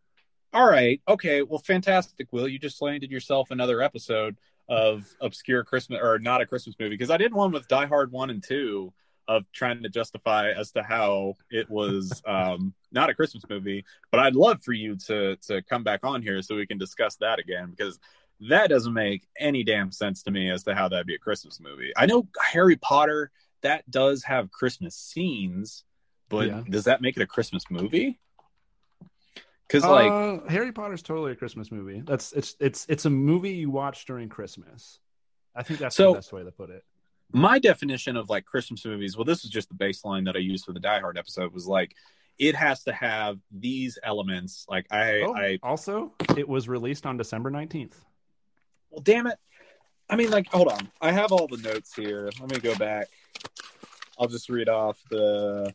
All 0.52 0.68
right. 0.68 1.00
Okay. 1.08 1.42
Well, 1.42 1.60
fantastic. 1.60 2.28
Will 2.30 2.48
you 2.48 2.58
just 2.58 2.82
landed 2.82 3.10
yourself 3.10 3.50
another 3.50 3.80
episode 3.80 4.36
of 4.68 5.08
obscure 5.20 5.64
Christmas 5.64 6.00
or 6.02 6.18
not 6.18 6.40
a 6.40 6.46
Christmas 6.46 6.76
movie? 6.78 6.96
Because 6.96 7.10
I 7.10 7.16
did 7.16 7.32
one 7.32 7.52
with 7.52 7.68
Die 7.68 7.86
Hard 7.86 8.12
one 8.12 8.30
and 8.30 8.42
two 8.42 8.92
of 9.28 9.44
trying 9.52 9.82
to 9.82 9.88
justify 9.88 10.50
as 10.50 10.72
to 10.72 10.82
how 10.82 11.34
it 11.50 11.70
was 11.70 12.22
um, 12.26 12.74
not 12.90 13.10
a 13.10 13.14
Christmas 13.14 13.44
movie. 13.48 13.84
But 14.10 14.20
I'd 14.20 14.34
love 14.34 14.62
for 14.62 14.72
you 14.72 14.96
to 15.06 15.36
to 15.48 15.62
come 15.62 15.84
back 15.84 16.00
on 16.04 16.22
here 16.22 16.42
so 16.42 16.56
we 16.56 16.66
can 16.66 16.78
discuss 16.78 17.16
that 17.16 17.38
again 17.38 17.70
because 17.70 17.98
that 18.48 18.70
doesn't 18.70 18.92
make 18.92 19.26
any 19.38 19.62
damn 19.62 19.92
sense 19.92 20.22
to 20.24 20.30
me 20.30 20.50
as 20.50 20.64
to 20.64 20.74
how 20.74 20.88
that'd 20.88 21.06
be 21.06 21.14
a 21.14 21.18
Christmas 21.18 21.60
movie. 21.60 21.92
I 21.96 22.06
know 22.06 22.26
Harry 22.40 22.76
Potter 22.76 23.30
that 23.62 23.88
does 23.90 24.24
have 24.24 24.50
Christmas 24.50 24.96
scenes, 24.96 25.84
but 26.28 26.48
yeah. 26.48 26.62
does 26.68 26.84
that 26.84 27.00
make 27.00 27.16
it 27.16 27.22
a 27.22 27.26
Christmas 27.26 27.64
movie? 27.70 28.18
Because 29.66 29.84
like 29.84 30.10
uh, 30.10 30.48
Harry 30.48 30.72
Potter's 30.72 31.02
totally 31.02 31.32
a 31.32 31.36
Christmas 31.36 31.72
movie. 31.72 32.02
That's 32.04 32.32
it's 32.32 32.56
it's 32.60 32.84
it's 32.88 33.06
a 33.06 33.10
movie 33.10 33.54
you 33.54 33.70
watch 33.70 34.04
during 34.04 34.28
Christmas. 34.28 34.98
I 35.54 35.62
think 35.62 35.80
that's 35.80 35.96
so, 35.96 36.12
the 36.12 36.18
best 36.18 36.32
way 36.32 36.44
to 36.44 36.50
put 36.50 36.70
it. 36.70 36.84
My 37.32 37.58
definition 37.58 38.16
of 38.16 38.28
like 38.28 38.44
Christmas 38.44 38.84
movies, 38.84 39.16
well, 39.16 39.24
this 39.24 39.44
is 39.44 39.50
just 39.50 39.68
the 39.68 39.74
baseline 39.74 40.26
that 40.26 40.36
I 40.36 40.40
used 40.40 40.64
for 40.64 40.72
the 40.72 40.80
Die 40.80 41.00
Hard 41.00 41.16
episode, 41.16 41.52
was 41.52 41.66
like 41.66 41.94
it 42.38 42.54
has 42.54 42.84
to 42.84 42.92
have 42.92 43.38
these 43.50 43.98
elements. 44.02 44.66
Like 44.68 44.86
I, 44.90 45.20
oh, 45.20 45.34
I 45.34 45.58
also 45.62 46.12
it 46.36 46.48
was 46.48 46.68
released 46.68 47.06
on 47.06 47.16
December 47.16 47.50
nineteenth. 47.50 47.98
Well, 48.90 49.02
damn 49.02 49.26
it! 49.26 49.38
I 50.10 50.16
mean, 50.16 50.30
like, 50.30 50.46
hold 50.48 50.68
on. 50.68 50.90
I 51.00 51.10
have 51.12 51.32
all 51.32 51.46
the 51.46 51.56
notes 51.56 51.94
here. 51.94 52.30
Let 52.38 52.50
me 52.50 52.58
go 52.58 52.74
back. 52.76 53.08
I'll 54.18 54.28
just 54.28 54.48
read 54.48 54.68
off 54.68 54.98
the. 55.10 55.74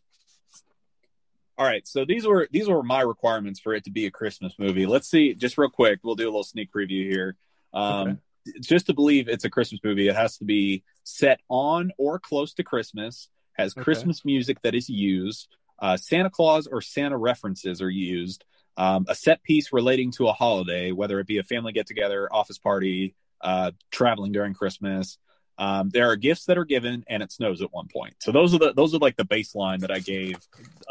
All 1.58 1.66
right, 1.66 1.88
so 1.88 2.06
these 2.06 2.28
were 2.28 2.48
these 2.52 2.68
were 2.68 2.84
my 2.84 3.02
requirements 3.02 3.60
for 3.60 3.74
it 3.74 3.84
to 3.86 3.90
be 3.90 4.06
a 4.06 4.12
Christmas 4.12 4.54
movie. 4.60 4.86
Let's 4.86 5.10
see, 5.10 5.34
just 5.34 5.58
real 5.58 5.72
quick. 5.72 6.02
We'll 6.04 6.14
do 6.14 6.26
a 6.26 6.30
little 6.30 6.44
sneak 6.44 6.72
preview 6.72 7.10
here. 7.10 7.36
Um, 7.74 8.08
okay. 8.08 8.18
Just 8.62 8.88
to 8.88 8.94
believe 8.94 9.28
it's 9.28 9.46
a 9.46 9.50
Christmas 9.50 9.82
movie, 9.84 10.08
it 10.08 10.16
has 10.16 10.38
to 10.38 10.46
be 10.46 10.84
set 11.04 11.40
on 11.50 11.92
or 11.98 12.20
close 12.20 12.54
to 12.56 12.64
Christmas. 12.64 13.30
Has 13.54 13.74
okay. 13.74 13.84
Christmas 13.84 14.24
music 14.24 14.62
that 14.62 14.76
is 14.76 14.88
used. 14.88 15.48
Uh, 15.80 15.98
Santa 15.98 16.30
Claus 16.30 16.68
or 16.68 16.82
Santa 16.82 17.18
references 17.18 17.82
are 17.82 17.90
used. 17.90 18.44
Um, 18.78 19.06
a 19.10 19.16
set 19.16 19.42
piece 19.42 19.74
relating 19.74 20.12
to 20.14 20.28
a 20.28 20.34
holiday, 20.34 20.92
whether 20.92 21.20
it 21.20 21.26
be 21.26 21.40
a 21.40 21.44
family 21.44 21.72
get 21.72 21.88
together, 21.88 22.32
office 22.32 22.60
party, 22.60 23.16
uh, 23.42 23.72
traveling 23.92 24.32
during 24.32 24.54
Christmas. 24.54 25.18
Um, 25.58 25.90
there 25.90 26.10
are 26.12 26.16
gifts 26.16 26.46
that 26.46 26.58
are 26.58 26.66
given, 26.66 27.04
and 27.10 27.24
it 27.24 27.32
snows 27.32 27.64
at 27.64 27.74
one 27.74 27.88
point. 27.88 28.16
So 28.20 28.32
those 28.32 28.54
are 28.54 28.60
the 28.60 28.74
those 28.74 28.94
are 28.94 29.00
like 29.00 29.16
the 29.16 29.26
baseline 29.26 29.80
that 29.80 29.92
I 29.92 30.00
gave. 30.00 30.38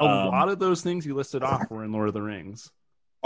A 0.00 0.04
um, 0.04 0.28
lot 0.28 0.48
of 0.48 0.58
those 0.58 0.82
things 0.82 1.06
you 1.06 1.14
listed 1.14 1.44
off 1.44 1.70
were 1.70 1.84
in 1.84 1.92
Lord 1.92 2.08
of 2.08 2.14
the 2.14 2.22
Rings. 2.22 2.70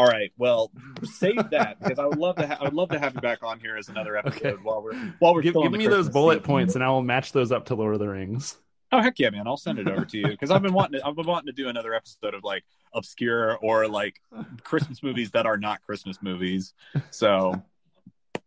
All 0.01 0.07
right, 0.07 0.33
well, 0.39 0.71
save 1.05 1.51
that 1.51 1.79
because 1.79 1.99
I 1.99 2.07
would 2.07 2.17
love 2.17 2.37
to. 2.37 2.47
Ha- 2.47 2.57
I 2.59 2.65
would 2.65 2.73
love 2.73 2.89
to 2.89 2.99
have 2.99 3.15
you 3.15 3.21
back 3.21 3.43
on 3.43 3.61
here 3.61 3.77
as 3.77 3.91
another 3.91 4.17
episode 4.17 4.47
okay. 4.47 4.63
while 4.63 4.83
we're 4.83 4.95
while 5.19 5.35
we're 5.35 5.43
give, 5.43 5.53
give 5.53 5.73
me 5.73 5.87
those 5.89 6.09
bullet 6.09 6.43
points, 6.43 6.75
and 6.75 6.83
I 6.83 6.89
will 6.89 7.03
match 7.03 7.33
those 7.33 7.53
up 7.53 7.67
to 7.67 7.75
Lord 7.75 7.93
of 7.93 8.01
the 8.01 8.09
Rings. 8.09 8.57
Oh 8.93 9.03
heck 9.03 9.19
yeah, 9.19 9.29
man! 9.29 9.47
I'll 9.47 9.59
send 9.59 9.79
it 9.79 9.87
over 9.87 10.07
to 10.07 10.17
you 10.17 10.29
because 10.29 10.51
I've 10.51 10.63
been 10.63 10.73
wanting 10.73 11.01
to. 11.01 11.07
I've 11.07 11.17
been 11.17 11.27
wanting 11.27 11.49
to 11.49 11.53
do 11.53 11.69
another 11.69 11.93
episode 11.93 12.33
of 12.33 12.43
like 12.43 12.65
obscure 12.95 13.59
or 13.59 13.89
like 13.89 14.23
Christmas 14.65 15.03
movies 15.03 15.33
that 15.33 15.45
are 15.45 15.59
not 15.59 15.83
Christmas 15.83 16.17
movies. 16.23 16.73
So 17.11 17.63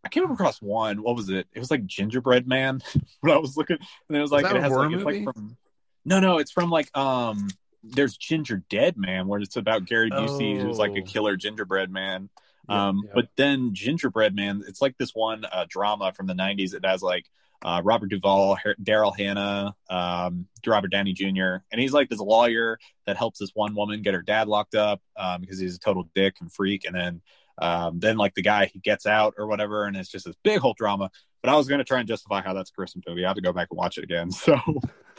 I 0.04 0.10
came 0.10 0.32
across 0.32 0.60
one. 0.60 1.04
What 1.04 1.16
was 1.16 1.30
it? 1.30 1.46
It 1.54 1.60
was 1.60 1.70
like 1.70 1.86
Gingerbread 1.86 2.48
Man. 2.48 2.82
when 3.20 3.32
I 3.32 3.38
was 3.38 3.56
looking, 3.56 3.78
and 4.10 4.18
it 4.18 4.22
was 4.22 4.32
like 4.32 4.46
it 4.46 4.60
has 4.60 4.72
like, 4.72 4.92
it's 4.92 5.04
like 5.04 5.24
from. 5.24 5.56
No, 6.04 6.20
no, 6.20 6.40
it's 6.40 6.50
from 6.50 6.72
like 6.72 6.90
um. 6.98 7.48
There's 7.84 8.18
Gingerdead 8.18 8.98
Man, 8.98 9.28
where 9.28 9.40
it's 9.40 9.58
about 9.58 9.86
Gary 9.86 10.10
Busey, 10.10 10.60
oh. 10.60 10.66
who's 10.66 10.78
like 10.78 10.96
a 10.96 11.02
oh. 11.02 11.06
killer 11.06 11.36
gingerbread 11.36 11.92
man. 11.92 12.30
Yeah, 12.70 12.88
um, 12.88 13.04
yeah. 13.06 13.12
but 13.14 13.30
then 13.36 13.74
Gingerbread 13.74 14.36
Man, 14.36 14.64
it's 14.68 14.82
like 14.82 14.98
this 14.98 15.12
one 15.14 15.46
uh, 15.46 15.66
drama 15.68 16.14
from 16.14 16.28
the 16.28 16.34
'90s. 16.34 16.74
It 16.74 16.86
has 16.86 17.02
like 17.02 17.26
uh, 17.64 17.82
Robert 17.84 18.10
Duvall, 18.10 18.58
Daryl 18.82 19.18
Hannah, 19.18 19.76
um, 19.90 20.48
Robert 20.66 20.90
Downey 20.90 21.14
Jr., 21.14 21.58
and 21.72 21.80
he's 21.80 21.94
like 21.94 22.10
this 22.10 22.20
lawyer 22.20 22.78
that 23.06 23.18
helps 23.18 23.40
this 23.40 23.52
one 23.54 23.76
woman 23.76 24.02
get 24.02 24.14
her 24.14 24.22
dad 24.22 24.48
locked 24.48 24.76
up 24.76 25.02
um, 25.18 25.42
because 25.42 25.60
he's 25.60 25.76
a 25.76 25.80
total 25.80 26.10
dick 26.16 26.36
and 26.40 26.52
freak, 26.52 26.86
and 26.86 26.96
then 26.96 27.22
um, 27.58 28.00
then 28.00 28.18
like 28.18 28.34
the 28.34 28.42
guy 28.42 28.66
he 28.66 28.80
gets 28.80 29.06
out 29.06 29.36
or 29.38 29.48
whatever, 29.48 29.86
and 29.86 29.96
it's 29.96 30.10
just 30.10 30.26
this 30.26 30.36
big 30.44 30.60
whole 30.60 30.74
drama. 30.74 31.10
But 31.42 31.52
I 31.52 31.56
was 31.56 31.68
going 31.68 31.80
to 31.80 31.86
try 31.86 32.00
and 32.00 32.08
justify 32.08 32.42
how 32.42 32.54
that's 32.54 32.70
a 32.70 32.74
Christmas 32.74 33.04
movie. 33.08 33.26
I 33.26 33.28
have 33.28 33.36
to 33.36 33.42
go 33.42 33.52
back 33.52 33.68
and 33.70 33.78
watch 33.78 33.98
it 33.98 34.04
again. 34.04 34.32
So 34.44 34.58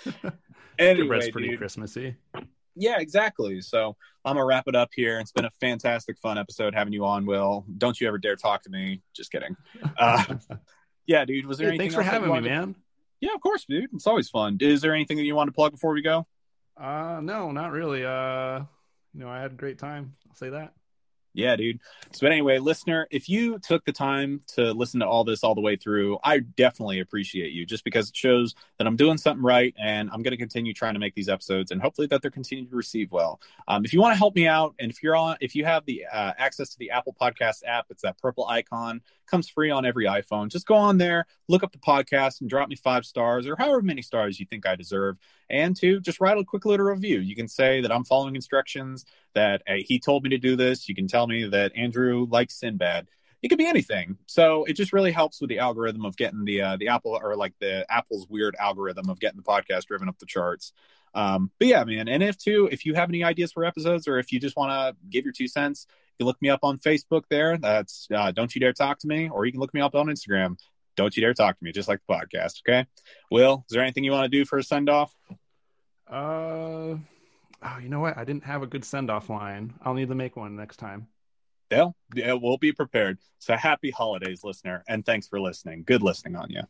anyway, 0.78 1.18
it's 1.18 1.30
pretty 1.30 1.50
dude. 1.50 1.58
Christmassy. 1.58 2.16
Yeah, 2.76 2.98
exactly. 2.98 3.60
So 3.60 3.96
I'm 4.24 4.34
gonna 4.34 4.44
wrap 4.44 4.64
it 4.66 4.74
up 4.74 4.90
here. 4.94 5.18
It's 5.20 5.32
been 5.32 5.44
a 5.44 5.50
fantastic, 5.60 6.18
fun 6.18 6.38
episode 6.38 6.74
having 6.74 6.92
you 6.92 7.04
on. 7.04 7.26
Will, 7.26 7.64
don't 7.78 8.00
you 8.00 8.08
ever 8.08 8.18
dare 8.18 8.36
talk 8.36 8.62
to 8.64 8.70
me? 8.70 9.02
Just 9.14 9.30
kidding. 9.30 9.56
Uh, 9.98 10.36
yeah, 11.06 11.24
dude. 11.24 11.46
Was 11.46 11.58
there 11.58 11.68
anything? 11.68 11.90
Thanks 11.90 11.94
for 11.94 12.02
having 12.02 12.32
me, 12.32 12.40
man. 12.40 12.74
Yeah, 13.20 13.34
of 13.34 13.40
course, 13.40 13.64
dude. 13.68 13.90
It's 13.94 14.06
always 14.06 14.28
fun. 14.28 14.58
Is 14.60 14.80
there 14.80 14.94
anything 14.94 15.16
that 15.16 15.24
you 15.24 15.34
want 15.34 15.48
to 15.48 15.52
plug 15.52 15.72
before 15.72 15.94
we 15.94 16.02
go? 16.02 16.26
Uh, 16.76 17.20
no, 17.22 17.52
not 17.52 17.70
really. 17.70 18.04
Uh, 18.04 18.64
you 19.14 19.20
know, 19.20 19.28
I 19.28 19.40
had 19.40 19.52
a 19.52 19.54
great 19.54 19.78
time. 19.78 20.16
I'll 20.28 20.34
say 20.34 20.50
that. 20.50 20.74
Yeah, 21.34 21.56
dude. 21.56 21.80
So, 22.12 22.20
but 22.22 22.30
anyway, 22.30 22.60
listener, 22.60 23.08
if 23.10 23.28
you 23.28 23.58
took 23.58 23.84
the 23.84 23.92
time 23.92 24.42
to 24.54 24.72
listen 24.72 25.00
to 25.00 25.06
all 25.06 25.24
this 25.24 25.42
all 25.42 25.56
the 25.56 25.60
way 25.60 25.74
through, 25.74 26.18
I 26.22 26.38
definitely 26.38 27.00
appreciate 27.00 27.52
you 27.52 27.66
just 27.66 27.82
because 27.82 28.08
it 28.08 28.16
shows 28.16 28.54
that 28.78 28.86
I'm 28.86 28.94
doing 28.94 29.18
something 29.18 29.42
right 29.42 29.74
and 29.76 30.08
I'm 30.12 30.22
going 30.22 30.30
to 30.30 30.36
continue 30.36 30.72
trying 30.72 30.94
to 30.94 31.00
make 31.00 31.16
these 31.16 31.28
episodes 31.28 31.72
and 31.72 31.82
hopefully 31.82 32.06
that 32.06 32.22
they're 32.22 32.30
continuing 32.30 32.70
to 32.70 32.76
receive 32.76 33.10
well. 33.10 33.40
Um, 33.66 33.84
if 33.84 33.92
you 33.92 34.00
want 34.00 34.14
to 34.14 34.18
help 34.18 34.36
me 34.36 34.46
out 34.46 34.76
and 34.78 34.92
if 34.92 35.02
you're 35.02 35.16
on, 35.16 35.36
if 35.40 35.56
you 35.56 35.64
have 35.64 35.84
the 35.86 36.04
uh, 36.10 36.32
access 36.38 36.70
to 36.70 36.78
the 36.78 36.90
Apple 36.92 37.16
Podcast 37.20 37.62
app, 37.66 37.86
it's 37.90 38.02
that 38.02 38.16
purple 38.18 38.46
icon, 38.46 39.02
comes 39.26 39.48
free 39.48 39.70
on 39.70 39.84
every 39.84 40.04
iPhone. 40.04 40.48
Just 40.48 40.66
go 40.66 40.74
on 40.76 40.98
there, 40.98 41.26
look 41.48 41.64
up 41.64 41.72
the 41.72 41.78
podcast 41.78 42.40
and 42.40 42.50
drop 42.50 42.68
me 42.68 42.76
five 42.76 43.04
stars 43.04 43.46
or 43.46 43.56
however 43.56 43.82
many 43.82 44.02
stars 44.02 44.38
you 44.38 44.46
think 44.46 44.66
I 44.66 44.76
deserve. 44.76 45.16
And 45.50 45.76
to 45.76 46.00
just 46.00 46.20
write 46.20 46.38
a 46.38 46.44
quick 46.44 46.64
little 46.64 46.86
review. 46.86 47.18
You 47.18 47.34
can 47.34 47.48
say 47.48 47.80
that 47.80 47.92
I'm 47.92 48.04
following 48.04 48.34
instructions, 48.34 49.04
that 49.34 49.62
hey, 49.66 49.82
he 49.82 49.98
told 49.98 50.24
me 50.24 50.30
to 50.30 50.38
do 50.38 50.56
this. 50.56 50.88
You 50.88 50.94
can 50.94 51.08
tell 51.08 51.26
me 51.26 51.48
that 51.48 51.76
Andrew 51.76 52.26
likes 52.30 52.58
Sinbad. 52.58 53.08
It 53.42 53.48
could 53.48 53.58
be 53.58 53.66
anything. 53.66 54.16
So 54.26 54.64
it 54.64 54.72
just 54.72 54.92
really 54.92 55.12
helps 55.12 55.40
with 55.40 55.50
the 55.50 55.58
algorithm 55.58 56.06
of 56.06 56.16
getting 56.16 56.44
the 56.44 56.62
uh, 56.62 56.76
the 56.76 56.88
Apple 56.88 57.18
or 57.22 57.36
like 57.36 57.54
the 57.60 57.84
Apple's 57.90 58.26
weird 58.28 58.56
algorithm 58.58 59.10
of 59.10 59.20
getting 59.20 59.36
the 59.36 59.42
podcast 59.42 59.84
driven 59.84 60.08
up 60.08 60.18
the 60.18 60.26
charts. 60.26 60.72
Um, 61.14 61.50
but 61.58 61.68
yeah, 61.68 61.84
man. 61.84 62.08
And 62.08 62.22
if 62.22 62.38
too, 62.38 62.68
if 62.72 62.84
you 62.86 62.94
have 62.94 63.08
any 63.08 63.22
ideas 63.22 63.52
for 63.52 63.64
episodes 63.64 64.08
or 64.08 64.18
if 64.18 64.32
you 64.32 64.40
just 64.40 64.56
want 64.56 64.70
to 64.70 64.96
give 65.10 65.24
your 65.24 65.32
two 65.32 65.46
cents, 65.46 65.86
you 66.18 66.26
look 66.26 66.40
me 66.40 66.48
up 66.48 66.60
on 66.62 66.78
Facebook 66.78 67.24
there. 67.28 67.56
That's 67.56 68.08
uh, 68.14 68.32
Don't 68.32 68.54
You 68.54 68.60
Dare 68.60 68.72
Talk 68.72 68.98
to 69.00 69.06
Me, 69.06 69.28
or 69.28 69.46
you 69.46 69.52
can 69.52 69.60
look 69.60 69.74
me 69.74 69.80
up 69.80 69.94
on 69.94 70.06
Instagram. 70.06 70.56
Don't 70.96 71.14
You 71.16 71.22
Dare 71.22 71.34
Talk 71.34 71.58
to 71.58 71.64
Me, 71.64 71.72
just 71.72 71.88
like 71.88 72.00
the 72.06 72.14
podcast. 72.14 72.60
Okay. 72.66 72.86
Will, 73.30 73.64
is 73.68 73.74
there 73.74 73.82
anything 73.82 74.04
you 74.04 74.12
want 74.12 74.30
to 74.30 74.36
do 74.36 74.44
for 74.44 74.58
a 74.58 74.62
send 74.62 74.88
off? 74.88 75.14
Uh, 76.06 76.96
oh, 77.64 77.78
you 77.82 77.88
know 77.88 78.00
what? 78.00 78.16
I 78.16 78.24
didn't 78.24 78.44
have 78.44 78.62
a 78.62 78.66
good 78.66 78.84
send 78.84 79.10
off 79.10 79.28
line. 79.28 79.74
I'll 79.82 79.94
need 79.94 80.08
to 80.08 80.14
make 80.14 80.36
one 80.36 80.56
next 80.56 80.76
time. 80.76 81.08
Yeah, 81.70 81.88
yeah, 82.14 82.34
we'll 82.34 82.58
be 82.58 82.72
prepared. 82.72 83.18
So 83.38 83.56
happy 83.56 83.90
holidays, 83.90 84.44
listener, 84.44 84.84
and 84.86 85.04
thanks 85.04 85.26
for 85.26 85.40
listening. 85.40 85.82
Good 85.84 86.02
listening 86.02 86.36
on 86.36 86.50
you. 86.50 86.62